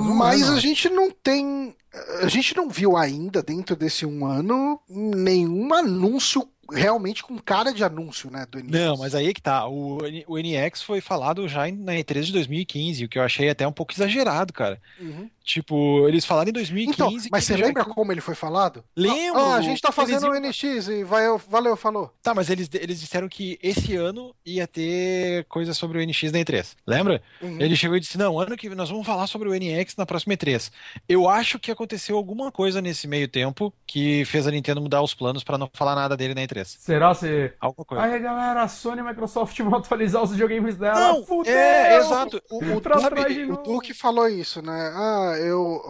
Mas 0.02 0.50
a 0.50 0.60
gente 0.60 0.90
não 0.90 1.12
tem 1.12 1.76
a 2.22 2.28
gente 2.28 2.56
não 2.56 2.70
viu 2.70 2.98
ainda, 2.98 3.44
dentro 3.44 3.76
desse 3.76 4.06
um 4.06 4.26
ano, 4.26 4.80
nenhum 4.90 5.74
anúncio 5.74 6.48
realmente 6.72 7.24
com 7.24 7.38
cara 7.38 7.74
de 7.74 7.84
anúncio, 7.84 8.32
né, 8.32 8.46
do 8.50 8.58
NX. 8.58 8.72
Não, 8.72 8.98
mas 8.98 9.14
aí 9.14 9.28
é 9.28 9.34
que 9.34 9.42
tá. 9.42 9.68
O, 9.68 10.00
o 10.28 10.38
NX 10.38 10.82
foi 10.82 11.02
falado 11.02 11.48
já 11.48 11.68
na 11.72 11.94
E3 11.94 12.24
de 12.24 12.32
2015, 12.32 13.06
o 13.06 13.10
que 13.10 13.20
eu 13.20 13.24
achei 13.24 13.50
até 13.50 13.68
um 13.68 13.72
pouco 13.72 13.94
exagerado, 13.94 14.54
cara. 14.54 14.82
Uhum. 15.00 15.30
Tipo, 15.44 16.08
eles 16.08 16.24
falaram 16.26 16.50
em 16.50 16.54
2015. 16.54 16.94
Então, 16.94 17.30
mas 17.30 17.46
que 17.46 17.54
você 17.54 17.62
lembra 17.62 17.84
como 17.84 18.12
ele 18.12 18.22
foi 18.22 18.34
falado? 18.34 18.84
Lembro. 18.96 19.42
Ah, 19.42 19.56
a 19.56 19.62
gente 19.62 19.82
tá 19.82 19.92
fazendo 19.92 20.30
o 20.30 20.36
Eles 20.36 20.58
NX 20.58 20.88
e 20.88 21.04
vai, 21.04 21.26
valeu, 21.50 21.76
falou. 21.76 22.14
Tá, 22.22 22.34
mas 22.34 22.50
eles, 22.50 22.70
eles 22.74 23.02
disseram 23.02 23.28
que 23.28 23.60
esse 23.62 23.94
ano 23.96 24.34
ia 24.46 24.66
ter 24.66 25.44
coisa 25.46 25.74
sobre 25.74 25.98
o 25.98 26.06
NX 26.06 26.32
na 26.32 26.40
E3. 26.40 26.76
Lembra? 26.88 27.22
Uhum. 27.42 27.60
Ele 27.60 27.76
chegou 27.76 27.98
e 27.98 28.00
disse: 28.00 28.18
Não, 28.18 28.40
ano 28.40 28.56
que 28.56 28.70
nós 28.70 28.90
vamos 28.90 29.06
falar 29.06 29.28
sobre 29.28 29.50
o 29.50 29.54
NX 29.54 29.98
na 29.98 30.06
próxima 30.06 30.34
E3. 30.34 30.72
Eu 31.10 31.28
acho 31.28 31.60
que 31.60 31.72
aconteceu 31.72 31.83
alguma 32.18 32.52
coisa 32.52 32.82
nesse 32.82 33.08
meio 33.08 33.28
tempo 33.28 33.74
que 33.86 34.26
fez 34.26 34.48
a 34.48 34.52
Nintendo 34.52 34.82
mudar 34.82 35.02
os 35.02 35.14
planos 35.14 35.44
pra 35.44 35.58
não 35.58 35.70
falar 35.74 35.96
nada 35.96 36.16
dele 36.18 36.34
na 36.34 36.42
E3. 36.42 36.66
Será 36.66 37.14
se. 37.14 37.52
Alguma 37.60 37.86
coisa. 37.86 38.04
Aí 38.04 38.20
galera, 38.20 38.64
a 38.64 38.68
Sony 38.68 38.98
e 38.98 39.00
a 39.02 39.04
Microsoft 39.04 39.60
vão 39.60 39.76
atualizar 39.76 40.24
os 40.24 40.32
videogames 40.32 40.76
dela. 40.78 41.00
Não, 41.00 41.24
Fudeu! 41.24 41.54
é, 41.54 41.98
exato. 41.98 42.42
O, 42.50 42.58
o, 42.58 42.82
de 43.30 43.52
o. 43.52 43.58
Duke 43.58 43.94
falou 43.94 44.28
isso, 44.28 44.62
né? 44.62 44.92
Ah, 44.96 45.36
eu, 45.40 45.82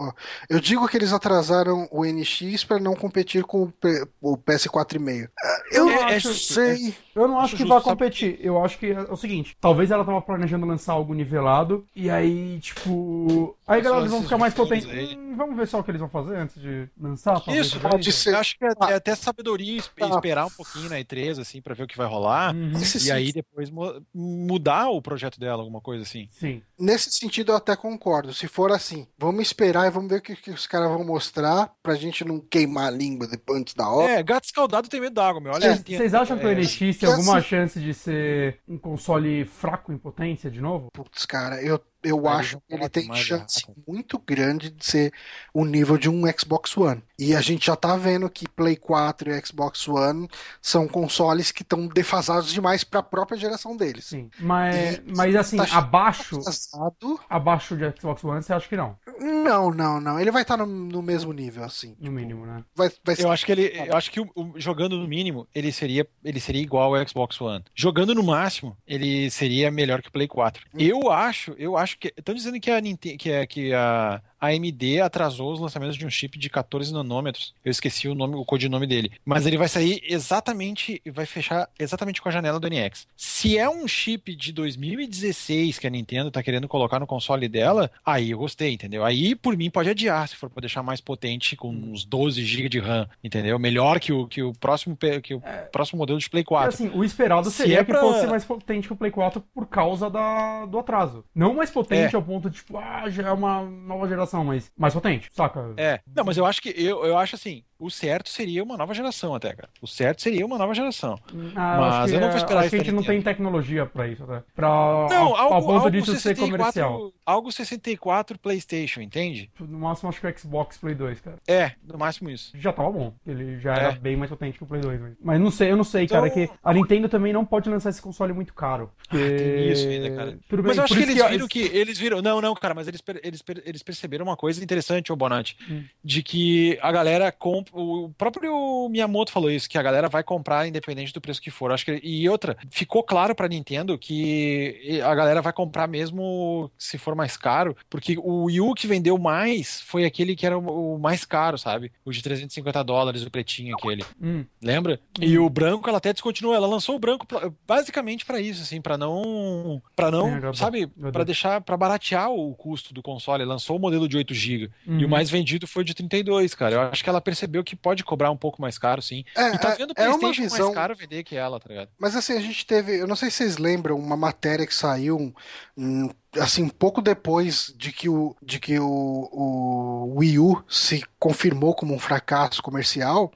eu 0.48 0.60
digo 0.60 0.86
que 0.88 0.96
eles 0.96 1.12
atrasaram 1.12 1.88
o 1.90 2.04
NX 2.04 2.64
para 2.64 2.78
não 2.78 2.94
competir 2.94 3.44
com 3.44 3.62
o, 3.62 3.70
P- 3.72 4.06
o 4.20 4.36
PS4,5. 4.36 5.28
Ah, 5.42 5.60
Eu 5.72 5.88
Eu 5.88 5.94
não 5.96 6.02
acho- 6.08 6.34
sei. 6.34 6.94
Eu 7.14 7.28
não 7.28 7.36
acho 7.38 7.54
Acho 7.54 7.56
que 7.62 7.64
vai 7.68 7.78
sabe? 7.78 7.90
competir. 7.90 8.38
Eu 8.40 8.64
acho 8.64 8.76
que 8.78 8.86
é 8.90 9.00
o 9.02 9.16
seguinte: 9.16 9.56
talvez 9.60 9.90
ela 9.90 10.04
tava 10.04 10.20
planejando 10.20 10.66
lançar 10.66 10.94
algo 10.94 11.14
nivelado, 11.14 11.86
e 11.94 12.10
aí, 12.10 12.58
tipo. 12.60 13.56
Aí, 13.66 13.80
galera, 13.80 14.02
eles 14.02 14.10
vão 14.12 14.22
ficar 14.22 14.36
mais 14.38 14.52
potentes. 14.52 14.86
Hum, 15.16 15.34
vamos 15.36 15.56
ver 15.56 15.66
só 15.68 15.82
o 15.84 15.86
que 15.86 15.90
eles 15.92 16.00
vão 16.00 16.08
fazer 16.10 16.36
antes 16.36 16.60
de 16.60 16.88
lançar? 16.98 17.40
talvez, 17.40 17.66
Isso, 17.66 17.80
pode 17.80 18.12
ser. 18.12 18.34
Eu 18.34 18.38
acho 18.38 18.58
que 18.58 18.64
é, 18.64 18.68
Ah. 18.80 18.90
é 18.90 18.94
até 18.94 19.14
sabedoria 19.14 19.82
Tá. 19.96 20.08
esperar 20.08 20.46
um 20.46 20.50
pouquinho 20.50 20.88
na 20.88 20.96
E3, 20.98 21.38
assim, 21.38 21.60
pra 21.62 21.74
ver 21.74 21.84
o 21.84 21.86
que 21.86 21.96
vai 21.96 22.06
rolar. 22.06 22.54
Uhum. 22.54 22.72
E 22.72 22.84
sim- 22.84 23.10
aí 23.10 23.32
depois 23.32 23.70
mu- 23.70 24.02
mudar 24.14 24.88
o 24.88 25.00
projeto 25.02 25.38
dela, 25.38 25.62
alguma 25.62 25.80
coisa 25.80 26.02
assim. 26.02 26.28
Sim. 26.30 26.62
Nesse 26.78 27.10
sentido, 27.12 27.52
eu 27.52 27.56
até 27.56 27.76
concordo. 27.76 28.32
Se 28.34 28.48
for 28.48 28.72
assim, 28.72 29.06
vamos 29.18 29.42
esperar 29.42 29.86
e 29.86 29.90
vamos 29.90 30.08
ver 30.08 30.18
o 30.18 30.22
que, 30.22 30.34
que 30.36 30.50
os 30.50 30.66
caras 30.66 30.88
vão 30.90 31.04
mostrar 31.04 31.72
pra 31.82 31.94
gente 31.94 32.24
não 32.24 32.40
queimar 32.40 32.86
a 32.88 32.90
língua 32.90 33.26
depois 33.26 33.60
antes 33.60 33.74
da 33.74 33.88
hora. 33.88 34.12
É, 34.12 34.22
gato 34.22 34.44
escaldado 34.44 34.88
tem 34.88 35.00
medo 35.00 35.14
d'água, 35.14 35.40
meu. 35.40 35.52
Olha, 35.52 35.68
Vocês 35.72 35.82
tem- 35.82 35.96
vocês 35.98 36.14
acham 36.14 36.38
que 36.38 36.44
o 36.46 36.48
é, 36.48 36.54
NX 36.54 36.98
tem 36.98 37.08
alguma 37.08 37.38
assim- 37.38 37.48
chance 37.48 37.80
de 37.80 37.92
ser 37.94 38.60
um 38.68 38.78
console 38.78 39.44
fraco 39.44 39.92
em 39.92 39.98
potência 39.98 40.50
de 40.50 40.60
novo? 40.60 40.88
Putz, 40.92 41.24
cara, 41.26 41.62
eu, 41.62 41.80
eu 42.04 42.28
acho 42.28 42.58
que 42.60 42.74
ele 42.74 42.88
tem 42.88 43.14
chance 43.14 43.64
muito 43.86 44.18
grande 44.18 44.70
de 44.70 44.84
ser 44.84 45.12
o 45.52 45.64
nível 45.64 45.96
de 45.98 46.08
um 46.08 46.22
Xbox 46.38 46.76
One. 46.76 47.02
E 47.18 47.34
a 47.34 47.40
gente 47.40 47.66
já 47.66 47.76
tá 47.76 47.96
vendo 47.96 48.28
que 48.28 48.48
Play 48.48 48.76
4 48.76 49.30
e 49.30 49.46
Xbox 49.46 49.86
One 49.88 50.28
são 50.60 50.86
consoles 50.88 51.50
que 51.52 51.62
estão 51.62 51.86
defasados 51.86 52.52
demais 52.52 52.82
pra 52.84 53.02
própria 53.02 53.38
geração 53.38 53.76
deles. 53.76 54.04
Sim. 54.06 54.28
Mas, 54.40 54.96
E- 54.96 55.02
mas 55.16 55.36
assim, 55.36 55.56
tá 55.56 55.66
abaixo, 55.78 56.38
Defasado? 56.38 57.20
abaixo 57.30 57.76
de 57.76 57.90
Xbox 57.98 58.24
One, 58.24 58.42
você 58.42 58.52
acha 58.52 58.68
que 58.68 58.76
não? 58.76 58.96
Não, 59.20 59.70
não, 59.70 60.00
não. 60.00 60.18
Ele 60.20 60.30
vai 60.30 60.42
estar 60.42 60.56
no, 60.56 60.66
no 60.66 61.00
mesmo 61.02 61.32
nível, 61.32 61.62
assim. 61.64 61.96
No 62.00 62.10
mínimo, 62.10 62.44
né? 62.46 62.64
Vai, 62.74 62.90
vai 63.04 63.14
ser 63.16 63.24
Eu 63.24 63.30
acho 63.32 63.46
que 63.46 63.52
ele, 63.52 63.72
eu 63.86 63.96
acho 63.96 64.10
que 64.10 64.20
o- 64.20 64.30
o- 64.34 64.52
jogando 64.56 64.98
no 64.98 65.06
mínimo, 65.06 65.46
ele 65.54 65.70
seria, 65.72 66.06
ele 66.24 66.40
seria 66.40 66.62
igual 66.62 66.94
ao 66.94 67.08
Xbox 67.08 67.40
One. 67.40 67.64
Jogando 67.74 68.14
no 68.14 68.22
máximo, 68.24 68.76
ele 68.86 69.30
seria 69.30 69.70
melhor 69.70 70.02
que 70.02 70.08
o 70.08 70.12
Play 70.12 70.26
4. 70.26 70.64
Eu 70.76 71.10
acho, 71.12 71.54
eu 71.58 71.76
acho 71.76 71.93
que 71.98 72.12
estão 72.16 72.34
dizendo 72.34 72.60
que 72.60 72.70
a 72.70 72.80
Nintendo, 72.80 73.18
que 73.18 73.32
a, 73.32 73.46
que 73.46 73.74
a 73.74 74.22
a 74.44 74.48
AMD 74.48 75.00
atrasou 75.00 75.52
os 75.52 75.60
lançamentos 75.60 75.96
de 75.96 76.06
um 76.06 76.10
chip 76.10 76.38
de 76.38 76.48
14 76.50 76.92
nanômetros. 76.92 77.54
Eu 77.64 77.70
esqueci 77.70 78.08
o 78.08 78.14
nome, 78.14 78.34
o 78.36 78.44
codinome 78.44 78.86
dele. 78.86 79.12
Mas 79.24 79.46
ele 79.46 79.56
vai 79.58 79.68
sair 79.68 80.00
exatamente, 80.04 81.00
vai 81.12 81.26
fechar 81.26 81.68
exatamente 81.78 82.20
com 82.20 82.28
a 82.28 82.32
janela 82.32 82.58
do 82.60 82.68
NX. 82.68 83.06
Se 83.16 83.56
é 83.58 83.68
um 83.68 83.86
chip 83.86 84.34
de 84.34 84.52
2016 84.52 85.78
que 85.78 85.86
a 85.86 85.90
Nintendo 85.90 86.30
tá 86.30 86.42
querendo 86.42 86.66
colocar 86.68 86.98
no 86.98 87.06
console 87.06 87.48
dela, 87.48 87.90
aí 88.04 88.30
eu 88.30 88.38
gostei, 88.38 88.72
entendeu? 88.72 89.04
Aí 89.04 89.34
por 89.34 89.56
mim 89.56 89.70
pode 89.70 89.88
adiar, 89.90 90.26
se 90.28 90.36
for 90.36 90.50
pra 90.50 90.60
deixar 90.60 90.82
mais 90.82 91.00
potente 91.00 91.56
com 91.56 91.70
uns 91.70 92.04
12 92.04 92.44
GB 92.44 92.68
de 92.68 92.78
RAM, 92.80 93.08
entendeu? 93.22 93.58
Melhor 93.58 94.00
que 94.00 94.12
o, 94.12 94.26
que 94.26 94.42
o 94.42 94.52
próximo 94.52 94.96
que 95.22 95.34
o 95.34 95.42
próximo 95.72 95.98
modelo 95.98 96.18
de 96.18 96.28
Play 96.30 96.42
E 96.42 96.44
4. 96.44 96.68
assim, 96.68 96.90
o 96.94 97.04
esperado 97.04 97.50
Se 97.50 97.56
seria 97.58 97.80
é 97.80 97.84
que 97.84 97.90
pra- 97.92 98.00
fosse 98.00 98.26
mais 98.26 98.44
potente 98.44 98.86
que 98.86 98.92
o 98.92 98.96
Play 98.96 99.10
4 99.10 99.40
por 99.54 99.66
causa 99.66 100.08
da, 100.10 100.66
do 100.66 100.78
atraso. 100.78 101.24
Não 101.34 101.54
mais 101.54 101.70
potente 101.70 102.14
É. 102.14 102.16
ao 102.16 102.22
ponto 102.22 102.48
de, 102.50 102.56
tipo, 102.56 102.76
ah, 102.78 103.08
já 103.08 103.28
é 103.28 103.32
uma 103.32 103.62
nova 103.62 104.08
geração, 104.08 104.33
mas 104.42 104.72
mais 104.76 104.94
potente, 104.94 105.28
saca? 105.32 105.72
É, 105.76 106.00
não, 106.16 106.24
mas 106.24 106.36
eu 106.38 106.46
acho 106.46 106.60
que 106.62 106.70
eu, 106.70 107.04
eu 107.04 107.18
acho 107.18 107.36
assim, 107.36 107.62
o 107.78 107.90
certo 107.90 108.28
seria 108.30 108.62
uma 108.64 108.76
nova 108.76 108.94
geração 108.94 109.34
até, 109.34 109.52
cara. 109.54 109.68
O 109.82 109.86
certo 109.86 110.22
seria 110.22 110.46
uma 110.46 110.56
nova 110.56 110.72
geração. 110.74 111.18
Ah, 111.54 111.76
Mas 111.78 111.94
acho 111.94 112.08
que, 112.08 112.14
eu 112.16 112.20
não 112.20 112.28
vou 112.28 112.36
é- 112.36 112.40
esperar 112.40 112.60
acho 112.60 112.70
que 112.70 112.76
a 112.76 112.78
isso 112.78 112.84
gente 112.86 112.94
não 112.94 113.02
tem 113.04 113.20
tecnologia 113.20 113.84
pra 113.84 114.08
isso, 114.08 114.24
até. 114.24 114.42
Pra, 114.54 114.68
Não, 114.68 115.34
ao, 115.34 115.36
algo, 115.36 115.54
ao 115.54 115.60
ponto 115.62 115.72
algo 115.84 115.90
disso 115.90 116.12
ser 116.12 116.20
64, 116.34 116.58
comercial. 116.58 117.12
algo 117.26 117.52
64 117.52 118.38
PlayStation, 118.38 119.00
entende? 119.00 119.50
No 119.60 119.78
máximo, 119.80 120.08
acho 120.08 120.20
que 120.20 120.26
o 120.26 120.38
Xbox 120.38 120.78
Play 120.78 120.94
2, 120.94 121.20
cara. 121.20 121.36
É, 121.46 121.72
no 121.86 121.98
máximo 121.98 122.30
isso. 122.30 122.52
Já 122.56 122.72
tava 122.72 122.90
bom. 122.90 123.12
Ele 123.26 123.58
já 123.60 123.74
É. 123.74 123.78
era 123.80 123.92
bem 123.92 124.16
mais 124.16 124.30
potente 124.30 124.56
que 124.56 124.64
o 124.64 124.66
Play 124.66 124.80
2. 124.80 125.00
Mas, 125.00 125.12
mas 125.20 125.40
não 125.40 125.50
sei, 125.50 125.70
eu 125.70 125.76
não 125.76 125.84
sei, 125.84 126.04
Então- 126.04 126.18
cara, 126.20 126.30
que 126.30 126.48
a 126.62 126.72
Nintendo 126.72 127.08
também 127.08 127.32
não 127.32 127.44
pode 127.44 127.68
lançar 127.68 127.90
esse 127.90 128.00
console 128.00 128.32
muito 128.32 128.54
caro. 128.54 128.90
Porque... 129.08 129.18
Tem 129.36 129.72
isso 129.72 129.86
ainda, 129.88 130.10
cara. 130.14 130.38
Tudo 130.48 130.62
bem, 130.62 130.68
Mas 130.68 130.78
eu 130.78 130.84
acho 130.84 130.94
que 130.94 131.00
isso 131.00 131.10
eles 131.10 131.28
viram 131.30 131.48
que 131.48 131.60
eles 131.60 131.98
viram, 131.98 132.22
não, 132.22 132.40
não, 132.40 132.54
cara, 132.54 132.72
mas 132.74 132.88
eles, 132.88 133.02
eles, 133.22 133.42
eles 133.64 133.82
perceberam 133.82 134.13
uma 134.22 134.36
coisa 134.36 134.62
interessante, 134.62 135.12
ô 135.12 135.16
Bonatti, 135.16 135.56
Hum. 135.68 135.84
de 136.02 136.22
que 136.22 136.78
a 136.82 136.90
galera 136.92 137.30
compra, 137.32 137.72
o 137.78 138.10
próprio 138.16 138.88
Miyamoto 138.90 139.32
falou 139.32 139.50
isso, 139.50 139.68
que 139.68 139.78
a 139.78 139.82
galera 139.82 140.08
vai 140.08 140.22
comprar 140.22 140.66
independente 140.66 141.12
do 141.12 141.20
preço 141.20 141.40
que 141.40 141.50
for. 141.50 141.72
Acho 141.72 141.84
que 141.84 142.00
e 142.02 142.28
outra, 142.28 142.56
ficou 142.70 143.02
claro 143.02 143.34
pra 143.34 143.48
Nintendo 143.48 143.96
que 143.98 145.00
a 145.04 145.14
galera 145.14 145.40
vai 145.42 145.52
comprar 145.52 145.86
mesmo 145.88 146.70
se 146.78 146.98
for 146.98 147.14
mais 147.14 147.36
caro, 147.36 147.76
porque 147.88 148.16
o 148.18 148.44
Wii 148.44 148.60
U 148.60 148.74
que 148.74 148.86
vendeu 148.86 149.18
mais 149.18 149.80
foi 149.82 150.04
aquele 150.04 150.36
que 150.36 150.46
era 150.46 150.58
o, 150.58 150.98
mais 150.98 151.24
caro, 151.24 151.58
sabe? 151.58 151.90
O 152.04 152.10
de 152.12 152.22
350 152.22 152.82
dólares, 152.82 153.22
o 153.24 153.30
pretinho 153.30 153.74
aquele. 153.76 154.04
Hum, 154.20 154.44
Lembra? 154.62 154.98
E 155.20 155.38
o 155.38 155.48
branco 155.48 155.88
ela 155.88 155.98
até 155.98 156.12
descontinuou, 156.12 156.54
ela 156.54 156.66
lançou 156.66 156.96
o 156.96 156.98
branco 156.98 157.26
pra- 157.26 157.50
basicamente 157.66 158.24
pra 158.24 158.40
isso, 158.40 158.62
assim, 158.62 158.80
pra 158.80 158.96
não, 158.96 159.80
para 159.94 160.10
não, 160.10 160.34
agora- 160.34 160.54
sabe, 160.54 160.86
Pra 161.12 161.24
deixar, 161.24 161.60
pra 161.60 161.76
baratear 161.76 162.30
o 162.30 162.54
custo 162.54 162.92
do 162.94 163.02
console, 163.02 163.44
lançou 163.44 163.76
o 163.76 163.80
modelo 163.80 164.03
de 164.08 164.16
8 164.16 164.32
GB 164.34 164.70
e 164.86 164.90
uhum. 164.90 165.06
o 165.06 165.08
mais 165.08 165.30
vendido 165.30 165.66
foi 165.66 165.84
de 165.84 165.94
32, 165.94 166.54
cara. 166.54 166.74
Eu 166.74 166.80
acho 166.82 167.02
que 167.02 167.08
ela 167.10 167.20
percebeu 167.20 167.62
que 167.64 167.74
pode 167.76 168.04
cobrar 168.04 168.30
um 168.30 168.36
pouco 168.36 168.60
mais 168.60 168.78
caro, 168.78 169.00
sim. 169.02 169.24
É, 169.36 169.54
E 169.54 169.58
tá 169.58 169.70
é- 169.70 169.76
vendo 169.76 169.90
o 169.90 169.92
é 169.92 170.04
PlayStation 170.04 170.42
visão- 170.42 170.66
mais 170.66 170.74
caro 170.74 170.94
vender 170.96 171.22
que 171.24 171.36
ela, 171.36 171.58
tá 171.60 171.68
ligado? 171.68 171.88
Mas 171.98 172.14
assim, 172.16 172.34
a 172.34 172.40
gente 172.40 172.66
teve, 172.66 173.00
eu 173.00 173.06
não 173.06 173.16
sei 173.16 173.30
se 173.30 173.38
vocês 173.38 173.58
lembram, 173.58 173.98
uma 173.98 174.16
matéria 174.16 174.66
que 174.66 174.74
saiu 174.74 175.34
hum, 175.76 176.10
assim, 176.38 176.68
pouco 176.68 177.00
depois 177.02 177.72
de 177.76 177.92
que 177.92 178.08
o, 178.08 178.34
de 178.42 178.58
que 178.60 178.78
o, 178.78 178.86
o 179.32 180.14
Wii 180.18 180.38
U 180.38 180.64
se 180.68 181.04
confirmou 181.18 181.74
como 181.74 181.94
um 181.94 181.98
fracasso 181.98 182.62
comercial. 182.62 183.32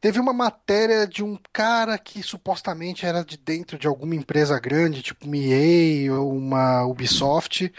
Teve 0.00 0.18
uma 0.18 0.32
matéria 0.32 1.06
de 1.06 1.22
um 1.22 1.38
cara 1.52 1.98
que 1.98 2.22
supostamente 2.22 3.04
era 3.04 3.22
de 3.22 3.36
dentro 3.36 3.78
de 3.78 3.86
alguma 3.86 4.14
empresa 4.14 4.58
grande, 4.58 5.02
tipo 5.02 5.26
uma 5.26 5.36
EA 5.36 6.14
ou 6.14 6.32
uma 6.34 6.86
Ubisoft, 6.86 7.70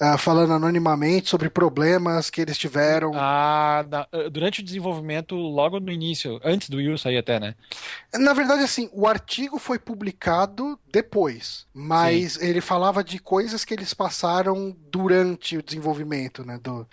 ah, 0.00 0.16
falando 0.16 0.54
anonimamente 0.54 1.28
sobre 1.28 1.50
problemas 1.50 2.30
que 2.30 2.40
eles 2.40 2.56
tiveram. 2.56 3.12
Ah, 3.14 3.84
na- 3.88 4.08
durante 4.30 4.60
o 4.60 4.64
desenvolvimento, 4.64 5.34
logo 5.34 5.78
no 5.78 5.92
início, 5.92 6.40
antes 6.42 6.70
do 6.70 6.78
Wii 6.78 6.90
U 6.92 6.98
sair 6.98 7.18
até, 7.18 7.38
né? 7.38 7.54
Na 8.14 8.32
verdade, 8.32 8.62
assim, 8.62 8.88
o 8.92 9.06
artigo 9.06 9.58
foi 9.58 9.78
publicado 9.78 10.78
depois, 10.90 11.66
mas 11.74 12.40
ele 12.40 12.60
falava 12.60 13.04
de 13.04 13.18
coisas 13.18 13.64
que 13.64 13.74
eles 13.74 13.92
passaram 13.92 14.07
durante 14.90 15.56
o 15.56 15.62
desenvolvimento, 15.62 16.44
né, 16.44 16.58
do, 16.58 16.86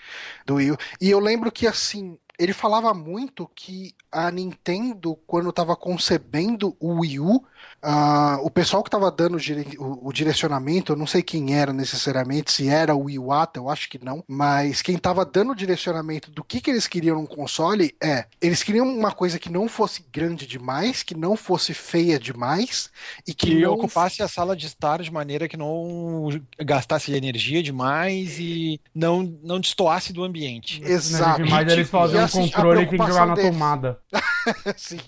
do 0.46 0.56
Wii. 0.56 0.76
E 1.02 1.10
eu 1.10 1.20
lembro 1.20 1.52
que, 1.52 1.68
assim, 1.68 2.18
ele 2.40 2.54
falava 2.54 2.94
muito 2.94 3.50
que 3.56 3.94
a 4.12 4.32
Nintendo, 4.32 5.16
quando 5.28 5.50
estava 5.50 5.76
concebendo 5.76 6.76
o 6.80 7.00
Wii 7.02 7.20
U, 7.20 7.44
ah, 7.82 8.38
o 8.42 8.50
pessoal 8.50 8.82
que 8.84 8.88
estava 8.90 9.12
dando 9.12 9.36
o, 9.36 9.40
dire- 9.40 9.78
o- 9.78 10.08
o 10.08 10.14
direcionamento, 10.14 10.92
eu 10.94 10.96
não 10.96 11.08
sei 11.08 11.22
quem 11.22 11.56
era 11.56 11.72
necessariamente, 11.74 12.52
se 12.52 12.68
era 12.68 12.96
o 12.96 13.10
Iwata, 13.10 13.60
eu 13.60 13.70
acho 13.70 13.90
que 13.90 14.04
não, 14.04 14.24
mas 14.28 14.82
quem 14.82 14.96
estava 14.96 15.26
dando 15.26 15.52
o 15.52 15.56
direcionamento 15.56 16.32
do 16.32 16.44
que, 16.44 16.62
que 16.62 16.70
eles 16.72 16.88
queriam 16.88 17.16
num 17.18 17.26
console 17.26 17.96
é, 18.02 18.26
eles 18.42 18.64
queriam 18.64 18.88
uma 18.88 19.12
coisa 19.12 19.38
que 19.40 19.52
não 19.52 19.68
fosse 19.68 20.06
grande 20.12 20.46
demais, 20.48 21.04
que 21.04 21.16
não 21.16 21.36
fosse 21.36 21.74
feia 21.74 22.20
demais 22.20 22.90
e 23.28 23.34
que, 23.34 23.46
Que 23.48 23.62
não 23.62 23.74
ocupasse 23.74 24.22
a 24.24 24.28
sala 24.28 24.56
de 24.56 24.66
estar 24.66 25.02
de 25.02 25.12
maneira 25.12 25.48
que 25.48 25.58
não 25.58 26.30
gastasse 26.60 27.14
energia 27.14 27.62
demais 27.62 28.40
e 28.40 28.80
não, 28.94 29.24
não 29.44 29.60
destoasse 29.60 30.12
do 30.14 30.24
ambiente. 30.24 30.82
Exato. 30.84 31.46
Mas 31.50 31.68
eles 31.72 31.90
fazem 31.90 32.20
um 32.20 32.25
assim, 32.26 32.50
controle 32.50 32.84
que 32.86 32.90
tem 32.92 33.00
que 33.00 33.08
jogar 33.08 33.26
na 33.28 33.36
deles- 33.36 33.52
tomada. 33.52 34.00
Sim. 34.78 35.00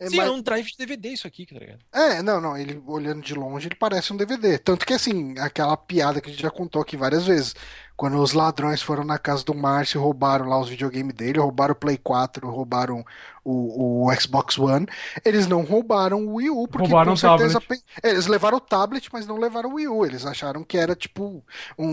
É, 0.00 0.08
Sim, 0.08 0.16
mas- 0.16 0.26
é 0.26 0.30
um 0.30 0.42
drive 0.42 0.66
de 0.66 0.76
DVD 0.76 1.10
isso 1.10 1.26
aqui, 1.26 1.46
tá 1.46 1.56
ligado? 1.56 1.78
É, 1.92 2.20
não, 2.20 2.40
não, 2.40 2.56
ele 2.58 2.82
olhando 2.86 3.22
de 3.22 3.32
longe 3.34 3.68
ele 3.68 3.76
parece 3.76 4.12
um 4.12 4.16
DVD. 4.16 4.58
Tanto 4.58 4.84
que 4.84 4.92
assim, 4.92 5.34
aquela 5.38 5.76
piada 5.76 6.20
que 6.20 6.28
a 6.28 6.32
gente 6.32 6.42
já 6.42 6.50
contou 6.50 6.82
aqui 6.82 6.96
várias 6.96 7.26
vezes. 7.26 7.54
Quando 7.96 8.18
os 8.18 8.32
ladrões 8.32 8.82
foram 8.82 9.04
na 9.04 9.18
casa 9.18 9.44
do 9.44 9.54
Márcio, 9.54 10.00
roubaram 10.00 10.46
lá 10.48 10.60
os 10.60 10.68
videogames 10.68 11.14
dele, 11.14 11.38
roubaram 11.38 11.72
o 11.72 11.76
Play 11.76 11.96
4, 11.96 12.48
roubaram 12.50 13.04
o, 13.42 14.06
o 14.08 14.14
Xbox 14.20 14.58
One, 14.58 14.86
eles 15.24 15.46
não 15.46 15.62
roubaram 15.62 16.26
o 16.26 16.34
Wii 16.34 16.50
U, 16.50 16.66
porque 16.68 16.88
Roubaram 16.88 17.12
com 17.12 17.16
certeza. 17.16 17.60
tablet. 17.60 17.82
Eles 18.02 18.26
levaram 18.26 18.58
o 18.58 18.60
tablet, 18.60 19.08
mas 19.12 19.26
não 19.26 19.38
levaram 19.38 19.70
o 19.70 19.74
Wii 19.74 19.88
U. 19.88 20.04
Eles 20.04 20.26
acharam 20.26 20.64
que 20.64 20.76
era 20.76 20.96
tipo 20.96 21.44
um, 21.78 21.86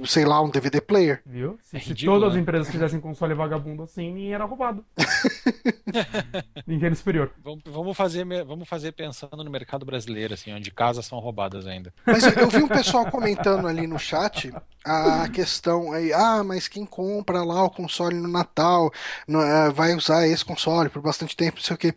um, 0.00 0.06
sei 0.06 0.24
lá, 0.24 0.40
um 0.40 0.48
DVD 0.48 0.80
player. 0.80 1.22
Viu? 1.26 1.58
Se, 1.62 1.76
É 1.76 1.80
se 1.80 1.88
ridículo, 1.90 2.16
todas 2.16 2.30
as 2.30 2.34
né? 2.36 2.40
empresas 2.40 2.70
fizessem 2.70 2.98
console 3.00 3.34
vagabundo 3.34 3.82
assim, 3.82 4.32
era 4.32 4.44
roubado. 4.46 4.84
Nintendo 6.66 6.96
superior. 6.96 7.30
Vamos, 7.66 7.96
fazer, 7.96 8.24
vamos 8.44 8.68
fazer 8.68 8.92
pensando 8.92 9.44
no 9.44 9.50
mercado 9.50 9.84
brasileiro, 9.84 10.34
assim, 10.34 10.52
onde 10.52 10.70
casas 10.70 11.06
são 11.06 11.18
roubadas 11.18 11.66
ainda. 11.66 11.92
Mas 12.06 12.24
eu 12.36 12.48
vi 12.48 12.62
um 12.62 12.68
pessoal 12.68 13.10
comentando 13.10 13.68
ali 13.68 13.86
no 13.86 13.98
chat 13.98 14.52
a 14.84 15.28
questão 15.28 15.43
aí, 15.92 16.12
ah, 16.12 16.42
mas 16.44 16.68
quem 16.68 16.84
compra 16.86 17.42
lá 17.44 17.64
o 17.64 17.70
console 17.70 18.16
no 18.16 18.28
Natal 18.28 18.92
não, 19.26 19.40
é, 19.42 19.70
vai 19.70 19.94
usar 19.94 20.26
esse 20.26 20.44
console 20.44 20.88
por 20.88 21.02
bastante 21.02 21.36
tempo, 21.36 21.58
não 21.58 21.64
sei 21.64 21.74
o 21.74 21.78
quê. 21.78 21.94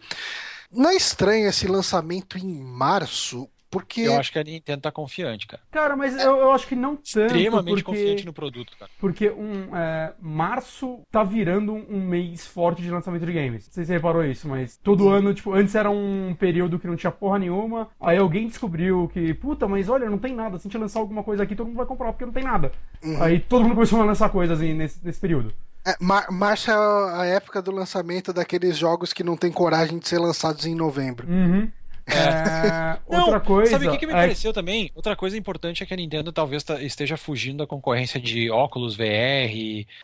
Não 0.72 0.90
é 0.90 0.95
estranho 0.95 1.48
esse 1.48 1.68
lançamento 1.68 2.38
em 2.38 2.61
março? 2.61 3.49
Porque 3.69 4.02
Eu 4.02 4.18
acho 4.18 4.31
que 4.31 4.39
a 4.39 4.44
Nintendo 4.44 4.81
tá 4.81 4.91
confiante, 4.91 5.45
cara. 5.45 5.61
Cara, 5.72 5.95
mas 5.95 6.15
eu, 6.18 6.38
eu 6.38 6.52
acho 6.52 6.65
que 6.68 6.76
não 6.76 6.95
tanto, 6.95 7.35
Extremamente 7.35 7.84
porque... 7.84 7.99
confiante 7.99 8.26
no 8.26 8.31
produto, 8.34 8.72
cara. 8.80 8.89
Porque 8.99 9.30
um, 9.30 9.76
é, 9.76 10.14
março 10.22 11.02
tá 11.11 11.23
virando 11.23 11.73
um, 11.73 11.99
mês 12.02 12.45
forte 12.48 12.81
de 12.81 12.89
lançamento 12.89 13.26
de 13.26 13.34
games. 13.34 13.65
Não 13.68 13.73
sei 13.73 13.84
se 13.84 13.88
você 13.88 13.94
reparou 13.94 14.23
isso, 14.23 14.48
mas 14.48 14.77
todo 14.77 15.10
ano, 15.10 15.34
tipo, 15.34 15.53
antes 15.53 15.76
era 15.76 15.89
um 15.89 16.34
período 16.39 16.80
que 16.80 16.88
não 16.88 16.95
tinha 16.95 17.11
porra 17.11 17.39
nenhuma. 17.39 17.89
Aí 17.99 18.18
alguém 18.18 18.48
descobriu 18.48 19.10
que, 19.14 19.34
puta, 19.34 19.68
mas 19.68 19.89
olha, 19.89 20.10
não 20.10 20.18
tem 20.18 20.34
nada. 20.34 20.57
Se 20.57 20.68
a 20.68 20.69
gente 20.69 20.77
lançar 20.80 20.99
alguma 20.99 21.23
coisa 21.23 21.44
aqui, 21.44 21.56
todo 21.56 21.68
mundo 21.68 21.77
vai 21.77 21.85
comprar 21.85 22.14
porque 22.14 22.26
não 22.26 22.34
tem 22.34 22.44
nada. 22.44 22.72
Aí 23.19 23.39
todo 23.39 23.64
mundo 23.64 23.73
começou 23.76 24.02
a 24.02 24.06
lançar 24.06 24.30
coisas 24.30 24.57
assim, 24.57 24.73
nesse, 24.73 25.06
nesse 25.06 25.19
período. 25.19 25.53
é, 25.85 25.94
mar- 25.99 26.31
março 26.31 26.72
é 26.72 26.73
a 26.73 27.26
época 27.26 27.61
do 27.61 27.72
lançamento 27.72 28.31
daqueles 28.31 28.77
jogos 28.77 29.11
que 29.11 29.23
não 29.23 29.35
tem 29.35 29.52
coragem 29.52 29.99
de 29.99 30.07
ser 30.07 30.19
lançados 30.19 30.65
em 30.65 30.73
novembro. 30.76 31.27
Uhum. 31.27 31.69
É, 32.08 32.98
Não, 33.10 33.24
outra 33.26 33.40
coisa. 33.40 33.72
Sabe 33.72 33.88
o 33.88 33.92
que, 33.92 33.98
que 34.00 34.06
me 34.08 34.14
é- 34.14 34.16
pareceu 34.16 34.52
também? 34.54 34.92
Outra 34.96 35.16
coisa 35.16 35.38
importante 35.38 35.82
é 35.84 35.86
que 35.86 35.94
a 35.94 35.98
Nintendo 35.98 36.32
talvez 36.32 36.66
esteja 36.82 37.18
fugindo 37.18 37.58
da 37.60 37.68
concorrência 37.68 38.20
de 38.20 38.50
óculos 38.50 38.96
VR. 38.96 39.06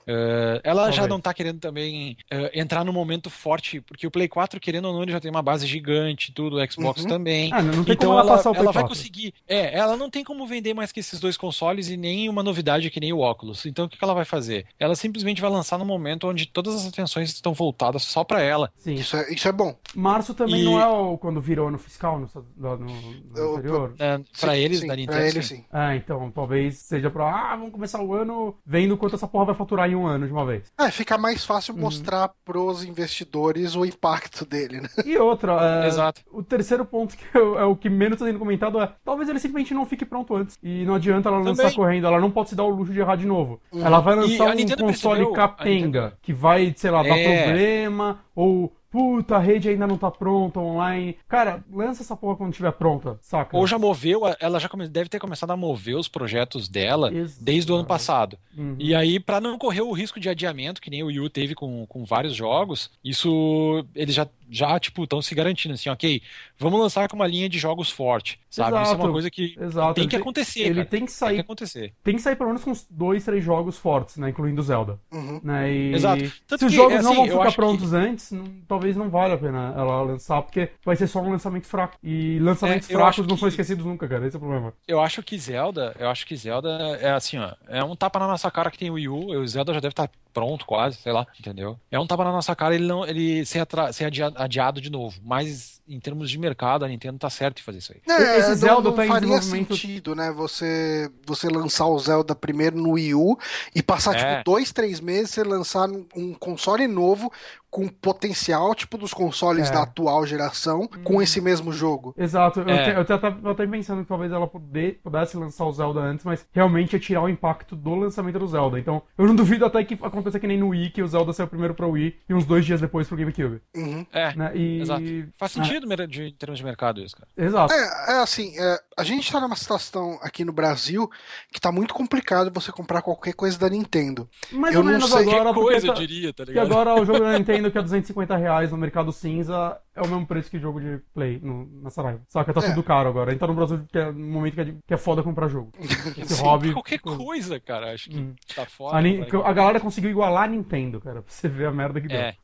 eh, 0.08 0.62
ela 0.64 0.86
já 0.92 0.98
Talvez. 1.04 1.10
não 1.10 1.20
tá 1.20 1.34
querendo 1.34 1.60
também 1.60 2.18
eh, 2.30 2.52
entrar 2.60 2.84
no 2.84 2.94
momento 2.94 3.30
forte, 3.30 3.82
porque 3.82 4.06
o 4.08 4.12
Play 4.12 4.28
4, 4.28 4.60
querendo 4.60 4.86
ou 4.86 4.94
não, 4.94 5.04
ele 5.04 5.12
já 5.12 5.20
tem 5.20 5.30
uma 5.32 5.42
base 5.42 5.66
gigante, 5.68 6.32
e 6.32 6.34
tudo, 6.34 6.58
o 6.58 6.72
Xbox 6.72 7.04
Uhum. 7.04 7.10
também. 7.10 7.52
Ah, 7.54 7.62
não 7.62 7.84
tem 7.84 7.94
então 7.94 8.10
como 8.10 8.20
ela 8.20 8.22
ela, 8.30 8.38
passar 8.38 8.50
o 8.50 8.54
Play 8.54 8.64
ela 8.64 8.72
vai 8.72 8.84
4. 8.84 8.98
conseguir. 8.98 9.34
É, 9.48 9.78
ela 9.78 9.98
não 9.98 10.10
tem 10.10 10.24
como 10.24 10.46
vender 10.48 10.74
mais 10.74 10.92
que 10.92 11.00
esses 11.00 11.20
dois 11.20 11.38
consoles 11.38 11.90
e 11.90 11.98
nem 11.98 12.30
uma 12.30 12.44
novidade 12.44 12.90
que 12.90 13.00
nem 13.00 13.14
o 13.14 13.20
óculos. 13.20 13.66
Então 13.66 13.86
o 13.86 13.90
que, 13.90 13.98
que 13.98 14.04
ela 14.04 14.14
vai 14.14 14.26
fazer? 14.26 14.66
Ela 14.80 14.96
simplesmente 14.96 15.42
vai 15.42 15.50
lançar 15.50 15.78
no 15.78 15.86
momento 15.86 16.28
onde 16.28 16.46
todas 16.46 16.76
as 16.76 16.88
atenções 16.88 17.30
estão 17.32 17.54
voltadas 17.54 18.04
só 18.04 18.24
pra 18.24 18.42
ela. 18.42 18.72
Sim. 18.78 18.96
Isso 18.96 19.16
é, 19.18 19.34
isso 19.34 19.48
é 19.48 19.52
bom. 19.52 19.76
Março 19.96 20.34
também 20.34 20.62
E- 20.62 20.66
não 20.66 20.80
é 20.80 20.88
o, 20.88 21.18
quando 21.18 21.42
virou 21.42 21.68
ano 21.68 21.80
fiscal 21.94 22.20
no, 22.20 22.28
no, 22.58 22.78
no 22.78 22.92
Eu- 23.38 23.56
anterior. 23.58 23.94
né? 24.00 24.22
Pra 24.40 24.54
Sim, 24.54 24.58
eles, 24.60 24.80
sim, 24.80 24.88
da 24.88 24.94
pra 24.94 25.02
Nintendo. 25.02 25.20
eles, 25.22 25.46
sim. 25.46 25.56
sim. 25.58 25.66
Ah, 25.72 25.96
então 25.96 26.32
talvez 26.32 26.78
seja 26.80 27.10
pra. 27.10 27.26
Ah, 27.54 27.56
vamos 27.56 27.72
começar 27.72 28.02
o 28.02 28.14
ano 28.14 28.56
vendo 28.66 28.98
quanto 28.98 29.16
essa 29.16 29.28
porra 29.28 29.46
vai 29.46 29.56
faturar 29.56 29.90
em 29.90 29.96
um 29.96 30.06
ano 30.06 30.26
de 30.26 30.34
uma 30.34 30.46
vez. 30.46 30.72
É, 30.80 30.90
fica 30.92 31.18
mais 31.18 31.42
Uhum. 31.42 31.48
fácil 31.48 31.78
mostrar 31.78 32.32
pros 32.44 32.84
investidores 32.84 33.76
o 33.76 33.86
impacto 33.86 34.46
dele, 34.46 34.82
né? 34.82 34.90
E 35.06 35.18
outra, 35.18 35.84
é, 35.84 35.88
Exato. 35.88 36.22
o 36.32 36.42
terceiro 36.44 36.84
ponto 36.86 37.16
que 37.16 37.24
eu- 37.38 37.58
é 37.60 37.64
o 37.66 37.76
que 37.76 37.90
menos 37.90 38.14
está 38.16 38.26
sendo 38.26 38.40
comentado 38.40 38.80
é 38.82 38.92
talvez 39.04 39.30
ele 39.30 39.40
simplesmente 39.40 39.74
não 39.74 39.86
fique 39.86 40.06
pronto 40.06 40.36
antes. 40.36 40.58
E 40.64 40.84
não 40.86 40.96
adianta 40.96 41.30
ela 41.30 41.38
lançar 41.40 41.64
Também. 41.64 41.76
correndo, 41.76 42.08
ela 42.08 42.20
não 42.20 42.32
pode 42.32 42.50
se 42.50 42.56
dar 42.56 42.64
o 42.64 42.70
luxo 42.70 42.92
de 42.94 43.00
errar 43.00 43.16
de 43.16 43.26
novo. 43.26 43.62
Uhum. 43.72 43.86
Ela 43.86 44.00
vai 44.00 44.16
lançar 44.16 44.46
um 44.56 44.58
console 44.58 44.86
percebeu- 45.20 45.32
capenga, 45.34 46.02
Nintendo- 46.02 46.18
que 46.22 46.34
vai, 46.34 46.74
sei 46.76 46.92
lá, 46.92 47.04
dar 47.04 47.18
É. 47.18 47.44
problema, 47.44 48.20
ou 48.36 48.74
puta, 48.94 49.38
a 49.38 49.40
rede 49.40 49.70
ainda 49.70 49.88
não 49.88 49.98
tá 49.98 50.12
pronta 50.12 50.60
online. 50.60 51.18
Cara, 51.28 51.64
lança 51.74 52.04
essa 52.04 52.16
porra 52.16 52.36
quando 52.36 52.52
estiver 52.52 52.72
pronta, 52.72 53.18
saca? 53.22 53.58
Ou 53.58 53.66
já 53.66 53.80
moveu, 53.80 54.22
ela 54.40 54.60
já 54.60 54.70
deve 54.88 55.10
ter 55.10 55.20
começado 55.20 55.50
a 55.50 55.58
mover 55.58 55.98
os 55.98 56.08
projetos 56.08 56.70
dela 56.70 57.12
Exato. 57.12 57.44
desde 57.44 57.72
o 57.72 57.76
ano 57.76 57.86
passado. 57.86 58.38
Uhum. 58.56 58.76
E 58.78 58.94
aí, 58.94 59.20
pra 59.20 59.42
não 59.42 59.58
correr 59.58 59.82
o 59.82 59.92
risco 59.92 60.20
de 60.20 60.30
adiamento, 60.30 60.80
que 60.80 60.92
nem 60.92 61.02
o 61.02 61.08
Wii 61.08 61.20
U 61.22 61.30
teve 61.30 61.56
com, 61.56 61.88
com 61.88 62.06
vários 62.06 62.36
jogos, 62.36 62.92
isso 63.04 63.84
eles 63.96 64.14
já, 64.14 64.28
já 64.50 64.80
tipo, 64.80 65.04
estão 65.04 65.22
se 65.22 65.34
garantindo 65.36 65.74
assim, 65.74 65.90
ok, 65.90 66.22
vamos 66.58 66.80
lançar 66.80 67.08
com 67.08 67.16
uma 67.16 67.28
linha 67.28 67.48
de 67.50 67.58
jogos 67.58 67.90
forte, 67.90 68.40
sabe? 68.50 68.70
Isso 68.70 68.78
é 68.78 68.82
Exato. 68.84 69.02
uma 69.04 69.12
coisa 69.12 69.30
que 69.32 69.56
Exato, 69.60 69.94
tem 69.96 70.04
que 70.06 70.10
tem- 70.12 70.20
acontecer, 70.20 70.60
ele 70.62 70.76
cara. 70.76 70.86
tem 70.86 71.00
que 71.02 71.06
Tem 71.08 71.16
sair 71.16 71.36
que 71.36 71.42
acontecer. 71.42 71.94
tem 72.04 72.16
que 72.16 72.22
sair 72.22 72.36
pelo 72.36 72.50
menos 72.50 72.64
com 72.64 72.72
uns 72.72 72.86
dois, 72.90 73.24
três 73.26 73.44
jogos 73.44 73.78
fortes, 73.78 74.18
né? 74.18 74.30
Incluindo 74.30 74.62
Zelda. 74.62 75.00
Uhum. 75.12 75.40
Né? 75.44 75.72
E 75.74 75.94
Exato. 75.94 76.24
Tanto 76.48 76.60
se 76.60 76.66
os 76.66 76.72
que, 76.72 76.76
jogos 76.78 76.96
assim, 76.96 77.04
não 77.06 77.16
vão 77.16 77.26
ficar 77.26 77.42
acho 77.42 77.50
que- 77.50 77.56
prontos 77.56 77.94
antes, 77.94 78.32
não- 78.32 78.46
talvez 78.68 78.96
não 78.96 79.10
valha 79.10 79.36
a 79.36 79.38
pena 79.38 79.74
ela 79.76 80.02
lançar, 80.02 80.42
porque 80.42 80.70
vai 80.86 80.96
ser 80.96 81.08
só 81.08 81.20
um 81.22 81.30
lançamento 81.32 81.68
fraco. 81.68 81.98
E 82.04 82.40
lançamentos 82.40 82.90
É, 82.90 82.94
fracos 82.94 83.26
não 83.28 83.38
são 83.38 83.48
que- 83.48 83.54
esquecidos 83.54 83.86
nunca, 83.86 84.08
cara. 84.08 84.26
Esse 84.28 84.36
é 84.36 84.38
o 84.38 84.42
problema. 84.42 84.74
Eu 84.88 85.00
acho 85.00 85.22
que 85.24 85.38
Zelda, 85.38 85.96
eu 86.00 86.10
acho 86.10 86.26
que 86.26 86.36
Zelda 86.36 86.70
é 87.02 87.12
assim, 87.12 87.38
ó, 87.38 87.52
é 87.68 87.84
um 87.84 87.96
tapa 87.96 88.20
na 88.20 88.28
nossa 88.28 88.50
cara 88.52 88.70
que 88.72 88.78
tem 88.78 88.90
o 88.90 88.94
Wii 88.94 89.08
U, 89.10 89.40
o 89.40 89.48
Zelda 89.48 89.74
já 89.74 89.80
deve 89.80 89.92
estar 89.94 90.10
pronto 90.34 90.66
quase, 90.66 90.98
sei 90.98 91.12
lá, 91.14 91.28
entendeu? 91.40 91.80
É 91.92 92.00
um 92.00 92.08
tapa 92.08 92.24
na 92.24 92.32
nossa 92.32 92.56
cara 92.56 92.74
ele 92.76 92.88
não 92.88 93.06
ele 93.06 93.46
ser, 93.46 93.60
atra- 93.60 93.94
ser 93.94 94.06
adia- 94.06 94.32
adiado 94.36 94.82
de 94.82 94.90
novo, 94.90 95.20
mas 95.24 95.82
em 95.88 96.00
termos 96.00 96.30
de 96.30 96.38
mercado 96.40 96.84
a 96.84 96.88
Nintendo 96.88 97.20
tá 97.20 97.30
certo 97.30 97.60
em 97.60 97.64
fazer 97.64 97.78
isso 97.80 97.94
aí. 97.94 98.02
É, 98.08 98.40
Esse 98.40 98.50
não- 98.50 98.56
Zelda 98.56 98.90
não, 98.90 98.96
tá 98.96 99.06
em 99.06 99.10
faria 99.10 99.28
desenvolvimento- 99.40 99.76
sentido, 99.76 100.16
né? 100.16 100.32
Você, 100.32 101.12
você 101.26 101.48
lançar 101.50 101.86
o 101.88 102.00
Zelda 102.00 102.34
primeiro 102.34 102.78
no 102.78 102.92
Wii 102.92 103.14
U 103.16 103.38
e 103.76 103.84
passar, 103.84 104.16
É. 104.16 104.18
tipo, 104.38 104.44
dois, 104.52 104.72
três 104.72 105.00
meses 105.00 105.32
você 105.32 105.44
lançar 105.44 105.88
um 106.16 106.34
console 106.34 106.88
novo 106.88 107.32
com 107.74 107.88
potencial, 107.88 108.76
tipo, 108.76 109.00
dos 109.00 109.16
consoles 109.16 109.68
É. 109.68 109.74
da 109.74 109.82
atual 109.82 110.24
geração, 110.28 110.88
com 111.04 111.20
esse 111.24 111.42
mesmo 111.42 111.72
jogo. 111.74 112.14
Exato. 112.16 112.60
Eu, 112.60 112.70
É. 112.70 112.84
te- 113.04 113.12
eu, 113.12 113.50
até 113.52 113.66
pensando 113.66 114.04
que 114.04 114.08
talvez 114.08 114.32
ela 114.32 114.46
poder- 114.48 115.00
pudesse 115.04 115.36
lançar 115.36 115.66
o 115.66 115.72
Zelda 115.72 116.00
antes, 116.00 116.24
mas 116.24 116.46
realmente 116.52 116.94
ia 116.94 117.00
tirar 117.00 117.24
o 117.24 117.30
impacto 117.30 117.76
do 117.76 117.96
lançamento 117.96 118.38
do 118.38 118.48
Zelda. 118.48 118.80
Então, 118.80 119.02
eu 119.18 119.26
não 119.26 119.36
duvido 119.36 119.66
até 119.66 119.84
que 119.84 119.96
aconteça 120.04 120.40
que 120.40 120.46
nem 120.46 120.56
no 120.60 120.68
Wii, 120.68 120.92
que 120.92 121.02
o 121.02 121.08
Zelda 121.08 121.34
saiu 121.34 121.48
primeiro 121.48 121.74
pra 121.74 121.88
Wii 121.88 122.16
e 122.30 122.34
uns 122.36 122.46
dois 122.46 122.64
dias 122.64 122.80
depois 122.80 123.08
pro 123.08 123.18
GameCube. 123.18 123.60
Uhum. 123.76 124.06
É, 124.14 124.36
Né? 124.36 124.52
E... 124.56 124.82
exato. 124.82 125.04
Faz 125.40 125.52
sentido 125.54 125.88
mer- 125.88 126.08
de- 126.08 126.28
em 126.28 126.34
termos 126.36 126.60
de 126.60 126.66
mercado 126.66 127.02
isso, 127.02 127.16
cara. 127.16 127.28
Exato. 127.36 127.74
É, 127.74 128.14
é 128.14 128.22
assim, 128.22 128.54
é, 128.56 128.80
a 128.96 129.04
gente 129.04 129.32
tá 129.32 129.42
numa 129.42 129.56
situação 129.56 130.20
aqui 130.22 130.46
no 130.46 130.54
Brasil 130.54 131.10
que 131.52 131.60
tá 131.60 131.72
muito 131.72 131.92
complicado 131.96 132.52
você 132.54 132.72
comprar 132.72 133.02
qualquer 133.02 133.34
coisa 133.34 133.58
da 133.58 133.68
Nintendo. 133.68 134.30
Mais 134.52 134.76
eu 134.76 134.82
ou 134.82 134.86
não 134.86 134.92
menos 134.94 135.10
sei 135.10 135.24
Que 135.24 135.30
agora, 135.34 135.54
porque 135.54 135.72
coisa, 135.72 135.88
tá- 135.88 135.94
eu 135.94 135.98
diria, 135.98 136.32
tá 136.34 136.44
que 136.44 136.52
ligado? 136.52 136.72
agora 136.72 137.02
o 137.02 137.06
jogo 137.06 137.20
da 137.20 137.34
Nintendo 137.40 137.63
que 137.72 137.78
é 137.78 137.82
250 137.82 138.36
reais 138.38 138.72
no 138.72 138.78
mercado 138.78 139.12
cinza 139.12 139.78
é 139.96 140.02
o 140.02 140.08
mesmo 140.08 140.26
preço 140.26 140.50
que 140.50 140.60
jogo 140.60 140.80
de 140.82 141.00
Play 141.14 141.40
no, 141.42 141.66
na 141.82 141.90
Saraiva. 141.90 142.22
Saca? 142.28 142.54
Tá 142.54 142.62
É. 142.62 142.70
tudo 142.70 142.84
caro 142.84 143.10
agora. 143.10 143.30
A 143.30 143.32
gente 143.32 143.40
tá 143.40 143.48
no 143.48 143.54
Brasil 143.54 143.86
que 143.92 143.98
é 143.98 144.08
um 144.10 144.14
momento 144.32 144.54
que 144.56 144.62
é, 144.62 144.64
de- 144.66 144.78
que 144.88 144.94
é 144.94 144.98
foda 144.98 145.22
comprar 145.24 145.48
jogo. 145.48 145.72
Esse 146.18 146.36
Sim, 146.36 146.44
hobby. 146.44 146.74
qualquer 146.74 147.00
coisa, 147.00 147.60
cara, 147.60 147.94
acho 147.94 148.10
que 148.10 148.18
Hum. 148.18 148.36
tá 148.56 148.66
foda. 148.66 148.98
A, 148.98 149.02
Ni- 149.02 149.18
vai. 149.26 149.42
a 149.44 149.54
galera 149.54 149.80
conseguiu 149.80 150.10
igualar 150.10 150.44
a 150.44 150.48
Nintendo, 150.48 151.00
cara, 151.02 151.22
pra 151.22 151.32
você 151.34 151.48
ver 151.48 151.68
a 151.68 151.72
merda 151.72 152.00
que 152.02 152.08
deu. 152.08 152.18
É, 152.18 152.36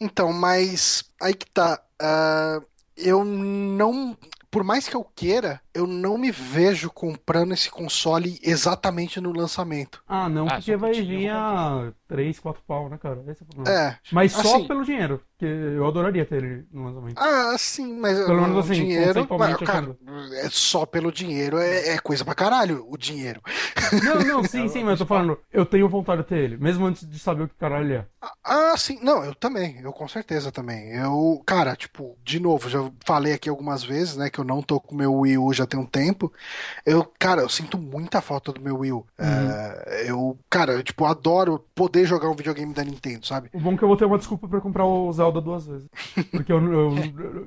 Então, 0.00 0.32
mas 0.32 1.04
aí 1.22 1.34
que 1.34 1.46
tá. 1.50 1.80
ah, 2.00 2.60
eu 2.96 3.24
não. 3.24 4.16
Por 4.50 4.64
mais 4.64 4.88
que 4.88 4.96
eu 4.96 5.04
queira, 5.04 5.60
eu 5.78 5.86
não 5.86 6.18
me 6.18 6.30
vejo 6.30 6.90
comprando 6.90 7.52
esse 7.52 7.70
console 7.70 8.38
exatamente 8.42 9.20
no 9.20 9.32
lançamento. 9.32 10.02
Ah, 10.08 10.28
não, 10.28 10.46
Ah, 10.48 10.54
porque 10.56 10.76
vai 10.76 10.92
vir 10.92 11.28
a 11.30 11.92
3, 12.06 12.38
4 12.40 12.62
pau, 12.66 12.88
né, 12.88 12.98
cara? 12.98 13.22
Esse 13.28 13.42
é 13.42 13.44
o 13.44 13.54
problema. 13.54 13.78
É. 13.78 13.96
Mas 14.12 14.32
só 14.32 14.56
assim- 14.56 14.66
pelo 14.66 14.84
dinheiro, 14.84 15.22
porque 15.36 15.44
eu 15.46 15.86
adoraria 15.86 16.24
ter 16.24 16.42
ele 16.42 16.66
no 16.72 16.84
lançamento. 16.84 17.18
Ah, 17.18 17.54
sim, 17.58 17.94
mas 17.98 18.18
Pelo 18.18 18.38
o 18.38 18.42
menos 18.42 18.58
assim, 18.64 18.74
dinheiro. 18.74 19.26
mas, 19.38 19.56
cara, 19.58 19.96
é 20.42 20.48
só 20.50 20.84
pelo 20.86 21.12
dinheiro, 21.12 21.58
é, 21.58 21.90
é 21.94 21.98
coisa 21.98 22.24
pra 22.24 22.34
caralho 22.34 22.84
o 22.88 22.96
dinheiro. 22.96 23.40
Não, 24.02 24.20
não, 24.20 24.44
sim, 24.44 24.68
sim, 24.68 24.82
mas 24.84 24.92
eu 25.00 25.06
tô 25.06 25.06
falando, 25.06 25.38
eu 25.52 25.64
tenho 25.64 25.88
vontade 25.88 26.22
de 26.22 26.28
ter 26.28 26.38
ele, 26.38 26.56
mesmo 26.56 26.86
antes 26.86 27.08
de 27.08 27.18
saber 27.18 27.44
o 27.44 27.48
que 27.48 27.54
caralho 27.54 27.84
ele 27.84 27.94
é. 27.94 28.06
Ah, 28.44 28.74
sim, 28.76 28.98
não, 29.02 29.24
eu 29.24 29.34
também, 29.34 29.78
eu 29.80 29.92
com 29.92 30.08
certeza 30.08 30.50
também. 30.50 30.90
Eu, 30.92 31.40
cara, 31.46 31.76
tipo, 31.76 32.16
de 32.24 32.40
novo, 32.40 32.68
já 32.68 32.78
falei 33.04 33.32
aqui 33.34 33.48
algumas 33.48 33.84
vezes, 33.84 34.16
né, 34.16 34.30
que 34.30 34.38
eu 34.38 34.44
não 34.44 34.62
tô 34.62 34.80
com 34.80 34.94
o 34.94 34.98
meu 34.98 35.14
Wii 35.14 35.38
U 35.38 35.52
já 35.52 35.66
tem 35.68 35.78
um 35.78 35.86
tempo. 35.86 36.32
Eu, 36.84 37.04
cara, 37.18 37.42
eu 37.42 37.48
sinto 37.48 37.78
muita 37.78 38.20
falta 38.20 38.52
do 38.52 38.60
meu 38.60 38.78
Wii 38.78 38.92
U. 38.92 39.06
É, 39.18 40.10
eu, 40.10 40.38
cara, 40.50 40.72
eu, 40.72 40.82
tipo, 40.82 41.04
adoro 41.04 41.64
poder 41.74 42.06
jogar 42.06 42.28
um 42.30 42.34
videogame 42.34 42.72
da 42.74 42.82
Nintendo, 42.84 43.26
sabe? 43.26 43.50
O 43.52 43.60
bom 43.60 43.72
é 43.74 43.76
que 43.76 43.84
eu 43.84 43.88
vou 43.88 43.96
ter 43.96 44.04
uma 44.04 44.18
desculpa 44.18 44.48
pra 44.48 44.60
comprar 44.60 44.84
o 44.86 45.12
Zelda 45.12 45.40
duas 45.40 45.66
vezes. 45.66 45.88
Porque 46.30 46.52
eu, 46.52 46.60
eu, 46.72 46.94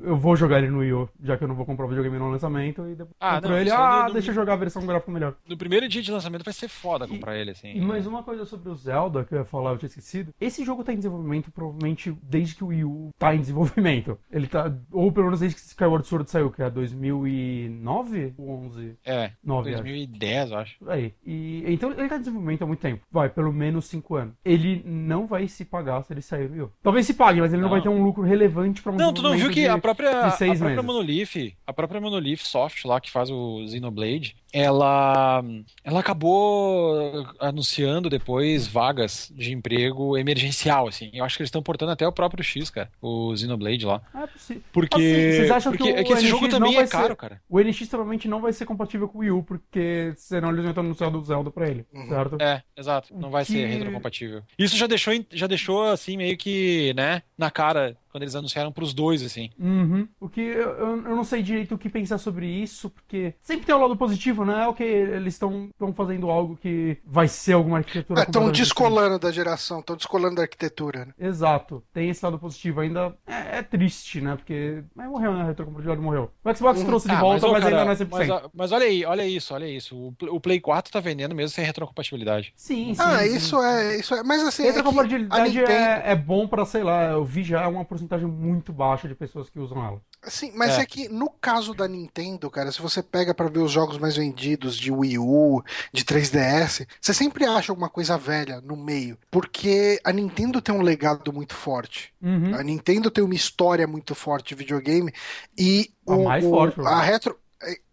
eu 0.03 0.17
vou 0.17 0.35
jogar 0.35 0.59
ele 0.59 0.69
no 0.69 0.79
Wii 0.79 0.93
U, 0.93 1.09
já 1.23 1.37
que 1.37 1.43
eu 1.43 1.47
não 1.47 1.55
vou 1.55 1.65
comprar 1.65 1.85
o 1.85 1.89
videogame 1.89 2.17
no 2.17 2.29
lançamento, 2.31 2.81
e 2.87 2.95
depois 2.95 3.15
Ah, 3.19 3.35
compro 3.35 3.49
não, 3.51 3.57
ele, 3.57 3.69
aí 3.71 3.77
ah, 3.77 4.03
não- 4.07 4.13
deixa 4.13 4.31
eu 4.31 4.35
jogar 4.35 4.53
a 4.53 4.57
versão 4.57 4.85
gráfica 4.85 5.11
melhor. 5.11 5.35
no 5.47 5.57
primeiro 5.57 5.87
dia 5.89 6.01
de 6.01 6.11
lançamento 6.11 6.43
vai 6.45 6.53
ser 6.53 6.67
foda 6.67 7.07
comprar 7.07 7.35
ele, 7.37 7.51
assim. 7.51 7.73
E 7.73 7.81
mais 7.81 8.05
uma 8.07 8.23
coisa 8.23 8.45
sobre 8.45 8.69
o 8.69 8.75
Zelda 8.75 9.23
que 9.25 9.33
eu 9.33 9.39
ia 9.39 9.45
falar, 9.45 9.71
eu 9.71 9.77
tinha 9.77 9.87
esquecido. 9.87 10.33
Esse 10.39 10.63
jogo 10.63 10.83
tá 10.83 10.93
em 10.93 10.97
desenvolvimento 10.97 11.51
provavelmente 11.51 12.15
desde 12.23 12.55
que 12.55 12.63
o 12.63 12.67
Wii 12.67 12.85
U 12.85 13.09
tá 13.17 13.33
em 13.35 13.39
desenvolvimento. 13.39 14.17
Ele 14.31 14.47
tá, 14.47 14.71
ou 14.91 15.11
pelo 15.11 15.25
menos 15.27 15.39
desde 15.39 15.55
que 15.59 15.61
Skyward 15.67 16.05
Sword 16.07 16.29
saiu, 16.29 16.51
que 16.51 16.61
é 16.61 16.69
2009, 16.69 18.00
2009 18.03 18.33
ou 18.37 18.49
11? 18.65 18.95
É, 19.05 19.31
9, 19.43 19.69
acho. 19.73 19.83
2010, 19.83 20.51
eu 20.51 20.57
acho. 20.57 20.75
Aí. 20.87 21.13
E, 21.25 21.63
então 21.67 21.91
ele 21.91 22.07
tá 22.09 22.15
em 22.15 22.19
desenvolvimento 22.19 22.63
há 22.63 22.67
muito 22.67 22.79
tempo. 22.79 23.01
Vai, 23.11 23.29
pelo 23.29 23.51
menos 23.53 23.85
5 23.85 24.15
anos. 24.15 24.33
Ele 24.43 24.81
não 24.85 25.27
vai 25.27 25.47
se 25.47 25.63
pagar 25.65 26.03
se 26.03 26.13
ele 26.13 26.21
sair 26.21 26.47
do 26.47 26.53
Wii 26.53 26.61
U. 26.63 26.71
Talvez 26.81 27.05
se 27.05 27.13
pague, 27.13 27.39
mas 27.41 27.53
ele 27.53 27.61
não, 27.61 27.69
Não. 27.69 27.75
vai 27.75 27.81
ter 27.81 27.89
um 27.89 28.03
lucro 28.03 28.23
relevante 28.23 28.81
pra 28.81 28.91
um 28.91 28.95
Não, 28.95 29.13
tu 29.13 29.21
não 29.21 29.35
viu 29.37 29.49
que 29.49 29.61
de- 29.61 29.67
a 29.67 29.77
própria, 29.77 30.09
a 30.27 30.27
própria 30.31 30.47
meses. 30.47 30.85
Monolith, 30.85 31.55
a 31.65 31.73
própria 31.73 32.01
Monolith 32.01 32.37
Soft 32.43 32.85
lá 32.85 32.99
que 32.99 33.11
faz 33.11 33.29
o 33.29 33.65
Xenoblade, 33.67 34.35
ela 34.53 35.43
ela 35.83 35.99
acabou 35.99 37.25
anunciando 37.39 38.09
depois 38.09 38.67
vagas 38.67 39.31
de 39.35 39.51
emprego 39.53 40.17
emergencial, 40.17 40.87
assim. 40.87 41.09
Eu 41.13 41.23
acho 41.23 41.37
que 41.37 41.41
eles 41.43 41.47
estão 41.47 41.61
portando 41.63 41.91
até 41.91 42.07
o 42.07 42.11
próprio 42.11 42.43
X, 42.43 42.69
cara, 42.69 42.89
o 43.01 43.35
Xenoblade 43.35 43.85
lá. 43.85 44.01
Ah, 44.13 44.23
é 44.23 44.27
possível. 44.27 44.61
Porque, 44.71 44.95
Assim, 44.95 45.37
vocês 45.37 45.51
acham 45.51 45.71
porque 45.71 45.83
que 45.93 45.97
é 45.99 46.01
o 46.01 46.05
que 46.05 46.13
esse 46.13 46.21
NX 46.23 46.29
jogo 46.29 46.41
não 46.43 46.49
também 46.49 46.75
vai 46.75 46.83
é 46.83 46.87
caro, 46.87 47.07
ser- 47.09 47.15
cara. 47.15 47.41
O 47.49 47.59
NX 47.59 47.87
provavelmente 47.87 48.27
não 48.27 48.41
vai 48.41 48.53
ser 48.53 48.65
compatível 48.65 49.07
com 49.07 49.17
o 49.19 49.21
Wii 49.21 49.31
U, 49.31 49.43
porque 49.43 50.13
senão 50.17 50.49
eles 50.49 50.61
iam 50.63 50.69
estar 50.71 50.83
no 50.83 50.95
céu 50.95 51.09
do 51.11 51.23
Zelda 51.23 51.51
pra 51.51 51.69
ele, 51.69 51.85
Uhum. 51.93 52.07
certo? 52.07 52.37
É, 52.41 52.61
exato. 52.77 53.13
Não 53.15 53.29
vai 53.29 53.45
que- 53.45 53.53
ser 53.53 53.65
retrocompatível. 53.67 54.41
Isso 54.57 54.75
já 54.77 54.87
deixou, 54.87 55.13
já 55.31 55.47
deixou 55.47 55.83
assim 55.83 56.17
meio 56.17 56.37
que, 56.37 56.93
né, 56.95 57.21
na 57.37 57.49
cara 57.49 57.95
quando 58.11 58.23
eles 58.23 58.35
anunciaram 58.35 58.71
pros 58.71 58.93
dois, 58.93 59.23
assim. 59.23 59.49
Uhum. 59.59 60.07
O 60.19 60.29
que 60.29 60.41
eu, 60.41 60.69
eu 60.77 61.15
não 61.15 61.23
sei 61.23 61.41
direito 61.41 61.75
o 61.75 61.77
que 61.77 61.89
pensar 61.89 62.17
sobre 62.17 62.45
isso, 62.45 62.89
porque 62.89 63.33
sempre 63.41 63.65
tem 63.65 63.73
o 63.73 63.79
lado 63.79 63.95
positivo, 63.95 64.45
né? 64.45 64.67
Ok, 64.67 64.85
eles 64.85 65.33
estão 65.33 65.69
fazendo 65.93 66.29
algo 66.29 66.57
que 66.57 66.97
vai 67.05 67.27
ser 67.27 67.53
alguma 67.53 67.77
arquitetura. 67.77 68.21
Estão 68.21 68.41
completamente 68.41 68.61
descolando 68.61 69.19
da 69.19 69.31
geração, 69.31 69.79
estão 69.79 69.95
descolando 69.95 70.35
da 70.35 70.41
arquitetura. 70.43 71.05
Né? 71.05 71.13
Exato, 71.19 71.83
tem 71.93 72.09
esse 72.09 72.23
lado 72.23 72.37
positivo. 72.37 72.81
Ainda 72.81 73.15
é, 73.25 73.59
é 73.59 73.63
triste, 73.63 74.21
né? 74.21 74.35
Porque. 74.35 74.83
Mas 74.95 75.09
morreu, 75.09 75.33
né? 75.33 75.41
A 75.41 75.45
retrocompatibilidade 75.45 76.01
morreu. 76.01 76.31
O 76.43 76.55
Xbox 76.55 76.83
trouxe 76.83 77.07
de 77.07 77.13
Ah, 77.13 77.19
volta, 77.19 77.47
ô, 77.47 77.51
mas, 77.51 77.63
cara, 77.63 77.81
ainda 77.81 77.85
não 77.85 77.91
é 77.91 77.95
100%. 77.95 78.41
Mas, 78.41 78.49
mas 78.53 78.71
olha 78.71 78.85
aí, 78.85 79.05
olha 79.05 79.25
isso, 79.25 79.53
olha 79.53 79.67
isso. 79.67 79.95
O, 79.95 80.15
o 80.35 80.39
Play 80.39 80.59
4 80.59 80.91
tá 80.91 80.99
vendendo 80.99 81.35
mesmo 81.35 81.49
sem 81.49 81.65
retrocompatibilidade. 81.65 82.53
Sim, 82.55 82.93
sim. 82.93 83.01
Ah, 83.01 83.19
sim. 83.19 83.35
isso 83.35 83.61
é, 83.61 83.95
isso 83.97 84.13
é. 84.13 84.23
Mas 84.23 84.41
assim, 84.43 84.63
é 84.63 84.65
que 84.65 84.71
a 84.71 84.75
Retrocompatibilidade 84.75 85.59
Nintendo, 85.59 85.71
é, 85.71 86.11
é 86.11 86.15
bom 86.15 86.47
pra, 86.47 86.65
sei 86.65 86.83
lá, 86.83 87.11
eu 87.11 87.25
vi 87.25 87.43
já 87.43 87.67
uma 87.67 87.85
porcentagem 88.01 88.27
muito 88.27 88.73
baixa 88.73 89.07
de 89.07 89.15
pessoas 89.15 89.49
que 89.49 89.59
usam 89.59 89.83
ela. 89.83 90.01
Sim, 90.23 90.51
mas 90.55 90.77
é. 90.77 90.81
É. 90.81 90.85
que 90.85 91.09
no 91.09 91.29
caso 91.29 91.73
da 91.73 91.87
Nintendo, 91.87 92.49
cara, 92.49 92.71
se 92.71 92.81
você 92.81 93.01
pega 93.01 93.33
pra 93.33 93.47
ver 93.49 93.59
os 93.59 93.71
jogos 93.71 93.97
mais 93.97 94.15
vendidos 94.15 94.75
de 94.77 94.91
Wii 94.91 95.17
U, 95.17 95.63
de 95.91 96.03
3DS, 96.03 96.85
você 96.99 97.13
sempre 97.13 97.45
acha 97.45 97.71
alguma 97.71 97.89
coisa 97.89 98.17
velha 98.17 98.61
no 98.61 98.75
meio, 98.77 99.17
porque 99.31 99.99
a 100.03 100.11
Nintendo 100.11 100.61
tem 100.61 100.73
um 100.75 100.81
legado 100.81 101.33
muito 101.33 101.55
forte. 101.55 102.13
Uhum. 102.21 102.53
A 102.55 102.63
Nintendo 102.63 103.09
tem 103.09 103.23
uma 103.23 103.33
história 103.33 103.87
muito 103.87 104.13
forte 104.13 104.49
de 104.49 104.55
videogame 104.55 105.11
e 105.57 105.91
A 106.07 106.15
o, 106.15 106.23
mais 106.25 106.43
o- 106.45 106.49
forte, 106.49 106.73
a 106.73 106.75
provavelmente. 106.75 107.11
retro 107.11 107.37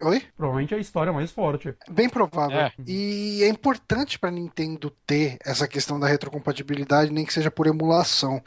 Oi? 0.03 0.23
Provavelmente 0.37 0.75
é 0.75 0.77
a 0.77 0.81
história 0.81 1.13
mais 1.13 1.31
forte. 1.31 1.75
Bem 1.91 2.09
provável. 2.09 2.57
É. 2.59 2.73
E 2.87 3.43
é 3.43 3.49
importante 3.49 4.19
para 4.19 4.31
Nintendo 4.31 4.91
ter 5.07 5.39
essa 5.45 5.69
questão 5.69 5.99
da 6.01 6.07
retrocompatibilidade, 6.07 7.13
nem 7.13 7.25
que 7.25 7.33
seja 7.33 7.51
por 7.51 7.67
emulação. 7.67 8.43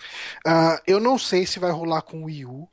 Ah, 0.45 0.81
eu 0.87 0.99
não 0.99 1.17
sei 1.17 1.45
se 1.45 1.59
vai 1.59 1.71
rolar 1.71 2.01
com 2.01 2.21
o 2.21 2.25
Wii 2.25 2.45
U. 2.45 2.67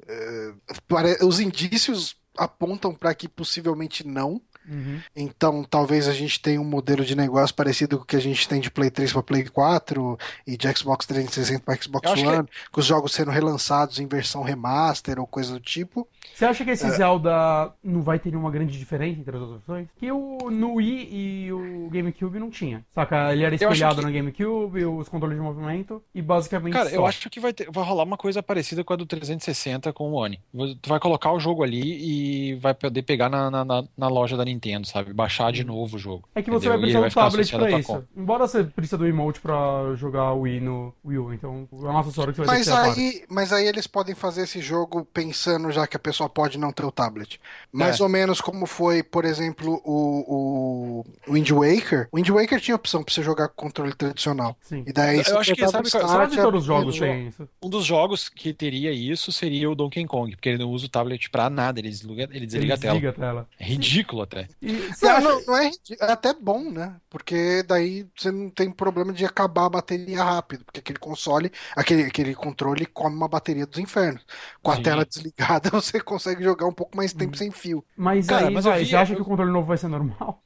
Pare- 0.87 1.19
Os 1.23 1.41
indícios 1.41 2.17
apontam 2.37 2.95
para 2.95 3.15
que 3.15 3.29
possivelmente 3.29 4.07
não. 4.07 4.41
Uhum. 4.71 5.01
Então, 5.17 5.65
talvez 5.65 6.07
a 6.07 6.13
gente 6.13 6.41
tenha 6.41 6.61
um 6.61 6.65
modelo 6.65 7.03
de 7.03 7.17
negócio 7.17 7.55
parecido 7.57 7.97
com 7.97 8.03
o 8.05 8.07
que 8.07 8.17
a 8.17 8.21
gente 8.21 8.47
tem 8.47 8.61
de 8.61 8.71
Play 8.71 8.91
3 8.91 9.13
para 9.13 9.23
Play 9.23 9.45
4 9.49 10.19
e 10.47 10.57
de 10.59 10.71
Xbox 10.77 11.07
360 11.07 11.65
para 11.65 11.75
Xbox 11.81 12.11
acho 12.13 12.23
que- 12.23 12.29
One, 12.29 12.49
com 12.71 12.81
os 12.81 12.87
jogos 12.87 13.13
sendo 13.13 13.31
relançados 13.31 13.99
em 13.99 14.07
versão 14.07 14.43
remaster 14.43 15.19
ou 15.19 15.27
coisa 15.27 15.55
do 15.55 15.61
tipo. 15.61 16.07
Você 16.35 16.45
acha 16.45 16.65
que 16.65 16.71
esse 16.71 16.87
É. 16.87 16.91
Zelda 16.91 17.73
não 17.83 18.01
vai 18.01 18.19
ter 18.19 18.31
nenhuma 18.31 18.51
grande 18.51 18.79
diferença 18.79 19.19
entre 19.21 19.35
as 19.37 19.41
duas 19.43 19.53
versões? 19.57 19.89
Que 19.97 20.13
o 20.13 20.39
no 20.51 20.75
Wii 20.75 21.09
e 21.11 21.53
o 21.53 21.89
GameCube 21.91 22.39
não 22.39 22.49
tinha. 22.49 22.85
Saca? 22.95 23.33
Ele 23.33 23.43
era 23.45 23.55
espelhado 23.55 24.01
que- 24.01 24.07
no 24.07 24.13
GameCube, 24.13 24.85
os 24.85 25.09
controles 25.09 25.37
de 25.37 25.43
movimento 25.43 26.01
e 26.15 26.23
basicamente 26.23 26.73
Cara, 26.75 26.91
só. 26.91 26.95
eu 26.97 27.05
acho 27.07 27.29
que 27.29 27.41
vai, 27.41 27.53
ter- 27.53 27.69
vai 27.71 27.85
rolar 27.85 28.05
uma 28.05 28.17
coisa 28.17 28.41
parecida 28.43 28.85
com 28.85 28.93
a 28.93 28.97
do 28.97 29.05
360 29.05 29.93
com 29.93 30.11
o 30.11 30.15
One. 30.15 30.39
Tu 30.81 30.89
vai 30.89 31.01
colocar 31.01 31.33
o 31.33 31.41
jogo 31.41 31.63
ali 31.65 31.83
e 32.53 32.55
vai 32.57 32.73
poder 32.73 33.03
pegar 33.03 33.29
na, 33.29 33.51
na, 33.51 33.65
na- 33.65 34.09
loja 34.09 34.37
da 34.37 34.45
Nintendo, 34.45 34.87
sabe? 34.87 35.13
Baixar 35.13 35.51
de 35.53 35.65
novo 35.65 35.97
o 35.97 35.99
jogo. 35.99 36.29
É 36.35 36.43
que 36.43 36.51
você 36.51 36.69
entendeu? 36.69 36.71
vai 36.71 36.81
precisar 36.81 37.11
ficar 37.11 37.25
tablet 37.31 37.57
pra 37.57 37.79
isso. 37.81 37.93
conta. 37.93 38.09
Embora 38.17 38.47
você 38.47 38.65
precise 38.65 38.97
do 38.97 39.07
emote 39.07 39.41
pra 39.41 39.93
jogar 39.97 40.33
o 40.33 40.43
Wii 40.43 40.61
no 40.61 40.95
Wii 41.05 41.19
U, 41.19 41.33
então 41.35 41.69
é 41.73 41.77
uma 41.77 42.01
acessório 42.01 42.33
que 42.33 42.39
você 42.41 42.47
vai 42.47 42.59
Mas 42.59 42.67
ter 42.67 42.95
que 42.95 43.01
aí, 43.01 43.25
mas 43.29 43.53
aí 43.53 43.67
eles 43.67 43.87
podem 43.87 44.15
fazer 44.15 44.43
esse 44.43 44.61
jogo 44.61 45.05
pensando 45.05 45.71
já 45.73 45.87
que 45.87 45.97
a 45.97 46.01
pessoa 46.09 46.29
pode 46.29 46.59
não 46.59 46.73
ter 46.73 46.85
o 46.85 46.93
tablet. 46.93 47.41
Mais 47.73 48.01
É. 48.01 48.03
ou 48.03 48.09
menos 48.09 48.41
como 48.41 48.67
foi, 48.67 49.03
por 49.03 49.25
exemplo, 49.25 49.81
o, 49.85 51.03
o 51.27 51.33
Wind 51.33 51.51
Waker. 51.51 52.09
O 52.13 52.17
Wind 52.17 52.29
Waker 52.31 52.61
tinha 52.61 52.75
opção 52.75 53.03
pra 53.03 53.13
você 53.15 53.23
jogar 53.23 53.49
com 53.49 53.69
controle 53.69 53.95
tradicional. 53.95 54.57
Sim. 54.61 54.83
E 54.87 54.93
daí 54.93 55.19
Eu 55.19 55.25
você 55.25 55.33
acho 55.37 55.55
que, 55.55 55.69
sabe 55.69 55.89
start, 55.89 56.07
Quase 56.07 56.37
todos 56.37 56.61
os 56.63 56.67
jogos 56.67 56.99
têm 56.99 57.29
isso. 57.29 57.49
Um 57.63 57.69
dos 57.69 57.85
jogos 57.85 58.29
que 58.29 58.53
teria 58.55 58.93
isso 58.93 59.31
seria 59.33 59.71
o 59.71 59.75
Donkey 59.75 60.07
Kong, 60.07 60.31
porque 60.35 60.49
ele 60.49 60.59
não 60.59 60.71
usa 60.71 60.87
o 60.87 60.89
tablet 60.89 61.29
pra 61.31 61.51
nada, 61.51 61.81
ele 61.81 61.89
desliga, 61.91 62.29
ele 62.33 62.47
desliga 62.47 62.65
Ele 62.65 62.73
a 62.73 62.79
tela. 62.79 62.95
desliga 62.95 63.11
a 63.11 63.13
tela. 63.13 63.49
É 63.59 63.65
ridículo 63.65 64.23
até. 64.23 64.49
E 64.63 64.73
Não, 65.03 65.11
acha... 65.11 65.21
não, 65.21 65.45
não 65.47 65.57
é, 65.57 65.71
é 66.01 66.13
até 66.13 66.33
bom, 66.35 66.71
né? 66.71 66.97
Porque 67.11 67.63
daí 67.65 68.07
você 68.17 68.31
não 68.31 68.51
tem 68.51 68.71
problema 68.71 69.13
de 69.13 69.25
acabar 69.25 69.67
a 69.67 69.71
bateria 69.71 70.23
rápido, 70.23 70.65
porque 70.65 70.81
aquele 70.81 70.99
console, 70.99 71.51
aquele, 71.77 72.03
aquele 72.05 72.35
controle 72.35 72.87
come 72.87 73.17
uma 73.17 73.29
bateria 73.29 73.67
dos 73.67 73.79
infernos. 73.79 74.25
Com 74.63 74.71
a 74.71 74.77
Sim. 74.77 74.83
tela 74.83 75.05
desligada, 75.05 75.71
você 75.71 75.98
consegue 76.01 76.43
jogar 76.43 76.67
um 76.67 76.73
pouco 76.73 76.97
mais 76.97 77.13
tempo 77.13 77.37
sem 77.37 77.51
fio. 77.51 77.85
Mas 77.97 78.27
Cara, 78.27 78.49
aí, 78.49 78.55
mas 78.55 78.65
vai, 78.65 78.81
vi- 78.81 78.87
você 78.91 78.97
acha 78.97 79.13
eu- 79.13 79.17
que 79.17 79.23
o 79.23 79.25
controle 79.25 79.51
novo 79.51 79.67
vai 79.67 79.77
ser 79.79 79.89
normal? 79.89 80.43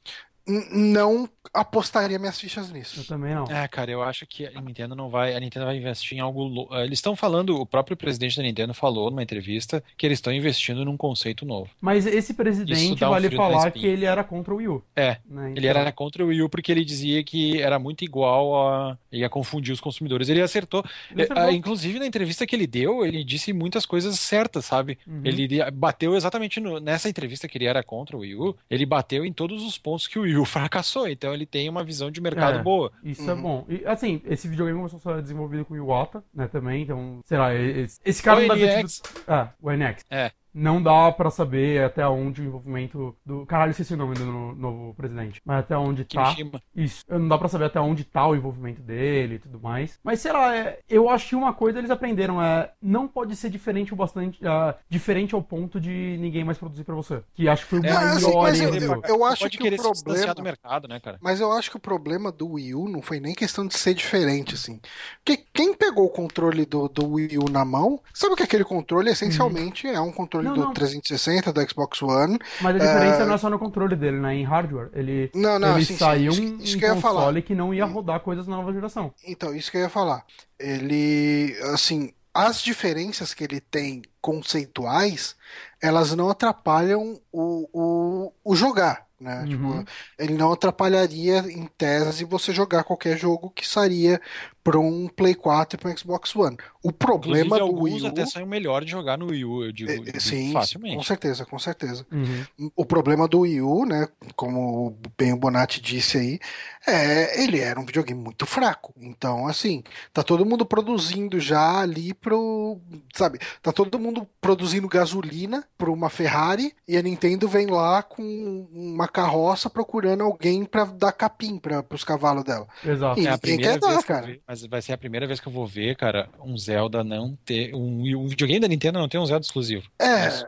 Não 0.47 1.27
apostaria 1.53 2.19
minhas 2.19 2.39
fichas 2.39 2.69
Eu 2.69 2.75
nisso. 2.75 3.05
também 3.07 3.33
não. 3.33 3.45
É, 3.45 3.67
cara, 3.67 3.91
eu 3.91 4.01
acho 4.03 4.25
que 4.25 4.45
a 4.45 4.61
Nintendo 4.61 4.95
não 4.95 5.09
vai. 5.09 5.33
A 5.35 5.39
Nintendo 5.39 5.65
vai 5.65 5.77
investir 5.77 6.17
em 6.17 6.21
algo. 6.21 6.67
eh, 6.73 6.83
Eles 6.85 6.97
estão 6.99 7.15
falando, 7.15 7.55
o 7.59 7.65
próprio 7.65 7.95
presidente 7.95 8.35
da 8.37 8.43
Nintendo 8.43 8.73
falou 8.73 9.09
numa 9.09 9.23
entrevista 9.23 9.83
que 9.97 10.05
eles 10.05 10.17
estão 10.17 10.33
investindo 10.33 10.83
num 10.83 10.97
conceito 10.97 11.45
novo. 11.45 11.69
Mas 11.79 12.05
esse 12.05 12.33
presidente 12.33 13.03
um 13.05 13.09
vale 13.09 13.29
falar 13.31 13.71
que 13.71 13.85
ele 13.85 14.05
era 14.05 14.23
contra 14.23 14.53
o 14.53 14.57
Wii 14.57 14.67
U. 14.67 14.83
É, 14.95 15.17
né? 15.25 15.51
ele 15.55 15.67
Então- 15.67 15.81
era 15.81 15.91
contra 15.91 16.23
o 16.23 16.27
Wii 16.27 16.41
U 16.43 16.49
porque 16.49 16.71
ele 16.71 16.83
dizia 16.83 17.23
que 17.23 17.61
era 17.61 17.79
muito 17.79 18.03
igual 18.03 18.67
a. 18.67 18.97
ia 19.11 19.29
confundir 19.29 19.71
os 19.73 19.79
consumidores. 19.79 20.27
Ele 20.27 20.41
acertou. 20.41 20.83
Ele 21.11 21.21
Eh, 21.21 21.23
acertou. 21.25 21.43
ah, 21.43 21.51
Inclusive, 21.53 21.99
na 21.99 22.05
entrevista 22.07 22.45
que 22.47 22.55
ele 22.55 22.67
deu, 22.67 23.05
ele 23.05 23.23
disse 23.23 23.53
muitas 23.53 23.85
coisas 23.85 24.19
certas, 24.19 24.65
sabe? 24.65 24.97
Uhum. 25.07 25.21
Ele 25.23 25.47
bateu 25.71 26.15
exatamente 26.15 26.59
no- 26.59 26.79
nessa 26.79 27.07
entrevista 27.07 27.47
que 27.47 27.57
ele 27.57 27.65
era 27.65 27.83
contra 27.83 28.17
o 28.17 28.21
Wii 28.21 28.35
U, 28.35 28.55
ele 28.69 28.85
bateu 28.85 29.23
em 29.23 29.31
todos 29.31 29.63
os 29.63 29.77
pontos 29.77 30.07
que 30.07 30.17
o 30.19 30.23
Wii 30.23 30.32
U 30.37 30.45
fracassou. 30.45 31.07
Então 31.07 31.33
ele 31.33 31.45
tem 31.45 31.67
uma 31.69 31.83
visão 31.83 32.09
de 32.11 32.19
mercado 32.21 32.59
É. 32.59 32.63
boa. 32.63 32.91
Isso 33.03 33.29
é 33.29 33.33
Uhum. 33.33 33.41
bom. 33.41 33.65
E 33.69 33.85
assim, 33.85 34.21
esse 34.25 34.47
videogame 34.47 34.77
começou 34.77 34.97
a 34.97 35.15
ser 35.15 35.21
desenvolvido 35.21 35.65
com 35.65 35.73
o 35.73 35.77
Iwata, 35.77 36.23
né, 36.33 36.47
também, 36.47 36.83
então, 36.83 37.19
sei 37.25 37.37
lá, 37.37 37.53
esse, 37.53 37.99
esse 38.05 38.21
cara 38.23 38.39
O 38.41 38.47
não 38.47 38.55
NX. 38.55 38.99
tido... 39.01 39.23
Ah, 39.27 39.49
o 39.61 39.69
NX. 39.71 40.05
É. 40.09 40.31
Não 40.53 40.81
dá 40.81 41.11
pra 41.11 41.29
saber 41.31 41.83
até 41.83 42.07
onde 42.07 42.41
o 42.41 42.45
envolvimento 42.45 43.15
do... 43.25 43.45
Caralho, 43.45 43.71
esqueci 43.71 43.93
o 43.93 43.97
nome 43.97 44.15
do 44.15 44.25
no- 44.25 44.55
novo 44.55 44.93
presidente. 44.93 45.41
Mas 45.43 45.59
até 45.59 45.77
onde 45.77 46.05
tá... 46.05 46.23
Kimishima. 46.35 46.61
Isso. 46.75 47.03
Não 47.09 47.27
dá 47.27 47.37
pra 47.37 47.47
saber 47.47 47.65
até 47.65 47.79
onde 47.79 48.03
tá 48.03 48.27
o 48.27 48.35
envolvimento 48.35 48.81
dele 48.81 49.35
e 49.35 49.39
tudo 49.39 49.59
mais. 49.59 49.99
Mas 50.03 50.19
sei 50.19 50.31
lá, 50.31 50.55
é, 50.55 50.79
eu 50.89 51.09
acho 51.09 51.29
que 51.29 51.35
uma 51.35 51.53
coisa 51.53 51.79
eles 51.79 51.89
aprenderam 51.91 52.41
é 52.41 52.71
não 52.81 53.07
pode 53.07 53.35
ser 53.35 53.49
diferente 53.49 53.93
o 53.93 53.95
bastante 53.95 54.39
ah, 54.45 54.75
diferente 54.89 55.33
ao 55.33 55.41
ponto 55.41 55.79
de 55.79 56.17
ninguém 56.19 56.43
mais 56.43 56.57
produzir 56.57 56.83
pra 56.83 56.95
você. 56.95 57.21
Que 57.33 57.47
acho 57.49 57.63
que 57.63 57.69
foi 57.69 57.79
o 57.79 57.85
É, 57.85 57.93
maior 57.93 58.47
assim, 58.49 58.63
eu- 58.63 58.73
eu- 58.75 59.01
eu 59.07 59.25
acho 59.25 59.41
pode 59.43 59.57
que 59.57 59.67
o 59.69 59.75
problema- 59.75 60.33
do 60.33 60.43
mercado, 60.43 60.87
né, 60.87 60.99
cara? 60.99 61.17
Mas 61.21 61.39
eu 61.39 61.51
acho 61.51 61.71
que 61.71 61.77
o 61.77 61.79
problema 61.79 62.31
do 62.31 62.53
Wii 62.53 62.75
U 62.75 62.87
não 62.89 63.01
foi 63.01 63.19
nem 63.19 63.33
questão 63.33 63.65
de 63.65 63.77
ser 63.77 63.93
diferente, 63.93 64.55
assim. 64.55 64.79
Porque 65.23 65.43
quem 65.53 65.73
pegou 65.73 66.05
o 66.05 66.09
controle 66.09 66.65
do, 66.65 66.87
do 66.87 67.13
Wii 67.13 67.37
U 67.39 67.49
na 67.49 67.65
mão, 67.65 67.99
sabe 68.13 68.35
que 68.35 68.43
aquele 68.43 68.63
controle 68.63 69.09
essencialmente 69.09 69.87
é 69.87 69.99
um 69.99 70.11
controle 70.11 70.42
Não, 70.43 70.53
do 70.53 70.61
não. 70.61 70.73
360, 70.73 71.51
do 71.53 71.69
Xbox 71.69 72.01
One. 72.01 72.37
Mas 72.61 72.75
a 72.75 72.79
diferença 72.79 73.23
É. 73.23 73.25
não 73.25 73.33
é 73.33 73.37
só 73.37 73.49
no 73.49 73.59
controle 73.59 73.95
dele, 73.95 74.19
né? 74.19 74.35
Em 74.35 74.43
hardware. 74.43 74.89
Ele, 74.93 75.31
Não, 75.33 75.57
não, 75.59 75.75
ele 75.75 75.85
sim, 75.85 75.93
sim, 75.93 75.99
saiu 75.99 76.31
um, 76.31 76.57
isso 76.59 76.77
um 76.77 76.79
que 76.79 76.89
console 76.89 77.41
que 77.41 77.55
não 77.55 77.73
ia 77.73 77.85
rodar 77.85 78.19
coisas 78.19 78.45
da 78.45 78.51
nova 78.55 78.71
geração. 78.73 79.13
Então, 79.25 79.53
isso 79.55 79.71
que 79.71 79.77
eu 79.77 79.81
ia 79.81 79.89
falar. 79.89 80.23
Ele, 80.59 81.55
assim, 81.73 82.13
as 82.33 82.61
diferenças 82.61 83.33
que 83.33 83.43
ele 83.43 83.59
tem 83.59 84.01
conceituais, 84.21 85.35
elas 85.81 86.13
não 86.15 86.29
atrapalham 86.29 87.19
o, 87.31 87.69
o, 87.73 88.33
o 88.43 88.55
jogar. 88.55 89.05
né? 89.19 89.41
Uhum. 89.41 89.47
Tipo, 89.83 89.91
ele 90.19 90.33
não 90.33 90.51
atrapalharia, 90.51 91.39
em 91.49 91.65
tese, 91.77 92.25
você 92.25 92.51
jogar 92.53 92.83
qualquer 92.83 93.17
jogo 93.17 93.49
que 93.51 93.67
sairia 93.67 94.19
para 94.63 94.79
um 94.79 95.07
Play 95.09 95.35
4 95.35 95.75
e 95.75 95.79
para 95.79 95.91
um 95.91 95.97
Xbox 95.97 96.35
One. 96.35 96.57
O 96.81 96.91
problema 96.91 97.57
Inclusive, 97.57 97.59
do 97.59 97.63
alguns 97.65 97.93
Wii 97.93 98.03
U... 98.03 98.07
até 98.07 98.25
saem 98.25 98.45
melhor 98.45 98.83
de 98.85 98.91
jogar 98.91 99.17
no 99.17 99.27
Wii 99.27 99.45
U, 99.45 99.63
eu 99.65 99.71
digo, 99.71 99.91
É, 99.91 100.19
Sim, 100.19 100.47
com 100.53 100.59
facilmente. 100.59 101.05
certeza, 101.05 101.45
com 101.45 101.59
certeza. 101.59 102.05
Uhum. 102.11 102.69
O 102.75 102.85
problema 102.85 103.27
do 103.27 103.41
Wii 103.41 103.61
U, 103.61 103.85
né, 103.85 104.07
como 104.35 104.97
bem 105.17 105.33
o 105.33 105.37
Bonatti 105.37 105.81
disse 105.81 106.17
aí, 106.17 106.39
é 106.87 107.41
ele 107.43 107.59
era 107.59 107.79
um 107.79 107.85
videogame 107.85 108.21
muito 108.21 108.45
fraco. 108.45 108.93
Então, 108.97 109.47
assim, 109.47 109.83
tá 110.11 110.23
todo 110.23 110.45
mundo 110.45 110.65
produzindo 110.65 111.39
já 111.39 111.79
ali 111.81 112.13
pro, 112.13 112.79
sabe, 113.15 113.39
tá 113.61 113.71
todo 113.71 113.99
mundo 113.99 114.27
produzindo 114.41 114.87
gasolina 114.87 115.63
para 115.77 115.89
uma 115.91 116.09
Ferrari 116.09 116.73
e 116.87 116.97
a 116.97 117.01
Nintendo 117.01 117.47
vem 117.47 117.67
lá 117.67 118.03
com 118.03 118.67
uma 118.71 119.07
carroça 119.07 119.69
procurando 119.69 120.23
alguém 120.23 120.65
para 120.65 120.85
dar 120.85 121.11
capim 121.11 121.57
para 121.57 121.83
os 121.91 122.03
cavalos 122.03 122.43
dela. 122.43 122.67
Exato. 122.83 123.19
E 123.19 123.27
É 123.27 123.31
a 123.31 123.37
primeira 123.37 123.73
quer 123.73 123.79
dar, 123.79 123.87
vez 123.89 124.03
que 124.03 124.11
eu 124.11 124.15
cara. 124.15 124.27
ver, 124.27 124.41
mas 124.53 124.65
vai 124.67 124.81
ser 124.81 124.93
a 124.93 124.97
primeira 124.97 125.25
vez 125.25 125.39
que 125.39 125.47
eu 125.47 125.51
vou 125.51 125.65
ver, 125.65 125.95
cara, 125.95 126.29
um 126.39 126.55
Zelda 126.55 127.03
não 127.03 127.35
ter. 127.43 127.73
Um, 127.73 128.03
um 128.17 128.27
videogame 128.27 128.59
da 128.59 128.67
Nintendo 128.67 128.99
não 128.99 129.09
ter 129.09 129.17
um 129.17 129.25
Zelda 129.25 129.43
exclusivo. 129.43 129.89
É, 129.99 130.27
hum, 130.27 130.45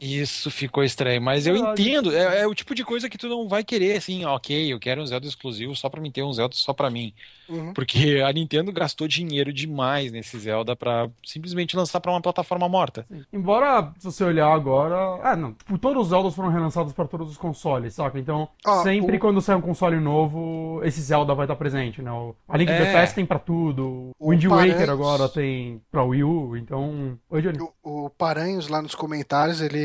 Isso 0.00 0.50
ficou 0.50 0.82
estranho, 0.84 1.20
mas 1.22 1.46
eu 1.46 1.56
entendo. 1.56 2.14
É, 2.14 2.40
é 2.42 2.46
o 2.46 2.54
tipo 2.54 2.74
de 2.74 2.84
coisa 2.84 3.08
que 3.08 3.18
tu 3.18 3.28
não 3.28 3.46
vai 3.48 3.62
querer, 3.64 3.96
assim, 3.96 4.24
ok, 4.24 4.72
eu 4.72 4.78
quero 4.80 5.00
um 5.02 5.06
Zelda 5.06 5.26
exclusivo 5.26 5.74
só 5.76 5.88
pra 5.88 6.00
mim 6.00 6.10
ter 6.10 6.22
um 6.22 6.32
Zelda 6.32 6.54
só 6.56 6.72
pra 6.72 6.90
mim. 6.90 7.12
uhum. 7.48 7.72
Porque 7.74 8.22
a 8.26 8.32
Nintendo 8.32 8.72
gastou 8.72 9.06
dinheiro 9.06 9.52
demais 9.52 10.10
nesse 10.10 10.38
Zelda 10.38 10.74
pra 10.74 11.08
simplesmente 11.24 11.76
lançar 11.76 12.00
pra 12.00 12.10
uma 12.10 12.20
plataforma 12.20 12.68
morta. 12.68 13.06
Sim. 13.10 13.22
Embora, 13.32 13.92
se 13.98 14.04
você 14.06 14.24
olhar 14.24 14.48
agora. 14.52 15.20
Ah, 15.22 15.36
não. 15.36 15.52
Tipo, 15.52 15.76
todos 15.78 16.02
os 16.04 16.08
Zeldas 16.08 16.34
foram 16.34 16.48
relançados 16.50 16.92
para 16.92 17.06
todos 17.06 17.30
os 17.30 17.36
consoles, 17.36 17.94
saca? 17.94 18.18
Então, 18.18 18.48
Ah, 18.64 18.82
sempre 18.82 19.16
o- 19.16 19.20
quando 19.20 19.40
sair 19.40 19.56
um 19.56 19.60
console 19.60 20.00
novo, 20.00 20.80
esse 20.84 21.00
Zelda 21.00 21.34
vai 21.34 21.44
estar 21.44 21.56
presente, 21.56 22.00
né? 22.02 22.10
O- 22.10 22.34
A 22.48 22.56
Link 22.56 22.70
to 22.72 22.76
the 22.78 22.90
É. 22.90 22.92
Past 22.92 23.14
tem 23.14 23.26
pra 23.26 23.38
tudo. 23.38 24.10
O 24.18 24.30
Wind 24.30 24.44
Waker 24.44 24.88
agora 24.90 25.28
tem 25.28 25.80
pra 25.92 26.02
Wii 26.02 26.24
U, 26.24 26.56
então. 26.56 27.18
Oi, 27.28 27.42
Johnny. 27.42 27.58
O, 27.82 28.06
o 28.06 28.10
Paranhos 28.10 28.68
lá 28.68 28.80
nos 28.80 28.94
comentários, 28.94 29.43
ele, 29.60 29.78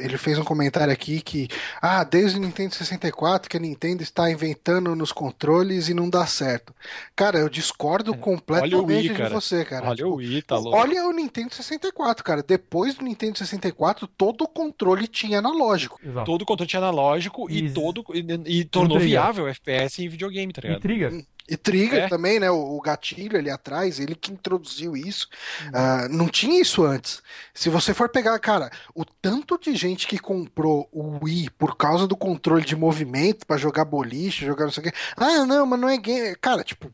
ele 0.00 0.16
fez 0.18 0.38
um 0.38 0.44
comentário 0.44 0.92
aqui 0.92 1.20
que, 1.20 1.48
ah, 1.80 2.02
desde 2.04 2.38
o 2.38 2.40
Nintendo 2.40 2.74
64 2.74 3.48
que 3.48 3.56
a 3.56 3.60
Nintendo 3.60 4.02
está 4.02 4.30
inventando 4.30 4.94
nos 4.96 5.12
controles 5.12 5.88
e 5.88 5.94
não 5.94 6.08
dá 6.08 6.26
certo. 6.26 6.74
Cara, 7.14 7.38
eu 7.38 7.48
discordo 7.48 8.14
completamente 8.16 8.74
Olha 8.74 8.82
o 8.82 8.86
Wii, 8.86 9.02
de 9.02 9.10
cara. 9.14 9.30
você, 9.30 9.64
cara. 9.64 9.86
Olha 9.86 9.96
Tipo, 9.96 10.08
o 10.08 10.14
Wii, 10.16 10.42
tá 10.42 10.56
louco. 10.56 10.76
Olha 10.78 11.04
o 11.06 11.12
Nintendo 11.12 11.54
64, 11.54 12.24
cara. 12.24 12.42
Depois 12.42 12.94
do 12.94 13.04
Nintendo 13.04 13.38
64, 13.38 14.06
todo 14.06 14.42
o 14.42 14.48
controle 14.48 15.06
tinha 15.06 15.38
analógico. 15.38 16.00
Exato. 16.04 16.26
Todo 16.26 16.42
o 16.42 16.46
controle 16.46 16.68
tinha 16.68 16.80
analógico 16.80 17.50
e 17.50 17.70
todo 17.70 18.04
e, 18.14 18.60
e 18.60 18.64
tornou 18.64 18.98
Trigger. 18.98 19.08
viável 19.20 19.44
o 19.44 19.48
FPS 19.48 20.02
em 20.02 20.08
videogame, 20.08 20.52
tá 20.52 20.62
ligado? 20.62 20.80
Trigger. 20.80 21.24
E 21.50 21.56
trigger 21.56 22.04
É. 22.04 22.08
também, 22.08 22.38
né? 22.38 22.48
O, 22.50 22.76
o 22.76 22.80
gatilho 22.80 23.36
ali 23.36 23.50
atrás, 23.50 23.98
ele 23.98 24.14
que 24.14 24.30
introduziu 24.32 24.96
isso. 24.96 25.28
Ah, 25.74 26.06
não 26.08 26.28
tinha 26.28 26.60
isso 26.60 26.84
antes. 26.84 27.20
Se 27.52 27.68
você 27.68 27.92
for 27.92 28.08
pegar, 28.08 28.38
cara, 28.38 28.70
o 28.94 29.04
tanto 29.04 29.58
de 29.58 29.74
gente 29.74 30.06
que 30.06 30.16
comprou 30.18 30.88
o 30.92 31.18
Wii 31.24 31.50
por 31.58 31.76
causa 31.76 32.06
do 32.06 32.16
controle 32.16 32.64
de 32.64 32.76
movimento 32.76 33.44
pra 33.46 33.56
jogar 33.56 33.84
boliche, 33.84 34.46
jogar 34.46 34.66
não 34.66 34.72
sei 34.72 34.80
o 34.82 34.84
quê. 34.84 34.92
Ah, 35.16 35.44
não, 35.44 35.66
mas 35.66 35.80
não 35.80 35.88
é 35.88 35.96
game. 35.96 36.36
Cara, 36.36 36.62
tipo, 36.62 36.88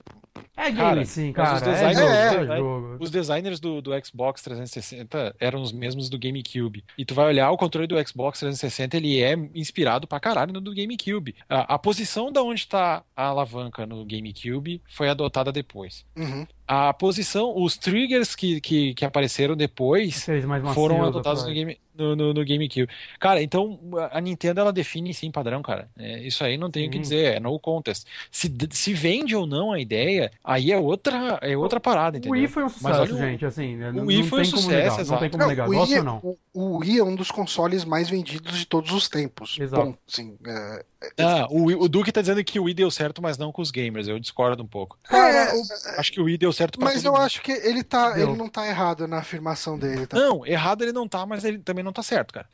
É 0.56 0.64
game, 0.64 0.76
Cara, 0.76 1.04
sim, 1.04 1.32
mas 1.36 1.52
os 1.54 1.60
cara. 1.60 1.70
É 1.72 1.74
designers- 1.88 2.16
é, 2.16 2.26
é 2.54 2.56
jogo. 2.56 2.96
Os 3.00 3.10
designers 3.10 3.60
do, 3.60 3.80
do 3.82 3.90
Xbox 4.04 4.42
360 4.42 5.36
eram 5.38 5.62
os 5.62 5.72
mesmos 5.72 6.08
do 6.08 6.18
GameCube. 6.18 6.84
E 6.96 7.04
tu 7.04 7.14
vai 7.14 7.26
olhar 7.26 7.50
o 7.50 7.56
controle 7.56 7.86
do 7.86 7.94
Xbox 8.08 8.38
360, 8.40 8.96
ele 8.96 9.22
é 9.22 9.34
inspirado 9.54 10.06
pra 10.06 10.18
caralho 10.20 10.52
no 10.52 10.60
do 10.60 10.74
GameCube. 10.74 11.34
A, 11.48 11.74
a 11.74 11.78
posição 11.78 12.32
da 12.32 12.42
onde 12.42 12.66
tá 12.66 13.02
a 13.16 13.26
alavanca 13.26 13.86
no 13.86 14.04
GameCube 14.04 14.80
foi 14.88 15.08
adotada 15.08 15.52
depois. 15.52 16.04
uhum. 16.16 16.46
A 16.68 16.92
posição, 16.92 17.52
os 17.56 17.76
triggers 17.76 18.34
que, 18.34 18.60
que, 18.60 18.92
que 18.94 19.04
apareceram 19.04 19.54
depois 19.56 20.26
foram 20.74 21.04
adotados 21.04 21.44
no, 21.46 21.52
game, 21.54 21.78
no, 21.96 22.14
no, 22.16 22.34
no 22.34 22.44
GameCube. 22.44 22.88
Cara, 23.18 23.42
então 23.42 23.78
a 24.12 24.20
Nintendo 24.20 24.60
ela 24.60 24.72
define 24.72 25.12
sim 25.14 25.30
padrão, 25.30 25.62
cara. 25.62 25.88
É, 25.98 26.20
isso 26.26 26.44
aí 26.44 26.56
não 26.56 26.70
tem 26.70 26.86
o 26.86 26.90
que 26.90 26.98
dizer, 26.98 27.34
é 27.36 27.40
no 27.40 27.58
contest. 27.58 28.06
Se, 28.30 28.52
se 28.70 28.92
vende 28.92 29.34
ou 29.34 29.46
não 29.46 29.72
a 29.72 29.80
ideia, 29.80 30.30
aí 30.44 30.72
é 30.72 30.78
outra, 30.78 31.38
é 31.42 31.56
outra 31.56 31.80
parada, 31.80 32.16
O 32.16 32.18
entendeu? 32.18 32.38
Wii 32.40 32.48
foi 32.48 32.62
um 32.64 32.66
Mas 32.66 32.96
sucesso, 32.96 33.14
o- 33.14 33.18
gente, 33.18 33.44
assim. 33.46 33.76
né? 33.76 33.92
Não, 33.92 34.04
Wii 34.06 34.18
não 34.22 34.26
foi 34.28 34.40
um 34.40 34.42
tem 34.42 34.50
como 34.52 34.62
sucesso, 34.62 34.76
negar, 34.82 34.94
não 34.94 35.00
exato. 35.00 35.20
tem 35.20 35.30
como 35.30 35.42
Não, 35.42 35.48
negar. 35.48 35.68
o, 35.68 35.72
Gosta 35.72 35.88
Wii, 35.94 35.98
ou 35.98 36.04
não? 36.04 36.18
o, 36.22 36.38
o 36.54 36.76
Wii 36.78 36.98
é 36.98 37.04
um 37.04 37.14
dos 37.14 37.30
consoles 37.30 37.84
mais 37.84 38.08
vendidos 38.08 38.58
de 38.58 38.66
todos 38.66 38.92
os 38.92 39.08
tempos. 39.08 39.56
Exato. 39.60 39.84
Bom, 39.86 39.94
sim, 40.06 40.36
é, 40.46 40.84
Ah, 41.18 41.46
o, 41.50 41.84
o 41.84 41.88
Duque 41.88 42.10
tá 42.12 42.20
dizendo 42.20 42.42
que 42.44 42.58
o 42.58 42.64
Wii 42.64 42.74
deu 42.74 42.90
certo, 42.90 43.20
mas 43.22 43.36
não 43.38 43.52
com 43.52 43.62
os 43.62 43.70
gamers. 43.70 44.08
Eu 44.08 44.18
discordo 44.18 44.62
um 44.62 44.66
pouco. 44.66 44.98
É, 45.10 45.50
Acho 45.98 46.12
que 46.12 46.20
o 46.20 46.24
Wii 46.24 46.38
deu 46.38 46.52
certo 46.52 46.78
pra 46.78 46.86
mas 46.86 46.96
todo 47.02 47.06
eu 47.06 47.12
mundo. 47.12 47.22
acho 47.24 47.42
que 47.42 47.52
ele 47.52 47.82
tá, 47.84 48.10
Deu. 48.12 48.28
ele 48.28 48.36
não 48.38 48.48
tá 48.48 48.66
errado 48.66 49.06
na 49.06 49.18
afirmação 49.18 49.78
dele, 49.78 50.06
tá? 50.06 50.18
Não, 50.18 50.46
errado 50.46 50.82
ele 50.82 50.92
não 50.92 51.08
tá, 51.08 51.24
mas 51.26 51.44
ele 51.44 51.58
também 51.58 51.84
não 51.84 51.92
tá 51.92 52.02
certo, 52.02 52.32
cara. 52.34 52.48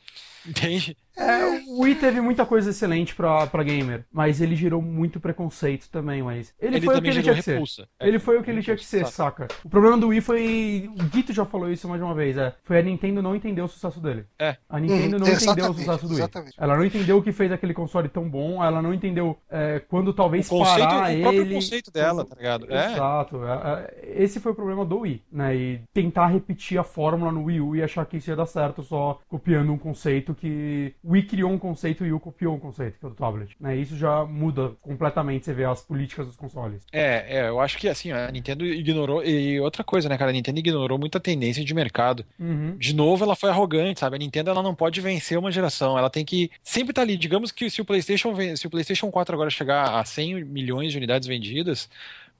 Entende? 0.45 0.97
É, 1.15 1.45
o 1.67 1.81
Wii 1.81 1.95
teve 1.95 2.21
muita 2.21 2.45
coisa 2.45 2.69
excelente 2.71 3.13
pra, 3.15 3.45
pra 3.47 3.63
gamer, 3.63 4.03
mas 4.11 4.41
ele 4.41 4.55
gerou 4.55 4.81
muito 4.81 5.19
preconceito 5.19 5.89
também, 5.89 6.23
mas 6.23 6.53
ele, 6.59 6.77
Ele, 6.77 6.85
foi 6.85 6.97
o 6.97 7.01
que 7.01 7.09
ele 7.09 7.21
tinha 7.21 7.35
que 7.35 7.41
ser. 7.41 7.61
É, 7.99 8.07
Ele 8.07 8.19
foi 8.19 8.37
o 8.37 8.43
que 8.43 8.49
ele 8.49 8.61
tinha 8.63 8.75
que 8.75 8.85
ser, 8.85 9.05
saca? 9.07 9.47
O 9.63 9.69
problema 9.69 9.97
do 9.97 10.07
Wii 10.07 10.21
foi. 10.21 10.89
O 10.99 11.03
Guito 11.05 11.31
já 11.33 11.45
falou 11.45 11.71
isso 11.71 11.87
mais 11.87 11.99
de 12.01 12.05
uma 12.05 12.15
vez, 12.15 12.35
é. 12.37 12.53
Foi 12.63 12.79
a 12.79 12.81
Nintendo 12.81 13.21
não 13.21 13.35
entender 13.35 13.61
o 13.61 13.67
sucesso 13.67 13.99
dele. 13.99 14.25
É. 14.39 14.57
A 14.69 14.79
Nintendo 14.79 15.17
Uhum, 15.17 15.19
não 15.19 15.27
entendeu 15.33 15.69
o 15.69 15.73
sucesso 15.73 16.03
do 16.07 16.09
Wii. 16.09 16.17
exatamente. 16.19 16.55
Ela 16.57 16.77
não 16.77 16.85
entendeu 16.85 17.17
o 17.17 17.23
que 17.23 17.31
fez 17.31 17.51
aquele 17.51 17.73
console 17.73 18.09
tão 18.09 18.27
bom, 18.29 18.63
ela 18.63 18.81
não 18.81 18.93
entendeu 18.93 19.37
é, 19.49 19.79
quando 19.87 20.13
talvez 20.13 20.47
O 20.47 20.57
conceito, 20.57 20.79
parar 20.89 21.11
o 21.15 21.21
próprio 21.21 21.41
ele. 21.41 21.53
conceito 21.55 21.91
dela, 21.91 22.25
tá 22.25 22.35
ligado? 22.35 22.71
É. 22.73 22.93
Exato. 22.93 23.41
é, 23.45 23.89
é, 24.01 24.23
Esse 24.23 24.39
foi 24.39 24.51
o 24.51 24.55
problema 24.55 24.83
do 24.85 24.99
Wii, 24.99 25.23
né? 25.31 25.55
E 25.55 25.81
tentar 25.93 26.27
repetir 26.27 26.77
a 26.79 26.83
fórmula 26.83 27.31
no 27.31 27.43
Wii 27.45 27.61
U 27.61 27.75
e 27.75 27.83
achar 27.83 28.05
que 28.05 28.17
isso 28.17 28.29
ia 28.29 28.35
dar 28.35 28.45
certo 28.45 28.81
só 28.83 29.19
copiando 29.27 29.71
um 29.71 29.77
conceito 29.77 30.33
que. 30.33 30.93
O 31.03 31.11
Wii 31.11 31.23
criou 31.23 31.51
um 31.51 31.57
conceito 31.59 32.05
e 32.05 32.11
o 32.11 32.15
Wii 32.15 32.21
copiou 32.21 32.55
um 32.55 32.59
conceito, 32.59 32.97
que 32.97 33.05
é 33.05 33.07
o 33.07 33.11
do 33.11 33.15
tablet. 33.15 33.55
Né? 33.59 33.75
Isso 33.75 33.97
já 33.97 34.23
muda 34.23 34.71
completamente, 34.81 35.45
você 35.45 35.53
vê 35.53 35.65
as 35.65 35.81
políticas 35.81 36.27
dos 36.27 36.35
consoles. 36.35 36.81
É, 36.91 37.39
é, 37.39 37.49
eu 37.49 37.59
acho 37.59 37.77
que 37.77 37.89
assim, 37.89 38.11
a 38.11 38.31
Nintendo 38.31 38.65
ignorou. 38.65 39.23
E 39.23 39.59
outra 39.59 39.83
coisa, 39.83 40.07
né, 40.07 40.17
cara? 40.17 40.31
A 40.31 40.33
Nintendo 40.33 40.59
ignorou 40.59 40.97
muita 40.97 41.19
tendência 41.19 41.63
de 41.63 41.73
mercado. 41.73 42.25
Uhum. 42.39 42.77
De 42.77 42.95
novo, 42.95 43.23
ela 43.25 43.35
foi 43.35 43.49
arrogante, 43.49 43.99
sabe? 43.99 44.15
A 44.15 44.19
Nintendo 44.19 44.49
ela 44.49 44.63
não 44.63 44.73
pode 44.73 45.01
vencer 45.01 45.37
uma 45.37 45.51
geração. 45.51 45.97
Ela 45.97 46.09
tem 46.09 46.23
que 46.23 46.49
sempre 46.63 46.91
estar 46.91 47.01
ali. 47.01 47.17
Digamos 47.17 47.51
que 47.51 47.69
se 47.69 47.81
o 47.81 47.85
PlayStation, 47.85 48.33
se 48.55 48.65
o 48.65 48.69
PlayStation 48.69 49.11
4 49.11 49.35
agora 49.35 49.49
chegar 49.49 49.99
a 49.99 50.05
100 50.05 50.45
milhões 50.45 50.91
de 50.91 50.97
unidades 50.97 51.27
vendidas, 51.27 51.89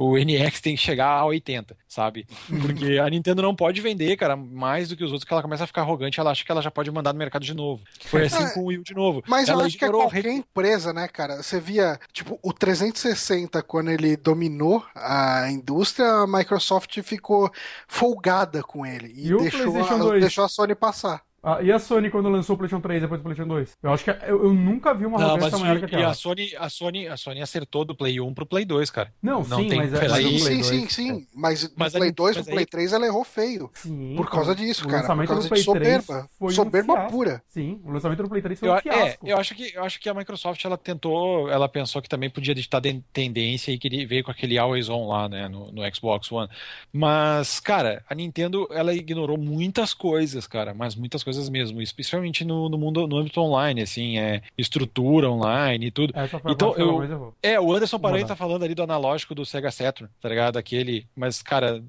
o 0.10 0.18
NX 0.18 0.62
tem 0.62 0.76
que 0.76 0.82
chegar 0.82 1.08
a 1.10 1.26
80, 1.26 1.76
sabe? 1.88 2.26
Porque 2.62 2.98
a 3.00 3.10
Nintendo 3.10 3.42
não 3.42 3.56
pode 3.56 3.82
vender, 3.82 4.16
cara, 4.18 4.36
mais 4.36 4.90
do 4.90 4.96
que 4.96 5.04
os 5.04 5.12
outros, 5.12 5.28
que 5.28 5.34
ela 5.34 5.42
começa 5.42 5.64
a 5.64 5.68
ficar 5.68 5.82
arrogante, 5.82 6.20
ela 6.20 6.32
acha 6.32 6.44
que 6.44 6.52
ela 6.52 6.62
já 6.62 6.72
pode 6.72 6.90
mandar 6.92 7.14
no 7.14 7.20
mercado 7.20 7.44
de 7.44 7.54
novo. 7.54 7.82
Foi 8.06 8.26
assim 8.26 8.44
É, 8.44 8.50
com 8.50 8.62
o 8.62 8.66
Wii 8.66 8.84
de 8.84 8.94
novo. 8.94 9.24
Mas 9.28 9.48
eu 9.48 9.54
ela 9.54 9.66
acho 9.66 9.78
que 9.78 9.86
é 9.86 9.90
qualquer 9.90 10.26
empresa, 10.26 10.94
né, 10.94 11.08
cara? 11.08 11.42
Você 11.42 11.60
via, 11.60 12.00
tipo, 12.12 12.40
o 12.42 12.52
360, 12.54 13.62
quando 13.64 13.90
ele 13.92 14.16
dominou 14.18 14.86
a 14.96 15.50
indústria, 15.52 16.08
a 16.08 16.28
Microsoft 16.28 17.00
ficou 17.02 17.52
folgada 17.88 18.64
com 18.64 18.86
ele 18.86 19.14
e, 19.16 19.28
E 19.28 19.34
o 19.34 19.38
deixou, 19.40 19.84
a, 19.84 19.98
2? 19.98 20.22
deixou 20.22 20.44
a 20.44 20.48
Sony 20.50 20.76
passar. 20.76 21.22
Ah, 21.44 21.62
e 21.62 21.72
a 21.72 21.78
Sony 21.78 22.10
quando 22.10 22.30
lançou 22.30 22.56
o 22.56 22.58
PlayStation 22.58 22.82
3 22.82 23.02
depois 23.02 23.20
do 23.20 23.24
PlayStation 23.24 23.50
2? 23.54 23.72
Eu 23.84 23.92
acho 23.94 24.04
que 24.06 24.10
eu, 24.12 24.44
eu 24.46 24.54
nunca 24.54 24.94
vi 24.94 25.06
uma 25.06 25.20
Não, 25.20 25.28
arrogância 25.32 25.58
maior 25.58 25.76
que 25.78 25.82
e, 25.82 25.84
e 25.84 25.86
aquela. 25.88 26.08
a 26.12 26.14
Sony, 26.14 26.56
a 26.58 26.70
Sony, 26.70 27.08
a 27.08 27.18
Sony 27.18 27.42
acertou 27.42 27.84
do 27.84 27.94
Play 27.94 28.22
1 28.22 28.34
pro 28.34 28.46
Play 28.46 28.64
2, 28.64 28.90
cara. 28.90 29.14
Não, 29.22 29.44
não 29.44 29.60
sim, 29.60 29.68
tem 29.68 29.78
mas 29.80 29.94
é 29.94 29.98
aí- 30.14 30.26
o 30.26 30.40
Sim, 30.40 30.40
Play 30.40 30.40
sim, 30.40 30.56
2. 30.56 30.66
sim, 30.68 30.90
sim. 30.90 31.28
Mas 31.36 31.64
no 31.64 31.70
Mas 31.76 31.96
a 31.96 31.98
Play 32.00 32.10
Nintendo- 32.12 32.16
2 32.28 32.36
e 32.36 32.40
mas 32.40 32.46
no 32.48 32.52
aí- 32.52 32.56
Play 32.56 32.66
3 32.66 32.94
ela 32.94 33.06
errou 33.06 33.24
feio. 33.26 33.70
Sim, 33.74 34.14
Por 34.16 34.30
causa 34.30 34.56
disso, 34.56 34.86
o 34.86 34.88
cara, 34.88 35.02
lançamento 35.02 35.28
por 35.28 35.34
causa 35.34 35.48
do 35.48 35.50
Play 35.50 35.60
de 35.62 35.66
soberba. 35.66 36.14
3 36.14 36.26
foi 36.40 36.48
um 36.48 36.52
Soberba 36.56 36.94
fiasco. 36.94 37.12
pura. 37.12 37.44
Sim, 37.50 37.82
o 37.84 37.92
lançamento 37.92 38.24
do 38.24 38.30
Play 38.30 38.42
3 38.42 38.60
foi 38.60 38.70
Eu, 38.70 38.74
um 38.74 38.78
é, 38.78 38.82
fiasco. 38.82 39.28
eu 39.28 39.38
acho 39.38 39.56
que 39.56 39.72
eu 39.76 39.84
acho 39.84 40.00
que 40.00 40.08
a 40.10 40.14
Microsoft 40.14 40.64
ela 40.64 40.78
tentou, 40.78 41.50
ela 41.50 41.68
pensou 41.68 42.02
que 42.02 42.08
também 42.08 42.30
podia 42.30 42.56
ditar 42.56 42.80
de- 42.80 43.04
tendência 43.12 43.72
e 43.72 43.78
queria 43.78 44.08
veio 44.08 44.24
com 44.24 44.32
aquele 44.32 44.58
Always 44.58 44.88
On 44.88 45.08
lá, 45.08 45.28
né, 45.28 45.50
no, 45.50 45.72
no 45.74 45.82
Xbox 45.94 46.32
One. 46.32 46.48
Mas, 46.92 47.60
cara, 47.60 48.04
a 48.10 48.16
Nintendo 48.16 48.68
ela 48.72 48.94
ignorou 48.94 49.38
muitas 49.38 49.94
coisas, 49.94 50.48
cara, 50.48 50.74
mas 50.74 50.96
muitas 50.96 51.24
coisas 51.24 51.33
mesmo, 51.50 51.82
especialmente 51.82 52.44
no, 52.46 52.70
no 52.70 52.78
mundo 52.78 53.08
no 53.08 53.18
âmbito 53.18 53.40
online, 53.42 53.82
assim, 53.82 54.18
é 54.18 54.42
estrutura 54.58 55.30
online 55.30 55.88
e 55.88 55.92
tudo. 55.92 56.14
Essa 56.16 56.40
foi 56.40 56.52
Então, 56.52 56.74
eu-. 56.76 57.34
É, 57.42 57.60
o 57.60 57.74
Anderson 57.74 58.00
Paranhos 58.00 58.28
tá 58.28 58.36
falando 58.36 58.64
ali 58.64 58.74
do 58.76 58.84
analógico 58.84 59.36
do 59.36 59.46
Sega 59.46 59.72
Saturn, 59.72 60.12
tá 60.22 60.30
ligado? 60.30 60.58
Aquele, 60.58 61.06
mas 61.16 61.42
cara, 61.42 61.84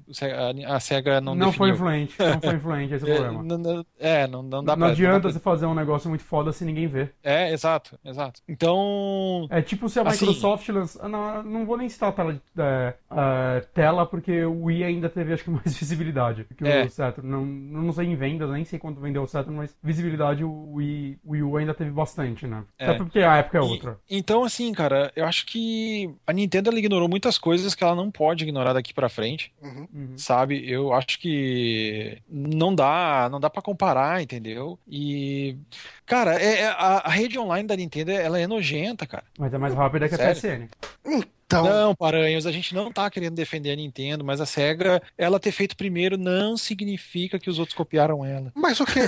a, 0.67 0.75
a 0.75 0.79
Sega 0.79 1.19
não 1.21 1.35
Não, 1.35 1.51
foi 1.51 1.71
definiu. 1.71 1.73
influente, 1.91 2.15
não 2.19 2.41
foi 2.41 2.55
influente, 2.55 2.93
esse 2.93 3.09
é 3.09 3.13
É, 3.15 3.17
problema. 3.17 3.43
não, 3.43 3.57
não- 3.57 3.85
é, 3.99 4.27
não, 4.27 4.43
não 4.43 4.63
dá 4.63 4.73
não 4.73 4.79
pra. 4.79 4.87
adianta 4.89 5.13
não 5.13 5.21
dá 5.21 5.31
você 5.31 5.39
fazer 5.39 5.65
um 5.65 5.73
negócio 5.75 6.09
muito 6.09 6.23
foda 6.23 6.51
se 6.51 6.65
ninguém 6.65 6.87
vê. 6.87 7.09
É, 7.23 7.51
exato, 7.51 7.97
exato. 8.03 8.41
Então, 8.47 9.47
É 9.49 9.61
tipo 9.61 9.87
se 9.89 9.99
a 9.99 10.03
Assim- 10.03 10.25
Microsoft 10.25 10.67
lança... 10.69 11.07
Não, 11.07 11.43
não 11.43 11.65
vou 11.65 11.77
nem 11.77 11.87
citar 11.89 12.09
a 12.09 12.11
tela, 12.11 12.41
é, 12.57 12.93
a 13.09 13.61
tela, 13.73 14.05
porque 14.05 14.43
o 14.43 14.63
Wii 14.65 14.83
ainda 14.83 15.09
teve, 15.09 15.33
acho 15.33 15.43
que, 15.43 15.49
mais 15.51 15.77
visibilidade 15.77 16.45
que 16.57 16.65
É. 16.67 16.85
o 16.85 16.89
Saturn. 16.89 17.29
Não, 17.29 17.45
não 17.45 17.91
sei 17.93 18.07
em 18.07 18.15
vendas, 18.15 18.49
nem 18.49 18.65
sei 18.65 18.79
quanto 18.79 18.99
vendeu 18.99 19.23
o 19.23 19.27
Mas 19.43 19.75
visibilidade 19.83 20.43
o 20.43 20.73
Wii, 20.73 21.19
o 21.23 21.31
Wii 21.31 21.43
U 21.43 21.57
ainda 21.57 21.73
teve 21.73 21.91
bastante, 21.91 22.45
né? 22.47 22.63
É. 22.77 22.85
Até 22.89 22.97
porque 22.97 23.19
a 23.19 23.37
época 23.37 23.57
é 23.57 23.61
E- 23.61 23.63
outra. 23.63 23.99
então, 24.09 24.43
assim, 24.43 24.71
cara, 24.73 25.11
eu 25.15 25.25
acho 25.25 25.45
que 25.45 26.09
a 26.25 26.33
Nintendo 26.33 26.69
ela 26.69 26.79
ignorou 26.79 27.07
muitas 27.09 27.37
coisas 27.37 27.73
que 27.75 27.83
ela 27.83 27.95
não 27.95 28.09
pode 28.11 28.43
ignorar 28.43 28.73
daqui 28.73 28.93
pra 28.93 29.09
frente. 29.09 29.51
Uhum. 29.61 29.87
Uhum. 29.93 30.17
sabe? 30.17 30.69
Eu 30.69 30.93
acho 30.93 31.19
que 31.19 32.19
não 32.29 32.73
dá, 32.73 33.27
não 33.31 33.39
dá 33.39 33.49
para 33.49 33.61
comparar, 33.61 34.21
entendeu? 34.21 34.77
E 34.87 35.57
cara, 36.05 36.35
é, 36.41 36.61
é- 36.61 36.67
a, 36.67 37.01
a 37.05 37.09
rede 37.09 37.37
online 37.39 37.67
da 37.67 37.75
Nintendo 37.75 38.11
ela 38.11 38.39
é 38.39 38.47
nojenta, 38.47 39.05
cara. 39.05 39.23
Mas 39.37 39.53
é 39.53 39.57
mais 39.57 39.73
rápida 39.73 40.07
que 40.07 40.15
a 40.15 40.17
Sério? 40.17 40.35
PSN. 40.35 40.69
Então, 41.45 41.63
Não, 41.63 41.95
Paranhos, 41.95 42.47
a 42.47 42.51
gente 42.51 42.73
não 42.73 42.91
tá 42.91 43.09
querendo 43.09 43.35
defender 43.35 43.71
a 43.71 43.75
Nintendo, 43.75 44.23
mas 44.23 44.41
a 44.41 44.45
Sega, 44.47 45.01
ela 45.17 45.39
ter 45.39 45.51
feito 45.51 45.77
primeiro 45.77 46.17
não 46.17 46.57
significa 46.57 47.37
que 47.37 47.49
os 47.49 47.59
outros 47.59 47.77
copiaram 47.77 48.25
ela. 48.25 48.51
mas 48.55 48.79
o 48.79 48.85
que? 48.85 48.99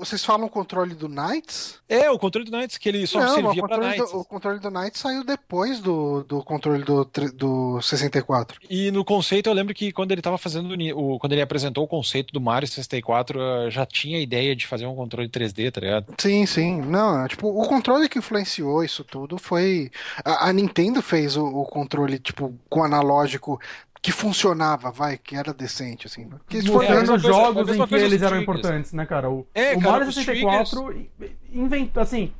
vocês 0.00 0.24
falam 0.24 0.46
o 0.46 0.50
controle 0.50 0.94
do 0.94 1.08
Knights? 1.08 1.78
É, 1.88 2.10
o 2.10 2.18
controle 2.18 2.50
do 2.50 2.56
Knights 2.56 2.78
que 2.78 2.88
ele 2.88 3.06
só 3.06 3.20
Não, 3.20 3.34
servia 3.34 3.50
o 3.50 3.54
pra 3.54 3.76
controle, 3.76 3.86
Knights. 3.96 4.12
do, 4.12 4.18
o 4.18 4.24
controle 4.24 4.58
do 4.58 4.70
Knights 4.70 5.00
saiu 5.00 5.22
depois 5.24 5.80
do, 5.80 6.24
do 6.24 6.42
controle 6.42 6.82
do, 6.82 7.08
do 7.34 7.80
64. 7.80 8.60
E 8.68 8.90
no 8.90 9.04
conceito, 9.04 9.48
eu 9.48 9.54
lembro 9.54 9.72
que 9.72 9.92
quando 9.92 10.10
ele 10.10 10.22
tava 10.22 10.36
fazendo 10.36 10.74
o 10.96 11.18
quando 11.18 11.32
ele 11.32 11.42
apresentou 11.42 11.84
o 11.84 11.88
conceito 11.88 12.32
do 12.32 12.40
Mario 12.40 12.66
64, 12.68 13.40
eh, 13.40 13.70
já 13.70 13.86
tinha 13.86 14.18
a 14.18 14.20
ideia 14.20 14.54
de 14.56 14.66
fazer 14.66 14.86
um 14.86 14.94
controle 14.96 15.28
3D, 15.28 15.70
tá 15.70 15.80
ligado? 15.80 16.14
Sim, 16.18 16.44
sim. 16.46 16.80
Não, 16.80 17.26
tipo, 17.28 17.48
o 17.48 17.66
controle 17.68 18.08
que 18.08 18.18
influenciou 18.18 18.82
isso 18.82 19.04
tudo 19.04 19.38
foi. 19.38 19.90
A, 20.24 20.48
a 20.48 20.52
Nintendo 20.52 21.00
fez 21.02 21.36
o, 21.36 21.44
o 21.46 21.67
controle, 21.68 22.18
tipo, 22.18 22.54
com 22.68 22.82
analógico 22.82 23.60
que 24.00 24.12
funcionava, 24.12 24.90
vai, 24.92 25.18
que 25.18 25.34
era 25.34 25.52
decente, 25.52 26.06
assim. 26.06 26.22
É, 26.50 26.62
Mostrando 26.62 27.08
coisa- 27.08 27.14
a 27.14 27.18
jogos 27.18 27.68
em 27.76 27.86
que 27.86 27.94
eles 27.96 28.22
eram 28.22 28.36
triggers. 28.36 28.42
importantes, 28.42 28.92
né, 28.92 29.04
cara? 29.04 29.28
O, 29.30 29.46
É, 29.54 29.74
o 29.76 29.80
cara, 29.80 29.90
Mario 29.92 30.08
os 30.08 30.14
64 30.14 31.06
inventou, 31.52 32.02
assim, 32.02 32.32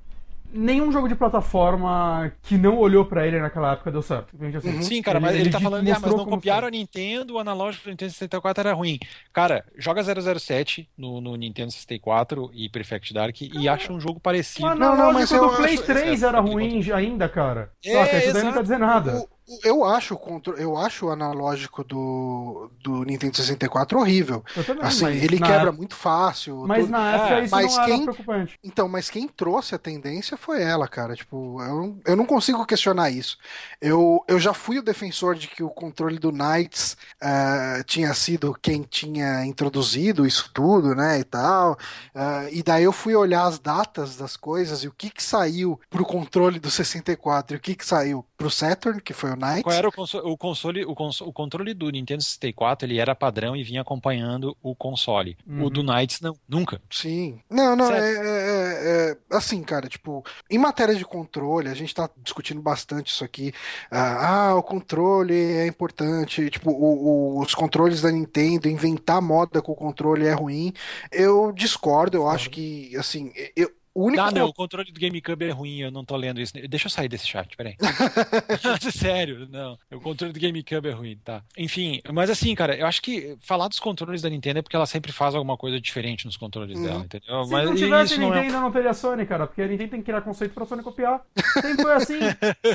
nenhum 0.52 0.90
jogo 0.92 1.08
de 1.08 1.14
plataforma 1.14 2.32
que 2.42 2.56
não 2.56 2.76
olhou 2.78 3.04
pra 3.04 3.26
ele 3.26 3.38
naquela 3.40 3.72
época 3.72 3.90
deu 3.90 4.02
certo. 4.02 4.34
Assim. 4.56 4.68
Uhum. 4.70 4.82
Sim, 4.82 5.02
cara, 5.02 5.20
mas 5.20 5.36
ele, 5.36 5.50
tá 5.50 5.58
de- 5.58 5.64
falando, 5.64 5.88
ah, 5.88 5.98
mas 6.00 6.12
não 6.14 6.24
copiaram 6.24 6.68
a 6.68 6.70
Nintendo, 6.70 7.34
o 7.34 7.38
analógico 7.38 7.84
do 7.84 7.90
Nintendo 7.90 8.12
64 8.12 8.60
era 8.68 8.74
ruim. 8.76 8.98
Cara, 9.32 9.64
joga 9.76 10.02
007 10.02 10.88
no, 10.96 11.20
no 11.20 11.36
Nintendo 11.36 11.70
64 11.70 12.50
e 12.54 12.68
Perfect 12.68 13.12
Dark 13.14 13.40
e 13.40 13.68
acha 13.68 13.92
um 13.92 14.00
jogo 14.00 14.18
parecido. 14.20 14.66
O 14.66 14.74
Não, 14.74 14.96
não, 14.96 15.12
mas 15.12 15.28
do 15.30 15.56
Play 15.56 15.74
acho- 15.74 15.82
3 15.84 16.22
é, 16.22 16.26
era 16.26 16.40
ruim 16.40 16.80
ainda, 16.92 17.28
cara. 17.28 17.70
É, 17.84 17.92
Saca? 17.92 18.18
Isso 18.18 18.32
daí 18.32 18.42
não 18.44 18.52
quer 18.52 18.62
dizer 18.62 18.78
nada. 18.78 19.16
o- 19.18 19.38
eu 19.64 19.84
acho 19.84 20.14
o 20.14 20.42
eu 20.58 20.76
acho 20.76 21.06
o 21.06 21.10
analógico 21.10 21.82
do, 21.84 22.70
do 22.82 23.02
Nintendo 23.04 23.36
64 23.36 23.98
horrível. 23.98 24.44
Eu 24.56 24.64
também, 24.64 24.84
Assim, 24.84 25.04
mas 25.04 25.22
ele 25.22 25.38
quebra 25.38 25.54
época- 25.54 25.72
muito 25.72 25.94
fácil. 25.94 26.64
Mas 26.66 26.80
tudo. 26.82 26.90
na 26.90 27.10
época 27.12 27.34
É, 27.34 27.44
isso 27.44 27.54
mas 27.54 27.72
não 27.76 27.82
era 27.82 27.92
quem- 27.92 28.02
preocupante. 28.04 28.58
Então, 28.62 28.88
mas 28.88 29.10
quem 29.10 29.28
trouxe 29.28 29.74
a 29.74 29.78
tendência 29.78 30.36
foi 30.36 30.62
ela, 30.62 30.86
cara. 30.86 31.14
Tipo, 31.14 31.62
eu, 31.62 31.74
não- 31.76 32.00
eu 32.06 32.16
não 32.16 32.26
consigo 32.26 32.64
questionar 32.66 33.10
isso. 33.10 33.38
Eu, 33.80 34.24
eu 34.28 34.38
já 34.38 34.52
fui 34.52 34.78
o 34.78 34.82
defensor 34.82 35.34
de 35.34 35.48
que 35.48 35.62
o 35.62 35.70
controle 35.70 36.18
do 36.18 36.30
Knights 36.32 36.96
ah, 37.20 37.82
tinha 37.86 38.12
sido 38.14 38.56
quem 38.60 38.82
tinha 38.82 39.44
introduzido 39.46 40.26
isso 40.26 40.50
tudo, 40.52 40.94
né, 40.94 41.20
e 41.20 41.24
tal. 41.24 41.78
Ah, 42.14 42.46
e 42.50 42.62
daí 42.62 42.84
eu 42.84 42.92
fui 42.92 43.14
olhar 43.14 43.44
as 43.46 43.58
datas 43.58 44.16
das 44.16 44.36
coisas 44.36 44.84
e 44.84 44.88
o 44.88 44.92
que 44.92 45.10
que 45.10 45.22
saiu 45.22 45.80
pro 45.88 46.04
controle 46.04 46.58
do 46.58 46.70
64 46.70 47.56
e 47.56 47.58
o 47.58 47.60
que 47.60 47.74
que 47.74 47.86
saiu 47.86 48.24
pro 48.39 48.48
Saturn, 48.48 49.01
que 49.02 49.12
foi 49.12 49.31
o 49.32 49.36
Knights. 49.36 49.65
Qual 49.65 49.74
era 49.74 49.89
o 49.89 49.93
console, 49.93 50.24
o 50.31 50.36
console, 50.36 50.85
o 50.85 50.93
o 51.28 51.32
controle 51.32 51.74
do 51.74 51.90
Nintendo 51.90 52.23
64, 52.23 52.86
ele 52.86 52.98
era 52.98 53.15
padrão 53.15 53.56
e 53.56 53.65
vinha 53.65 53.81
acompanhando 53.82 54.56
o 54.62 54.74
console. 54.77 55.36
O 55.47 55.52
Uhum. 55.65 55.70
do 55.70 55.82
Knights 55.82 56.20
não, 56.20 56.36
nunca. 56.48 56.81
Sim. 56.89 57.40
Não, 57.51 57.74
não, 57.74 57.90
é, 57.93 57.98
é- 57.98 58.16
é- 58.16 59.10
é- 59.10 59.36
assim, 59.36 59.60
cara, 59.62 59.89
tipo, 59.89 60.24
em 60.48 60.56
matéria 60.59 60.94
de 60.94 61.05
controle, 61.05 61.69
a 61.69 61.74
gente 61.74 61.93
tá 61.93 62.09
discutindo 62.23 62.62
bastante 62.62 63.10
isso 63.10 63.24
aqui. 63.24 63.52
Ah, 63.90 64.51
ah, 64.51 64.55
o 64.55 64.62
controle 64.62 65.35
é 65.35 65.66
importante, 65.66 66.48
tipo, 66.48 66.70
o- 66.70 67.39
o- 67.39 67.43
os 67.43 67.55
controles 67.55 68.01
da 68.02 68.12
Nintendo, 68.12 68.69
inventar 68.69 69.20
moda 69.20 69.60
com 69.60 69.73
o 69.73 69.77
controle 69.77 70.27
é 70.27 70.32
ruim. 70.32 70.73
Eu 71.10 71.51
discordo, 71.52 72.16
eu 72.16 72.28
acho 72.28 72.51
que, 72.51 72.97
assim, 72.97 73.32
eu, 73.56 73.69
o 74.00 74.04
único. 74.06 74.22
Ah, 74.22 74.30
não, 74.30 74.46
o 74.46 74.52
controle 74.54 74.90
do 74.92 75.00
GameCube 75.00 75.44
é 75.44 75.50
ruim, 75.50 75.78
eu 75.80 75.90
não 75.90 76.04
tô 76.04 76.16
lendo 76.16 76.40
isso. 76.40 76.52
Deixa 76.68 76.86
eu 76.86 76.90
sair 76.90 77.08
desse 77.08 77.26
chat, 77.26 77.56
peraí. 77.56 77.76
Sério, 78.92 79.48
não. 79.50 79.78
O 79.92 80.00
controle 80.00 80.32
do 80.32 80.40
GameCube 80.40 80.88
é 80.88 80.92
ruim, 80.92 81.16
tá. 81.24 81.42
Enfim, 81.56 82.00
mas 82.12 82.30
assim, 82.30 82.54
cara, 82.54 82.76
eu 82.76 82.86
acho 82.86 83.00
que 83.02 83.36
falar 83.40 83.68
dos 83.68 83.78
controles 83.78 84.22
da 84.22 84.28
Nintendo 84.30 84.58
é 84.58 84.62
porque 84.62 84.76
ela 84.76 84.86
sempre 84.86 85.12
faz 85.12 85.34
alguma 85.34 85.56
coisa 85.56 85.80
diferente 85.80 86.26
nos 86.26 86.36
controles 86.36 86.76
Uhum. 86.78 86.84
dela, 86.84 87.00
entendeu? 87.04 87.44
Se 87.44 87.50
mas 87.52 87.68
não 87.68 87.74
tivesse 87.74 88.12
isso 88.12 88.20
não 88.20 88.34
é... 88.34 88.40
Nintendo, 88.42 88.60
não 88.60 88.70
teria 88.72 88.92
Sony, 88.94 89.26
cara. 89.26 89.46
Porque 89.46 89.62
a 89.62 89.66
Nintendo 89.66 89.90
tem 89.90 90.00
que 90.00 90.06
criar 90.06 90.20
conceito 90.20 90.52
pra 90.54 90.66
Sony 90.66 90.82
copiar. 90.82 91.20
Sempre 91.60 91.82
foi 91.82 91.92
assim. 91.94 92.18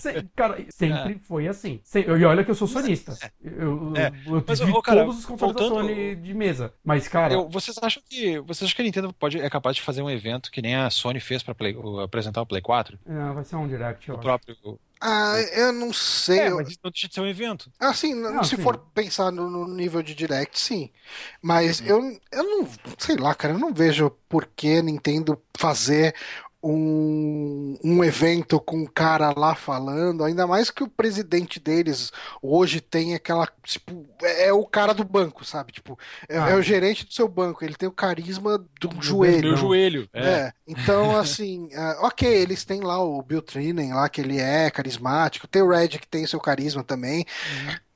Se- 0.01 0.29
cara, 0.35 0.65
sempre 0.69 1.19
foi 1.23 1.47
assim. 1.47 1.79
Se- 1.83 1.99
E 2.01 2.25
olha 2.25 2.43
que 2.43 2.51
eu 2.51 2.55
sou 2.55 2.67
sonista. 2.67 3.13
Eu, 3.43 3.93
É. 3.95 4.11
eu 4.27 4.43
Mas, 4.47 4.59
vi 4.59 4.71
ô, 4.71 4.81
cara, 4.81 5.01
todos 5.03 5.19
os 5.19 5.25
controles 5.25 5.55
voltando- 5.55 5.75
da 5.87 5.93
Sony 5.93 6.15
de 6.15 6.33
mesa. 6.33 6.73
Mas, 6.83 7.07
cara, 7.07 7.33
Eu- 7.33 7.49
vocês 7.49 7.77
acham 7.81 8.01
que 8.09 8.39
vocês 8.41 8.67
acham 8.67 8.75
que 8.75 8.81
a 8.81 8.85
Nintendo 8.85 9.13
pode, 9.13 9.39
é 9.39 9.49
capaz 9.49 9.75
de 9.75 9.81
fazer 9.81 10.01
um 10.01 10.09
evento 10.09 10.51
que 10.51 10.61
nem 10.61 10.75
a 10.75 10.89
Sony 10.89 11.12
fez 11.19 11.43
pra 11.43 11.53
Play- 11.55 11.75
o- 11.75 11.99
apresentar 11.99 12.41
o 12.41 12.45
Play 12.45 12.61
4? 12.61 12.99
não, 13.05 13.33
vai 13.33 13.43
ser 13.43 13.55
um 13.55 13.67
direct, 13.67 14.07
eu 14.09 14.15
O 14.15 14.17
acho. 14.17 14.25
próprio. 14.25 14.79
Ah, 15.05 15.35
eu 15.53 15.73
não 15.73 15.91
sei. 15.91 16.39
É, 16.39 16.49
mas 16.49 16.69
isso 16.69 16.79
não 16.81 16.89
deixa 16.89 17.09
de 17.09 17.13
ser 17.13 17.19
um 17.19 17.27
evento. 17.27 17.69
Assim, 17.77 18.13
não- 18.15 18.35
Não, 18.35 18.43
se 18.43 18.55
sim. 18.55 18.61
for 18.61 18.77
pensar 18.93 19.31
no, 19.33 19.49
no 19.49 19.67
nível 19.67 20.01
de 20.01 20.15
direct, 20.15 20.57
sim. 20.57 20.89
Mas 21.41 21.81
eu, 21.85 21.99
eu 22.31 22.43
não, 22.43 22.69
sei 22.97 23.17
lá, 23.17 23.35
cara, 23.35 23.53
eu 23.53 23.59
não 23.59 23.73
vejo 23.73 24.09
por 24.29 24.45
que 24.55 24.81
Nintendo 24.81 25.37
fazer 25.57 26.15
um, 26.63 27.77
um 27.83 28.03
evento 28.03 28.59
com 28.59 28.77
um 28.77 28.85
cara 28.85 29.33
lá 29.37 29.53
falando, 29.53 30.23
ainda 30.23 30.47
mais 30.47 30.71
que 30.71 30.81
o 30.83 30.87
presidente 30.87 31.59
deles 31.59 32.11
hoje 32.41 32.79
tem 32.79 33.13
aquela, 33.13 33.47
tipo, 33.63 34.05
é, 34.21 34.47
é 34.47 34.53
o 34.53 34.65
cara 34.65 34.93
do 34.93 35.03
banco, 35.03 35.43
sabe? 35.43 35.73
Tipo, 35.73 35.99
é, 36.29 36.37
Ah. 36.37 36.49
é 36.51 36.55
o 36.55 36.61
gerente 36.61 37.05
do 37.05 37.13
seu 37.13 37.27
banco, 37.27 37.63
ele 37.65 37.75
tem 37.75 37.89
o 37.89 37.91
carisma 37.91 38.57
do 38.79 38.87
Do 38.87 39.01
joelho. 39.01 39.49
Meu 39.49 39.57
joelho. 39.57 40.09
É. 40.13 40.23
É, 40.23 40.53
então 40.67 41.15
assim, 41.17 41.69
ah, 41.75 41.97
ok, 42.03 42.27
eles 42.27 42.63
têm 42.63 42.81
lá 42.81 43.03
o 43.03 43.21
Bill 43.21 43.41
Trinen 43.41 43.93
lá, 43.93 44.07
que 44.07 44.21
ele 44.21 44.39
é 44.39 44.71
carismático, 44.71 45.47
tem 45.47 45.61
o 45.61 45.69
Red 45.69 45.89
que 45.89 46.07
tem 46.07 46.23
o 46.23 46.27
seu 46.27 46.39
carisma 46.39 46.83
também, 46.83 47.25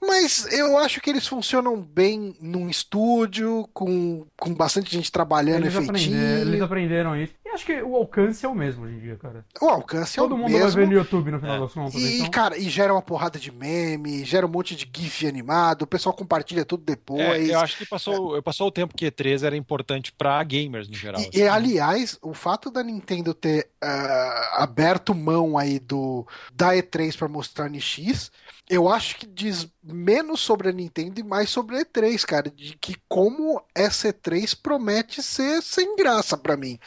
mas 0.01 0.47
eu 0.53 0.77
acho 0.77 1.01
que 1.01 1.09
eles 1.09 1.27
funcionam 1.27 1.81
bem 1.81 2.35
num 2.39 2.69
estúdio, 2.69 3.67
com, 3.73 4.25
com 4.39 4.53
bastante 4.53 4.91
gente 4.91 5.11
trabalhando 5.11 5.63
Eles, 5.65 5.75
efeitinho, 5.75 6.15
aprenderam, 6.17 6.41
eles 6.49 6.61
aprenderam 6.61 7.15
isso. 7.15 7.33
Acho 7.57 7.65
que 7.65 7.81
o 7.81 7.95
alcance 7.95 8.45
é 8.45 8.49
o 8.49 8.53
mesmo 8.53 8.85
hoje 8.85 8.95
em 8.95 8.99
dia, 8.99 9.15
cara. 9.17 9.43
o 9.59 9.65
alcance 9.67 10.19
é 10.19 10.21
Todo 10.21 10.35
o 10.35 10.37
mundo 10.37 10.51
vai 10.51 10.61
mesmo. 10.61 10.79
ver 10.79 10.87
no 10.87 10.93
YouTube 10.93 11.31
no 11.31 11.39
final 11.39 11.55
É. 11.55 11.59
das 11.59 11.73
contas. 11.73 11.95
E, 11.95 12.17
então... 12.19 12.29
cara, 12.31 12.57
e 12.57 12.69
gera 12.69 12.93
uma 12.93 13.01
porrada 13.01 13.39
de 13.39 13.51
meme, 13.51 14.23
gera 14.23 14.45
um 14.45 14.49
monte 14.49 14.75
de 14.75 14.87
GIF 14.95 15.25
animado, 15.27 15.81
o 15.81 15.87
pessoal 15.87 16.13
compartilha 16.15 16.63
tudo 16.63 16.83
É, 16.83 16.85
depois. 16.95 17.49
eu 17.49 17.59
acho 17.59 17.77
que 17.79 17.85
passou, 17.87 18.41
passou 18.43 18.67
o 18.67 18.71
tempo 18.71 18.95
que 18.95 19.05
E3 19.11 19.43
era 19.43 19.57
importante 19.57 20.11
pra 20.13 20.41
gamers 20.43 20.87
no 20.87 20.93
geral. 20.95 21.19
E, 21.33 21.39
e, 21.39 21.47
aliás, 21.47 22.17
o 22.21 22.33
fato 22.33 22.69
da 22.69 22.83
Nintendo 22.83 23.33
ter 23.33 23.69
ah, 23.81 24.57
aberto 24.63 25.15
mão 25.15 25.57
aí 25.57 25.79
do 25.79 26.27
da 26.53 26.73
E3 26.75 27.17
para 27.17 27.27
mostrar 27.27 27.65
a 27.65 27.69
NX, 27.69 28.31
eu 28.69 28.87
acho 28.89 29.15
que 29.17 29.25
diz 29.25 29.67
menos 29.83 30.41
sobre 30.41 30.69
a 30.69 30.71
Nintendo 30.71 31.19
e 31.19 31.23
mais 31.23 31.49
sobre 31.49 31.77
a 31.77 31.85
E3, 31.85 32.23
cara, 32.25 32.51
de 32.51 32.77
que 32.79 32.95
como 33.07 33.61
essa 33.73 34.09
E3 34.13 34.55
promete 34.61 35.23
ser 35.23 35.61
sem 35.63 35.95
graça 35.95 36.37
pra 36.37 36.55
mim. 36.57 36.77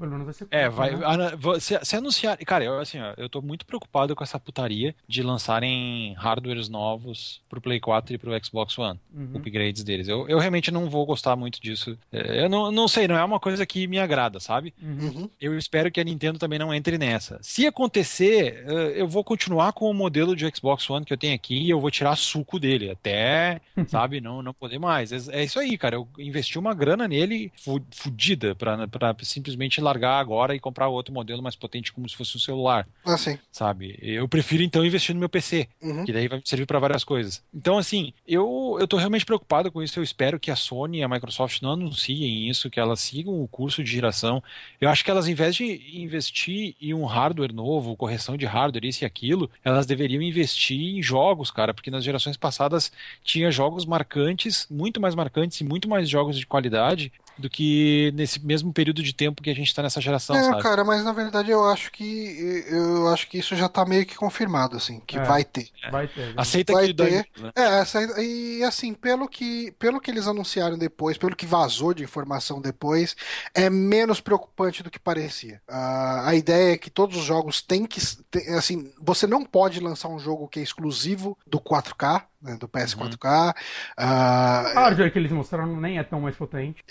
Menos 0.00 0.24
vai 0.24 0.34
ser 0.34 0.46
É, 0.50 0.64
curto, 0.64 0.76
vai. 0.76 0.96
né? 0.96 1.06
ana- 1.06 1.36
vo- 1.36 1.58
Se, 1.60 1.78
se 1.82 1.96
anunciar. 1.96 2.36
Cara, 2.38 2.64
eu, 2.64 2.78
assim, 2.78 2.98
ó, 3.00 3.14
eu 3.16 3.28
tô 3.28 3.40
muito 3.42 3.64
preocupado 3.66 4.14
com 4.14 4.22
essa 4.24 4.38
putaria 4.38 4.94
de 5.08 5.22
lançarem 5.22 6.14
hardwares 6.18 6.68
novos 6.68 7.40
pro 7.48 7.60
Play 7.60 7.80
4 7.80 8.14
e 8.14 8.18
pro 8.18 8.44
Xbox 8.44 8.78
One. 8.78 8.98
Uhum. 9.14 9.32
Upgrades 9.36 9.82
deles. 9.84 10.08
Eu, 10.08 10.28
eu 10.28 10.38
realmente 10.38 10.70
não 10.70 10.88
vou 10.90 11.04
gostar 11.06 11.36
muito 11.36 11.60
disso. 11.60 11.96
É, 12.12 12.44
Eu 12.44 12.48
não, 12.48 12.70
não 12.70 12.88
sei, 12.88 13.06
não 13.08 13.16
é 13.16 13.24
uma 13.24 13.40
coisa 13.40 13.64
que 13.64 13.86
me 13.86 13.98
agrada, 13.98 14.38
sabe? 14.40 14.74
Uhum. 14.82 15.06
Uhum. 15.06 15.30
Eu 15.40 15.56
espero 15.58 15.90
que 15.90 16.00
a 16.00 16.04
Nintendo 16.04 16.38
também 16.38 16.58
não 16.58 16.74
entre 16.74 16.98
nessa. 16.98 17.38
Se 17.42 17.66
acontecer, 17.66 18.64
eu 18.94 19.06
vou 19.08 19.24
continuar 19.24 19.72
com 19.72 19.90
o 19.90 19.94
modelo 19.94 20.34
de 20.36 20.46
Xbox 20.54 20.88
One 20.90 21.04
que 21.04 21.12
eu 21.12 21.16
tenho 21.18 21.34
aqui 21.34 21.56
e 21.58 21.70
eu 21.70 21.80
vou 21.80 21.90
tirar 21.90 22.16
suco 22.16 22.58
dele, 22.58 22.90
até, 22.90 23.60
sabe, 23.88 24.20
não, 24.20 24.42
não 24.42 24.52
poder 24.52 24.78
mais. 24.78 25.12
É, 25.12 25.40
é 25.40 25.44
isso 25.44 25.58
aí, 25.58 25.76
cara. 25.78 25.96
Eu 25.96 26.08
investi 26.18 26.58
uma 26.58 26.74
grana 26.74 27.06
nele 27.08 27.52
fu- 27.56 27.80
fudida 27.90 28.54
pra, 28.54 28.86
pra 28.88 29.14
simplesmente 29.22 29.80
largar 29.86 30.18
agora 30.18 30.54
e 30.54 30.60
comprar 30.60 30.88
outro 30.88 31.14
modelo 31.14 31.42
mais 31.42 31.54
potente 31.56 31.92
como 31.92 32.08
se 32.08 32.16
fosse 32.16 32.36
um 32.36 32.40
celular, 32.40 32.86
Assim. 33.04 33.38
sabe? 33.50 33.98
Eu 34.02 34.28
prefiro 34.28 34.62
então 34.62 34.84
investir 34.84 35.14
no 35.14 35.20
meu 35.20 35.28
PC, 35.28 35.68
Uhum. 35.82 36.04
que 36.04 36.12
daí 36.12 36.28
vai 36.28 36.40
servir 36.44 36.66
para 36.66 36.78
várias 36.78 37.04
coisas. 37.04 37.42
Então, 37.54 37.78
assim, 37.78 38.12
eu, 38.26 38.76
eu 38.80 38.86
tô 38.88 38.96
realmente 38.96 39.24
preocupado 39.24 39.70
com 39.70 39.82
isso. 39.82 39.98
Eu 39.98 40.02
espero 40.04 40.38
que 40.40 40.50
a 40.50 40.56
Sony 40.56 40.98
e 40.98 41.02
a 41.02 41.08
Microsoft 41.08 41.62
não 41.62 41.72
anunciem 41.72 42.48
isso, 42.48 42.68
que 42.68 42.80
elas 42.80 43.00
sigam 43.00 43.40
o 43.42 43.48
curso 43.48 43.82
de 43.82 43.90
geração. 43.90 44.42
Eu 44.80 44.88
acho 44.90 45.04
que 45.04 45.10
elas, 45.10 45.28
em 45.28 45.34
vez 45.34 45.54
de 45.54 45.98
investir 46.00 46.74
em 46.80 46.92
um 46.94 47.04
hardware 47.04 47.52
novo, 47.54 47.96
correção 47.96 48.36
de 48.36 48.44
hardware, 48.46 48.84
isso 48.84 49.04
e 49.04 49.06
aquilo, 49.06 49.50
elas 49.64 49.86
deveriam 49.86 50.22
investir 50.22 50.96
em 50.96 51.02
jogos, 51.02 51.50
cara, 51.50 51.72
porque 51.72 51.90
nas 51.90 52.04
gerações 52.04 52.36
passadas 52.36 52.90
tinha 53.22 53.50
jogos 53.50 53.84
marcantes, 53.86 54.66
muito 54.70 55.00
mais 55.00 55.14
marcantes 55.14 55.60
e 55.60 55.64
muito 55.64 55.88
mais 55.88 56.08
jogos 56.08 56.38
de 56.38 56.46
qualidade 56.46 57.12
do 57.38 57.48
que 57.50 58.12
nesse 58.14 58.44
mesmo 58.44 58.72
período 58.72 59.02
de 59.02 59.12
tempo 59.14 59.42
que 59.42 59.50
a 59.50 59.54
gente 59.54 59.74
tá 59.74 59.82
nessa 59.82 60.00
geração, 60.00 60.34
É, 60.36 60.42
sabe? 60.44 60.62
cara, 60.62 60.84
mas 60.84 61.04
na 61.04 61.12
verdade 61.12 61.50
eu 61.50 61.64
acho 61.64 61.92
que 61.92 62.64
eu 62.68 63.08
acho 63.08 63.28
que 63.28 63.38
isso 63.38 63.54
já 63.56 63.68
tá 63.68 63.84
meio 63.84 64.06
que 64.06 64.14
confirmado, 64.16 64.76
assim, 64.76 65.00
que 65.06 65.18
É. 65.18 65.22
vai 65.24 65.44
ter. 65.44 65.68
Vai 65.90 66.08
ter. 66.08 66.28
né? 66.28 66.34
Aceita 66.36 66.72
Vai 66.72 66.86
que 66.88 66.94
ter. 66.94 67.10
né? 67.40 67.52
É, 67.54 67.80
essa, 67.80 68.00
e 68.22 68.62
assim, 68.64 68.94
pelo 68.94 69.28
que, 69.28 69.72
pelo 69.78 70.00
que 70.00 70.10
eles 70.10 70.26
anunciaram 70.26 70.78
depois, 70.78 71.18
pelo 71.18 71.36
que 71.36 71.46
vazou 71.46 71.92
de 71.94 72.02
informação 72.04 72.60
depois, 72.60 73.14
é 73.54 73.68
menos 73.70 74.20
preocupante 74.20 74.82
do 74.82 74.90
que 74.90 74.98
parecia. 74.98 75.60
Ah, 75.68 76.28
a 76.28 76.34
ideia 76.34 76.72
é 76.74 76.78
que 76.78 76.90
todos 76.90 77.16
os 77.16 77.24
jogos 77.24 77.60
têm 77.62 77.86
que. 77.86 78.00
tem- 78.30 78.54
assim, 78.54 78.92
você 79.00 79.26
não 79.26 79.44
pode 79.44 79.80
lançar 79.80 80.08
um 80.08 80.18
jogo 80.18 80.48
que 80.48 80.60
é 80.60 80.62
exclusivo 80.62 81.36
do 81.46 81.60
4K, 81.60 82.24
né, 82.46 82.56
do 82.56 82.68
PS4K. 82.68 83.54
Ah, 83.96 84.62
O 84.72 84.74
hardware 84.74 85.12
que 85.12 85.18
eles 85.18 85.32
mostraram 85.32 85.78
nem 85.80 85.98
é 85.98 86.04
tão 86.04 86.20
mais 86.20 86.36
potente. 86.36 86.82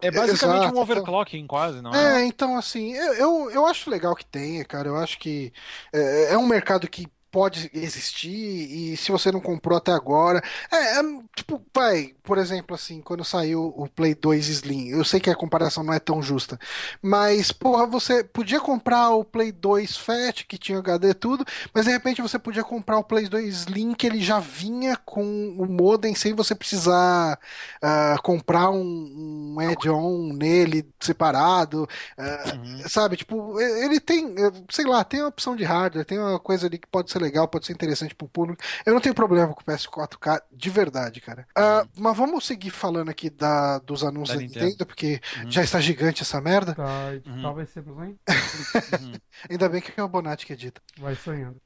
É 0.00 0.10
basicamente 0.10 0.64
Exato, 0.64 0.76
um 0.76 0.80
overclocking 0.80 1.46
quase, 1.46 1.82
não 1.82 1.94
é? 1.94 2.22
É, 2.22 2.26
então 2.26 2.56
assim, 2.56 2.92
eu, 2.92 3.14
eu, 3.14 3.50
eu 3.50 3.66
acho 3.66 3.90
legal 3.90 4.14
que 4.14 4.24
tenha, 4.24 4.64
cara. 4.64 4.88
Eu 4.88 4.96
acho 4.96 5.18
que 5.18 5.52
é, 5.92 6.32
é 6.34 6.38
um 6.38 6.46
mercado 6.46 6.88
que 6.88 7.06
pode 7.30 7.70
existir 7.72 8.30
e 8.30 8.96
se 8.96 9.12
você 9.12 9.30
não 9.30 9.40
comprou 9.40 9.76
até 9.76 9.92
agora. 9.92 10.42
É, 10.70 10.98
é, 10.98 11.02
tipo, 11.34 11.62
vai, 11.74 12.14
por 12.22 12.38
exemplo, 12.38 12.74
assim, 12.74 13.00
quando 13.00 13.24
saiu 13.24 13.72
o 13.76 13.88
Play 13.88 14.14
2 14.14 14.48
Slim, 14.48 14.88
eu 14.88 15.04
sei 15.04 15.20
que 15.20 15.30
a 15.30 15.36
comparação 15.36 15.82
não 15.82 15.92
é 15.92 15.98
tão 15.98 16.22
justa, 16.22 16.58
mas, 17.02 17.52
porra, 17.52 17.86
você 17.86 18.24
podia 18.24 18.60
comprar 18.60 19.10
o 19.10 19.24
Play 19.24 19.52
2 19.52 19.96
Fat, 19.96 20.44
que 20.46 20.58
tinha 20.58 20.78
HD 20.78 21.10
e 21.10 21.14
tudo, 21.14 21.44
mas 21.72 21.84
de 21.84 21.90
repente 21.90 22.22
você 22.22 22.38
podia 22.38 22.64
comprar 22.64 22.98
o 22.98 23.04
Play 23.04 23.28
2 23.28 23.54
Slim, 23.60 23.94
que 23.94 24.06
ele 24.06 24.20
já 24.20 24.40
vinha 24.40 24.96
com 24.96 25.22
o 25.58 25.66
modem 25.66 26.14
sem 26.14 26.34
você 26.34 26.54
precisar 26.54 27.38
ah, 27.82 28.16
comprar 28.22 28.70
um, 28.70 29.54
um 29.56 29.60
add-on 29.60 30.32
nele 30.32 30.86
separado. 30.98 31.88
Uhum. 32.18 32.88
Sabe, 32.88 33.16
tipo, 33.16 33.60
ele 33.60 34.00
tem, 34.00 34.34
sei 34.70 34.84
lá, 34.84 35.04
tem 35.04 35.20
uma 35.20 35.28
opção 35.28 35.54
de 35.54 35.64
hardware, 35.64 36.04
tem 36.04 36.18
uma 36.18 36.38
coisa 36.38 36.66
ali 36.66 36.78
que 36.78 36.86
pode 36.86 37.10
ser 37.10 37.19
legal, 37.20 37.46
pode 37.48 37.66
ser 37.66 37.72
interessante 37.72 38.14
pro 38.14 38.28
público. 38.28 38.62
Eu 38.84 38.92
não 38.94 39.00
tenho 39.00 39.14
problema 39.14 39.52
com 39.54 39.60
o 39.60 39.64
PS4K 39.64 40.42
de 40.52 40.70
verdade, 40.70 41.20
cara. 41.20 41.46
Ah, 41.56 41.86
mas 41.96 42.16
vamos 42.16 42.44
seguir 42.46 42.70
falando 42.70 43.08
aqui 43.10 43.30
da, 43.30 43.78
dos 43.78 44.02
anúncios 44.02 44.36
Da 44.36 44.42
Nintendo. 44.42 44.64
Nintendo, 44.66 44.86
porque 44.86 45.20
Uhum. 45.42 45.50
já 45.50 45.62
está 45.62 45.80
gigante 45.80 46.22
essa 46.22 46.40
merda. 46.40 46.74
Tá, 46.74 47.10
Uhum. 47.26 47.42
Talvez 47.42 47.70
seja, 47.70 47.90
hein? 47.90 48.18
Uhum. 48.28 49.12
Ainda 49.50 49.68
bem 49.68 49.80
que 49.80 49.92
é 49.98 50.02
o 50.02 50.08
Bonatti 50.08 50.46
que 50.46 50.52
edita. 50.52 50.80
Vai 50.98 51.14
sonhando. 51.14 51.60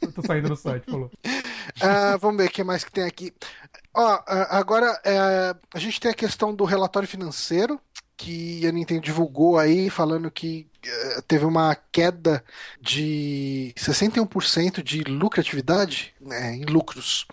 Eu 0.00 0.12
tô 0.12 0.22
saindo 0.22 0.48
do 0.48 0.56
site, 0.56 0.84
falou. 0.90 1.10
Ah, 1.80 2.16
vamos 2.20 2.36
ver 2.36 2.48
o 2.48 2.52
que 2.52 2.62
mais 2.64 2.84
que 2.84 2.92
tem 2.92 3.04
aqui. 3.04 3.32
Ó, 3.94 4.18
ah, 4.26 4.58
agora 4.58 5.00
é, 5.04 5.54
a 5.74 5.78
gente 5.78 6.00
tem 6.00 6.10
a 6.10 6.14
questão 6.14 6.54
do 6.54 6.64
relatório 6.64 7.08
financeiro 7.08 7.80
que 8.16 8.66
a 8.66 8.72
Nintendo 8.72 9.00
divulgou 9.00 9.58
aí, 9.58 9.90
falando 9.90 10.30
que 10.30 10.68
teve 11.26 11.44
uma 11.44 11.74
queda 11.92 12.44
de 12.80 13.72
61% 13.76 14.82
de 14.82 15.02
lucratividade 15.04 16.14
né, 16.20 16.54
em 16.54 16.64
lucros. 16.64 17.26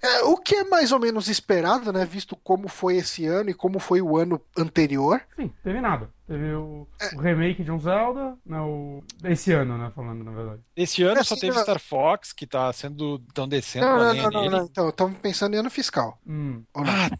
É, 0.00 0.22
o 0.22 0.36
que 0.36 0.54
é 0.54 0.64
mais 0.64 0.92
ou 0.92 1.00
menos 1.00 1.28
esperado, 1.28 1.92
né? 1.92 2.04
Visto 2.04 2.36
como 2.36 2.68
foi 2.68 2.96
esse 2.98 3.26
ano 3.26 3.50
e 3.50 3.54
como 3.54 3.78
foi 3.80 4.00
o 4.00 4.16
ano 4.16 4.40
anterior. 4.56 5.20
Sim, 5.34 5.52
teve 5.64 5.80
nada. 5.80 6.08
Teve 6.26 6.52
o, 6.54 6.86
É. 7.00 7.16
o 7.16 7.20
remake 7.20 7.64
de 7.64 7.70
um 7.72 7.80
Zelda, 7.80 8.36
né, 8.44 8.60
o, 8.60 9.02
esse 9.24 9.50
ano, 9.52 9.78
né, 9.78 9.90
falando 9.96 10.22
na 10.22 10.30
verdade. 10.30 10.60
Esse 10.76 11.02
ano 11.02 11.24
só 11.24 11.34
Assim, 11.34 11.46
teve 11.46 11.58
eu- 11.58 11.62
Star 11.62 11.80
Fox, 11.80 12.32
que 12.32 12.46
tá 12.46 12.70
sendo. 12.72 13.18
tão 13.34 13.48
descendo 13.48 13.86
Não, 13.86 13.96
não, 13.98 14.14
não, 14.14 14.30
não, 14.30 14.50
não. 14.50 14.64
Então, 14.66 14.88
estamos 14.90 15.18
pensando 15.18 15.54
em 15.54 15.58
ano 15.58 15.70
fiscal. 15.70 16.18
Hum. 16.26 16.62
Ou 16.74 16.84
não? 16.84 16.92
Ah, 16.92 17.10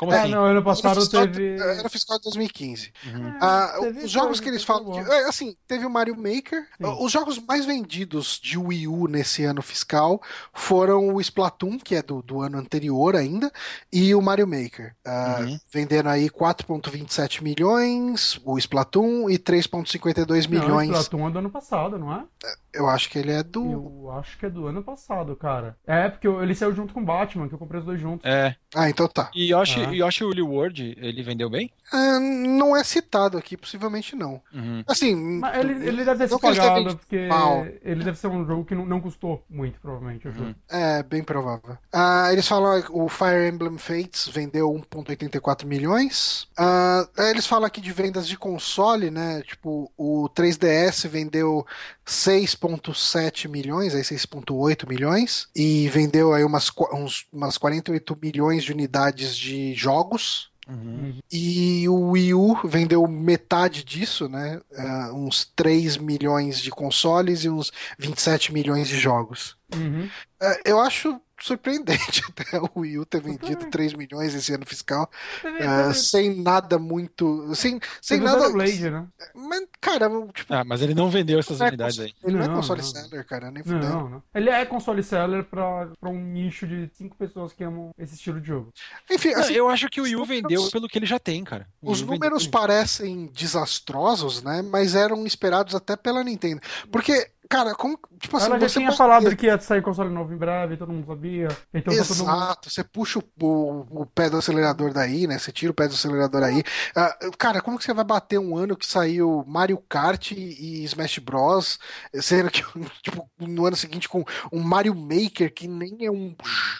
como 0.00 0.12
É, 0.14 0.20
assim? 0.22 0.30
não, 0.30 0.44
ano 0.46 0.62
passado 0.62 0.92
ano 0.92 1.00
fiscal, 1.02 1.22
teve. 1.26 1.60
Ano 1.60 1.90
fiscal 1.90 2.16
de 2.16 2.24
2015. 2.24 2.90
Uhum. 3.06 3.34
Ah, 3.38 3.76
teve 3.80 4.04
os 4.06 4.10
jogos 4.10 4.40
que 4.40 4.48
eles 4.48 4.64
teve 4.64 4.78
falam. 4.78 5.04
que- 5.04 5.10
é, 5.12 5.28
assim, 5.28 5.54
teve 5.68 5.84
o 5.84 5.90
Mario 5.90 6.16
Maker. 6.16 6.62
Sim. 6.62 6.84
Ah, 6.84 7.02
Os 7.04 7.12
jogos 7.12 7.38
mais 7.38 7.66
vendidos 7.66 8.40
de 8.42 8.56
Wii 8.56 8.88
U 8.88 9.06
nesse 9.06 9.44
ano 9.44 9.60
fiscal 9.60 10.22
foram 10.54 11.14
o 11.14 11.20
Splatoon, 11.20 11.78
que 11.78 11.94
é 11.94 12.02
do, 12.02 12.22
do 12.22 12.40
ano 12.40 12.56
anterior 12.56 13.14
ainda, 13.14 13.52
e 13.92 14.14
o 14.14 14.22
Mario 14.22 14.46
Maker. 14.46 14.94
Ah, 15.06 15.36
Uhum. 15.40 15.58
Vendendo 15.70 16.08
aí 16.08 16.30
4,27 16.30 17.42
milhões, 17.42 18.40
o 18.44 18.56
Splatoon, 18.58 19.28
e 19.28 19.38
3,52 19.38 20.46
Não, 20.48 20.58
o 20.58 20.62
milhões. 20.62 20.88
Splatoon 20.88 21.28
é 21.28 21.30
do 21.30 21.38
ano 21.40 21.50
passado, 21.50 21.98
não 21.98 22.12
é? 22.14 22.24
Eu 22.72 22.88
acho 22.88 23.10
que 23.10 23.18
ele 23.18 23.32
é 23.32 23.42
do. 23.42 23.64
Eu 24.04 24.12
acho 24.12 24.38
que 24.38 24.46
é 24.46 24.50
do 24.50 24.66
ano 24.66 24.82
passado, 24.82 25.34
cara. 25.36 25.76
É, 25.86 26.08
porque 26.08 26.26
eu- 26.26 26.42
ele 26.42 26.54
saiu 26.54 26.72
junto 26.74 26.94
com 26.94 27.00
o 27.00 27.04
Batman, 27.04 27.48
que 27.48 27.54
eu 27.54 27.58
comprei 27.58 27.80
os 27.80 27.86
dois 27.86 28.00
juntos. 28.00 28.24
É. 28.24 28.54
Ah, 28.74 28.88
então 28.88 29.08
tá. 29.08 29.28
E 29.34 29.52
Yoshi, 29.52 29.82
Ah. 29.82 29.89
Yoshi 29.94 30.24
Woolly 30.24 30.42
World, 30.42 30.96
ele 31.00 31.22
vendeu 31.22 31.48
bem? 31.50 31.70
Ah, 31.92 32.18
não 32.20 32.76
é 32.76 32.82
citado 32.84 33.36
aqui, 33.36 33.56
possivelmente 33.56 34.14
não. 34.16 34.40
Uhum. 34.54 34.82
Assim. 34.86 35.14
Mas 35.14 35.58
ele, 35.58 35.72
ele 35.86 36.04
deve 36.04 36.26
ter 36.26 36.38
tenha 36.38 36.38
pagado, 36.38 36.96
porque 36.96 37.26
mal. 37.26 37.66
ele 37.82 38.04
deve 38.04 38.18
ser 38.18 38.28
um 38.28 38.46
jogo 38.46 38.64
que 38.64 38.74
não, 38.74 38.86
não 38.86 39.00
custou 39.00 39.44
muito, 39.50 39.80
provavelmente, 39.80 40.26
eu 40.26 40.30
Uhum. 40.32 40.54
É, 40.70 41.02
bem 41.02 41.22
provável. 41.24 41.76
Ah, 41.92 42.28
eles 42.32 42.46
falam 42.46 42.80
que 42.80 42.90
o 42.92 43.08
Fire 43.08 43.48
Emblem 43.48 43.76
Fates 43.76 44.28
vendeu 44.28 44.70
1,84 44.72 45.66
milhões. 45.66 46.46
Ah, 46.56 47.06
eles 47.30 47.46
falam 47.46 47.66
aqui 47.66 47.80
de 47.80 47.92
vendas 47.92 48.26
de 48.28 48.38
console, 48.38 49.10
né? 49.10 49.42
Tipo, 49.42 49.90
o 49.98 50.28
3DS 50.34 51.08
vendeu 51.08 51.66
6,7 52.06 53.48
milhões, 53.48 53.94
aí 53.94 54.02
6,8 54.02 54.88
milhões. 54.88 55.48
E 55.54 55.88
vendeu 55.88 56.32
aí 56.32 56.44
umas, 56.44 56.70
uns- 56.92 57.26
umas 57.32 57.58
48 57.58 58.16
milhões 58.22 58.64
de 58.64 58.72
unidades 58.72 59.36
de 59.36 59.69
jogos. 59.74 60.50
Uhum. 60.68 61.18
E 61.32 61.88
o 61.88 62.10
Wii 62.10 62.34
U 62.34 62.56
vendeu 62.64 63.06
metade 63.08 63.82
disso, 63.82 64.28
né? 64.28 64.60
Ah, 64.76 65.10
uns 65.12 65.44
3 65.56 65.96
milhões 65.96 66.60
de 66.60 66.70
consoles 66.70 67.44
e 67.44 67.50
uns 67.50 67.72
27 67.98 68.52
milhões 68.52 68.86
de 68.86 68.96
jogos. 68.96 69.56
Uhum. 69.74 70.08
É, 70.40 70.60
eu 70.64 70.80
acho 70.80 71.20
surpreendente 71.40 72.22
até 72.28 72.58
o 72.58 72.68
Wii 72.80 72.98
U 72.98 73.06
ter 73.06 73.20
vendido 73.20 73.56
também. 73.56 73.70
3 73.70 73.94
milhões 73.94 74.34
esse 74.34 74.52
ano 74.52 74.64
fiscal, 74.66 75.10
é, 75.44 75.92
teve, 75.92 75.94
sem 75.94 76.42
nada 76.42 76.78
muito. 76.78 77.54
Sem, 77.54 77.80
sem 78.00 78.20
nada. 78.20 78.50
Blade, 78.50 78.90
né? 78.90 79.06
Mas, 79.34 79.62
cara, 79.80 80.08
tipo, 80.34 80.52
Ah, 80.54 80.64
mas 80.64 80.82
ele 80.82 80.94
não 80.94 81.08
vendeu 81.10 81.38
essas 81.38 81.60
é 81.60 81.68
unidades 81.68 81.98
aí. 82.00 82.12
ele 82.24 82.36
não, 82.36 82.44
é 82.44 82.48
Não, 82.48 82.54
console 82.56 82.80
não. 82.82 82.88
seller, 82.88 83.26
cara, 83.26 83.50
nem. 83.50 83.62
Não, 83.64 84.08
não. 84.08 84.22
Ele 84.34 84.50
é 84.50 84.64
console 84.64 85.02
seller 85.02 85.44
pra, 85.44 85.88
pra 86.00 86.08
um 86.10 86.20
nicho 86.20 86.66
de 86.66 86.90
cinco 86.94 87.16
pessoas 87.16 87.52
que 87.52 87.62
amam 87.64 87.90
esse 87.98 88.14
estilo 88.14 88.40
de 88.40 88.48
jogo. 88.48 88.72
Enfim, 89.10 89.32
assim, 89.34 89.54
eu 89.54 89.68
acho 89.68 89.88
que 89.88 90.00
o 90.00 90.04
Wii 90.04 90.16
U 90.16 90.24
vendeu 90.24 90.68
pelo 90.70 90.88
que 90.88 90.98
ele 90.98 91.06
já 91.06 91.18
tem, 91.18 91.44
cara. 91.44 91.66
O 91.82 91.90
os 91.90 92.02
números 92.02 92.46
parecem 92.46 93.26
desastrosos, 93.32 94.42
né? 94.42 94.62
Mas 94.62 94.94
eram 94.94 95.26
esperados 95.26 95.74
até 95.74 95.96
pela 95.96 96.22
Nintendo. 96.24 96.60
Porque, 96.90 97.28
cara, 97.48 97.74
como. 97.74 97.98
Tipo 98.18 98.36
assim, 98.36 98.46
Ela 98.46 98.60
já 98.60 98.68
você 98.68 98.78
tinha 98.78 98.86
pode 98.86 98.98
falado 98.98 99.36
que 99.36 99.46
ia 99.46 99.58
sair 99.58 99.82
console 99.82 100.10
novo 100.10 100.32
em 100.32 100.36
breve, 100.36 100.76
todo 100.76 100.92
mundo 100.92 101.06
sabia. 101.06 101.29
Então 101.74 101.96
tá 101.96 102.04
todo 102.06 102.24
mundo. 102.26 102.40
Exato, 102.40 102.70
você 102.70 102.84
puxa 102.84 103.18
o, 103.18 103.22
o- 103.44 104.02
o 104.02 104.06
pé 104.06 104.30
do 104.30 104.36
acelerador 104.36 104.92
daí, 104.92 105.26
né? 105.26 105.38
Você 105.38 105.50
tira 105.50 105.72
o 105.72 105.74
pé 105.74 105.88
do 105.88 105.94
acelerador 105.94 106.42
aí. 106.44 106.62
Ah, 106.94 107.16
cara, 107.36 107.60
como 107.60 107.78
que 107.78 107.84
você 107.84 107.92
vai 107.92 108.04
bater 108.04 108.38
um 108.38 108.56
ano 108.56 108.76
que 108.76 108.86
saiu 108.86 109.44
Mario 109.46 109.76
Kart 109.88 110.30
e, 110.32 110.34
e 110.82 110.84
Smash 110.84 111.18
Bros, 111.18 111.78
sendo 112.20 112.48
que 112.50 112.62
tipo, 113.02 113.28
no 113.38 113.66
ano 113.66 113.76
seguinte 113.76 114.08
com 114.08 114.24
um 114.52 114.60
Mario 114.60 114.94
Maker 114.94 115.52
que 115.52 115.66
nem 115.66 115.96
é 116.06 116.10
um 116.10 116.34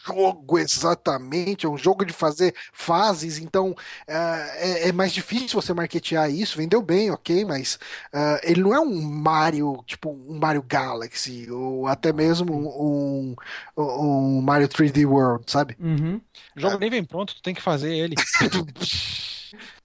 jogo 0.06 0.58
exatamente, 0.58 1.66
é 1.66 1.68
um 1.68 1.76
jogo 1.78 2.04
de 2.04 2.12
fazer 2.12 2.54
fases, 2.72 3.38
então 3.38 3.74
ah, 4.08 4.46
é, 4.56 4.88
é 4.88 4.92
mais 4.92 5.12
difícil 5.12 5.60
você 5.60 5.72
marketear 5.74 6.30
isso. 6.30 6.56
Vendeu 6.56 6.80
bem, 6.82 7.10
ok, 7.10 7.44
mas 7.44 7.78
ah, 8.12 8.40
ele 8.42 8.60
não 8.62 8.74
é 8.74 8.80
um 8.80 9.00
Mario, 9.02 9.82
tipo 9.86 10.10
um 10.10 10.38
Mario 10.38 10.62
Galaxy 10.62 11.50
ou 11.50 11.86
até 11.86 12.12
mesmo 12.12 12.52
um, 12.54 13.34
um 13.76 14.39
Mario 14.42 14.68
3D 14.68 15.04
World, 15.06 15.44
sabe? 15.50 15.76
Uhum. 15.80 16.20
O 16.56 16.60
jogo 16.60 16.78
nem 16.78 16.90
vem 16.90 17.04
pronto, 17.04 17.34
tu 17.34 17.42
tem 17.42 17.54
que 17.54 17.62
fazer 17.62 17.94
ele. 17.94 18.14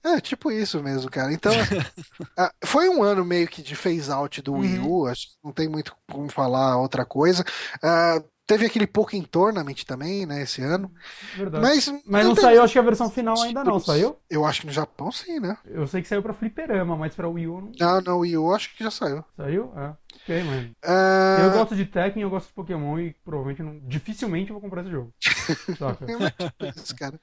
É, 0.04 0.20
tipo 0.20 0.52
isso 0.52 0.80
mesmo, 0.80 1.10
cara. 1.10 1.32
Então, 1.32 1.52
ah, 2.38 2.52
foi 2.64 2.88
um 2.88 3.02
ano 3.02 3.24
meio 3.24 3.48
que 3.48 3.60
de 3.62 3.74
phase 3.74 4.10
out 4.12 4.40
do 4.40 4.54
Wii 4.54 4.78
U, 4.78 5.06
acho 5.06 5.26
que 5.28 5.34
não 5.42 5.50
tem 5.52 5.68
muito 5.68 5.92
como 6.08 6.28
falar 6.28 6.76
outra 6.76 7.04
coisa. 7.04 7.44
Ah, 7.82 8.22
teve 8.46 8.66
aquele 8.66 8.86
Pokémon 8.86 9.24
Tournament 9.24 9.82
também, 9.84 10.24
né, 10.24 10.42
esse 10.42 10.62
ano. 10.62 10.92
Verdade. 11.36 11.64
Mas, 11.64 11.92
Mas 12.06 12.24
não 12.24 12.34
tem- 12.36 12.44
saiu, 12.44 12.62
acho 12.62 12.72
que 12.74 12.78
a 12.78 12.82
versão 12.82 13.10
final 13.10 13.40
ainda 13.42 13.64
não, 13.64 13.80
saiu? 13.80 14.16
Eu 14.30 14.44
acho 14.46 14.60
que 14.60 14.66
no 14.68 14.72
Japão 14.72 15.10
sim, 15.10 15.40
né? 15.40 15.56
Eu 15.64 15.84
sei 15.88 16.00
que 16.00 16.06
saiu 16.06 16.22
pra 16.22 16.32
Fliperama, 16.32 16.96
mas 16.96 17.12
pra 17.16 17.28
Wii 17.28 17.48
U 17.48 17.60
não 17.60 17.72
Não, 17.76 18.00
não, 18.00 18.18
Wii 18.20 18.36
U 18.38 18.54
acho 18.54 18.76
que 18.76 18.84
já 18.84 18.90
saiu. 18.92 19.24
saiu? 19.36 19.72
É. 19.76 19.92
Ok, 20.16 20.42
mano. 20.42 20.74
Ah, 20.82 21.38
Eu 21.44 21.52
gosto 21.52 21.76
de 21.76 21.84
Tekken, 21.86 22.22
eu 22.22 22.30
gosto 22.30 22.48
de 22.48 22.54
Pokémon 22.54 22.98
e 22.98 23.14
provavelmente 23.24 23.62
não, 23.62 23.78
dificilmente 23.86 24.50
eu 24.50 24.54
vou 24.54 24.60
comprar 24.62 24.82
esse 24.82 24.90
jogo. 24.90 25.12
Saca? 25.78 26.06
É 26.58 26.70
isso, 26.76 26.96
cara. 26.96 27.20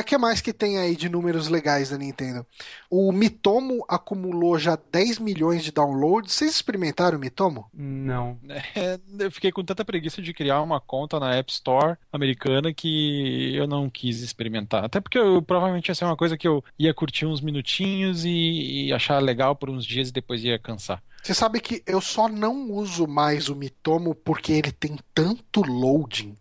O 0.00 0.04
que 0.04 0.18
mais 0.18 0.40
que 0.40 0.52
tem 0.52 0.78
aí 0.78 0.96
de 0.96 1.08
números 1.08 1.48
legais 1.48 1.90
da 1.90 1.98
Nintendo? 1.98 2.46
O 2.90 3.12
Mitomo 3.12 3.84
acumulou 3.88 4.58
já 4.58 4.76
10 4.90 5.18
milhões 5.18 5.62
de 5.62 5.70
downloads. 5.72 6.32
Vocês 6.32 6.52
experimentaram 6.52 7.18
o 7.18 7.20
Mitomo? 7.20 7.68
Não. 7.72 8.38
É, 8.76 8.98
eu 9.20 9.30
fiquei 9.30 9.50
com 9.50 9.64
tanta 9.64 9.84
preguiça 9.84 10.20
de 10.20 10.34
criar 10.34 10.60
uma 10.60 10.80
conta 10.80 11.18
na 11.18 11.34
App 11.34 11.50
Store 11.50 11.96
americana 12.12 12.74
que 12.74 13.54
eu 13.54 13.66
não 13.66 13.88
quis 13.88 14.20
experimentar. 14.20 14.84
Até 14.84 15.00
porque 15.00 15.18
eu, 15.18 15.40
provavelmente 15.42 15.88
ia 15.88 15.94
ser 15.94 16.04
uma 16.04 16.16
coisa 16.16 16.36
que 16.36 16.46
eu 16.46 16.62
ia 16.78 16.92
curtir 16.92 17.24
uns 17.26 17.40
minutinhos 17.40 18.24
e, 18.24 18.86
e 18.88 18.92
achar 18.92 19.18
legal 19.22 19.56
por 19.56 19.70
uns 19.70 19.84
dias 19.86 20.08
e 20.08 20.12
depois 20.12 20.44
ia 20.44 20.58
cansar. 20.58 21.02
Você 21.26 21.34
sabe 21.34 21.58
que 21.58 21.82
eu 21.84 22.00
só 22.00 22.28
não 22.28 22.70
uso 22.70 23.04
mais 23.08 23.48
o 23.48 23.56
Mitomo 23.56 24.14
porque 24.14 24.52
ele 24.52 24.70
tem 24.70 24.96
tanto 25.12 25.60
loading 25.60 26.38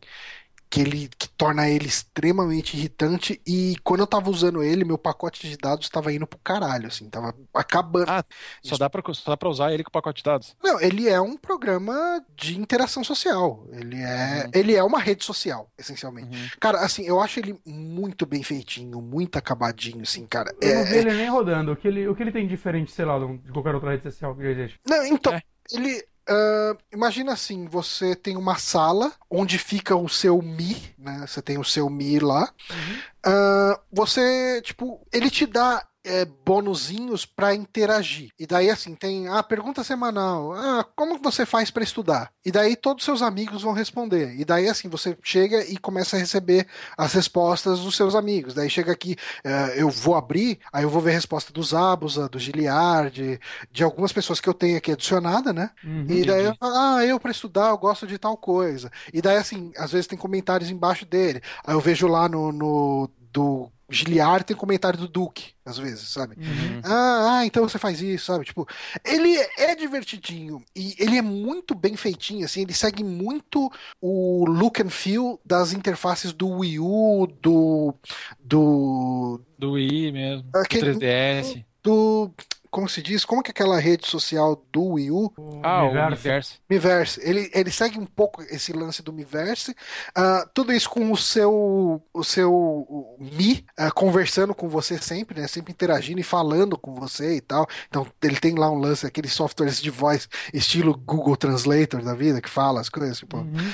que 0.75 0.81
ele 0.81 1.09
que 1.17 1.29
torna 1.29 1.69
ele 1.69 1.87
extremamente 1.87 2.75
irritante 2.75 3.41
e 3.47 3.77
quando 3.81 4.01
eu 4.01 4.07
tava 4.07 4.29
usando 4.29 4.61
ele, 4.61 4.83
meu 4.83 4.97
pacote 4.97 5.47
de 5.47 5.55
dados 5.55 5.87
tava 5.87 6.11
indo 6.11 6.27
pro 6.27 6.37
caralho, 6.39 6.87
assim, 6.87 7.09
tava 7.09 7.33
acabando. 7.53 8.11
Ah, 8.11 8.25
só 8.61 8.75
dá, 8.75 8.89
pra, 8.89 9.01
só 9.13 9.31
dá 9.31 9.37
pra 9.37 9.47
usar 9.47 9.73
ele 9.73 9.85
com 9.85 9.87
o 9.87 9.93
pacote 9.93 10.17
de 10.17 10.25
dados? 10.25 10.53
Não, 10.61 10.81
ele 10.81 11.07
é 11.07 11.21
um 11.21 11.37
programa 11.37 12.21
de 12.35 12.59
interação 12.59 13.05
social. 13.05 13.65
Ele 13.71 14.01
é, 14.01 14.43
uhum. 14.43 14.51
ele 14.53 14.75
é 14.75 14.83
uma 14.83 14.99
rede 14.99 15.23
social, 15.23 15.71
essencialmente. 15.77 16.37
Uhum. 16.37 16.49
Cara, 16.59 16.79
assim, 16.79 17.05
eu 17.05 17.21
acho 17.21 17.39
ele 17.39 17.57
muito 17.65 18.25
bem 18.25 18.43
feitinho, 18.43 19.01
muito 19.01 19.37
acabadinho, 19.37 20.01
assim, 20.01 20.27
cara. 20.27 20.53
Eu 20.59 20.71
é, 20.71 20.75
não 20.75 20.83
vi 20.83 20.97
ele 20.97 21.13
nem 21.13 21.29
rodando. 21.29 21.71
O 21.71 21.77
que 21.77 21.87
ele, 21.87 22.05
o 22.05 22.13
que 22.13 22.21
ele 22.21 22.33
tem 22.33 22.45
diferente, 22.45 22.91
sei 22.91 23.05
lá, 23.05 23.17
de 23.17 23.51
qualquer 23.53 23.73
outra 23.73 23.91
rede 23.91 24.03
social 24.03 24.35
que 24.35 24.43
já 24.43 24.49
existe? 24.49 24.79
Não, 24.85 25.05
então, 25.05 25.33
é. 25.33 25.41
ele 25.71 26.03
Uh, 26.27 26.77
imagina 26.91 27.33
assim, 27.33 27.65
você 27.65 28.15
tem 28.15 28.35
uma 28.35 28.57
sala 28.57 29.13
onde 29.29 29.59
fica 29.59 29.95
o 29.95 30.09
seu 30.09 30.41
Mi, 30.41 30.75
né? 30.97 31.25
Você 31.27 31.41
tem 31.41 31.57
o 31.57 31.63
seu 31.63 31.89
Mi 31.89 32.19
lá. 32.19 32.51
Uhum. 32.69 32.97
Uh, 33.31 33.79
você, 33.91 34.61
tipo, 34.63 35.05
ele 35.13 35.29
te 35.29 35.45
dá 35.45 35.85
é, 36.05 36.25
bonuzinhos 36.45 37.25
para 37.25 37.55
interagir. 37.55 38.29
E 38.39 38.45
daí, 38.45 38.69
assim, 38.69 38.95
tem 38.95 39.27
a 39.27 39.39
ah, 39.39 39.43
pergunta 39.43 39.83
semanal: 39.83 40.53
ah, 40.53 40.85
como 40.95 41.17
você 41.17 41.45
faz 41.45 41.71
para 41.71 41.83
estudar? 41.83 42.31
E 42.45 42.51
daí 42.51 42.75
todos 42.75 43.03
seus 43.03 43.21
amigos 43.21 43.63
vão 43.63 43.73
responder. 43.73 44.39
E 44.39 44.45
daí, 44.45 44.69
assim, 44.69 44.87
você 44.87 45.17
chega 45.23 45.65
e 45.65 45.77
começa 45.77 46.15
a 46.15 46.19
receber 46.19 46.67
as 46.97 47.13
respostas 47.13 47.79
dos 47.79 47.95
seus 47.95 48.15
amigos. 48.15 48.53
Daí 48.53 48.69
chega 48.69 48.91
aqui, 48.91 49.15
uh, 49.45 49.71
eu 49.75 49.89
vou 49.89 50.15
abrir, 50.15 50.59
aí 50.71 50.83
eu 50.83 50.89
vou 50.89 51.01
ver 51.01 51.11
a 51.11 51.15
resposta 51.15 51.51
do 51.51 51.63
Zabuza, 51.63 52.29
do 52.29 52.39
Giliard, 52.39 53.39
de, 53.71 53.83
algumas 53.83 54.13
pessoas 54.13 54.39
que 54.39 54.47
eu 54.47 54.53
tenho 54.53 54.77
aqui 54.77 54.91
adicionada, 54.91 55.51
né? 55.51 55.71
Uhum, 55.83 56.05
e 56.09 56.25
daí, 56.25 56.45
eu, 56.45 56.55
ah, 56.61 57.03
eu 57.03 57.19
para 57.19 57.31
estudar, 57.31 57.69
eu 57.69 57.77
gosto 57.77 58.05
de 58.05 58.17
tal 58.17 58.37
coisa. 58.37 58.91
E 59.11 59.21
daí, 59.21 59.37
assim, 59.37 59.71
às 59.77 59.91
vezes 59.91 60.07
tem 60.07 60.17
comentários 60.17 60.69
embaixo 60.69 61.05
dele. 61.05 61.41
Aí 61.65 61.73
eu 61.73 61.81
vejo 61.81 62.07
lá 62.07 62.29
no, 62.29 62.51
no 62.51 63.09
do 63.31 63.69
Giliar 63.89 64.43
tem 64.43 64.55
comentário 64.55 64.97
do 64.97 65.07
Duque, 65.07 65.53
às 65.63 65.77
vezes, 65.77 66.09
sabe? 66.09 66.35
Uhum. 66.37 66.81
Ah, 66.83 67.37
ah, 67.39 67.45
então 67.45 67.67
você 67.67 67.77
faz 67.77 68.01
isso, 68.01 68.25
sabe? 68.25 68.45
Tipo, 68.45 68.67
ele 69.03 69.35
é 69.57 69.75
divertidinho 69.75 70.63
e 70.75 70.95
ele 70.97 71.17
é 71.17 71.21
muito 71.21 71.75
bem 71.75 71.95
feitinho, 71.95 72.45
assim, 72.45 72.61
ele 72.61 72.73
segue 72.73 73.03
muito 73.03 73.71
o 74.01 74.45
look 74.45 74.81
and 74.81 74.89
feel 74.89 75.39
das 75.45 75.73
interfaces 75.73 76.33
do 76.33 76.47
Wii 76.47 76.79
U, 76.79 77.27
do. 77.41 77.93
do. 78.39 79.41
Do 79.57 79.71
Wii 79.73 80.11
mesmo, 80.11 80.49
aquele, 80.53 80.93
do 80.93 80.99
3DS. 80.99 81.63
Do 81.83 82.31
como 82.75 82.89
se 82.89 83.01
diz? 83.01 83.23
Como 83.23 83.41
que 83.41 83.51
é 83.51 83.53
aquela 83.53 83.79
rede 83.79 84.05
social 84.05 84.61
do 84.69 84.83
Wii 84.83 85.09
U? 85.09 85.33
Ah, 85.63 85.85
o 85.85 85.93
Miiverse. 85.93 86.59
Miiverse. 86.69 87.21
Ele, 87.23 87.49
ele 87.53 87.71
segue 87.71 87.97
um 87.97 88.05
pouco 88.05 88.41
esse 88.41 88.73
lance 88.73 89.01
do 89.01 89.13
Miiverse. 89.13 89.71
Uh, 89.71 90.45
tudo 90.53 90.73
isso 90.73 90.89
com 90.89 91.09
o 91.09 91.15
seu, 91.15 92.03
o 92.13 92.23
seu 92.25 92.53
o 92.53 93.17
Mi 93.17 93.65
uh, 93.79 93.93
conversando 93.93 94.53
com 94.53 94.67
você 94.67 94.97
sempre, 94.97 95.39
né? 95.39 95.47
Sempre 95.47 95.71
interagindo 95.71 96.19
e 96.19 96.23
falando 96.23 96.77
com 96.77 96.93
você 96.93 97.37
e 97.37 97.41
tal. 97.41 97.65
Então 97.87 98.05
ele 98.21 98.41
tem 98.41 98.55
lá 98.55 98.69
um 98.69 98.77
lance, 98.77 99.07
aqueles 99.07 99.31
softwares 99.31 99.81
de 99.81 99.89
voz 99.89 100.27
estilo 100.53 100.97
Google 100.97 101.37
Translator 101.37 102.03
da 102.03 102.13
vida, 102.13 102.41
que 102.41 102.49
fala 102.49 102.81
as 102.81 102.89
coisas, 102.89 103.19
tipo. 103.19 103.37
Uhum. 103.37 103.71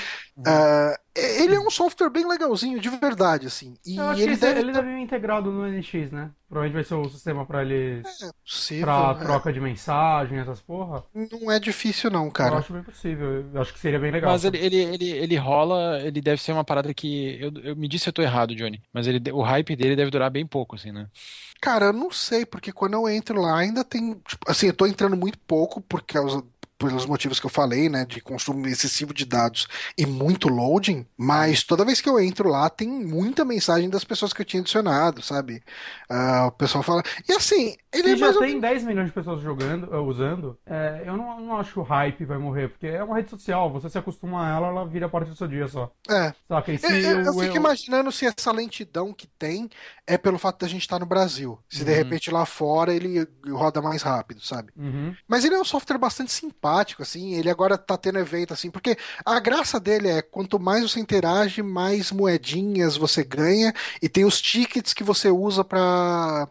Uh, 0.47 0.97
ele 1.13 1.55
é 1.55 1.59
um 1.59 1.69
software 1.69 2.09
bem 2.09 2.27
legalzinho, 2.27 2.79
de 2.79 2.89
verdade, 2.89 3.45
assim. 3.47 3.75
E 3.85 3.97
Eu 3.97 4.09
acho 4.09 4.21
ele, 4.21 4.33
que 4.33 4.41
deve... 4.41 4.59
ele 4.61 4.71
deve 4.71 4.87
vir 4.93 5.01
integrado 5.01 5.51
no 5.51 5.67
NX, 5.67 6.11
né? 6.11 6.31
Provavelmente 6.47 6.73
vai 6.73 6.83
ser 6.83 6.95
o 6.95 7.09
sistema 7.09 7.45
pra 7.45 7.61
ele. 7.61 8.01
É 8.01 8.31
possível. 8.45 8.85
Pra 8.85 9.17
é. 9.19 9.23
troca 9.23 9.53
de 9.53 9.59
mensagem, 9.59 10.39
essas 10.39 10.61
porra. 10.61 11.03
Não 11.13 11.51
é 11.51 11.59
difícil, 11.59 12.09
não, 12.09 12.29
cara. 12.29 12.55
Eu 12.55 12.57
acho 12.59 12.73
bem 12.73 12.83
possível. 12.83 13.45
Eu 13.53 13.61
acho 13.61 13.73
que 13.73 13.79
seria 13.79 13.99
bem 13.99 14.11
legal. 14.11 14.31
Mas 14.31 14.45
ele, 14.45 14.57
ele, 14.57 14.77
ele, 14.77 15.09
ele, 15.09 15.35
rola, 15.35 15.99
ele 16.01 16.21
deve 16.21 16.41
ser 16.41 16.53
uma 16.53 16.63
parada 16.63 16.93
que. 16.93 17.37
Eu, 17.41 17.51
eu 17.63 17.75
me 17.75 17.87
disse 17.87 18.03
se 18.03 18.09
eu 18.09 18.13
tô 18.13 18.21
errado, 18.21 18.55
Johnny. 18.55 18.81
Mas 18.93 19.07
ele, 19.07 19.21
o 19.31 19.41
hype 19.41 19.75
dele 19.75 19.95
deve 19.95 20.11
durar 20.11 20.29
bem 20.29 20.45
pouco, 20.45 20.75
assim, 20.75 20.91
né? 20.91 21.07
Cara, 21.61 21.87
eu 21.87 21.93
não 21.93 22.09
sei, 22.09 22.45
porque 22.45 22.71
quando 22.71 22.93
eu 22.93 23.07
entro 23.09 23.39
lá 23.39 23.59
ainda 23.59 23.83
tem. 23.83 24.13
Tipo, 24.27 24.49
assim, 24.49 24.67
eu 24.67 24.73
tô 24.73 24.85
entrando 24.87 25.15
muito 25.15 25.37
pouco 25.39 25.79
por 25.81 26.01
causa 26.01 26.43
pelos 26.81 27.05
motivos 27.05 27.39
que 27.39 27.45
eu 27.45 27.49
falei, 27.49 27.89
né, 27.89 28.05
de 28.05 28.21
consumo 28.21 28.67
excessivo 28.67 29.13
de 29.13 29.25
dados 29.25 29.67
e 29.97 30.05
muito 30.05 30.49
loading, 30.49 31.05
mas 31.15 31.63
toda 31.63 31.85
vez 31.85 32.01
que 32.01 32.09
eu 32.09 32.19
entro 32.19 32.49
lá 32.49 32.69
tem 32.69 32.89
muita 32.89 33.45
mensagem 33.45 33.89
das 33.89 34.03
pessoas 34.03 34.33
que 34.33 34.41
eu 34.41 34.45
tinha 34.45 34.61
adicionado, 34.61 35.21
sabe? 35.21 35.61
Uh, 36.09 36.47
o 36.47 36.51
pessoal 36.51 36.83
fala. 36.83 37.03
E 37.29 37.33
assim, 37.33 37.75
ele 37.93 38.15
Se 38.17 38.23
é 38.23 38.33
já 38.33 38.39
tem 38.39 38.59
10 38.59 38.83
milhões 38.83 39.07
de 39.07 39.13
pessoas 39.13 39.41
jogando, 39.41 39.93
uh, 39.93 40.01
usando, 40.01 40.57
é, 40.65 41.03
eu 41.05 41.15
não, 41.15 41.39
não 41.39 41.57
acho 41.57 41.73
que 41.73 41.79
o 41.79 41.83
hype 41.83 42.25
vai 42.25 42.37
morrer, 42.37 42.69
porque 42.69 42.87
é 42.87 43.03
uma 43.03 43.15
rede 43.15 43.29
social, 43.29 43.71
você 43.71 43.89
se 43.89 43.97
acostuma 43.97 44.45
a 44.45 44.57
ela, 44.57 44.67
ela 44.67 44.87
vira 44.87 45.07
parte 45.07 45.29
do 45.29 45.35
seu 45.35 45.47
dia 45.47 45.67
só. 45.67 45.91
É. 46.09 46.33
Saca? 46.47 46.71
E 46.71 46.77
se 46.77 46.87
eu, 46.87 47.19
eu, 47.19 47.25
eu 47.25 47.33
fico 47.33 47.55
imaginando 47.55 48.11
se 48.11 48.25
essa 48.25 48.51
lentidão 48.51 49.13
que 49.13 49.27
tem 49.27 49.69
é 50.07 50.17
pelo 50.17 50.39
fato 50.39 50.61
da 50.61 50.67
gente 50.67 50.81
estar 50.81 50.99
no 50.99 51.05
Brasil. 51.05 51.59
Se 51.69 51.79
uhum. 51.79 51.85
de 51.85 51.93
repente 51.93 52.31
lá 52.31 52.45
fora 52.45 52.93
ele 52.93 53.27
roda 53.49 53.81
mais 53.81 54.01
rápido, 54.01 54.41
sabe? 54.41 54.71
Uhum. 54.75 55.15
Mas 55.27 55.45
ele 55.45 55.55
é 55.55 55.59
um 55.59 55.65
software 55.65 55.97
bastante 55.97 56.31
simpático 56.31 56.70
simpático, 56.71 57.01
assim. 57.01 57.33
Ele 57.33 57.49
agora 57.49 57.77
tá 57.77 57.97
tendo 57.97 58.19
evento, 58.19 58.53
assim, 58.53 58.71
porque 58.71 58.97
a 59.25 59.39
graça 59.39 59.79
dele 59.79 60.07
é 60.07 60.21
quanto 60.21 60.59
mais 60.59 60.83
você 60.83 60.99
interage, 60.99 61.61
mais 61.61 62.11
moedinhas 62.11 62.95
você 62.95 63.23
ganha. 63.23 63.73
E 64.01 64.07
tem 64.07 64.25
os 64.25 64.41
tickets 64.41 64.93
que 64.93 65.03
você 65.03 65.29
usa 65.29 65.63
para 65.63 66.47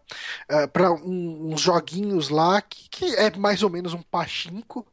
uh, 0.50 0.68
para 0.68 0.92
um, 0.92 1.52
uns 1.52 1.60
joguinhos 1.60 2.28
lá, 2.28 2.60
que, 2.60 2.88
que 2.88 3.16
é 3.16 3.34
mais 3.36 3.62
ou 3.62 3.70
menos 3.70 3.94
um 3.94 4.02
pachinko 4.02 4.86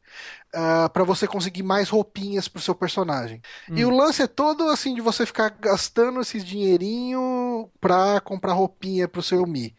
uh, 0.54 0.84
ah, 0.84 0.88
para 0.88 1.04
você 1.04 1.26
conseguir 1.26 1.62
mais 1.62 1.88
roupinhas 1.88 2.48
pro 2.48 2.62
seu 2.62 2.74
personagem. 2.74 3.40
Hum. 3.70 3.76
E 3.76 3.84
o 3.84 3.90
lance 3.90 4.22
é 4.22 4.26
todo 4.26 4.68
assim 4.68 4.94
de 4.94 5.00
você 5.00 5.24
ficar 5.26 5.50
gastando 5.50 6.20
esses 6.20 6.44
dinheirinho 6.44 7.68
pra 7.80 8.20
comprar 8.20 8.52
roupinha 8.52 9.08
pro 9.08 9.22
seu 9.22 9.46
Mi. 9.46 9.74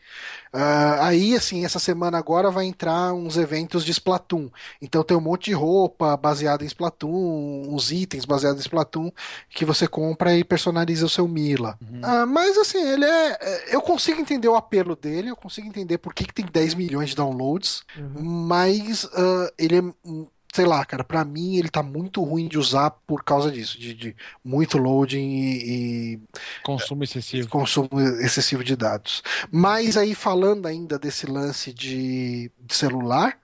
Uh, 0.54 1.02
aí, 1.02 1.36
assim, 1.36 1.64
essa 1.64 1.78
semana 1.78 2.18
agora 2.18 2.50
vai 2.50 2.66
entrar 2.66 3.14
uns 3.14 3.38
eventos 3.38 3.86
de 3.86 3.92
Splatoon. 3.92 4.50
Então 4.82 5.04
tem 5.04 5.16
um 5.16 5.22
monte 5.22 5.46
de 5.46 5.54
roupa 5.54 6.18
baseada 6.18 6.64
em 6.64 6.68
Splatoon, 6.68 7.68
uns 7.68 7.92
itens 7.92 8.26
baseados 8.26 8.60
em 8.60 8.66
Splatoon 8.66 9.12
que 9.50 9.64
você 9.64 9.88
compra 9.88 10.36
e 10.36 10.44
personaliza 10.44 11.06
o 11.06 11.10
seu 11.10 11.28
Mi 11.28 11.56
lá. 11.56 11.78
Uhum. 11.82 12.02
Uh, 12.02 12.28
mas 12.28 12.58
assim, 12.58 12.82
ele 12.82 13.06
é, 13.06 13.38
é. 13.40 13.76
Eu 13.76 13.82
consigo 13.82 14.20
entender 14.20 14.48
o 14.48 14.56
apelo 14.56 14.96
dele, 14.96 15.30
eu 15.30 15.36
consigo 15.36 15.68
entender 15.68 16.00
por 16.00 16.14
que, 16.14 16.26
que 16.26 16.34
tem 16.34 16.46
10 16.46 16.74
milhões 16.74 17.10
de 17.10 17.16
downloads, 17.16 17.84
uhum. 17.96 18.24
mas 18.24 19.04
uh, 19.04 19.52
ele 19.58 19.78
é 19.78 19.84
sei 20.60 20.66
lá, 20.66 20.84
cara, 20.84 21.06
para 21.06 21.24
mim 21.24 21.56
ele 21.56 21.70
tá 21.70 21.82
muito 21.82 22.22
ruim 22.22 22.46
de 22.46 22.60
usar 22.60 22.92
por 22.92 23.24
causa 23.24 23.50
disso, 23.50 23.80
de, 23.80 23.94
de 23.94 24.16
muito 24.44 24.78
loading 24.78 25.30
e, 25.30 25.56
e, 26.16 26.20
consumo 26.66 27.02
excessivo. 27.02 27.48
Consumo 27.48 27.90
excessivo 28.20 28.62
de 28.62 28.76
dados. 28.76 29.24
Mas 29.50 29.96
aí 29.96 30.14
falando 30.14 30.66
ainda 30.66 31.00
desse 31.00 31.26
lance 31.26 31.72
de, 31.72 32.52
de 32.60 32.76
celular, 32.76 33.38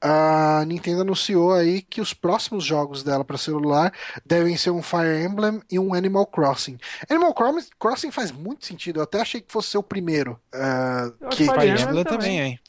a 0.00 0.64
Nintendo 0.66 1.02
anunciou 1.02 1.54
aí 1.54 1.80
que 1.80 2.00
os 2.00 2.12
próximos 2.12 2.64
jogos 2.64 3.04
dela 3.04 3.24
para 3.24 3.38
celular 3.38 3.92
devem 4.26 4.56
ser 4.56 4.70
um 4.70 4.82
Fire 4.82 5.24
Emblem 5.24 5.60
e 5.70 5.78
um 5.78 5.94
Animal 5.94 6.26
Crossing. 6.26 6.76
Animal 7.08 7.32
Crossing 7.78 8.10
faz 8.10 8.32
muito 8.32 8.66
sentido, 8.66 8.98
eu 8.98 9.04
até 9.04 9.20
achei 9.20 9.40
que 9.40 9.52
fosse 9.52 9.70
ser 9.70 9.78
o 9.78 9.82
primeiro. 9.82 10.40
Uh, 10.52 11.28
que 11.28 11.44
Fire 11.44 11.82
Emblem 11.82 12.02
também, 12.02 12.40
hein? 12.40 12.60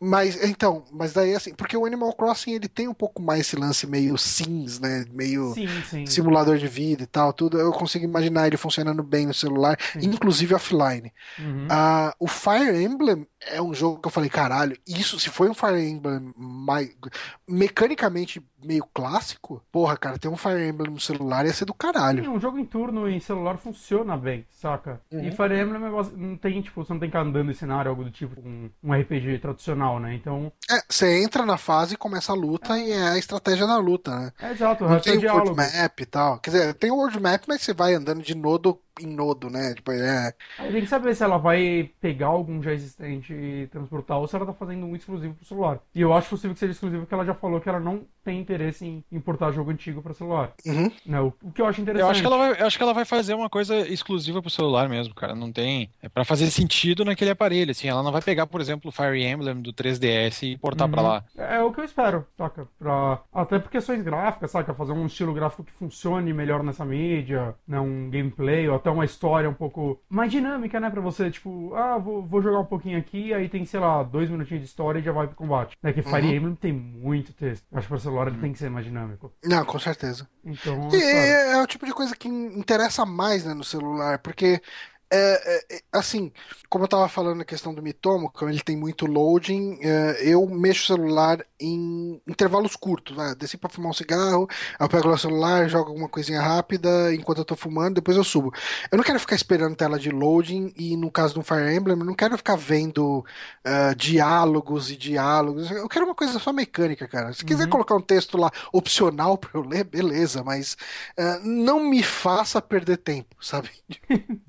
Mas 0.00 0.42
então, 0.42 0.84
mas 0.92 1.12
daí 1.12 1.34
assim, 1.34 1.54
porque 1.54 1.76
o 1.76 1.84
Animal 1.84 2.12
Crossing 2.14 2.52
ele 2.52 2.68
tem 2.68 2.88
um 2.88 2.94
pouco 2.94 3.22
mais 3.22 3.40
esse 3.40 3.56
lance 3.56 3.86
meio 3.86 4.16
Sims, 4.16 4.78
né? 4.78 5.04
Meio 5.12 5.52
sim, 5.54 5.66
sim. 5.84 6.06
simulador 6.06 6.58
de 6.58 6.66
vida 6.66 7.02
e 7.02 7.06
tal, 7.06 7.32
tudo. 7.32 7.58
Eu 7.58 7.72
consigo 7.72 8.04
imaginar 8.04 8.46
ele 8.46 8.56
funcionando 8.56 9.02
bem 9.02 9.26
no 9.26 9.34
celular, 9.34 9.78
sim. 9.92 10.00
inclusive 10.06 10.54
offline. 10.54 11.12
Uhum. 11.38 11.66
Uh, 11.66 12.12
o 12.18 12.28
Fire 12.28 12.82
Emblem 12.82 13.26
é 13.40 13.62
um 13.62 13.72
jogo 13.72 14.00
que 14.00 14.08
eu 14.08 14.12
falei, 14.12 14.28
caralho, 14.28 14.76
isso 14.86 15.18
se 15.18 15.30
foi 15.30 15.48
um 15.48 15.54
Fire 15.54 15.80
Emblem 15.80 16.32
mais 16.36 16.94
mecanicamente 17.48 18.42
meio 18.64 18.84
clássico, 18.92 19.62
porra, 19.70 19.96
cara, 19.96 20.18
tem 20.18 20.30
um 20.30 20.36
Fire 20.36 20.66
Emblem 20.66 20.90
no 20.90 21.00
celular 21.00 21.46
ia 21.46 21.52
ser 21.52 21.64
do 21.64 21.74
caralho. 21.74 22.24
Sim, 22.24 22.30
um 22.30 22.40
jogo 22.40 22.58
em 22.58 22.64
turno 22.64 23.08
em 23.08 23.20
celular 23.20 23.56
funciona 23.56 24.16
bem, 24.16 24.44
saca? 24.50 25.00
Uhum. 25.12 25.20
E 25.20 25.30
Fire 25.30 25.60
Emblem 25.60 25.82
é 25.84 26.16
não 26.16 26.36
tem, 26.36 26.60
tipo, 26.60 26.84
você 26.84 26.92
não 26.92 27.00
tem 27.00 27.10
que 27.10 27.16
andando 27.16 27.50
em 27.50 27.54
cenário, 27.54 27.90
algo 27.90 28.04
do 28.04 28.10
tipo, 28.10 28.40
um, 28.40 28.68
um 28.82 28.92
RPG 28.92 29.38
tradicional, 29.38 29.57
né? 30.00 30.14
Então. 30.14 30.52
É, 30.70 30.80
você 30.88 31.22
entra 31.22 31.44
na 31.44 31.56
fase 31.56 31.94
e 31.94 31.96
começa 31.96 32.32
a 32.32 32.34
luta 32.34 32.78
é. 32.78 32.80
e 32.80 32.92
é 32.92 33.08
a 33.08 33.18
estratégia 33.18 33.66
da 33.66 33.78
luta, 33.78 34.16
né? 34.16 34.32
É, 34.40 34.52
exato, 34.52 34.84
não 34.84 35.00
tem 35.00 35.18
o 35.18 35.32
world 35.32 35.54
map 35.54 36.00
e 36.00 36.06
tal. 36.06 36.38
Quer 36.38 36.50
dizer, 36.50 36.74
tem 36.74 36.90
o 36.90 36.96
world 36.96 37.20
map, 37.20 37.44
mas 37.46 37.62
você 37.62 37.74
vai 37.74 37.94
andando 37.94 38.22
de 38.22 38.34
nodo 38.34 38.80
em 39.00 39.06
nodo, 39.06 39.48
né? 39.50 39.74
Tipo, 39.74 39.92
é... 39.92 40.32
Aí 40.58 40.72
tem 40.72 40.80
que 40.82 40.86
saber 40.86 41.14
se 41.14 41.22
ela 41.22 41.38
vai 41.38 41.90
pegar 42.00 42.26
algum 42.28 42.62
já 42.62 42.72
existente 42.72 43.32
e 43.32 43.66
transportar 43.68 44.18
ou 44.18 44.26
se 44.26 44.36
ela 44.36 44.46
tá 44.46 44.52
fazendo 44.52 44.86
um 44.86 44.94
exclusivo 44.96 45.34
pro 45.34 45.44
celular. 45.44 45.80
E 45.94 46.00
eu 46.00 46.12
acho 46.12 46.28
possível 46.30 46.54
que 46.54 46.60
seja 46.60 46.72
exclusivo 46.72 47.02
porque 47.02 47.14
ela 47.14 47.24
já 47.24 47.34
falou 47.34 47.60
que 47.60 47.68
ela 47.68 47.80
não 47.80 48.02
tem 48.24 48.40
interesse 48.40 48.84
em 48.84 49.04
importar 49.10 49.52
jogo 49.52 49.70
antigo 49.70 50.02
para 50.02 50.12
celular. 50.12 50.52
Uhum. 50.66 50.90
Né? 51.06 51.20
O, 51.20 51.32
que 51.52 51.62
eu 51.62 51.66
acho 51.66 51.80
interessante. 51.80 52.04
Eu 52.06 52.10
acho, 52.10 52.20
que 52.20 52.26
ela 52.26 52.36
vai, 52.36 52.60
eu 52.60 52.66
acho 52.66 52.76
que 52.76 52.82
ela 52.82 52.92
vai 52.94 53.04
fazer 53.04 53.34
uma 53.34 53.48
coisa 53.48 53.78
exclusiva 53.88 54.42
pro 54.42 54.50
celular 54.50 54.88
mesmo, 54.88 55.14
cara. 55.14 55.34
Não 55.34 55.50
tem. 55.50 55.90
É 56.02 56.08
pra 56.08 56.24
fazer 56.24 56.50
sentido 56.50 57.04
naquele 57.04 57.30
aparelho. 57.30 57.70
Assim, 57.70 57.88
ela 57.88 58.02
não 58.02 58.12
vai 58.12 58.20
pegar, 58.20 58.46
por 58.46 58.60
exemplo, 58.60 58.90
o 58.90 58.92
Fire 58.92 59.22
Emblem 59.22 59.62
do 59.62 59.72
3DS 59.72 60.42
e 60.42 60.56
portar 60.58 60.86
Uhum. 60.86 60.92
pra 60.92 61.02
lá. 61.02 61.24
É 61.36 61.60
o 61.62 61.72
que 61.72 61.80
eu 61.80 61.84
espero, 61.84 62.26
saca? 62.36 62.68
Pra... 62.78 63.20
Até 63.32 63.58
por 63.58 63.70
questões 63.70 64.02
gráficas, 64.02 64.50
saca? 64.50 64.74
Fazer 64.74 64.92
um 64.92 65.06
estilo 65.06 65.32
gráfico 65.32 65.64
que 65.64 65.72
funcione 65.72 66.32
melhor 66.32 66.62
nessa 66.62 66.84
mídia, 66.84 67.54
né? 67.66 67.80
Um 67.80 68.10
gameplay 68.10 68.68
ou 68.68 68.76
até 68.76 68.87
uma 68.90 69.04
história 69.04 69.48
um 69.48 69.54
pouco 69.54 70.00
mais 70.08 70.30
dinâmica, 70.30 70.78
né? 70.80 70.90
Pra 70.90 71.00
você, 71.00 71.30
tipo, 71.30 71.74
ah, 71.74 71.98
vou, 71.98 72.22
vou 72.22 72.42
jogar 72.42 72.60
um 72.60 72.64
pouquinho 72.64 72.98
aqui, 72.98 73.32
aí 73.34 73.48
tem, 73.48 73.64
sei 73.64 73.80
lá, 73.80 74.02
dois 74.02 74.30
minutinhos 74.30 74.62
de 74.62 74.68
história 74.68 74.98
e 74.98 75.02
já 75.02 75.12
vai 75.12 75.26
pro 75.26 75.36
combate. 75.36 75.76
É 75.82 75.92
que 75.92 76.02
Fire 76.02 76.26
Uhum. 76.26 76.32
Emblem 76.34 76.54
tem 76.54 76.72
muito 76.72 77.32
texto. 77.32 77.64
Acho 77.72 77.86
que 77.86 77.92
pra 77.92 77.98
celular 78.00 78.28
ele 78.28 78.38
tem 78.38 78.52
que 78.52 78.58
ser 78.58 78.70
mais 78.70 78.84
dinâmico. 78.84 79.32
Não, 79.44 79.64
com 79.64 79.78
certeza. 79.78 80.28
Então, 80.44 80.88
E 80.92 80.96
é, 80.96 81.52
é 81.52 81.62
o 81.62 81.66
tipo 81.66 81.84
de 81.86 81.92
coisa 81.92 82.14
que 82.16 82.28
interessa 82.28 83.04
mais 83.06 83.44
né, 83.44 83.54
no 83.54 83.64
celular, 83.64 84.18
porque 84.18 84.60
é, 85.10 85.76
é, 85.76 85.80
assim, 85.92 86.32
como 86.68 86.84
eu 86.84 86.88
tava 86.88 87.08
falando 87.08 87.38
na 87.38 87.44
questão 87.44 87.72
do 87.74 87.82
Mitomo, 87.82 88.30
como 88.30 88.50
ele 88.50 88.60
tem 88.60 88.76
muito 88.76 89.06
loading, 89.06 89.78
é, 89.82 90.18
eu 90.28 90.46
mexo 90.48 90.92
o 90.92 90.96
celular 90.96 91.44
em 91.58 92.20
intervalos 92.26 92.76
curtos. 92.76 93.16
Né? 93.16 93.34
Desci 93.38 93.56
pra 93.56 93.70
fumar 93.70 93.90
um 93.90 93.94
cigarro, 93.94 94.48
eu 94.78 94.88
pego 94.88 95.08
o 95.08 95.18
celular, 95.18 95.68
jogo 95.68 95.88
alguma 95.90 96.08
coisinha 96.08 96.40
rápida 96.42 97.14
enquanto 97.14 97.38
eu 97.38 97.44
tô 97.44 97.56
fumando, 97.56 97.94
depois 97.96 98.16
eu 98.16 98.24
subo. 98.24 98.52
Eu 98.90 98.96
não 98.98 99.04
quero 99.04 99.18
ficar 99.20 99.34
esperando 99.36 99.76
tela 99.76 99.98
de 99.98 100.10
loading 100.10 100.72
e 100.76 100.96
no 100.96 101.10
caso 101.10 101.34
do 101.34 101.42
Fire 101.42 101.74
Emblem, 101.74 101.98
eu 101.98 102.04
não 102.04 102.14
quero 102.14 102.36
ficar 102.36 102.56
vendo 102.56 103.24
ah, 103.64 103.94
diálogos 103.96 104.90
e 104.90 104.96
diálogos. 104.96 105.70
Eu 105.70 105.88
quero 105.88 106.04
uma 106.06 106.14
coisa 106.14 106.38
só 106.38 106.52
mecânica, 106.52 107.08
cara. 107.08 107.32
Se 107.32 107.44
quiser 107.44 107.64
Uhum. 107.64 107.68
colocar 107.68 107.94
um 107.96 108.00
texto 108.00 108.36
lá 108.38 108.50
opcional 108.72 109.36
pra 109.38 109.50
eu 109.54 109.62
ler, 109.62 109.84
beleza, 109.84 110.42
mas 110.44 110.76
ah, 111.18 111.40
não 111.42 111.80
me 111.88 112.02
faça 112.02 112.60
perder 112.60 112.98
tempo, 112.98 113.36
sabe? 113.40 113.70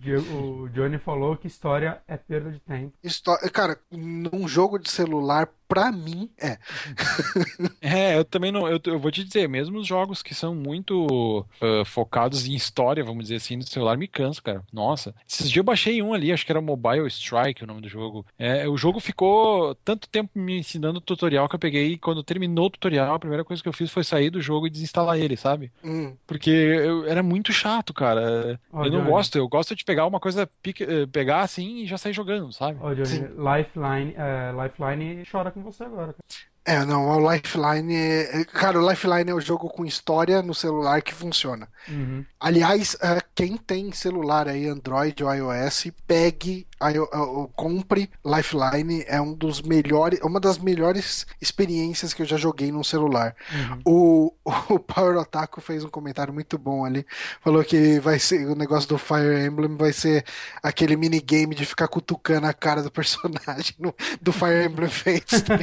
O 0.50 0.70
Johnny 0.70 0.98
falou 0.98 1.36
que 1.38 1.48
história 1.48 2.02
é 2.08 2.18
perda 2.18 2.52
de 2.52 2.60
tempo. 2.60 2.94
Histó- 3.04 3.38
Cara, 3.54 3.78
num 3.92 4.48
jogo 4.48 4.78
de 4.80 4.90
celular, 4.90 5.48
pra 5.68 5.92
mim, 5.92 6.30
é. 6.42 6.58
É, 7.82 8.18
eu 8.18 8.26
também 8.26 8.52
não. 8.52 8.68
Eu, 8.68 8.80
eu 8.86 9.00
vou 9.00 9.12
te 9.12 9.24
dizer, 9.24 9.48
mesmo 9.48 9.80
os 9.80 9.88
jogos 9.88 10.22
que 10.22 10.34
são 10.36 10.54
muito 10.54 11.46
ah, 11.62 11.84
focados 11.86 12.48
em 12.48 12.54
história, 12.54 13.04
vamos 13.04 13.24
dizer 13.24 13.36
assim, 13.36 13.56
no 13.58 13.64
celular, 13.64 13.98
me 13.98 14.08
canso, 14.08 14.42
cara. 14.44 14.64
Nossa. 14.72 15.14
Esses 15.28 15.48
dias 15.50 15.58
eu 15.58 15.64
baixei 15.64 16.02
um 16.02 16.14
ali, 16.14 16.32
acho 16.32 16.46
que 16.46 16.52
era 16.52 16.62
Mobile 16.62 17.08
Strike 17.08 17.64
o 17.64 17.68
nome 17.68 17.82
do 17.82 17.90
jogo. 17.90 18.26
É, 18.38 18.68
o 18.68 18.78
jogo 18.78 19.00
ficou 19.00 19.76
tanto 19.76 20.08
tempo 20.10 20.32
me 20.36 20.60
ensinando 20.60 20.98
o 21.00 21.02
tutorial 21.02 21.48
que 21.50 21.56
eu 21.56 21.60
peguei. 21.60 21.94
e 21.94 21.98
Quando 21.98 22.24
terminou 22.24 22.66
o 22.68 22.70
tutorial, 22.70 23.16
a 23.16 23.20
primeira 23.20 23.44
coisa 23.44 23.62
que 23.62 23.70
eu 23.70 23.74
fiz 23.74 23.90
foi 23.92 24.04
sair 24.04 24.30
do 24.30 24.42
jogo 24.42 24.68
e 24.68 24.70
desinstalar 24.70 25.18
ele, 25.18 25.36
sabe? 25.38 25.72
Hum. 25.84 26.16
Porque 26.28 26.50
eu- 26.50 27.06
era 27.08 27.24
muito 27.24 27.52
chato, 27.54 27.94
cara. 27.94 28.60
Ó, 28.72 28.86
eu 28.86 28.92
não 28.92 29.00
Johnny. 29.00 29.12
gosto, 29.12 29.38
eu 29.38 29.48
gosto 29.48 29.76
de 29.76 29.84
pegar 29.84 30.06
uma 30.06 30.20
coisa, 30.20 30.39
pique- 30.48 30.84
eh, 30.84 31.06
pegar 31.08 31.42
assim 31.42 31.84
e 31.84 31.88
já 31.88 31.98
sair 31.98 32.14
jogando, 32.14 32.52
sabe? 32.54 32.80
Johnny, 32.80 33.06
Sim. 33.06 33.28
Lifeline, 33.38 34.14
é, 34.18 34.52
Lifeline 34.52 35.24
chora 35.30 35.52
com 35.52 35.62
você 35.64 35.84
agora. 35.84 36.14
cara. 36.14 36.18
É, 36.66 36.86
não, 36.86 37.08
o 37.08 37.32
Lifeline. 37.32 37.96
é- 37.96 38.42
é- 38.42 38.46
Cara, 38.46 38.80
o 38.80 38.88
Lifeline 38.90 39.32
é 39.32 39.34
o 39.34 39.42
jogo 39.42 39.70
com 39.70 39.86
história 39.86 40.42
no 40.44 40.54
celular 40.54 41.02
que 41.02 41.14
funciona. 41.14 41.68
Uhum. 41.88 42.24
Aliás, 42.40 42.96
quem 43.34 43.58
tem 43.58 43.92
celular 43.92 44.48
aí, 44.48 44.68
Android 44.68 45.24
ou 45.24 45.34
iOS, 45.34 45.92
pegue, 46.06 46.68
io- 46.92 47.10
ah, 47.12 47.18
ah, 47.22 47.48
compre 47.56 48.10
Lifeline. 48.26 49.04
É 49.08 49.20
um 49.22 49.34
dos 49.34 49.62
melhores, 49.62 50.20
uma 50.22 50.40
das 50.40 50.58
melhores 50.58 51.26
experiências 51.42 52.14
que 52.14 52.22
eu 52.22 52.26
já 52.26 52.38
joguei 52.38 52.72
num 52.72 52.84
celular. 52.84 53.36
Uhum. 53.52 53.82
O, 53.86 54.34
o 54.76 54.80
Power 54.80 55.18
Otaku 55.18 55.60
fez 55.62 55.84
um 55.84 55.90
comentário 55.90 56.34
muito 56.34 56.58
bom 56.58 56.86
ali. 56.86 57.06
Falou 57.42 57.64
que 57.64 58.00
vai 58.00 58.18
ser 58.20 58.46
o 58.48 58.56
negócio 58.56 58.88
do 58.90 58.98
Fire 58.98 59.46
Emblem 59.46 59.76
vai 59.76 59.92
ser 59.94 60.24
aquele 60.64 60.96
minigame 60.96 61.54
de 61.56 61.66
ficar 61.66 61.88
cutucando 61.88 62.48
a 62.48 62.54
cara 62.54 62.82
do 62.82 62.92
personagem 62.92 63.76
no- 63.80 63.94
do 64.22 64.32
Fire 64.32 64.66
Emblem 64.66 64.90
Fates, 64.90 65.42
tá? 65.42 65.56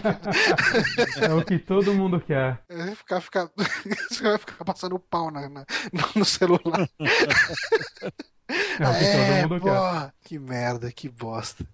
É 1.26 1.32
o 1.32 1.44
que 1.44 1.59
todo 1.59 1.94
mundo 1.94 2.20
quer. 2.20 2.60
É, 2.68 2.94
Ficar, 2.94 3.20
ficar, 3.20 3.51
você 4.10 4.22
vai 4.22 4.38
ficar 4.38 4.64
passando 4.64 4.98
pau 4.98 5.30
na, 5.30 5.48
na- 5.48 5.66
no, 5.93 6.02
no 6.16 6.24
celular. 6.24 6.88
É 8.48 8.89
o 8.89 8.98
que 8.98 9.05
É, 9.05 9.40
todo 9.43 9.51
mundo 9.51 9.60
quer. 9.64 9.70
porra, 9.74 10.14
que 10.23 10.39
merda, 10.39 10.93
que 10.93 11.09
bosta. 11.09 11.64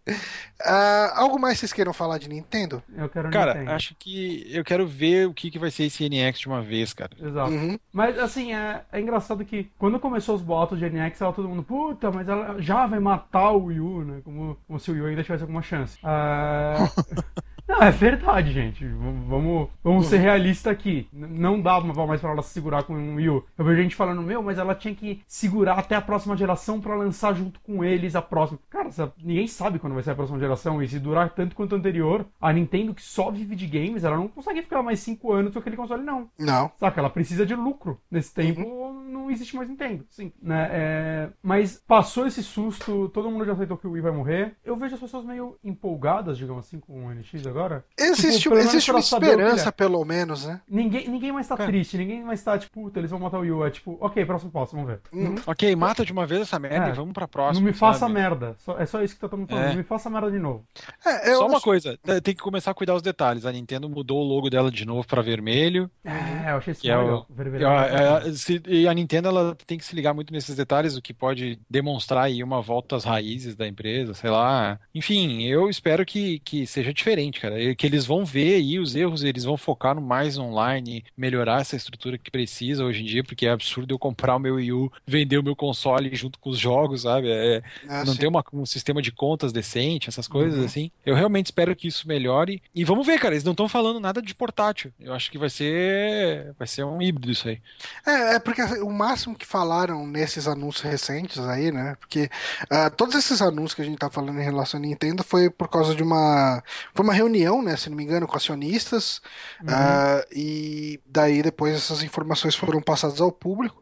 Ah, 0.65 1.13
algo 1.17 1.39
mais 1.39 1.59
vocês 1.59 1.73
queiram 1.73 1.93
falar 1.93 2.19
de 2.19 2.29
Nintendo? 2.29 2.83
Eu 2.97 3.09
quero 3.09 3.31
Cara, 3.31 3.55
Nintendo. 3.55 3.73
acho 3.73 3.95
que 3.99 4.47
eu 4.51 4.65
quero 4.65 4.87
ver 4.87 5.27
o 5.29 5.35
que, 5.35 5.51
que 5.51 5.59
vai 5.59 5.71
ser 5.71 5.85
esse 5.85 6.09
NX 6.09 6.41
de 6.41 6.47
uma 6.49 6.63
vez, 6.63 6.93
cara. 6.95 7.11
Exato. 7.21 7.51
Uhum. 7.51 7.79
Mas 7.93 8.19
assim, 8.19 8.55
é, 8.55 8.83
é 8.91 9.01
engraçado 9.01 9.45
que 9.45 9.71
quando 9.79 9.99
começou 10.01 10.35
os 10.35 10.43
boatos 10.43 10.79
de 10.79 10.89
NX, 10.89 11.19
tava 11.19 11.33
todo 11.33 11.49
mundo, 11.49 11.63
puta, 11.63 12.11
mas 12.11 12.29
ela 12.29 12.61
já 12.61 12.87
vai 12.87 13.01
matar 13.01 13.51
o 13.51 13.65
Wii 13.67 13.81
U, 13.81 14.05
né? 14.05 14.21
Como, 14.25 14.57
como 14.67 14.79
se 14.81 14.91
o 14.91 14.95
Wii 14.95 15.03
U 15.03 15.07
ainda 15.07 15.23
tivesse 15.23 15.43
alguma 15.43 15.63
chance. 15.63 15.99
Ah, 16.03 16.89
Não, 17.69 17.81
é 17.81 17.91
verdade, 17.93 18.53
gente. 18.53 18.85
V- 18.85 18.95
Vamos, 19.29 19.69
vamos 19.85 20.07
ser 20.07 20.19
realistas 20.19 20.71
aqui. 20.73 21.09
N- 21.13 21.39
Não 21.39 21.61
dá 21.61 21.81
mais 21.81 22.21
pra 22.21 22.33
ela 22.33 22.43
se 22.43 22.51
segurar 22.53 22.83
com 22.83 22.93
o 22.93 23.15
Wii 23.15 23.29
U. 23.31 23.45
Eu 23.57 23.65
vejo 23.65 23.81
gente 23.83 23.95
falando, 23.95 24.21
meu, 24.21 24.43
mas 24.43 24.59
ela 24.59 24.75
tinha 24.75 24.95
que 24.95 25.23
segurar 25.29 25.79
até 25.79 25.95
a 25.95 26.03
próxima 26.03 26.37
geração 26.37 26.62
pra 26.81 26.95
lançar 26.97 27.35
junto 27.35 27.61
com 27.61 27.85
eles 27.85 28.15
a 28.15 28.23
próxima. 28.23 28.59
Cara, 28.71 28.89
essa- 28.89 29.13
ninguém 29.23 29.47
sabe 29.47 29.79
quando 29.79 29.95
vai 29.95 30.03
ser 30.03 30.11
a 30.11 30.15
próxima 30.15 30.39
geração. 30.39 30.83
E 30.83 30.89
se 30.89 30.99
durar 30.99 31.31
tanto 31.31 31.55
quanto 31.57 31.75
a 31.75 31.79
anterior, 31.79 32.27
a 32.41 32.53
Nintendo 32.53 32.95
que 32.95 33.03
só 33.03 33.31
vive 33.31 33.55
de 33.57 33.67
games, 33.67 34.05
ela 34.05 34.17
não 34.17 34.29
consegue 34.29 34.63
ficar 34.63 34.83
mais 34.83 35.01
5 35.01 35.33
anos 35.33 35.53
com 35.53 35.59
aquele 35.59 35.77
console, 35.77 36.03
não. 36.03 36.29
Não. 36.39 36.71
Saca? 36.79 37.01
Ela 37.01 37.11
precisa 37.11 37.45
de 37.47 37.55
lucro. 37.55 37.99
Nesse 38.11 38.33
tempo 38.35 38.61
não 39.09 39.31
existe 39.31 39.57
mais 39.57 39.69
Nintendo. 39.69 40.05
Sim. 40.11 40.33
Né? 40.43 40.69
É, 40.73 41.29
Mas 41.43 41.83
passou 41.87 42.27
esse 42.27 42.43
susto, 42.43 43.09
todo 43.11 43.31
mundo 43.31 43.45
já 43.45 43.53
aceitou 43.53 43.77
que 43.77 43.87
o 43.87 43.93
Wii 43.93 44.03
vai 44.03 44.13
morrer. 44.13 44.57
Eu 44.65 44.77
vejo 44.77 44.95
as 44.95 45.01
pessoas 45.01 45.25
meio 45.25 45.57
empolgadas, 45.65 46.37
digamos 46.39 46.67
assim, 46.67 46.79
com 46.79 47.07
o 47.07 47.11
NX 47.15 47.47
agora. 47.47 47.85
Existe, 47.99 48.43
Tipo, 48.43 48.57
existe 48.57 48.91
uma 48.91 49.01
esperança, 49.01 49.69
é. 49.69 49.73
pelo 49.73 50.05
menos, 50.05 50.47
né? 50.47 50.61
Ninguém, 50.69 51.09
ninguém 51.09 51.33
mais 51.33 51.47
tá 51.49 51.57
Cara. 51.57 51.71
triste, 51.71 51.97
ninguém 51.97 52.23
mais 52.25 52.43
tá 52.43 52.59
tipo, 52.59 52.73
puta, 52.83 52.99
eles 52.99 53.11
vão 53.11 53.21
matar 53.21 53.39
o 53.39 53.41
Wii 53.43 53.53
U. 53.53 53.65
É 53.67 53.71
tipo, 53.71 53.97
ok, 54.01 54.25
próximo 54.25 54.51
passo, 54.51 54.75
vamos 54.75 54.91
ver. 54.91 55.01
Uhum. 55.13 55.35
Ok, 55.47 55.75
mata 55.77 56.05
de 56.05 56.13
uma 56.13 56.27
vez 56.27 56.41
essa 56.53 56.59
merda 56.59 56.87
É. 56.87 56.91
e 56.91 56.93
vamos 56.93 57.13
pra 57.13 57.27
próxima. 57.27 57.61
não 57.65 57.73
me 57.73 57.73
faça 57.77 58.01
sabe? 58.01 58.13
merda. 58.15 58.57
É 58.79 58.87
só 58.87 59.03
isso 59.03 59.15
que 59.15 59.21
tá 59.21 59.29
todo 59.29 59.39
mundo 59.41 59.49
falando. 59.49 59.65
É. 59.65 59.69
Não 59.71 59.77
me 59.77 59.83
faça 59.83 60.11
merda 60.11 60.31
de 60.31 60.39
novo. 60.39 60.65
É, 61.05 61.31
eu 61.33 61.39
Só 61.39 61.47
uma 61.47 61.57
acho- 61.57 61.65
coisa, 61.65 61.97
te- 62.03 62.21
tem 62.21 62.35
que 62.35 62.43
começar 62.43 62.71
a 62.71 62.75
cuidar 62.75 62.95
os 62.95 63.03
detalhes. 63.03 63.47
A 63.47 63.53
Nintendo 63.53 63.89
mudou 63.89 64.21
o 64.21 64.25
logo 64.25 64.51
dela 64.51 64.71
de 64.71 64.85
novo 64.85 65.07
pra 65.07 65.23
vermelho. 65.23 65.91
É, 66.05 66.51
eu 66.53 66.57
achei 66.57 66.73
isso 66.73 66.89
é 66.89 66.97
legal. 66.97 67.27
o- 67.31 67.35
Vermelho. 67.35 67.63
E 67.63 67.65
a, 67.67 68.23
é, 68.27 68.33
se- 68.33 68.63
e 68.67 68.87
a 68.89 68.95
Nintendo 68.95 69.29
ela 69.29 69.57
tem 69.67 69.79
que 69.79 69.85
se 69.85 69.95
ligar 69.95 70.13
muito 70.15 70.33
nesses 70.33 70.55
detalhes, 70.57 70.97
o 70.97 71.03
que 71.03 71.15
pode 71.15 71.59
demonstrar 71.69 72.25
aí 72.25 72.43
uma 72.43 72.61
volta 72.61 72.97
às 72.97 73.05
raízes 73.05 73.57
da 73.57 73.67
empresa, 73.67 74.15
sei 74.15 74.31
lá. 74.31 74.79
Enfim, 74.95 75.43
eu 75.45 75.69
espero 75.71 76.05
que, 76.05 76.39
que 76.41 76.67
seja 76.67 76.93
diferente, 76.93 77.41
cara. 77.41 77.61
E 77.61 77.75
Que 77.75 77.87
eles 77.87 78.05
vão 78.07 78.25
ver 78.25 78.57
aí 78.57 78.79
os 78.79 78.95
erros, 78.95 79.25
eles 79.25 79.45
vão 79.45 79.57
focar 79.57 79.95
no 79.95 80.01
mais 80.03 80.37
online, 80.39 81.05
melhorar 81.17 81.61
essa 81.61 81.75
estrutura 81.77 82.19
que 82.19 82.31
precisa 82.31 82.85
hoje 82.85 83.03
em 83.03 83.07
dia, 83.07 83.25
porque 83.25 83.47
é 83.47 83.51
absurdo 83.51 83.93
eu 83.95 83.99
comprar 83.99 84.37
o 84.37 84.39
meu 84.39 84.57
Wii 84.57 84.73
U, 84.73 84.93
vender 85.07 85.39
o 85.39 85.43
meu 85.43 85.57
console 85.57 86.15
junto 86.15 86.39
com 86.43 86.51
os 86.51 86.59
jogos, 86.59 87.03
sabe? 87.03 87.31
É, 87.31 87.63
Ah, 87.89 88.05
não 88.05 88.13
sim. 88.15 88.19
tem 88.19 88.29
uma- 88.29 88.45
um 88.53 88.67
sistema 88.67 89.01
de 89.01 89.13
contas 89.13 89.53
decente, 89.53 90.09
essas 90.09 90.27
coisas 90.27 90.59
Uhum. 90.59 90.65
assim. 90.67 90.91
Eu 91.07 91.15
realmente 91.15 91.47
espero 91.47 91.75
que 91.77 91.87
isso 91.87 92.07
melhore. 92.09 92.61
E 92.75 92.85
vamos 92.85 93.07
ver, 93.07 93.19
cara, 93.21 93.33
eles 93.35 93.45
não 93.45 93.53
estão 93.53 93.69
falando 93.69 94.01
nada 94.01 94.21
de 94.21 94.35
portátil. 94.35 94.93
Eu 95.01 95.15
acho 95.15 95.31
que 95.31 95.39
vai 95.39 95.49
ser 95.49 96.53
vai 96.59 96.67
ser 96.67 96.83
um 96.85 97.01
híbrido 97.01 97.31
isso 97.31 97.49
aí. 97.49 97.63
É, 98.05 98.35
é 98.35 98.39
porque 98.41 98.61
o 98.61 98.91
máximo 98.91 99.37
que 99.37 99.47
falaram 99.47 100.05
nesses 100.07 100.49
anúncios 100.49 100.83
recentes 100.83 101.39
aí, 101.39 101.71
né? 101.71 101.97
Porque 102.01 102.29
ah, 102.69 102.91
todos 102.91 103.15
esses 103.15 103.41
anúncios 103.41 103.75
que 103.75 103.83
a 103.83 103.85
gente 103.85 103.99
tá 103.99 104.11
falando 104.11 104.41
em 104.41 104.45
relação 104.45 104.79
à 104.79 104.83
Nintendo 104.83 105.23
foi 105.23 105.49
por 105.49 105.69
causa 105.69 105.95
de 105.95 106.03
uma. 106.03 106.61
Foi 106.93 107.05
uma 107.05 107.15
reunião, 107.15 107.63
né? 107.63 107.77
Se 107.77 107.89
não 107.89 107.97
me 107.97 108.03
engano, 108.03 108.27
com 108.27 108.37
acionistas. 108.37 109.23
Uhum. 109.61 109.69
ah, 109.71 110.25
e 110.35 110.99
daí 111.07 111.41
depois 111.41 111.77
essas 111.77 112.03
informações 112.03 112.57
foram 112.57 112.83
passadas 112.83 113.21
ao 113.21 113.31
público. 113.31 113.81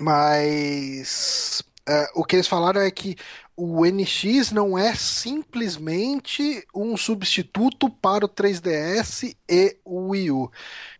Mas. 0.00 1.62
Ah, 1.88 2.10
o 2.14 2.24
que 2.24 2.36
eles 2.36 2.46
falaram 2.46 2.80
é 2.80 2.90
que 2.90 3.16
o 3.56 3.84
NX 3.84 4.52
não 4.52 4.78
é 4.78 4.94
simplesmente 4.94 6.66
um 6.74 6.96
substituto 6.96 7.90
para 7.90 8.24
o 8.24 8.28
3DS 8.28 9.36
e 9.48 9.76
o 9.84 10.08
Wii 10.10 10.30
U. 10.30 10.50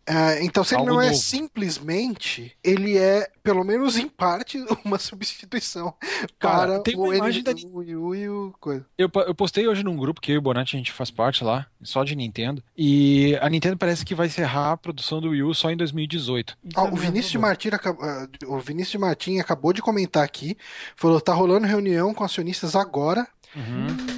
Uh, 0.09 0.43
então, 0.43 0.63
se 0.65 0.73
ele 0.75 0.81
Algo 0.81 0.93
não 0.93 1.01
é 1.01 1.05
novo. 1.11 1.17
simplesmente, 1.17 2.55
ele 2.63 2.97
é, 2.97 3.29
pelo 3.41 3.63
menos 3.63 3.97
em 3.97 4.07
parte, 4.07 4.57
uma 4.83 4.99
substituição 4.99 5.93
Cara, 6.37 6.73
para 6.73 6.79
tem 6.81 6.95
o, 6.95 7.03
uma 7.03 7.07
N- 7.13 7.17
imagem 7.17 7.43
da- 7.43 7.53
o 7.53 7.77
Wii 7.77 7.95
U 7.95 8.15
e 8.15 8.29
o 8.29 8.53
coisa. 8.59 8.85
Eu, 8.97 9.09
eu 9.25 9.33
postei 9.33 9.67
hoje 9.67 9.83
num 9.83 9.95
grupo 9.95 10.19
que 10.19 10.31
eu 10.31 10.35
e 10.35 10.37
o 10.37 10.41
Bonatti 10.41 10.75
a 10.75 10.77
gente 10.79 10.91
faz 10.91 11.09
parte 11.09 11.43
lá, 11.43 11.65
só 11.81 12.03
de 12.03 12.15
Nintendo. 12.15 12.61
E 12.77 13.37
a 13.41 13.49
Nintendo 13.49 13.77
parece 13.77 14.03
que 14.03 14.13
vai 14.13 14.27
encerrar 14.27 14.71
a 14.73 14.77
produção 14.77 15.21
do 15.21 15.29
Wii 15.29 15.43
U 15.43 15.53
só 15.53 15.71
em 15.71 15.77
2018. 15.77 16.57
Isso 16.63 16.79
Ó, 16.79 16.87
é 16.87 16.91
o 16.91 16.95
Vinícius 16.95 17.31
de. 17.31 17.37
Martim, 17.37 17.69
ah, 17.69 18.27
o 18.47 18.59
Vinícius 18.59 18.91
de 18.91 18.97
Martim 18.97 19.39
acabou 19.39 19.71
de 19.71 19.81
comentar 19.81 20.23
aqui, 20.23 20.57
falou, 20.95 21.21
tá 21.21 21.33
rolando 21.33 21.65
reunião 21.65 22.13
com 22.13 22.23
acionistas 22.23 22.75
agora. 22.75 23.27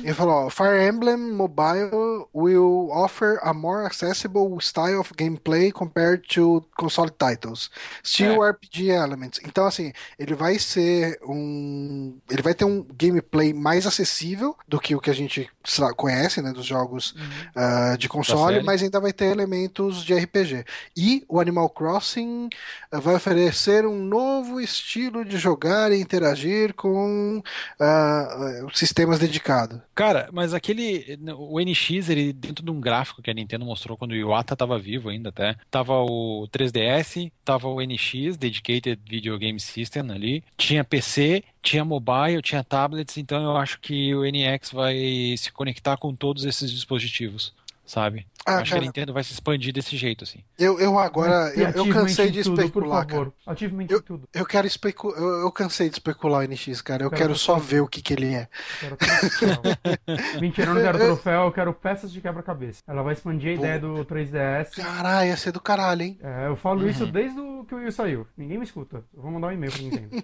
Ele 0.03 0.13
falou, 0.13 0.45
ó, 0.45 0.49
Fire 0.49 0.87
Emblem 0.87 1.17
Mobile 1.17 2.27
will 2.33 2.89
offer 2.91 3.39
a 3.41 3.53
more 3.53 3.85
accessible 3.85 4.57
style 4.61 4.99
of 4.99 5.13
gameplay 5.13 5.71
compared 5.71 6.27
to 6.27 6.63
console 6.77 7.09
titles. 7.09 7.69
Still 8.03 8.43
RPG 8.43 8.89
elements. 8.89 9.39
Então, 9.43 9.65
assim, 9.65 9.91
ele 10.17 10.35
vai 10.35 10.59
ser 10.59 11.19
um... 11.27 12.17
Ele 12.29 12.41
vai 12.41 12.53
ter 12.53 12.65
um 12.65 12.85
gameplay 12.97 13.53
mais 13.53 13.85
acessível 13.85 14.55
do 14.67 14.79
que 14.79 14.95
o 14.95 14.99
que 14.99 15.09
a 15.09 15.15
gente 15.15 15.49
conhece, 15.95 16.41
né, 16.41 16.51
dos 16.51 16.65
jogos 16.65 17.15
ah, 17.55 17.95
de 17.97 18.07
console, 18.07 18.61
mas 18.61 18.83
ainda 18.83 18.99
vai 18.99 19.11
ter 19.11 19.25
elementos 19.25 20.03
de 20.03 20.13
RPG. 20.13 20.65
E 20.95 21.25
o 21.27 21.39
Animal 21.39 21.69
Crossing 21.69 22.49
ah, 22.91 22.99
vai 22.99 23.15
oferecer 23.15 23.85
um 23.85 24.03
novo 24.03 24.61
estilo 24.61 25.25
de 25.25 25.37
jogar 25.37 25.91
e 25.91 25.99
interagir 25.99 26.73
com 26.73 27.41
ah, 27.79 28.65
sistemas 28.73 29.19
dedicados. 29.27 29.79
Cara, 29.93 30.29
mas 30.31 30.53
aquele. 30.53 31.17
O 31.37 31.59
NX, 31.59 32.09
ele, 32.09 32.33
dentro 32.33 32.63
de 32.63 32.71
um 32.71 32.79
gráfico 32.79 33.21
que 33.21 33.29
a 33.29 33.33
Nintendo 33.33 33.65
mostrou 33.65 33.97
quando 33.97 34.11
o 34.11 34.15
Iwata 34.15 34.55
tava 34.55 34.77
vivo 34.77 35.09
ainda 35.09 35.29
até, 35.29 35.55
tava 35.69 35.93
o 35.93 36.47
3DS, 36.51 37.31
tava 37.43 37.67
o 37.67 37.81
NX, 37.81 38.37
Dedicated 38.37 38.99
Video 39.07 39.37
Game 39.37 39.59
System 39.59 40.11
ali, 40.11 40.43
tinha 40.57 40.83
PC, 40.83 41.43
tinha 41.61 41.83
mobile, 41.83 42.41
tinha 42.41 42.63
tablets, 42.63 43.17
então 43.17 43.43
eu 43.43 43.57
acho 43.57 43.79
que 43.79 44.13
o 44.13 44.23
NX 44.23 44.71
vai 44.71 45.35
se 45.37 45.51
conectar 45.51 45.97
com 45.97 46.13
todos 46.13 46.45
esses 46.45 46.71
dispositivos, 46.71 47.53
sabe? 47.85 48.25
Ah, 48.47 48.57
acho 48.57 48.65
que 48.65 48.69
a 48.69 48.73
cara, 48.75 48.85
Nintendo 48.85 49.11
vai 49.13 49.23
se 49.23 49.33
expandir 49.33 49.73
desse 49.73 49.97
jeito, 49.97 50.23
assim. 50.23 50.43
eu, 50.59 50.79
eu 50.79 50.99
agora, 50.99 51.51
eu, 51.55 51.67
eu 51.69 51.89
cansei 51.91 52.29
de 52.29 52.43
tudo, 52.43 52.61
especular, 52.61 53.05
cara. 53.07 53.31
Achievement 53.47 53.87
Eu- 53.89 54.01
tudo. 54.03 54.29
Eu 54.31 54.45
quero 54.45 54.67
especular, 54.67 55.17
eu, 55.17 55.41
eu 55.41 55.51
cansei 55.51 55.89
de 55.89 55.95
especular 55.95 56.41
o 56.41 56.47
NX, 56.47 56.79
cara. 56.81 57.03
Eu 57.03 57.09
Cara, 57.09 57.21
quero 57.23 57.31
eu 57.33 57.37
só 57.37 57.57
ver 57.57 57.81
o 57.81 57.87
que 57.87 58.03
que 58.03 58.13
ele 58.13 58.35
é. 58.35 58.47
Quero. 58.79 58.97
Mentira, 60.39 60.69
eu 60.69 60.75
não 60.75 60.81
quero 60.81 60.97
troféu, 60.99 61.41
eu 61.45 61.51
quero 61.51 61.73
peças 61.73 62.11
de 62.11 62.21
quebra-cabeça. 62.21 62.83
Ela 62.87 63.01
vai 63.01 63.13
expandir 63.13 63.49
a 63.51 63.53
ideia 63.53 63.79
do 63.79 64.05
3DS. 64.05 64.75
Caralho, 64.75 65.27
ia 65.29 65.37
ser 65.37 65.51
do 65.51 65.59
caralho, 65.59 66.03
hein? 66.03 66.19
É, 66.21 66.47
eu 66.47 66.55
falo 66.55 66.81
Uhum. 66.81 66.87
isso 66.89 67.05
desde 67.07 67.39
o 67.39 67.65
que 67.65 67.73
o 67.73 67.77
Wii 67.79 67.91
saiu. 67.91 68.27
Ninguém 68.37 68.57
me 68.59 68.63
escuta. 68.65 69.03
Eu 69.15 69.21
vou 69.23 69.31
mandar 69.31 69.47
um 69.47 69.51
e-mail 69.53 69.71
pra 69.71 69.81
Nintendo. 69.81 70.23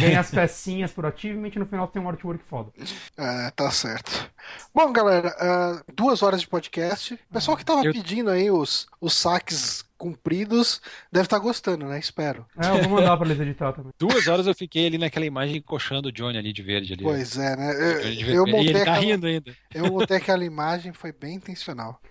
Ganha 0.00 0.20
as 0.20 0.30
pecinhas 0.30 0.90
por 0.90 1.06
achievement 1.06 1.50
e 1.54 1.58
no 1.58 1.66
final 1.66 1.86
tem 1.86 2.02
um 2.02 2.08
artwork 2.08 2.42
foda. 2.44 2.70
É, 3.16 3.50
tá 3.52 3.70
certo. 3.70 4.28
Bom, 4.74 4.92
galera, 4.92 5.34
ah, 5.38 5.82
duas 5.94 6.22
horas 6.24 6.40
de 6.40 6.48
podcast. 6.48 6.59
O 6.68 7.32
pessoal 7.32 7.56
que 7.56 7.64
tava 7.64 7.84
Eu- 7.84 7.92
pedindo 7.92 8.30
aí 8.30 8.50
os, 8.50 8.86
os 9.00 9.14
saques 9.14 9.84
cumpridos 9.96 10.80
deve 11.12 11.26
estar 11.26 11.38
gostando, 11.38 11.84
né? 11.84 11.98
Espero. 11.98 12.46
É, 12.58 12.70
eu 12.70 12.88
vou 12.88 12.98
mandar 12.98 13.16
pra 13.18 13.26
eles 13.26 13.38
editar 13.38 13.72
também. 13.72 13.92
Duas 13.98 14.26
horas 14.28 14.46
eu 14.46 14.54
fiquei 14.54 14.86
ali 14.86 14.96
naquela 14.96 15.26
imagem 15.26 15.60
coxando 15.60 16.08
o 16.08 16.12
Johnny 16.12 16.38
ali 16.38 16.54
de 16.54 16.62
verde 16.62 16.94
ali. 16.94 17.02
Pois 17.02 17.36
é, 17.36 17.54
né? 17.54 17.72
Eu, 17.74 18.00
eu. 18.34 18.46
E 18.46 18.50
montei 18.50 18.60
ele 18.60 18.72
tá 18.72 18.80
aquela, 18.80 18.96
rindo 18.98 19.26
ainda. 19.26 19.54
eu 19.74 19.86
montei 19.92 20.16
aquela 20.16 20.44
imagem, 20.44 20.92
foi 20.94 21.12
bem 21.12 21.34
intencional. 21.34 22.00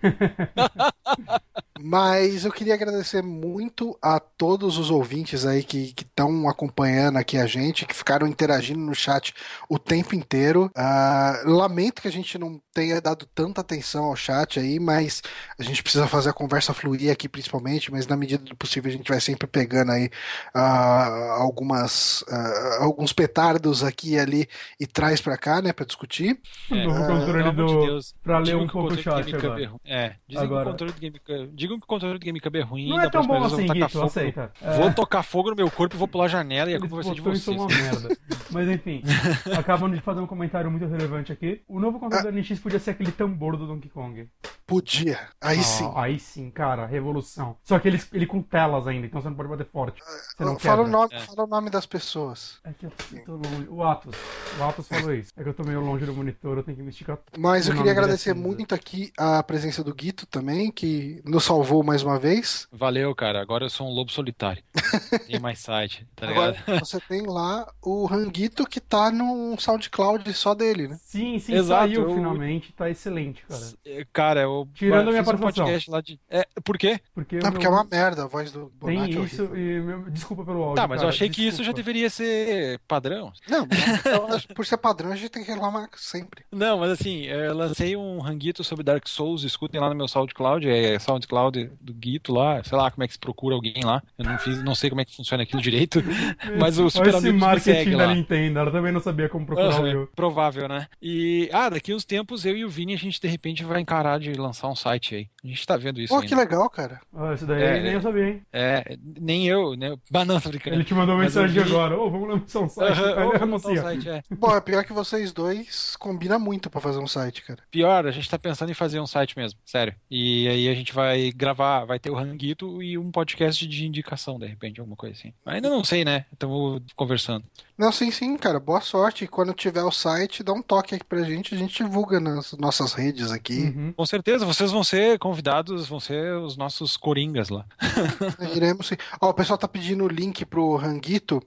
Mas 1.82 2.44
eu 2.44 2.52
queria 2.52 2.74
agradecer 2.74 3.22
muito 3.22 3.98
a 4.02 4.20
todos 4.20 4.76
os 4.76 4.90
ouvintes 4.90 5.46
aí 5.46 5.62
que 5.64 5.94
estão 5.98 6.46
acompanhando 6.48 7.16
aqui 7.16 7.38
a 7.38 7.46
gente, 7.46 7.86
que 7.86 7.94
ficaram 7.94 8.26
interagindo 8.26 8.78
no 8.80 8.94
chat 8.94 9.32
o 9.68 9.78
tempo 9.78 10.14
inteiro. 10.14 10.70
Ah, 10.76 11.40
lamento 11.46 12.02
que 12.02 12.08
a 12.08 12.12
gente 12.12 12.36
não 12.36 12.60
tenha 12.72 13.00
dado 13.00 13.26
tanta 13.34 13.60
atenção 13.60 14.04
ao 14.04 14.16
chat 14.16 14.58
aí, 14.60 14.78
mas 14.78 15.22
a 15.58 15.62
gente 15.62 15.82
precisa 15.82 16.06
fazer 16.06 16.30
a 16.30 16.32
conversa 16.32 16.72
fluir 16.72 17.10
aqui 17.12 17.28
principalmente, 17.28 17.90
mas 17.90 18.06
na 18.06 18.16
medida 18.16 18.44
do 18.44 18.56
possível 18.56 18.88
a 18.90 18.92
gente 18.92 19.08
vai 19.08 19.20
sempre 19.20 19.46
pegando 19.46 19.90
aí 19.92 20.08
ah, 20.54 21.36
algumas 21.38 22.24
ah, 22.28 22.78
alguns 22.80 23.12
petardos 23.12 23.82
aqui 23.82 24.12
e 24.14 24.18
ali 24.18 24.48
e 24.78 24.86
traz 24.86 25.20
pra 25.20 25.36
cá, 25.36 25.60
né, 25.60 25.72
pra 25.72 25.84
discutir. 25.86 26.38
O 26.70 26.74
É, 26.74 26.84
novo 26.84 27.06
pelo 27.06 27.18
controle 27.18 27.44
de 27.44 27.56
do. 27.56 27.66
Deus. 27.86 28.14
Pra 28.22 28.38
ler 28.38 28.56
um 28.56 28.66
pouco 28.68 28.92
o 28.92 28.96
chat 28.96 29.24
GameCube 29.30 29.46
agora. 29.64 29.72
é. 29.84 30.00
É, 30.00 30.14
dizem 30.28 30.44
Agora. 30.44 30.62
que 30.64 30.68
o 30.68 30.70
controle 30.72 30.92
do 30.92 31.00
GameCube, 31.00 31.50
digam 31.54 31.78
que 31.78 31.84
o 31.84 31.86
controle 31.86 32.18
do 32.18 32.24
GameCube 32.24 32.58
é 32.58 32.62
ruim. 32.62 32.88
Não 32.88 33.00
é 33.00 33.10
tão 33.10 33.22
bom 33.26 33.42
assim, 33.44 33.66
vou 33.66 33.74
Guito, 33.74 33.88
fogo 33.90 34.06
aceita. 34.06 34.52
no- 34.62 34.68
É. 34.70 34.76
Vou 34.78 34.92
tocar 34.92 35.22
fogo 35.22 35.50
no 35.50 35.56
meu 35.56 35.70
corpo 35.70 35.94
e 35.94 35.98
vou 35.98 36.08
pular 36.08 36.24
a 36.26 36.28
janela 36.28 36.70
e 36.70 36.74
a 36.74 36.80
culpa 36.80 36.96
vai 36.96 37.04
ser 37.04 37.14
de 37.14 37.20
vocês. 37.20 37.56
uma 37.56 37.66
merda. 37.66 38.16
Mas 38.50 38.68
enfim, 38.68 39.02
acabam 39.58 39.90
de 39.90 40.00
fazer 40.00 40.20
um 40.20 40.26
comentário 40.26 40.70
muito 40.70 40.86
relevante 40.86 41.32
aqui. 41.32 41.60
O 41.68 41.78
novo 41.80 41.98
controle 41.98 42.24
da 42.24 42.30
NX 42.32 42.59
podia 42.60 42.78
ser 42.78 42.90
aquele 42.90 43.12
tambor 43.12 43.56
do 43.56 43.66
Donkey 43.66 43.88
Kong. 43.88 44.28
Podia. 44.66 45.18
Aí 45.40 45.58
Ah, 45.58 45.62
sim. 45.62 45.92
Aí 45.96 46.18
sim, 46.20 46.48
cara, 46.48 46.86
revolução. 46.86 47.56
Só 47.64 47.78
que 47.80 47.88
ele, 47.88 48.00
ele 48.12 48.24
com 48.26 48.40
telas 48.40 48.86
ainda, 48.86 49.04
então 49.06 49.20
você 49.20 49.28
não 49.28 49.34
pode 49.34 49.48
bater 49.48 49.66
forte. 49.66 50.00
Você 50.00 50.44
não 50.44 50.56
Fala 50.60 50.82
o, 50.82 50.86
nome, 50.86 51.12
É. 51.12 51.18
fala 51.20 51.42
o 51.42 51.46
nome 51.48 51.70
das 51.70 51.86
pessoas. 51.86 52.60
É 52.62 52.72
que 52.72 52.86
eu 52.86 52.92
tô 53.26 53.32
longe. 53.32 53.66
O 53.68 53.82
Atos. 53.82 54.14
O 54.58 54.62
Atos 54.62 54.86
falou 54.86 55.12
isso. 55.12 55.32
É 55.36 55.42
que 55.42 55.48
eu 55.48 55.54
tô 55.54 55.64
meio 55.64 55.80
longe 55.80 56.06
do 56.06 56.14
monitor, 56.14 56.56
eu 56.58 56.62
tenho 56.62 56.76
que 56.76 56.82
me 56.84 56.90
esticar. 56.90 57.18
Mas 57.36 57.66
eu 57.66 57.74
queria 57.74 57.90
é 57.90 57.92
agradecer 57.92 58.32
muito 58.32 58.72
aqui 58.74 59.12
a 59.18 59.42
presença 59.42 59.82
do 59.82 59.92
Guito 59.92 60.24
também, 60.26 60.70
que 60.70 61.20
nos 61.24 61.44
salvou 61.44 61.82
mais 61.82 62.04
uma 62.04 62.18
vez. 62.18 62.68
Valeu, 62.70 63.12
cara. 63.14 63.40
Agora 63.42 63.64
eu 63.64 63.70
sou 63.70 63.88
um 63.88 63.92
lobo 63.92 64.12
solitário. 64.12 64.62
Tem 65.26 65.40
mais 65.40 65.58
site, 65.58 66.06
tá 66.14 66.28
Agora 66.28 66.52
ligado? 66.52 66.78
você 66.84 67.00
tem 67.08 67.22
lá 67.26 67.66
o 67.82 68.04
Ranguito 68.06 68.64
que 68.66 68.80
tá 68.80 69.10
num 69.10 69.58
SoundCloud 69.58 70.32
só 70.34 70.54
dele, 70.54 70.86
né? 70.88 70.98
Sim, 71.02 71.38
sim, 71.40 71.54
Exato, 71.54 71.88
saiu 71.88 72.08
eu- 72.08 72.14
finalmente, 72.14 72.49
tá 72.76 72.90
excelente, 72.90 73.44
cara. 73.46 74.04
Cara, 74.12 74.40
eu 74.42 74.68
Tirando 74.74 75.08
a 75.08 75.10
minha 75.12 75.22
fiz 75.24 75.32
um 75.32 75.38
participação. 75.38 75.64
podcast 75.64 75.90
lá 75.90 76.00
de. 76.00 76.20
É, 76.28 76.46
por 76.64 76.76
quê? 76.76 76.98
Porque 77.14 77.36
o 77.38 77.42
Não, 77.42 77.52
porque 77.52 77.66
é 77.66 77.70
meu- 77.70 77.78
uma 77.78 77.84
merda 77.90 78.24
a 78.24 78.26
voz 78.26 78.50
do 78.52 78.70
Tem 78.84 78.94
Bonatti. 78.96 79.18
é 79.18 79.20
isso 79.22 79.42
horrível. 79.44 79.56
e. 79.56 79.82
meu- 79.82 80.10
Desculpa 80.10 80.44
pelo 80.44 80.62
áudio. 80.62 80.76
Tá, 80.76 80.88
mas 80.88 80.96
eu 80.96 81.06
cara, 81.06 81.08
achei 81.14 81.28
que 81.30 81.42
isso 81.46 81.58
já 81.58 81.72
desculpa. 81.72 81.76
deveria 81.76 82.10
ser 82.10 82.78
padrão. 82.88 83.32
Não, 83.48 83.66
eu 84.04 84.54
por 84.54 84.66
ser 84.66 84.76
padrão 84.78 85.12
a 85.12 85.16
gente 85.16 85.28
tem 85.30 85.44
que 85.44 85.50
reclamar 85.50 85.88
sempre. 85.96 86.44
Não, 86.50 86.78
mas 86.78 86.90
assim, 86.90 87.22
eu 87.26 87.54
lancei 87.56 87.96
um 87.96 88.18
ranguito 88.18 88.64
sobre 88.64 88.82
Dark 88.84 89.06
Souls, 89.08 89.42
escutem 89.44 89.80
lá 89.80 89.88
no 89.88 89.94
meu 89.94 90.08
SoundCloud, 90.08 90.68
é 90.68 90.98
SoundCloud 90.98 91.70
do 91.80 91.94
Guito 91.94 92.32
lá, 92.32 92.62
sei 92.64 92.76
lá 92.76 92.90
como 92.90 93.04
é 93.04 93.06
que 93.06 93.12
se 93.14 93.18
procura 93.18 93.54
alguém 93.54 93.82
lá. 93.84 94.02
Eu 94.18 94.24
não 94.24 94.38
fiz, 94.38 94.62
não 94.62 94.74
sei 94.74 94.90
como 94.90 95.00
é 95.00 95.04
que 95.04 95.14
funciona 95.14 95.42
aquilo 95.42 95.60
direito, 95.62 96.00
mas 96.58 96.78
o 96.78 96.88
Super 96.90 97.08
Olha 97.08 97.16
esse 97.18 97.28
Amigos 97.28 97.34
me 97.34 97.40
marketing 97.40 97.70
segue 97.78 97.90
da 97.96 98.06
lá. 98.06 98.14
Nintendo, 98.14 98.58
ela 98.58 98.70
também 98.70 98.92
não 98.92 99.00
sabia 99.00 99.28
como 99.28 99.46
procurar 99.46 99.68
o 99.68 99.72
Aham, 99.72 99.82
Will. 99.82 100.06
provável, 100.14 100.68
né? 100.68 100.86
E, 101.00 101.48
ah, 101.52 101.68
daqui 101.68 101.94
uns 101.94 102.04
tempos 102.04 102.39
eu 102.44 102.56
e 102.56 102.64
o 102.64 102.68
Vini 102.68 102.94
a 102.94 102.98
gente 102.98 103.20
de 103.20 103.28
repente 103.28 103.64
vai 103.64 103.80
encarar 103.80 104.18
de 104.20 104.32
lançar 104.34 104.68
um 104.68 104.76
site 104.76 105.14
aí. 105.14 105.28
A 105.44 105.46
gente 105.46 105.66
tá 105.66 105.76
vendo 105.76 106.00
isso 106.00 106.12
Pô, 106.14 106.20
que 106.20 106.26
ainda. 106.34 106.36
legal, 106.36 106.68
cara. 106.70 107.00
Ah, 107.14 107.32
isso 107.34 107.46
daí 107.46 107.62
É, 107.62 107.80
nem 107.80 107.92
é. 107.92 107.96
eu 107.96 108.00
sabia, 108.02 108.28
hein? 108.28 108.42
É, 108.52 108.96
nem 109.20 109.46
eu, 109.46 109.74
né? 109.76 109.96
Banana, 110.10 110.40
brincando. 110.40 110.76
Ele 110.76 110.84
te 110.84 110.94
mandou 110.94 111.14
eu 111.16 111.20
mensagem 111.20 111.62
vi- 111.62 111.70
agora. 111.70 111.98
Ô, 111.98 112.10
vamos 112.10 112.28
lançar 112.28 112.60
um 112.60 112.68
site. 112.68 112.98
Aí 113.00 113.04
eu 113.22 113.30
ele 113.30 113.38
vou 113.38 113.48
montar 113.48 113.68
um 113.70 113.76
site, 113.76 114.08
é. 114.08 114.22
Bom, 114.30 114.56
é 114.56 114.60
pior 114.60 114.84
que 114.84 114.92
vocês 114.92 115.32
dois 115.32 115.96
combinam 115.96 116.38
muito 116.40 116.68
pra 116.70 116.80
fazer 116.80 116.98
um 116.98 117.06
site, 117.06 117.42
cara. 117.42 117.60
Pior, 117.70 118.06
a 118.06 118.10
gente 118.10 118.28
tá 118.28 118.38
pensando 118.38 118.70
em 118.70 118.74
fazer 118.74 119.00
um 119.00 119.06
site 119.06 119.36
mesmo, 119.36 119.58
sério. 119.64 119.94
E 120.10 120.48
aí 120.48 120.68
a 120.68 120.74
gente 120.74 120.92
vai 120.92 121.30
gravar, 121.32 121.84
vai 121.84 121.98
ter 121.98 122.10
o 122.10 122.14
Ranguito 122.14 122.82
e 122.82 122.98
um 122.98 123.10
podcast 123.10 123.66
de 123.66 123.86
indicação, 123.86 124.38
de 124.38 124.46
repente, 124.46 124.80
alguma 124.80 124.96
coisa 124.96 125.16
assim. 125.16 125.32
Ainda 125.46 125.68
não 125.70 125.82
sei, 125.84 126.04
né? 126.04 126.26
Estamos 126.32 126.82
conversando. 126.96 127.44
Não, 127.80 127.90
sim, 127.90 128.10
sim, 128.10 128.36
cara. 128.36 128.60
Boa 128.60 128.82
sorte. 128.82 129.24
E 129.24 129.26
quando 129.26 129.54
tiver 129.54 129.82
o 129.82 129.90
site, 129.90 130.42
dá 130.42 130.52
um 130.52 130.60
toque 130.60 130.94
aqui 130.94 131.02
pra 131.02 131.22
gente. 131.22 131.54
A 131.54 131.56
gente 131.56 131.82
divulga 131.82 132.20
nas 132.20 132.52
nossas 132.58 132.92
redes 132.92 133.32
aqui. 133.32 133.72
Uhum. 133.74 133.94
Com 133.96 134.04
certeza, 134.04 134.44
vocês 134.44 134.70
vão 134.70 134.84
ser 134.84 135.18
convidados, 135.18 135.88
vão 135.88 135.98
ser 135.98 136.34
os 136.34 136.58
nossos 136.58 136.98
coringas 136.98 137.48
lá. 137.48 137.64
Iremos 138.54 138.88
sim. 138.88 138.96
Ó, 139.18 139.30
o 139.30 139.34
pessoal 139.34 139.56
tá 139.56 139.66
pedindo 139.66 140.04
o 140.04 140.08
link 140.08 140.44
pro 140.44 140.76
Ranguito. 140.76 141.42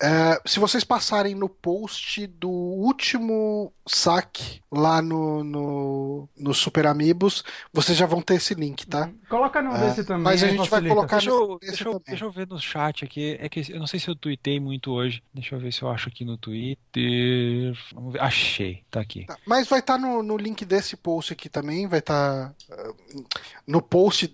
É, 0.00 0.40
se 0.46 0.60
vocês 0.60 0.84
passarem 0.84 1.34
no 1.34 1.48
post 1.48 2.24
do 2.28 2.48
último 2.48 3.72
saque 3.84 4.60
lá 4.70 5.02
no, 5.02 5.42
no, 5.42 6.28
no 6.36 6.54
Super 6.54 6.86
Amigos, 6.86 7.42
vocês 7.72 7.98
já 7.98 8.06
vão 8.06 8.22
ter 8.22 8.34
esse 8.34 8.54
link, 8.54 8.86
tá? 8.86 9.10
Coloca 9.28 9.60
no 9.60 9.74
É, 9.74 9.88
desse 9.88 10.04
também. 10.04 10.22
mas 10.22 10.42
a 10.44 10.46
gente 10.46 10.58
vai 10.58 10.66
facilita. 10.68 10.94
colocar- 10.94 11.16
Deixa 11.16 11.30
eu, 11.30 11.58
deixa, 11.60 11.88
eu, 11.88 12.02
deixa 12.06 12.24
eu 12.24 12.30
ver 12.30 12.46
no 12.46 12.60
chat 12.60 13.04
aqui. 13.04 13.36
É 13.40 13.48
que 13.48 13.72
eu 13.72 13.80
não 13.80 13.88
sei 13.88 13.98
se 13.98 14.06
eu 14.08 14.14
tuitei 14.14 14.60
muito 14.60 14.92
hoje. 14.92 15.20
Deixa 15.34 15.56
eu 15.56 15.58
ver 15.60 15.72
se 15.72 15.82
eu 15.82 15.88
acho 15.90 16.08
aqui 16.08 16.24
no 16.24 16.36
Twitter. 16.36 17.76
Vamos 17.92 18.12
ver. 18.12 18.20
Achei, 18.22 18.84
tá 18.90 19.00
aqui. 19.00 19.24
Tá, 19.26 19.36
Mas 19.46 19.66
vai 19.66 19.80
estar 19.80 19.98
no, 19.98 20.22
no 20.22 20.36
link 20.36 20.64
desse 20.64 20.96
post 20.96 21.32
aqui 21.32 21.48
também, 21.48 21.88
vai 21.88 21.98
estar 21.98 22.54
no 23.66 23.82
post. 23.82 24.32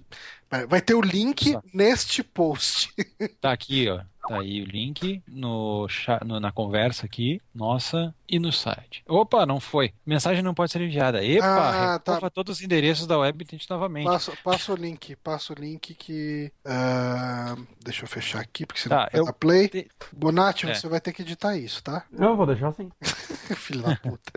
Vai 0.69 0.81
ter 0.81 0.95
o 0.95 1.01
link 1.01 1.53
Só. 1.53 1.63
neste 1.73 2.23
post. 2.23 2.93
Tá 3.41 3.51
aqui, 3.53 3.89
ó. 3.89 4.03
Tá 4.29 4.41
aí 4.41 4.63
o 4.63 4.65
link 4.65 5.23
no, 5.29 5.87
no, 6.25 6.41
na 6.41 6.51
conversa 6.51 7.07
aqui, 7.07 7.41
nossa, 7.55 8.15
e 8.29 8.39
no 8.39 8.51
site. 8.51 9.03
Opa, 9.07 9.45
não 9.45 9.61
foi. 9.61 9.93
Mensagem 10.05 10.43
não 10.43 10.55
pode 10.55 10.73
ser 10.73 10.81
enviada. 10.81 11.25
Epa, 11.25 11.95
ah, 11.95 11.99
tá. 11.99 12.31
todos 12.31 12.57
os 12.57 12.63
endereços 12.63 13.07
da 13.07 13.19
web 13.19 13.45
tente 13.45 13.69
novamente. 13.69 14.07
Passa, 14.07 14.33
passa 14.43 14.73
o 14.73 14.77
link, 14.77 15.15
passa 15.17 15.53
o 15.53 15.57
link 15.57 15.95
que. 15.95 16.51
Uh, 16.65 17.67
deixa 17.85 18.05
eu 18.05 18.09
fechar 18.09 18.41
aqui, 18.41 18.65
porque 18.65 18.81
senão 18.81 18.97
tá, 18.97 19.09
vai 19.13 19.21
eu... 19.21 19.25
dar 19.27 19.33
play. 19.35 19.69
Te... 19.69 19.89
Bonatti, 20.13 20.69
é. 20.69 20.75
você 20.75 20.89
vai 20.89 21.01
ter 21.01 21.13
que 21.13 21.23
editar 21.23 21.57
isso, 21.57 21.83
tá? 21.83 22.05
Não, 22.11 22.37
vou 22.37 22.47
deixar 22.47 22.69
assim. 22.69 22.91
Filho 23.57 23.83
da 23.83 23.97
puta. 23.97 24.33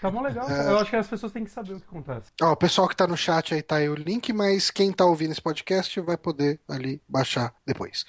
tá 0.00 0.10
bom 0.10 0.22
legal. 0.22 0.46
Uh... 0.46 0.50
Eu 0.50 0.78
acho 0.78 0.90
que 0.90 0.96
as 0.96 1.06
pessoas 1.06 1.32
têm 1.32 1.44
que 1.44 1.50
saber 1.50 1.74
o 1.74 1.80
que 1.80 1.86
acontece. 1.86 2.32
Ó, 2.42 2.52
o 2.52 2.56
pessoal 2.56 2.88
que 2.88 2.96
tá 2.96 3.06
no 3.06 3.16
chat 3.16 3.54
aí 3.54 3.62
tá 3.62 3.76
aí 3.76 3.88
o 3.88 3.94
link, 3.94 4.32
mas 4.32 4.70
quem 4.70 4.90
tá 4.90 5.04
ouvindo 5.04 5.32
esse 5.32 5.42
podcast 5.42 6.00
vai 6.00 6.16
poder 6.16 6.58
ali 6.68 7.00
baixar 7.08 7.52
depois. 7.66 8.06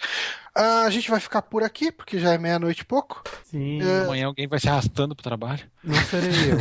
Uh, 0.58 0.86
a 0.86 0.90
gente 0.90 1.10
vai 1.10 1.20
ficar 1.20 1.42
por 1.42 1.64
aqui, 1.64 1.92
porque 1.92 2.20
já 2.20 2.34
é 2.34 2.38
meia-noite 2.38 2.82
e 2.82 2.86
pouco. 2.86 3.24
Sim. 3.44 3.82
Uh... 3.82 4.04
Amanhã 4.06 4.28
alguém 4.28 4.48
vai 4.48 4.60
se 4.60 4.68
arrastando 4.68 5.16
pro 5.16 5.24
trabalho. 5.24 5.64
Não 5.84 5.96
serei 5.96 6.30
eu. 6.52 6.58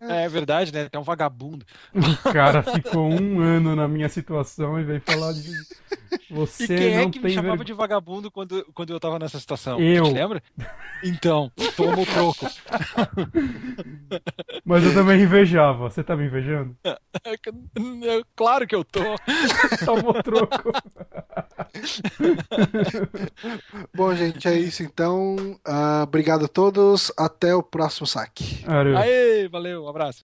é 0.08 0.28
verdade, 0.28 0.72
né? 0.72 0.88
É 0.92 0.98
um 0.98 1.02
vagabundo. 1.02 1.64
O 1.94 2.32
cara 2.32 2.62
ficou 2.62 3.10
um 3.10 3.40
ano 3.40 3.74
na 3.74 3.88
minha 3.88 4.08
situação 4.08 4.78
e 4.78 4.84
veio 4.84 5.00
falar 5.00 5.32
de. 5.32 5.50
Você 6.30 6.64
e 6.64 6.66
quem 6.66 6.96
é 6.96 7.10
que 7.10 7.20
me 7.20 7.30
chamava 7.30 7.58
ver... 7.58 7.64
de 7.64 7.72
vagabundo 7.72 8.30
quando, 8.30 8.64
quando 8.74 8.92
eu 8.92 9.00
tava 9.00 9.18
nessa 9.18 9.38
situação? 9.38 9.80
Eu. 9.80 10.04
Te 10.04 10.12
lembra? 10.12 10.42
Então, 11.04 11.50
toma 11.76 12.00
o 12.00 12.06
troco. 12.06 12.46
Mas 14.64 14.84
eu 14.84 14.94
também 14.94 15.22
invejava. 15.22 15.88
Você 15.88 16.02
tá 16.02 16.16
me 16.16 16.26
invejando? 16.26 16.76
Claro 18.36 18.66
que 18.66 18.74
eu 18.74 18.84
tô. 18.84 19.02
Toma 19.84 20.10
o 20.10 20.22
troco. 20.22 20.72
Bom, 23.94 24.14
gente, 24.14 24.46
é 24.48 24.58
isso 24.58 24.82
então. 24.82 25.36
Uh, 25.66 26.02
obrigado 26.02 26.44
a 26.44 26.48
todos. 26.48 27.12
Até 27.18 27.54
o 27.54 27.62
próximo 27.62 28.06
saque. 28.06 28.64
Aê, 28.96 29.48
valeu, 29.48 29.84
um 29.84 29.88
abraço. 29.88 30.22